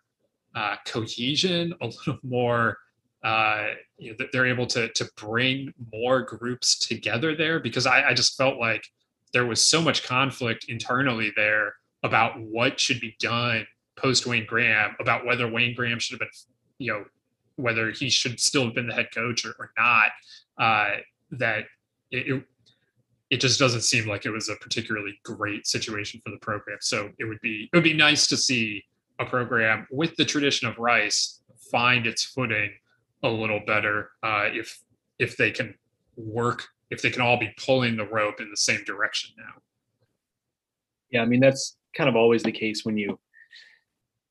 uh, 0.57 0.76
cohesion, 0.84 1.72
a 1.80 1.86
little 2.07 2.18
more. 2.22 2.78
Uh, 3.24 3.70
you 3.98 4.11
know, 4.11 4.16
that 4.18 4.30
they're 4.30 4.46
able 4.46 4.66
to 4.66 4.88
to 4.92 5.09
bring 5.16 5.72
more 5.92 6.22
groups 6.22 6.78
together 6.78 7.34
there 7.34 7.59
because 7.59 7.84
I, 7.84 8.11
I 8.11 8.14
just 8.14 8.36
felt 8.36 8.59
like 8.59 8.86
there 9.32 9.46
was 9.46 9.66
so 9.66 9.82
much 9.82 10.04
conflict 10.04 10.66
internally 10.68 11.32
there 11.34 11.74
about 12.04 12.38
what 12.40 12.78
should 12.78 13.00
be 13.00 13.16
done 13.18 13.66
post 13.96 14.26
Wayne 14.26 14.46
Graham 14.46 14.94
about 15.00 15.26
whether 15.26 15.48
Wayne 15.50 15.74
Graham 15.74 15.98
should 15.98 16.14
have 16.14 16.20
been, 16.20 16.28
you 16.78 16.92
know, 16.92 17.04
whether 17.57 17.90
he 17.90 18.09
should 18.11 18.38
still 18.38 18.64
have 18.64 18.74
been 18.74 18.86
the 18.86 18.94
head 18.94 19.09
coach 19.12 19.44
or, 19.44 19.54
or 19.59 19.72
not. 19.76 20.11
Uh, 20.59 20.98
that 21.32 21.64
it, 22.11 22.28
it, 22.28 22.44
it 23.30 23.36
just 23.38 23.59
doesn't 23.59 23.80
seem 23.80 24.07
like 24.07 24.24
it 24.24 24.30
was 24.30 24.48
a 24.48 24.57
particularly 24.57 25.18
great 25.24 25.66
situation 25.66 26.20
for 26.24 26.30
the 26.30 26.38
program. 26.38 26.78
So 26.80 27.11
it 27.18 27.24
would 27.24 27.40
be 27.40 27.68
it 27.72 27.76
would 27.76 27.84
be 27.84 27.94
nice 27.94 28.26
to 28.28 28.36
see 28.36 28.84
a 29.18 29.24
program 29.24 29.86
with 29.90 30.14
the 30.16 30.24
tradition 30.24 30.68
of 30.68 30.78
Rice 30.78 31.40
find 31.70 32.06
its 32.06 32.24
footing 32.24 32.70
a 33.22 33.28
little 33.28 33.60
better 33.66 34.10
uh, 34.22 34.48
if 34.52 34.78
if 35.18 35.36
they 35.36 35.50
can 35.50 35.74
work 36.16 36.64
if 36.90 37.02
they 37.02 37.10
can 37.10 37.22
all 37.22 37.38
be 37.38 37.52
pulling 37.58 37.96
the 37.96 38.06
rope 38.06 38.40
in 38.40 38.50
the 38.50 38.56
same 38.56 38.82
direction 38.84 39.34
now. 39.36 39.60
Yeah, 41.10 41.22
I 41.22 41.26
mean 41.26 41.40
that's 41.40 41.76
kind 41.96 42.08
of 42.08 42.16
always 42.16 42.42
the 42.42 42.52
case 42.52 42.84
when 42.84 42.96
you 42.96 43.18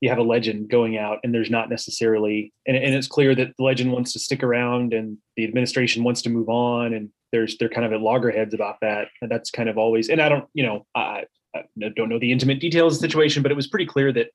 you 0.02 0.10
have 0.10 0.18
a 0.20 0.24
legend 0.24 0.70
going 0.70 0.98
out 0.98 1.20
and 1.24 1.34
there's 1.34 1.50
not 1.50 1.70
necessarily 1.70 2.54
and, 2.68 2.78
and 2.78 2.94
it's 2.94 3.08
clear 3.08 3.34
that 3.34 3.56
the 3.58 3.64
legend 3.64 3.92
wants 3.92 4.14
to 4.14 4.20
stick 4.20 4.44
around 4.44 4.94
and 4.94 5.18
the 5.36 5.44
administration 5.44 6.04
wants 6.04 6.22
to 6.22 6.30
move 6.30 6.50
on 6.50 6.94
and 6.94 7.10
there's 7.32 7.58
they're 7.58 7.70
kind 7.70 7.86
of 7.86 7.94
at 7.94 8.02
loggerheads 8.02 8.54
about 8.54 8.76
that 8.82 9.08
and 9.22 9.32
that's 9.32 9.50
kind 9.50 9.70
of 9.70 9.78
always 9.78 10.10
and 10.10 10.22
i 10.22 10.30
don't 10.30 10.46
you 10.54 10.64
know 10.64 10.86
I, 10.94 11.24
I 11.56 11.64
don't 11.96 12.10
know 12.10 12.20
the 12.20 12.32
intimate 12.32 12.60
details 12.60 12.96
of 12.96 13.02
the 13.02 13.08
situation 13.08 13.42
but 13.42 13.52
it 13.52 13.56
was 13.56 13.68
pretty 13.68 13.86
clear 13.86 14.12
that 14.14 14.28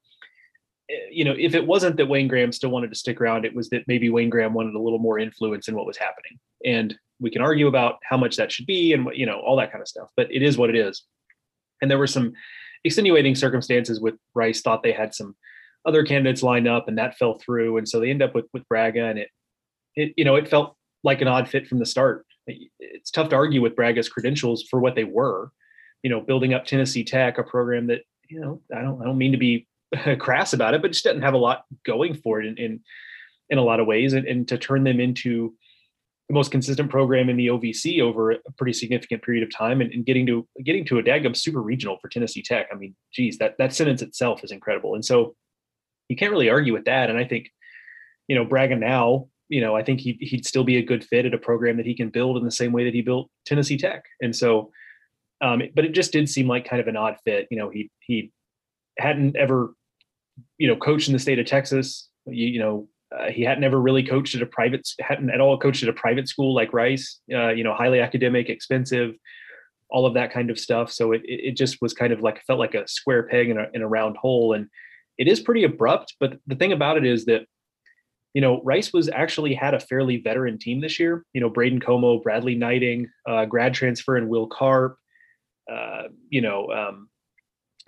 you 1.11 1.25
know 1.25 1.35
if 1.39 1.55
it 1.55 1.67
wasn't 1.67 1.97
that 1.97 2.09
wayne 2.09 2.29
graham 2.29 2.53
still 2.53 2.71
wanted 2.71 2.91
to 2.91 2.97
stick 2.97 3.21
around 3.21 3.45
it 3.45 3.55
was 3.55 3.69
that 3.71 3.83
maybe 3.87 4.11
wayne 4.11 4.31
graham 4.31 4.55
wanted 4.55 4.75
a 4.75 4.81
little 4.81 4.99
more 4.99 5.19
influence 5.19 5.69
in 5.69 5.75
what 5.75 5.87
was 5.87 5.97
happening 5.97 6.39
and 6.65 6.97
we 7.21 7.31
can 7.31 7.43
argue 7.43 7.67
about 7.67 7.97
how 8.03 8.17
much 8.17 8.37
that 8.37 8.51
should 8.51 8.67
be 8.67 8.93
and 8.93 9.09
you 9.15 9.27
know 9.27 9.41
all 9.41 9.57
that 9.57 9.71
kind 9.71 9.83
of 9.83 9.89
stuff 9.89 10.09
but 10.17 10.33
it 10.33 10.43
is 10.43 10.59
what 10.59 10.71
it 10.71 10.77
is 10.77 11.05
and 11.83 11.91
there 11.91 11.99
were 11.99 12.07
some 12.07 12.33
extenuating 12.85 13.35
circumstances 13.35 14.01
with 14.01 14.15
rice 14.35 14.63
thought 14.63 14.83
they 14.83 14.93
had 14.93 15.15
some 15.15 15.35
other 15.87 16.05
candidates 16.05 16.43
lined 16.43 16.69
up 16.69 16.89
and 16.89 16.99
that 16.99 17.17
fell 17.17 17.39
through. 17.39 17.79
And 17.79 17.89
so 17.89 18.01
they 18.01 18.11
end 18.11 18.23
up 18.23 18.35
with, 18.35 18.47
with 18.53 18.69
Bragga 18.69 19.11
and 19.11 19.19
it, 19.19 19.29
it, 19.97 20.15
you 20.17 20.25
know, 20.25 20.37
it 20.37 20.49
felt 20.49 20.77
like 21.03 21.21
an 21.21 21.29
odd 21.29 21.49
fit 21.49 21.67
from 21.67 21.79
the 21.79 21.87
start. 21.87 22.27
It's 22.47 23.11
tough 23.11 23.31
to 23.31 23.37
argue 23.37 23.63
with 23.63 23.77
Bragga's 23.77 24.09
credentials 24.09 24.65
for 24.65 24.81
what 24.81 24.95
they 24.95 25.05
were, 25.05 25.51
you 26.03 26.11
know, 26.11 26.21
building 26.21 26.53
up 26.53 26.65
Tennessee 26.65 27.05
Tech, 27.05 27.39
a 27.39 27.43
program 27.43 27.87
that, 27.89 28.03
you 28.29 28.41
know, 28.41 28.61
I 28.75 28.83
don't, 28.83 29.01
I 29.01 29.05
don't 29.05 29.19
mean 29.19 29.33
to 29.33 29.39
be 29.39 29.67
crass 30.19 30.53
about 30.53 30.75
it, 30.75 30.83
but 30.83 30.93
just 30.93 31.05
doesn't 31.05 31.23
have 31.23 31.35
a 31.35 31.39
lot 31.39 31.65
going 31.85 32.15
for 32.15 32.41
it 32.41 32.47
in 32.47 32.57
in, 32.57 32.81
in 33.49 33.59
a 33.59 33.63
lot 33.63 33.81
of 33.81 33.87
ways, 33.87 34.13
and, 34.13 34.27
and 34.27 34.49
to 34.49 34.59
turn 34.59 34.85
them 34.85 35.01
into 35.01 35.55
the 36.29 36.35
most 36.35 36.53
consistent 36.53 36.89
program 36.91 37.29
in 37.29 37.37
the 37.37 37.49
OVC 37.49 38.01
over 38.01 38.31
a 38.31 38.53
pretty 38.57 38.73
significant 38.73 39.23
period 39.23 39.43
of 39.43 39.55
time, 39.55 39.81
and, 39.81 39.93
and 39.93 40.07
getting 40.07 40.27
to 40.27 40.47
getting 40.65 40.85
to 40.87 40.99
a 40.99 41.03
daggum 41.03 41.37
super 41.37 41.61
regional 41.61 41.99
for 42.01 42.09
Tennessee 42.09 42.43
Tech. 42.43 42.69
I 42.73 42.77
mean, 42.77 42.95
geez, 43.13 43.39
that 43.39 43.57
that 43.59 43.75
sentence 43.75 44.03
itself 44.03 44.45
is 44.45 44.53
incredible, 44.53 44.95
and 44.95 45.05
so 45.05 45.35
you 46.09 46.17
can't 46.17 46.33
really 46.33 46.49
argue 46.49 46.73
with 46.73 46.85
that. 46.85 47.11
And 47.11 47.19
I 47.19 47.25
think, 47.25 47.51
you 48.29 48.35
know, 48.35 48.45
Bragga 48.45 48.79
now, 48.79 49.29
you 49.49 49.61
know, 49.61 49.77
I 49.77 49.83
think 49.83 50.01
he 50.01 50.17
he'd 50.21 50.47
still 50.47 50.65
be 50.65 50.77
a 50.77 50.85
good 50.85 51.05
fit 51.05 51.27
at 51.27 51.35
a 51.35 51.39
program 51.39 51.77
that 51.79 51.87
he 51.87 51.95
can 51.95 52.11
build 52.11 52.37
in 52.37 52.45
the 52.45 52.51
same 52.51 52.73
way 52.73 52.85
that 52.85 52.95
he 52.95 53.03
built 53.03 53.29
Tennessee 53.47 53.79
Tech, 53.79 54.05
and 54.21 54.35
so. 54.35 54.71
Um, 55.43 55.63
but 55.75 55.87
it 55.87 55.93
just 55.93 56.13
did 56.13 56.29
seem 56.29 56.47
like 56.47 56.69
kind 56.69 56.83
of 56.83 56.87
an 56.87 56.99
odd 56.99 57.17
fit. 57.25 57.49
You 57.51 57.57
know, 57.57 57.71
he 57.71 57.91
he 58.01 58.31
hadn't 58.99 59.37
ever, 59.37 59.75
you 60.59 60.69
know, 60.69 60.77
coached 60.77 61.09
in 61.09 61.13
the 61.13 61.19
state 61.19 61.39
of 61.39 61.47
Texas. 61.47 62.09
You, 62.27 62.47
you 62.47 62.59
know, 62.59 62.89
uh, 63.17 63.31
he 63.31 63.43
had 63.43 63.59
never 63.59 63.81
really 63.81 64.03
coached 64.05 64.35
at 64.35 64.43
a 64.43 64.47
private, 64.47 64.89
hadn't 65.01 65.31
at 65.31 65.41
all 65.41 65.59
coached 65.59 65.83
at 65.83 65.89
a 65.89 65.93
private 65.93 66.29
school 66.29 66.55
like 66.55 66.73
Rice. 66.73 67.21
Uh, 67.33 67.49
you 67.49 67.65
know, 67.65 67.75
highly 67.75 68.01
academic, 68.01 68.49
expensive, 68.49 69.15
all 69.89 70.07
of 70.07 70.15
that 70.15 70.33
kind 70.33 70.51
of 70.51 70.59
stuff. 70.59 70.93
So 70.93 71.13
it 71.13 71.23
it 71.25 71.57
just 71.57 71.83
was 71.83 71.93
kind 71.93 72.13
of 72.13 72.21
like 72.21 72.43
felt 72.45 72.59
like 72.59 72.75
a 72.75 72.87
square 72.87 73.25
peg 73.25 73.49
in 73.49 73.59
a 73.59 73.67
in 73.75 73.83
a 73.83 73.89
round 73.89 74.17
hole, 74.17 74.53
and 74.53 74.69
it 75.19 75.29
is 75.29 75.41
pretty 75.41 75.65
abrupt. 75.65 76.15
But 76.21 76.39
the 76.47 76.57
thing 76.57 76.73
about 76.73 76.97
it 76.97 77.05
is 77.05 77.25
that. 77.27 77.47
You 78.33 78.41
know, 78.41 78.63
Rice 78.63 78.93
was 78.93 79.09
actually 79.09 79.55
had 79.55 79.75
a 79.75 79.81
fairly 79.81 80.19
veteran 80.19 80.57
team 80.57 80.81
this 80.81 81.01
year. 81.01 81.25
You 81.33 81.41
know, 81.41 81.51
Braden 81.51 81.81
Comeaux, 81.81 82.23
Bradley 82.23 82.55
Knighting, 82.55 83.07
uh, 83.29 83.45
grad 83.45 83.75
transfer, 83.75 84.17
and 84.17 84.29
Will 84.29 84.47
Karp. 84.47 84.97
Uh, 85.69 86.05
you 86.29 86.41
know, 86.41 86.71
um, 86.71 87.10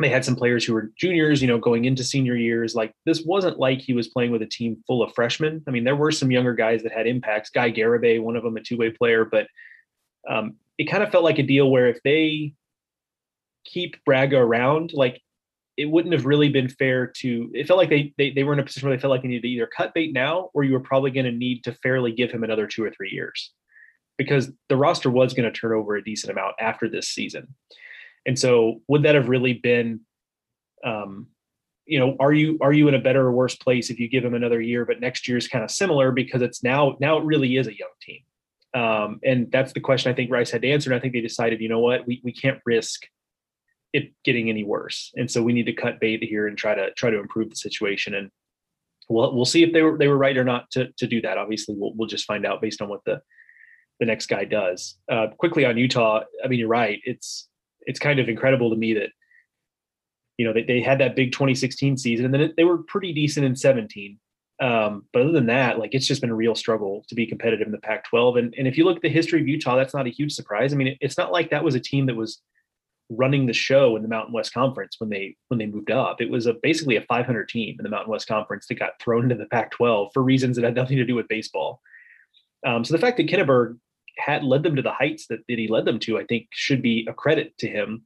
they 0.00 0.08
had 0.08 0.24
some 0.24 0.36
players 0.36 0.64
who 0.64 0.72
were 0.72 0.90
juniors, 0.96 1.42
you 1.42 1.48
know, 1.48 1.58
going 1.58 1.84
into 1.84 2.02
senior 2.02 2.34
years. 2.34 2.74
Like 2.74 2.94
this 3.04 3.22
wasn't 3.22 3.58
like 3.58 3.80
he 3.80 3.92
was 3.92 4.08
playing 4.08 4.32
with 4.32 4.42
a 4.42 4.46
team 4.46 4.82
full 4.86 5.02
of 5.02 5.14
freshmen. 5.14 5.62
I 5.68 5.70
mean, 5.70 5.84
there 5.84 5.96
were 5.96 6.10
some 6.10 6.30
younger 6.30 6.54
guys 6.54 6.82
that 6.82 6.92
had 6.92 7.06
impacts. 7.06 7.50
Guy 7.50 7.70
Garibay, 7.70 8.20
one 8.20 8.36
of 8.36 8.42
them, 8.42 8.56
a 8.56 8.60
two-way 8.60 8.90
player, 8.90 9.24
but 9.24 9.46
um, 10.28 10.54
it 10.78 10.90
kind 10.90 11.02
of 11.02 11.10
felt 11.10 11.24
like 11.24 11.38
a 11.38 11.42
deal 11.42 11.70
where 11.70 11.88
if 11.88 11.98
they 12.04 12.54
keep 13.64 13.96
Bragga 14.08 14.38
around, 14.38 14.92
like 14.94 15.20
it 15.76 15.86
wouldn't 15.86 16.14
have 16.14 16.26
really 16.26 16.48
been 16.48 16.68
fair 16.68 17.06
to. 17.06 17.50
It 17.54 17.66
felt 17.66 17.78
like 17.78 17.90
they 17.90 18.12
they 18.18 18.30
they 18.30 18.44
were 18.44 18.54
in 18.54 18.58
a 18.58 18.64
position 18.64 18.88
where 18.88 18.96
they 18.96 19.00
felt 19.00 19.10
like 19.10 19.22
they 19.22 19.28
needed 19.28 19.42
to 19.42 19.48
either 19.48 19.66
cut 19.66 19.94
bait 19.94 20.12
now, 20.12 20.50
or 20.54 20.64
you 20.64 20.72
were 20.72 20.80
probably 20.80 21.10
going 21.10 21.26
to 21.26 21.32
need 21.32 21.64
to 21.64 21.72
fairly 21.82 22.12
give 22.12 22.30
him 22.30 22.44
another 22.44 22.66
two 22.66 22.82
or 22.82 22.90
three 22.90 23.10
years, 23.10 23.52
because 24.16 24.50
the 24.68 24.76
roster 24.76 25.10
was 25.10 25.34
going 25.34 25.50
to 25.50 25.58
turn 25.58 25.72
over 25.72 25.96
a 25.96 26.04
decent 26.04 26.32
amount 26.32 26.54
after 26.58 26.88
this 26.88 27.08
season. 27.08 27.54
And 28.26 28.38
so, 28.38 28.80
would 28.88 29.02
that 29.04 29.14
have 29.14 29.28
really 29.28 29.54
been, 29.54 30.00
um, 30.84 31.28
you 31.86 31.98
know, 31.98 32.16
are 32.20 32.32
you 32.32 32.58
are 32.60 32.72
you 32.72 32.88
in 32.88 32.94
a 32.94 33.00
better 33.00 33.22
or 33.22 33.32
worse 33.32 33.56
place 33.56 33.90
if 33.90 33.98
you 33.98 34.08
give 34.08 34.24
him 34.24 34.34
another 34.34 34.60
year, 34.60 34.84
but 34.84 35.00
next 35.00 35.26
year 35.26 35.36
is 35.36 35.48
kind 35.48 35.64
of 35.64 35.70
similar 35.70 36.12
because 36.12 36.42
it's 36.42 36.62
now 36.62 36.96
now 37.00 37.18
it 37.18 37.24
really 37.24 37.56
is 37.56 37.66
a 37.66 37.76
young 37.76 37.90
team, 38.00 38.20
um, 38.74 39.20
and 39.24 39.50
that's 39.50 39.72
the 39.72 39.80
question 39.80 40.12
I 40.12 40.14
think 40.14 40.30
Rice 40.30 40.50
had 40.50 40.62
to 40.62 40.70
answer. 40.70 40.90
And 40.90 40.96
I 40.96 41.00
think 41.00 41.14
they 41.14 41.20
decided, 41.20 41.60
you 41.60 41.68
know 41.68 41.80
what, 41.80 42.06
we 42.06 42.20
we 42.24 42.32
can't 42.32 42.60
risk 42.64 43.02
it 43.92 44.12
getting 44.24 44.48
any 44.48 44.62
worse, 44.62 45.10
and 45.16 45.30
so 45.30 45.42
we 45.42 45.52
need 45.52 45.66
to 45.66 45.72
cut 45.72 46.00
bait 46.00 46.22
here 46.22 46.46
and 46.46 46.56
try 46.56 46.74
to 46.74 46.92
try 46.92 47.10
to 47.10 47.18
improve 47.18 47.50
the 47.50 47.56
situation. 47.56 48.14
And 48.14 48.30
we'll 49.08 49.34
we'll 49.34 49.44
see 49.44 49.62
if 49.62 49.72
they 49.72 49.82
were 49.82 49.98
they 49.98 50.08
were 50.08 50.18
right 50.18 50.36
or 50.36 50.44
not 50.44 50.70
to 50.72 50.92
to 50.98 51.06
do 51.06 51.20
that. 51.22 51.38
Obviously, 51.38 51.74
we'll 51.76 51.92
we'll 51.94 52.08
just 52.08 52.24
find 52.24 52.46
out 52.46 52.62
based 52.62 52.80
on 52.80 52.88
what 52.88 53.00
the 53.04 53.20
the 54.00 54.06
next 54.06 54.26
guy 54.26 54.44
does. 54.44 54.98
Uh, 55.10 55.28
quickly 55.38 55.64
on 55.64 55.76
Utah, 55.76 56.22
I 56.44 56.48
mean, 56.48 56.58
you're 56.58 56.68
right. 56.68 57.00
It's 57.04 57.48
it's 57.86 57.98
kind 57.98 58.18
of 58.18 58.28
incredible 58.28 58.70
to 58.70 58.76
me 58.76 58.94
that 58.94 59.10
you 60.38 60.46
know 60.46 60.52
they, 60.52 60.62
they 60.62 60.80
had 60.80 60.98
that 60.98 61.16
big 61.16 61.32
2016 61.32 61.96
season 61.98 62.24
and 62.24 62.34
then 62.34 62.40
it, 62.40 62.56
they 62.56 62.64
were 62.64 62.78
pretty 62.78 63.12
decent 63.12 63.46
in 63.46 63.56
17 63.56 64.18
um, 64.60 65.04
but 65.12 65.22
other 65.22 65.32
than 65.32 65.46
that 65.46 65.78
like 65.78 65.94
it's 65.94 66.06
just 66.06 66.20
been 66.20 66.30
a 66.30 66.34
real 66.34 66.54
struggle 66.54 67.04
to 67.08 67.14
be 67.14 67.26
competitive 67.26 67.66
in 67.66 67.72
the 67.72 67.78
pac 67.78 68.04
12 68.04 68.36
and, 68.36 68.54
and 68.56 68.66
if 68.66 68.76
you 68.78 68.84
look 68.84 68.96
at 68.96 69.02
the 69.02 69.08
history 69.08 69.40
of 69.40 69.48
utah 69.48 69.76
that's 69.76 69.94
not 69.94 70.06
a 70.06 70.10
huge 70.10 70.32
surprise. 70.32 70.72
I 70.72 70.76
mean 70.76 70.88
it, 70.88 70.98
it's 71.00 71.18
not 71.18 71.32
like 71.32 71.50
that 71.50 71.64
was 71.64 71.74
a 71.74 71.80
team 71.80 72.06
that 72.06 72.16
was 72.16 72.40
running 73.16 73.46
the 73.46 73.52
show 73.52 73.96
in 73.96 74.02
the 74.02 74.08
mountain 74.08 74.32
west 74.32 74.52
conference 74.52 74.96
when 74.98 75.10
they 75.10 75.36
when 75.48 75.58
they 75.58 75.66
moved 75.66 75.90
up. 75.90 76.20
It 76.20 76.30
was 76.30 76.46
a 76.46 76.54
basically 76.54 76.96
a 76.96 77.02
500 77.02 77.48
team 77.48 77.76
in 77.78 77.82
the 77.82 77.90
mountain 77.90 78.10
west 78.10 78.26
conference 78.26 78.66
that 78.66 78.78
got 78.78 79.00
thrown 79.00 79.24
into 79.24 79.34
the 79.34 79.46
pac 79.46 79.70
12 79.72 80.10
for 80.14 80.22
reasons 80.22 80.56
that 80.56 80.64
had 80.64 80.74
nothing 80.74 80.96
to 80.96 81.04
do 81.04 81.14
with 81.14 81.28
baseball. 81.28 81.80
Um, 82.66 82.84
so 82.84 82.94
the 82.94 83.00
fact 83.00 83.16
that 83.16 83.26
Kinneberg 83.26 83.78
had 84.18 84.44
led 84.44 84.62
them 84.62 84.76
to 84.76 84.82
the 84.82 84.92
heights 84.92 85.26
that, 85.28 85.40
that 85.48 85.58
he 85.58 85.68
led 85.68 85.84
them 85.84 85.98
to, 86.00 86.18
I 86.18 86.24
think 86.24 86.48
should 86.50 86.82
be 86.82 87.06
a 87.08 87.14
credit 87.14 87.56
to 87.58 87.68
him. 87.68 88.02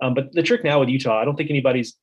Um, 0.00 0.14
but 0.14 0.32
the 0.32 0.42
trick 0.42 0.62
now 0.62 0.80
with 0.80 0.88
Utah, 0.88 1.20
I 1.20 1.24
don't 1.24 1.36
think 1.36 1.50
anybody's 1.50 1.96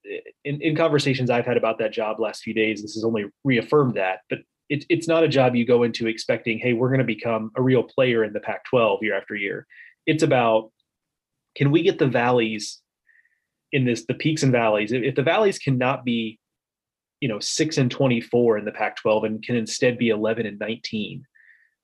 in, 0.43 0.61
in 0.61 0.75
conversations 0.75 1.29
I've 1.29 1.45
had 1.45 1.57
about 1.57 1.79
that 1.79 1.93
job 1.93 2.19
last 2.19 2.43
few 2.43 2.53
days. 2.53 2.81
This 2.81 2.95
has 2.95 3.05
only 3.05 3.25
reaffirmed 3.43 3.95
that, 3.95 4.19
but 4.29 4.39
it, 4.69 4.85
it's 4.89 5.07
not 5.07 5.23
a 5.23 5.29
job 5.29 5.55
you 5.55 5.65
go 5.65 5.83
into 5.83 6.07
expecting, 6.07 6.59
hey, 6.59 6.73
we're 6.73 6.89
going 6.89 6.99
to 6.99 7.05
become 7.05 7.51
a 7.55 7.61
real 7.61 7.83
player 7.83 8.23
in 8.23 8.33
the 8.33 8.39
Pac 8.39 8.65
12 8.65 8.99
year 9.03 9.17
after 9.17 9.35
year. 9.35 9.65
It's 10.05 10.23
about 10.23 10.71
can 11.55 11.71
we 11.71 11.83
get 11.83 11.99
the 11.99 12.07
valleys 12.07 12.81
in 13.71 13.85
this, 13.85 14.05
the 14.05 14.13
peaks 14.13 14.43
and 14.43 14.51
valleys? 14.51 14.91
If, 14.91 15.03
if 15.03 15.15
the 15.15 15.23
valleys 15.23 15.57
cannot 15.57 16.03
be, 16.03 16.39
you 17.21 17.29
know, 17.29 17.39
six 17.39 17.77
and 17.77 17.89
24 17.89 18.57
in 18.57 18.65
the 18.65 18.71
Pac 18.71 18.97
12 18.97 19.23
and 19.23 19.43
can 19.43 19.55
instead 19.55 19.97
be 19.97 20.09
11 20.09 20.45
and 20.45 20.59
19, 20.59 21.25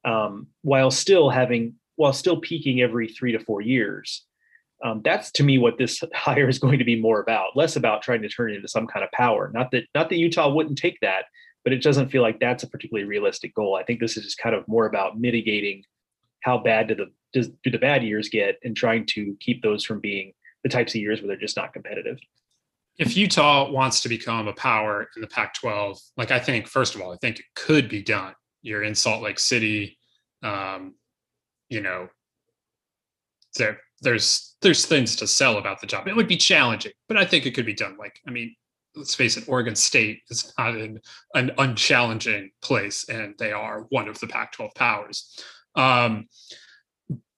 um, 0.06 0.48
while 0.62 0.92
still 0.92 1.30
having 1.30 1.76
while 1.96 2.14
still 2.14 2.38
peaking 2.38 2.82
every 2.82 3.08
three 3.08 3.32
to 3.32 3.40
four 3.40 3.62
years. 3.62 4.26
Um, 4.84 5.02
that's 5.04 5.32
to 5.34 5.44
me 5.44 5.60
what 5.60 5.78
this 5.78 6.02
hire 6.14 6.50
is 6.50 6.60
going 6.60 6.80
to 6.80 6.86
be 6.86 7.00
more 7.00 7.22
about, 7.22 7.56
less 7.56 7.76
about 7.76 8.02
trying 8.02 8.22
to 8.24 8.30
turn 8.30 8.52
it 8.52 8.56
into 8.56 8.68
some 8.68 8.88
kind 8.88 9.04
of 9.04 9.12
power. 9.12 9.52
Not 9.54 9.72
that 9.72 9.84
not 9.94 10.10
that 10.10 10.18
Utah 10.18 10.50
wouldn't 10.52 10.78
take 10.78 11.00
that, 11.02 11.26
but 11.64 11.74
it 11.74 11.84
doesn't 11.84 12.10
feel 12.10 12.22
like 12.22 12.40
that's 12.40 12.64
a 12.64 12.68
particularly 12.68 13.08
realistic 13.08 13.54
goal. 13.54 13.76
I 13.76 13.84
think 13.84 14.00
this 14.00 14.18
is 14.18 14.24
just 14.24 14.38
kind 14.38 14.56
of 14.56 14.68
more 14.68 14.86
about 14.86 15.20
mitigating 15.20 15.84
how 16.42 16.58
bad 16.58 16.88
do 16.88 16.96
the 16.96 17.12
does, 17.34 17.50
do 17.64 17.70
the 17.70 17.78
bad 17.78 18.04
years 18.04 18.30
get 18.30 18.58
and 18.64 18.76
trying 18.76 19.06
to 19.08 19.36
keep 19.40 19.62
those 19.62 19.86
from 19.86 20.00
being 20.00 20.34
the 20.64 20.70
types 20.70 20.94
of 20.94 21.02
years 21.02 21.22
where 21.22 21.28
they're 21.28 21.38
just 21.38 21.58
not 21.58 21.74
competitive. 21.74 22.18
If 22.98 23.16
Utah 23.16 23.72
wants 23.72 24.02
to 24.02 24.10
become 24.10 24.48
a 24.48 24.54
power 24.54 25.08
in 25.16 25.22
the 25.22 25.28
Pac 25.28 25.54
12, 25.56 25.98
like 26.18 26.32
I 26.32 26.40
think, 26.40 26.68
first 26.68 26.94
of 26.94 27.02
all, 27.02 27.14
I 27.14 27.18
think 27.18 27.40
it 27.40 27.46
could 27.56 27.90
be 27.90 28.02
done 28.02 28.34
you're 28.62 28.84
in 28.84 28.96
Salt 28.96 29.24
Lake 29.24 29.40
City, 29.40 29.98
um, 30.44 30.96
you 31.70 31.82
know, 31.82 32.08
there 33.58 33.80
there's 34.02 34.56
there's 34.62 34.86
things 34.86 35.16
to 35.18 35.28
sell 35.28 35.58
about 35.58 35.82
the 35.82 35.88
job. 35.88 36.08
It 36.08 36.16
would 36.16 36.28
be 36.28 36.38
challenging, 36.38 36.92
but 37.08 37.18
I 37.18 37.26
think 37.26 37.46
it 37.46 37.52
could 37.52 37.66
be 37.66 37.74
done. 37.74 37.98
Like, 37.98 38.20
I 38.28 38.32
mean, 38.32 38.56
let's 38.96 39.16
face 39.16 39.38
it, 39.38 39.48
Oregon 39.48 39.76
State 39.76 40.22
is 40.30 40.54
not 40.58 40.76
in 40.76 41.00
an 41.34 41.52
unchallenging 41.58 42.52
place, 42.62 43.08
and 43.10 43.36
they 43.38 43.52
are 43.52 43.86
one 43.90 44.08
of 44.08 44.20
the 44.20 44.28
Pac-12 44.28 44.76
powers. 44.76 45.40
Um, 45.76 46.28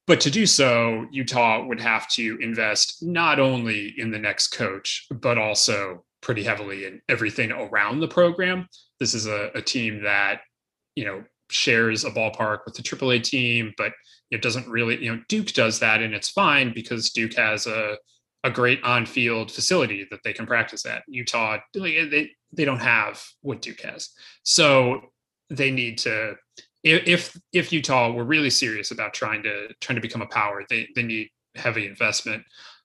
but 0.05 0.19
to 0.21 0.31
do 0.31 0.45
so, 0.45 1.05
Utah 1.11 1.65
would 1.65 1.79
have 1.79 2.09
to 2.11 2.37
invest 2.41 3.01
not 3.01 3.39
only 3.39 3.93
in 3.97 4.11
the 4.11 4.19
next 4.19 4.47
coach, 4.47 5.07
but 5.09 5.37
also 5.37 6.03
pretty 6.21 6.43
heavily 6.43 6.85
in 6.85 7.01
everything 7.07 7.51
around 7.51 7.99
the 7.99 8.07
program. 8.07 8.67
This 8.99 9.13
is 9.13 9.27
a, 9.27 9.49
a 9.55 9.61
team 9.61 10.03
that 10.03 10.41
you 10.95 11.05
know 11.05 11.23
shares 11.49 12.03
a 12.03 12.11
ballpark 12.11 12.59
with 12.65 12.75
the 12.75 12.83
AAA 12.83 13.23
team, 13.23 13.73
but 13.77 13.93
it 14.31 14.41
doesn't 14.41 14.67
really, 14.67 15.03
you 15.03 15.15
know, 15.15 15.21
Duke 15.29 15.53
does 15.53 15.79
that 15.79 16.01
and 16.01 16.13
it's 16.13 16.29
fine 16.29 16.73
because 16.73 17.11
Duke 17.11 17.35
has 17.35 17.67
a 17.67 17.97
a 18.45 18.51
great 18.51 18.83
on-field 18.83 19.49
facility 19.49 20.05
that 20.11 20.19
they 20.25 20.33
can 20.33 20.45
practice 20.45 20.85
at. 20.85 21.03
Utah, 21.07 21.59
eh, 21.77 22.05
they 22.09 22.29
they 22.51 22.65
don't 22.65 22.81
have 22.81 23.23
what 23.41 23.61
Duke 23.61 23.81
has, 23.81 24.09
so 24.43 25.13
they 25.49 25.71
need 25.71 25.97
to. 25.99 26.35
If 26.83 27.39
if 27.53 27.71
Utah 27.71 28.11
were 28.11 28.25
really 28.25 28.49
serious 28.49 28.91
about 28.91 29.13
trying 29.13 29.43
to 29.43 29.69
trying 29.79 29.95
to 29.95 30.01
become 30.01 30.21
a 30.21 30.27
power, 30.27 30.65
they 30.69 30.89
they 30.93 31.03
need 31.03 31.29
heavy 31.55 31.87
investment, 31.87 32.43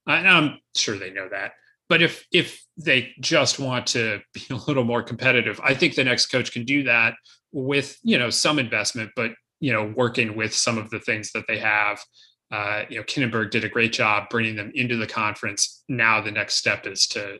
uh, 0.09 0.13
and 0.13 0.29
I'm 0.29 0.59
sure 0.77 0.97
they 0.97 1.11
know 1.11 1.29
that. 1.29 1.53
But 1.89 2.03
if 2.03 2.25
if 2.31 2.65
they 2.77 3.13
just 3.19 3.59
want 3.59 3.89
to 3.89 4.21
be 4.33 4.43
a 4.51 4.57
little 4.69 4.85
more 4.85 5.03
competitive, 5.03 5.61
I 5.61 5.75
think 5.75 5.97
the 5.97 6.05
next 6.05 6.27
coach 6.27 6.53
can 6.53 6.65
do 6.65 6.85
that 6.85 7.15
with 7.53 7.99
you 8.03 8.19
know 8.19 8.31
some 8.31 8.59
investment, 8.59 9.11
but 9.17 9.33
you 9.61 9.73
know 9.73 9.93
working 9.97 10.37
with 10.37 10.55
some 10.55 10.79
of 10.79 10.91
the 10.91 11.01
things 11.01 11.33
that 11.33 11.45
they 11.49 11.59
have. 11.59 12.03
Uh, 12.51 12.85
you 12.89 12.97
know, 12.97 13.05
Kinneberg 13.05 13.51
did 13.51 13.65
a 13.65 13.69
great 13.69 13.93
job 13.93 14.31
bringing 14.31 14.57
them 14.57 14.73
into 14.75 14.97
the 14.97 15.07
conference. 15.07 15.85
Now 15.89 16.21
the 16.21 16.31
next 16.31 16.57
step 16.57 16.87
is 16.87 17.07
to 17.09 17.39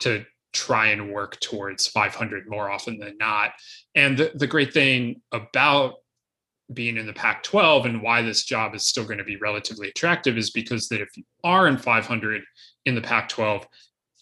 to 0.00 0.24
try 0.52 0.86
and 0.86 1.12
work 1.12 1.38
towards 1.40 1.88
500 1.88 2.48
more 2.48 2.70
often 2.70 2.98
than 2.98 3.18
not. 3.18 3.50
And 3.94 4.16
the, 4.16 4.30
the 4.34 4.46
great 4.46 4.72
thing 4.72 5.20
about 5.32 5.94
being 6.72 6.96
in 6.96 7.06
the 7.06 7.12
Pac 7.12 7.42
12 7.42 7.86
and 7.86 8.02
why 8.02 8.22
this 8.22 8.44
job 8.44 8.74
is 8.74 8.86
still 8.86 9.04
going 9.04 9.18
to 9.18 9.24
be 9.24 9.36
relatively 9.36 9.88
attractive 9.88 10.38
is 10.38 10.50
because 10.50 10.88
that 10.88 11.00
if 11.00 11.16
you 11.16 11.24
are 11.42 11.66
in 11.66 11.76
500 11.76 12.42
in 12.86 12.94
the 12.94 13.02
Pac 13.02 13.28
12, 13.28 13.66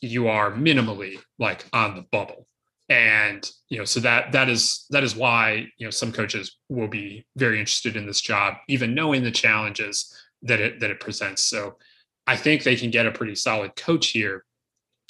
you 0.01 0.27
are 0.29 0.51
minimally 0.51 1.19
like 1.39 1.65
on 1.73 1.95
the 1.95 2.03
bubble 2.11 2.47
and 2.89 3.51
you 3.69 3.79
know 3.79 3.85
so 3.85 4.01
that 4.01 4.33
that 4.33 4.49
is 4.49 4.87
that 4.91 5.05
is 5.05 5.15
why 5.15 5.67
you 5.79 5.87
know 5.87 5.91
some 5.91 6.13
coaches 6.13 6.57
will 6.69 6.89
be 6.89 7.25
very 7.37 7.59
interested 7.59 7.97
in 7.97 8.07
this 8.07 8.21
job 8.21 8.55
even 8.69 8.95
knowing 8.95 9.23
the 9.23 9.31
challenges 9.31 10.13
that 10.43 10.61
it 10.61 10.81
that 10.81 10.91
it 10.91 11.01
presents 11.01 11.45
so 11.45 11.77
i 12.27 12.37
think 12.37 12.63
they 12.63 12.77
can 12.77 12.91
get 12.91 13.07
a 13.07 13.13
pretty 13.13 13.35
solid 13.35 13.75
coach 13.77 14.09
here 14.09 14.45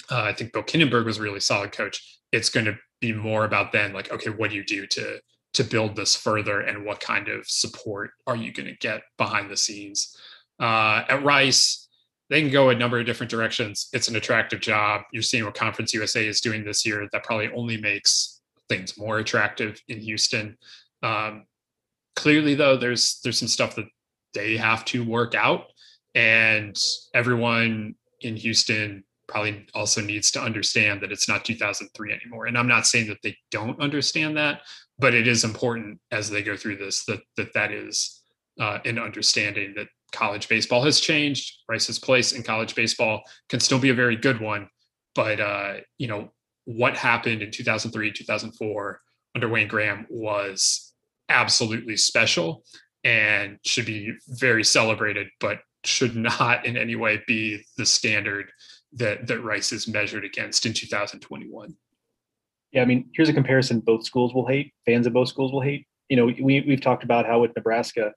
uh, 0.09 0.21
I 0.21 0.33
think 0.33 0.53
Bill 0.53 0.63
Kinneberg 0.63 1.05
was 1.05 1.17
a 1.17 1.21
really 1.21 1.39
solid 1.39 1.71
coach. 1.71 2.19
It's 2.31 2.49
going 2.49 2.65
to 2.65 2.77
be 2.99 3.13
more 3.13 3.45
about 3.45 3.71
then, 3.71 3.93
like, 3.93 4.11
okay, 4.11 4.29
what 4.29 4.49
do 4.49 4.55
you 4.55 4.65
do 4.65 4.87
to 4.87 5.19
to 5.53 5.63
build 5.63 5.95
this 5.95 6.15
further, 6.15 6.61
and 6.61 6.83
what 6.83 6.99
kind 6.99 7.27
of 7.27 7.47
support 7.47 8.11
are 8.25 8.35
you 8.35 8.51
going 8.51 8.65
to 8.65 8.75
get 8.77 9.03
behind 9.17 9.51
the 9.51 9.57
scenes? 9.57 10.17
Uh, 10.59 11.03
at 11.07 11.23
Rice, 11.23 11.82
they 12.33 12.41
can 12.41 12.49
go 12.49 12.69
a 12.69 12.75
number 12.75 12.99
of 12.99 13.05
different 13.05 13.29
directions. 13.29 13.89
It's 13.93 14.07
an 14.07 14.15
attractive 14.15 14.59
job. 14.59 15.03
You're 15.11 15.21
seeing 15.21 15.45
what 15.45 15.53
Conference 15.53 15.93
USA 15.93 16.27
is 16.27 16.41
doing 16.41 16.65
this 16.65 16.83
year. 16.83 17.07
That 17.11 17.23
probably 17.23 17.49
only 17.49 17.77
makes 17.77 18.41
things 18.69 18.97
more 18.97 19.19
attractive 19.19 19.79
in 19.87 19.99
Houston. 19.99 20.57
Um, 21.03 21.45
clearly, 22.15 22.55
though, 22.55 22.75
there's 22.75 23.19
there's 23.23 23.37
some 23.37 23.47
stuff 23.47 23.75
that 23.75 23.85
they 24.33 24.57
have 24.57 24.83
to 24.85 25.05
work 25.05 25.35
out, 25.35 25.65
and 26.15 26.75
everyone 27.13 27.93
in 28.21 28.35
Houston 28.35 29.03
probably 29.27 29.67
also 29.75 30.01
needs 30.01 30.31
to 30.31 30.41
understand 30.41 31.01
that 31.01 31.11
it's 31.11 31.27
not 31.27 31.45
2003 31.45 32.13
anymore. 32.13 32.47
And 32.47 32.57
I'm 32.57 32.67
not 32.67 32.87
saying 32.87 33.09
that 33.09 33.21
they 33.21 33.37
don't 33.51 33.79
understand 33.79 34.37
that, 34.37 34.61
but 34.97 35.13
it 35.13 35.27
is 35.27 35.43
important 35.43 35.99
as 36.09 36.31
they 36.31 36.41
go 36.41 36.57
through 36.57 36.77
this 36.77 37.05
that 37.05 37.21
that 37.37 37.53
that 37.53 37.71
is 37.71 38.23
uh, 38.59 38.79
an 38.85 38.97
understanding 38.97 39.75
that 39.75 39.87
college 40.13 40.47
baseball 40.47 40.83
has 40.83 40.99
changed. 40.99 41.59
Rice's 41.67 41.99
place 41.99 42.31
in 42.31 42.43
college 42.43 42.75
baseball 42.75 43.23
can 43.49 43.59
still 43.59 43.79
be 43.79 43.89
a 43.89 43.95
very 43.95 44.15
good 44.15 44.39
one, 44.39 44.69
but 45.15 45.39
uh, 45.39 45.73
you 45.97 46.07
know 46.07 46.31
what 46.65 46.95
happened 46.95 47.41
in 47.41 47.51
2003, 47.51 48.13
2004 48.13 49.01
under 49.35 49.49
Wayne 49.49 49.67
Graham 49.67 50.05
was 50.09 50.93
absolutely 51.29 51.97
special 51.97 52.63
and 53.03 53.57
should 53.65 53.85
be 53.85 54.13
very 54.29 54.63
celebrated, 54.63 55.27
but 55.39 55.59
should 55.83 56.15
not 56.15 56.65
in 56.65 56.77
any 56.77 56.95
way 56.95 57.21
be 57.27 57.61
the 57.77 57.85
standard 57.85 58.49
that 58.93 59.27
that 59.27 59.41
Rice 59.41 59.71
is 59.71 59.87
measured 59.87 60.23
against 60.23 60.65
in 60.65 60.73
2021. 60.73 61.75
Yeah, 62.71 62.81
I 62.81 62.85
mean, 62.85 63.09
here's 63.13 63.29
a 63.29 63.33
comparison 63.33 63.79
both 63.79 64.05
schools 64.05 64.33
will 64.33 64.47
hate, 64.47 64.73
fans 64.85 65.05
of 65.05 65.13
both 65.13 65.27
schools 65.27 65.51
will 65.51 65.61
hate. 65.61 65.87
You 66.09 66.17
know, 66.17 66.25
we 66.25 66.61
we've 66.61 66.81
talked 66.81 67.03
about 67.03 67.25
how 67.25 67.39
with 67.41 67.55
Nebraska 67.55 68.13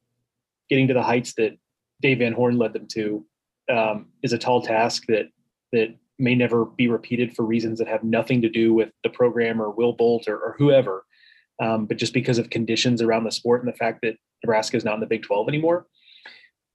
getting 0.69 0.89
to 0.89 0.95
the 0.95 1.03
heights 1.03 1.35
that 1.35 1.57
Dave 2.01 2.19
Van 2.19 2.33
Horn 2.33 2.59
led 2.59 2.73
them 2.73 2.87
to 2.89 3.25
um, 3.71 4.07
is 4.23 4.33
a 4.33 4.39
tall 4.39 4.63
task 4.63 5.05
that 5.09 5.29
that 5.73 5.95
may 6.19 6.35
never 6.35 6.65
be 6.65 6.89
repeated 6.89 7.35
for 7.35 7.45
reasons 7.45 7.79
that 7.79 7.89
have 7.89 8.05
nothing 8.05 8.41
to 8.43 8.49
do 8.49 8.73
with 8.73 8.91
the 9.03 9.11
program 9.11 9.61
or 9.61 9.71
Will 9.71 9.93
Bolt 9.93 10.29
or, 10.29 10.39
or 10.39 10.55
whoever, 10.59 11.05
um, 11.61 11.87
but 11.87 11.99
just 11.99 12.15
because 12.15 12.39
of 12.39 12.49
conditions 12.49 13.03
around 13.03 13.25
the 13.25 13.33
sport 13.33 13.63
and 13.63 13.73
the 13.73 13.77
fact 13.77 14.01
that 14.03 14.17
Nebraska 14.43 14.77
is 14.77 14.85
not 14.85 14.95
in 14.95 15.01
the 15.01 15.07
Big 15.07 15.23
12 15.23 15.49
anymore. 15.49 15.87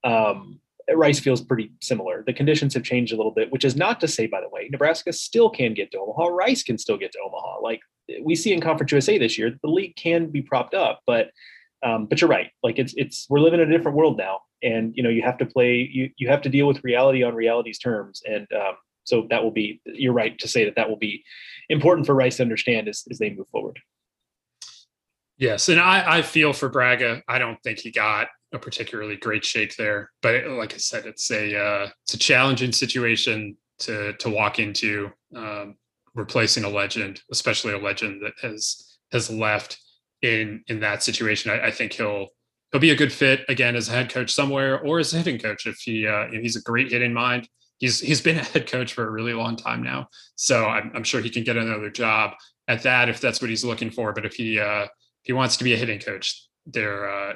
Um, 0.04 0.60
Rice 0.94 1.20
feels 1.20 1.42
pretty 1.42 1.72
similar. 1.82 2.24
The 2.26 2.34
conditions 2.34 2.74
have 2.74 2.84
changed 2.84 3.14
a 3.14 3.16
little 3.16 3.32
bit, 3.32 3.52
which 3.52 3.64
is 3.64 3.76
not 3.76 4.00
to 4.02 4.08
say, 4.08 4.28
by 4.28 4.42
the 4.42 4.50
way, 4.50 4.68
Nebraska 4.72 5.14
still 5.14 5.50
can 5.50 5.74
get 5.74 5.92
to 5.92 6.00
Omaha. 6.00 6.28
Rice 6.28 6.64
can 6.64 6.78
still 6.78 6.98
get 6.98 7.12
to 7.14 7.20
Omaha. 7.26 7.62
Like 7.62 7.82
we 8.22 8.36
see 8.36 8.52
in 8.52 8.62
Conference 8.62 8.92
USA 8.92 9.18
this 9.18 9.38
year, 9.38 9.58
the 9.62 9.70
league 9.70 9.96
can 9.96 10.28
be 10.28 10.42
propped 10.42 10.74
up, 10.74 11.02
but 11.06 11.32
um, 11.84 12.06
but 12.06 12.22
you're 12.22 12.30
right. 12.30 12.52
Like 12.64 12.78
it's 12.78 12.94
it's 12.98 13.26
we're 13.30 13.40
living 13.40 13.60
in 13.60 13.72
a 13.72 13.78
different 13.78 13.98
world 13.98 14.18
now, 14.18 14.42
and 14.64 14.96
you 14.96 15.04
know 15.04 15.10
you 15.10 15.22
have 15.22 15.38
to 15.40 15.46
play. 15.46 15.90
You 15.92 16.10
you 16.18 16.28
have 16.30 16.42
to 16.44 16.50
deal 16.50 16.68
with 16.68 16.84
reality 16.84 17.24
on 17.24 17.36
reality's 17.36 17.80
terms, 17.80 18.22
and 18.26 18.48
um, 18.54 18.76
so 19.04 19.28
that 19.30 19.44
will 19.44 19.52
be. 19.52 19.82
You're 19.86 20.14
right 20.14 20.38
to 20.40 20.48
say 20.48 20.66
that 20.66 20.76
that 20.76 20.90
will 20.90 20.98
be 20.98 21.24
important 21.70 22.06
for 22.06 22.16
Rice 22.16 22.38
to 22.38 22.44
understand 22.44 22.88
as 22.88 23.04
as 23.10 23.20
they 23.20 23.30
move 23.30 23.48
forward. 23.50 23.80
Yes, 25.38 25.70
and 25.70 25.80
I, 25.80 26.18
I 26.18 26.22
feel 26.22 26.54
for 26.54 26.70
Bragga. 26.70 27.22
I 27.28 27.40
don't 27.40 27.62
think 27.64 27.80
he 27.80 27.92
got 27.92 28.28
a 28.54 28.60
particularly 28.60 29.16
great 29.16 29.46
shake 29.46 29.76
there. 29.76 30.12
But 30.22 30.46
like 30.48 30.74
I 30.74 30.78
said, 30.78 31.06
it's 31.06 31.32
a 31.32 31.58
uh, 31.58 31.90
it's 32.04 32.14
a 32.14 32.20
challenging 32.20 32.72
situation 32.72 33.58
to 33.80 34.14
to 34.14 34.30
walk 34.30 34.60
into, 34.60 35.12
um, 35.36 35.76
replacing 36.14 36.64
a 36.64 36.70
legend, 36.70 37.22
especially 37.32 37.74
a 37.74 37.80
legend 37.80 38.22
that 38.24 38.34
has 38.42 38.98
has 39.12 39.30
left 39.30 39.80
in 40.22 40.64
in 40.68 40.80
that 40.82 41.04
situation. 41.04 41.52
I, 41.52 41.68
I, 41.68 41.72
think 41.72 41.94
he'll 41.94 42.28
he'll 42.72 42.82
be 42.82 42.92
a 42.92 42.96
good 42.96 43.12
fit 43.12 43.42
again 43.50 43.76
as 43.76 43.90
a 43.90 43.92
head 43.92 44.10
coach 44.10 44.32
somewhere 44.32 44.80
or 44.80 45.00
as 45.00 45.14
a 45.14 45.18
hitting 45.18 45.40
coach 45.40 45.66
if 45.66 45.78
he 45.80 46.08
uh, 46.08 46.28
if 46.32 46.42
he's 46.42 46.56
a 46.56 46.62
great 46.62 46.92
hitting 46.92 47.14
mind. 47.14 47.48
He's 47.78 48.00
he's 48.00 48.22
been 48.22 48.38
a 48.38 48.44
head 48.44 48.68
coach 48.68 48.94
for 48.94 49.08
a 49.08 49.12
really 49.12 49.34
long 49.34 49.56
time 49.56 49.84
now, 49.84 50.08
so 50.36 50.66
I'm, 50.66 50.92
I'm 50.96 51.04
sure 51.04 51.22
he 51.22 51.30
can 51.30 51.44
get 51.44 51.58
another 51.58 51.90
job 51.90 52.34
at 52.68 52.84
that 52.84 53.10
if 53.10 53.20
that's 53.20 53.42
what 53.42 53.50
he's 53.50 53.66
looking 53.66 53.90
for. 53.90 54.14
But 54.14 54.26
if 54.26 54.36
he 54.36 54.60
uh, 54.60 54.84
if 54.84 54.90
he 55.24 55.34
wants 55.34 55.58
to 55.58 55.64
be 55.64 55.74
a 55.74 55.78
hitting 55.78 56.00
coach, 56.00 56.48
there 56.66 57.10
uh, 57.10 57.34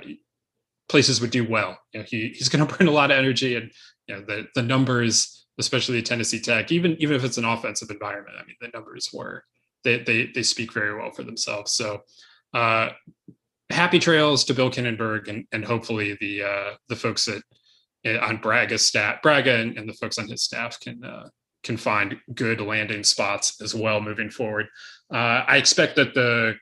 places 0.88 1.20
would 1.22 1.32
do 1.32 1.48
well. 1.48 1.78
You 1.94 2.00
know, 2.00 2.06
he 2.08 2.30
he's 2.30 2.50
going 2.50 2.66
to 2.68 2.74
bring 2.74 2.88
a 2.88 2.92
lot 2.92 3.12
of 3.12 3.18
energy, 3.18 3.56
and 3.56 3.72
you 4.08 4.16
know 4.16 4.22
the 4.22 4.48
the 4.56 4.62
numbers, 4.62 5.48
especially 5.58 6.02
Tennessee 6.02 6.40
Tech, 6.40 6.72
even 6.72 6.96
even 7.00 7.16
if 7.16 7.24
it's 7.24 7.38
an 7.38 7.46
offensive 7.46 7.90
environment. 7.90 8.38
I 8.40 8.46
mean, 8.46 8.56
the 8.62 8.70
numbers 8.74 9.10
were 9.12 9.44
they 9.84 10.00
they 10.00 10.28
they 10.34 10.44
speak 10.44 10.74
very 10.74 10.96
well 10.96 11.12
for 11.12 11.24
themselves. 11.24 11.74
So, 11.74 12.02
uh, 12.54 12.90
happy 13.70 14.00
trails 14.00 14.44
to 14.46 14.54
Bill 14.54 14.72
Kinneberg, 14.72 15.28
and 15.28 15.46
and 15.52 15.66
hopefully 15.66 16.18
the 16.20 16.44
uh, 16.44 16.76
the 16.90 16.96
folks 16.96 17.28
at 17.28 17.42
eh, 18.04 18.18
on 18.18 18.40
Bragga's 18.40 18.86
staff, 18.86 19.22
Bragga 19.22 19.62
and, 19.62 19.78
and 19.78 19.88
the 19.90 19.94
folks 19.94 20.18
on 20.18 20.28
his 20.28 20.44
staff 20.44 20.80
can 20.80 21.04
uh, 21.04 21.30
can 21.64 21.78
find 21.78 22.18
good 22.34 22.62
landing 22.62 23.04
spots 23.04 23.62
as 23.62 23.74
well 23.74 24.00
moving 24.00 24.30
forward. 24.30 24.68
Uh, 25.14 25.44
I 25.48 25.58
expect 25.58 25.96
that 25.96 26.14
the 26.14 26.56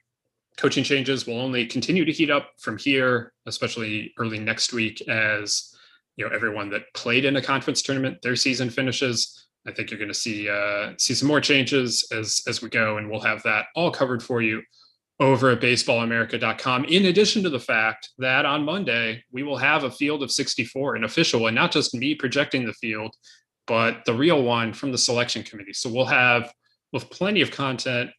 coaching 0.57 0.83
changes 0.83 1.25
will 1.25 1.39
only 1.39 1.65
continue 1.65 2.05
to 2.05 2.11
heat 2.11 2.29
up 2.29 2.51
from 2.59 2.77
here, 2.77 3.33
especially 3.47 4.13
early 4.17 4.39
next 4.39 4.71
week 4.71 5.01
as 5.09 5.75
you 6.15 6.25
know 6.25 6.33
everyone 6.33 6.69
that 6.69 6.93
played 6.93 7.25
in 7.25 7.35
a 7.35 7.41
conference 7.41 7.81
tournament 7.81 8.17
their 8.21 8.35
season 8.35 8.69
finishes. 8.69 9.47
I 9.65 9.71
think 9.71 9.89
you're 9.89 9.99
going 9.99 10.09
to 10.09 10.13
see 10.13 10.49
uh, 10.49 10.93
see 10.97 11.13
some 11.13 11.27
more 11.27 11.41
changes 11.41 12.07
as 12.11 12.41
as 12.47 12.61
we 12.61 12.69
go, 12.69 12.97
and 12.97 13.09
we'll 13.09 13.21
have 13.21 13.43
that 13.43 13.65
all 13.75 13.91
covered 13.91 14.23
for 14.23 14.41
you 14.41 14.61
over 15.19 15.51
at 15.51 15.61
baseballamerica.com. 15.61 16.85
In 16.85 17.05
addition 17.05 17.43
to 17.43 17.49
the 17.49 17.59
fact 17.59 18.09
that 18.17 18.45
on 18.45 18.65
Monday 18.65 19.23
we 19.31 19.43
will 19.43 19.57
have 19.57 19.83
a 19.83 19.91
field 19.91 20.23
of 20.23 20.31
64, 20.31 20.95
an 20.95 21.03
official, 21.03 21.47
and 21.47 21.55
not 21.55 21.71
just 21.71 21.93
me 21.93 22.15
projecting 22.15 22.65
the 22.65 22.73
field, 22.73 23.15
but 23.67 24.03
the 24.05 24.13
real 24.13 24.43
one 24.43 24.73
from 24.73 24.91
the 24.91 24.97
selection 24.97 25.43
committee. 25.43 25.73
So 25.73 25.89
we'll 25.89 26.05
have 26.05 26.51
with 26.91 27.09
plenty 27.09 27.41
of 27.41 27.51
content 27.51 28.11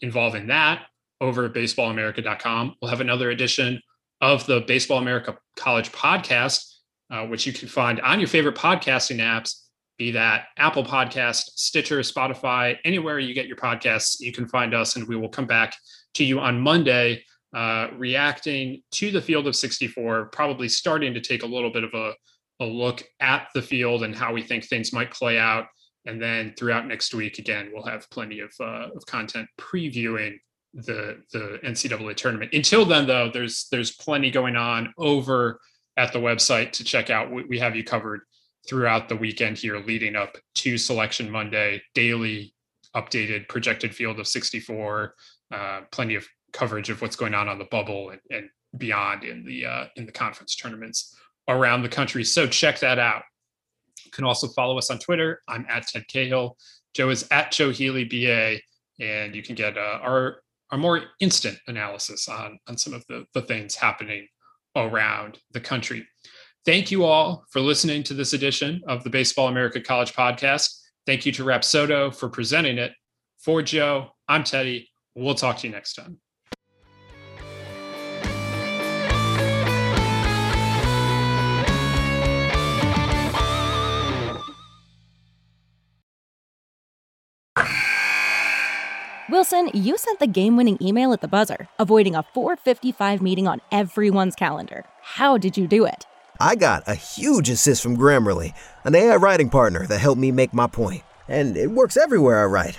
involving 0.00 0.46
that 0.48 0.86
over 1.20 1.44
at 1.44 1.52
baseballamerica.com. 1.52 2.76
We'll 2.80 2.90
have 2.90 3.00
another 3.00 3.30
edition 3.30 3.80
of 4.20 4.46
the 4.46 4.60
Baseball 4.60 4.98
America 4.98 5.36
College 5.56 5.92
podcast, 5.92 6.64
uh, 7.10 7.26
which 7.26 7.46
you 7.46 7.52
can 7.52 7.68
find 7.68 8.00
on 8.00 8.20
your 8.20 8.28
favorite 8.28 8.56
podcasting 8.56 9.18
apps, 9.18 9.64
be 9.96 10.12
that 10.12 10.46
Apple 10.56 10.84
Podcast, 10.84 11.50
Stitcher, 11.56 11.98
Spotify, 12.00 12.76
anywhere 12.84 13.18
you 13.18 13.34
get 13.34 13.46
your 13.46 13.56
podcasts, 13.56 14.20
you 14.20 14.32
can 14.32 14.46
find 14.46 14.74
us, 14.74 14.96
and 14.96 15.08
we 15.08 15.16
will 15.16 15.28
come 15.28 15.46
back 15.46 15.74
to 16.14 16.24
you 16.24 16.40
on 16.40 16.60
Monday, 16.60 17.22
uh, 17.54 17.88
reacting 17.96 18.82
to 18.92 19.10
the 19.10 19.22
field 19.22 19.46
of 19.46 19.56
64, 19.56 20.26
probably 20.26 20.68
starting 20.68 21.14
to 21.14 21.20
take 21.20 21.42
a 21.42 21.46
little 21.46 21.70
bit 21.70 21.84
of 21.84 21.94
a, 21.94 22.12
a 22.60 22.64
look 22.64 23.02
at 23.20 23.48
the 23.54 23.62
field 23.62 24.02
and 24.02 24.14
how 24.14 24.32
we 24.32 24.42
think 24.42 24.64
things 24.64 24.92
might 24.92 25.10
play 25.10 25.38
out. 25.38 25.66
And 26.06 26.20
then 26.20 26.54
throughout 26.58 26.86
next 26.86 27.14
week, 27.14 27.38
again, 27.38 27.70
we'll 27.72 27.84
have 27.84 28.08
plenty 28.10 28.40
of, 28.40 28.52
uh, 28.60 28.88
of 28.94 29.04
content 29.06 29.48
previewing 29.58 30.38
the 30.74 31.22
the 31.32 31.58
NCAA 31.64 32.14
tournament. 32.16 32.52
Until 32.52 32.84
then, 32.84 33.06
though, 33.06 33.30
there's 33.32 33.68
there's 33.70 33.92
plenty 33.96 34.30
going 34.30 34.56
on 34.56 34.92
over 34.98 35.60
at 35.96 36.12
the 36.12 36.18
website 36.18 36.72
to 36.72 36.84
check 36.84 37.10
out. 37.10 37.32
We, 37.32 37.44
we 37.44 37.58
have 37.58 37.74
you 37.74 37.84
covered 37.84 38.20
throughout 38.68 39.08
the 39.08 39.16
weekend 39.16 39.58
here, 39.58 39.78
leading 39.78 40.14
up 40.14 40.36
to 40.56 40.78
Selection 40.78 41.30
Monday. 41.30 41.82
Daily 41.94 42.54
updated 42.94 43.48
projected 43.48 43.94
field 43.94 44.18
of 44.18 44.26
64. 44.26 45.14
Uh, 45.52 45.82
plenty 45.90 46.14
of 46.14 46.26
coverage 46.52 46.90
of 46.90 47.00
what's 47.00 47.16
going 47.16 47.34
on 47.34 47.48
on 47.48 47.58
the 47.58 47.66
bubble 47.70 48.10
and, 48.10 48.20
and 48.30 48.50
beyond 48.76 49.24
in 49.24 49.44
the 49.44 49.64
uh, 49.64 49.86
in 49.96 50.06
the 50.06 50.12
conference 50.12 50.54
tournaments 50.54 51.16
around 51.48 51.82
the 51.82 51.88
country. 51.88 52.24
So 52.24 52.46
check 52.46 52.78
that 52.80 52.98
out. 52.98 53.22
You 54.04 54.10
can 54.10 54.24
also 54.24 54.48
follow 54.48 54.78
us 54.78 54.90
on 54.90 54.98
Twitter. 54.98 55.42
I'm 55.48 55.66
at 55.68 55.86
Ted 55.86 56.06
Cahill. 56.08 56.56
Joe 56.94 57.10
is 57.10 57.26
at 57.30 57.52
Joe 57.52 57.70
Healy 57.70 58.04
BA, 58.04 58.58
and 59.00 59.34
you 59.34 59.42
can 59.42 59.54
get 59.54 59.76
uh, 59.76 59.98
our 60.02 60.42
a 60.70 60.76
more 60.76 61.02
instant 61.20 61.58
analysis 61.66 62.28
on, 62.28 62.58
on 62.66 62.76
some 62.76 62.92
of 62.92 63.04
the, 63.08 63.24
the 63.32 63.42
things 63.42 63.74
happening 63.74 64.26
around 64.76 65.38
the 65.52 65.60
country. 65.60 66.06
Thank 66.66 66.90
you 66.90 67.04
all 67.04 67.44
for 67.50 67.60
listening 67.60 68.02
to 68.04 68.14
this 68.14 68.34
edition 68.34 68.82
of 68.86 69.02
the 69.02 69.10
Baseball 69.10 69.48
America 69.48 69.80
College 69.80 70.12
podcast. 70.12 70.78
Thank 71.06 71.24
you 71.24 71.32
to 71.32 71.44
Rapsodo 71.44 72.14
for 72.14 72.28
presenting 72.28 72.76
it. 72.76 72.92
For 73.38 73.62
Joe, 73.62 74.10
I'm 74.28 74.44
Teddy. 74.44 74.87
We'll 75.18 75.34
talk 75.34 75.58
to 75.58 75.66
you 75.66 75.72
next 75.72 75.94
time. 75.94 76.18
Wilson, 89.28 89.70
you 89.74 89.98
sent 89.98 90.20
the 90.20 90.26
game 90.28 90.56
winning 90.56 90.78
email 90.80 91.12
at 91.12 91.20
the 91.20 91.28
buzzer, 91.28 91.68
avoiding 91.80 92.14
a 92.14 92.22
455 92.22 93.20
meeting 93.20 93.48
on 93.48 93.60
everyone's 93.72 94.36
calendar. 94.36 94.84
How 95.02 95.36
did 95.36 95.58
you 95.58 95.66
do 95.66 95.84
it? 95.84 96.06
I 96.40 96.54
got 96.54 96.84
a 96.86 96.94
huge 96.94 97.50
assist 97.50 97.82
from 97.82 97.96
Grammarly, 97.96 98.54
an 98.84 98.94
AI 98.94 99.16
writing 99.16 99.50
partner 99.50 99.84
that 99.88 99.98
helped 99.98 100.20
me 100.20 100.30
make 100.30 100.54
my 100.54 100.68
point. 100.68 101.02
And 101.26 101.56
it 101.56 101.72
works 101.72 101.96
everywhere 101.96 102.40
I 102.40 102.46
write. 102.46 102.78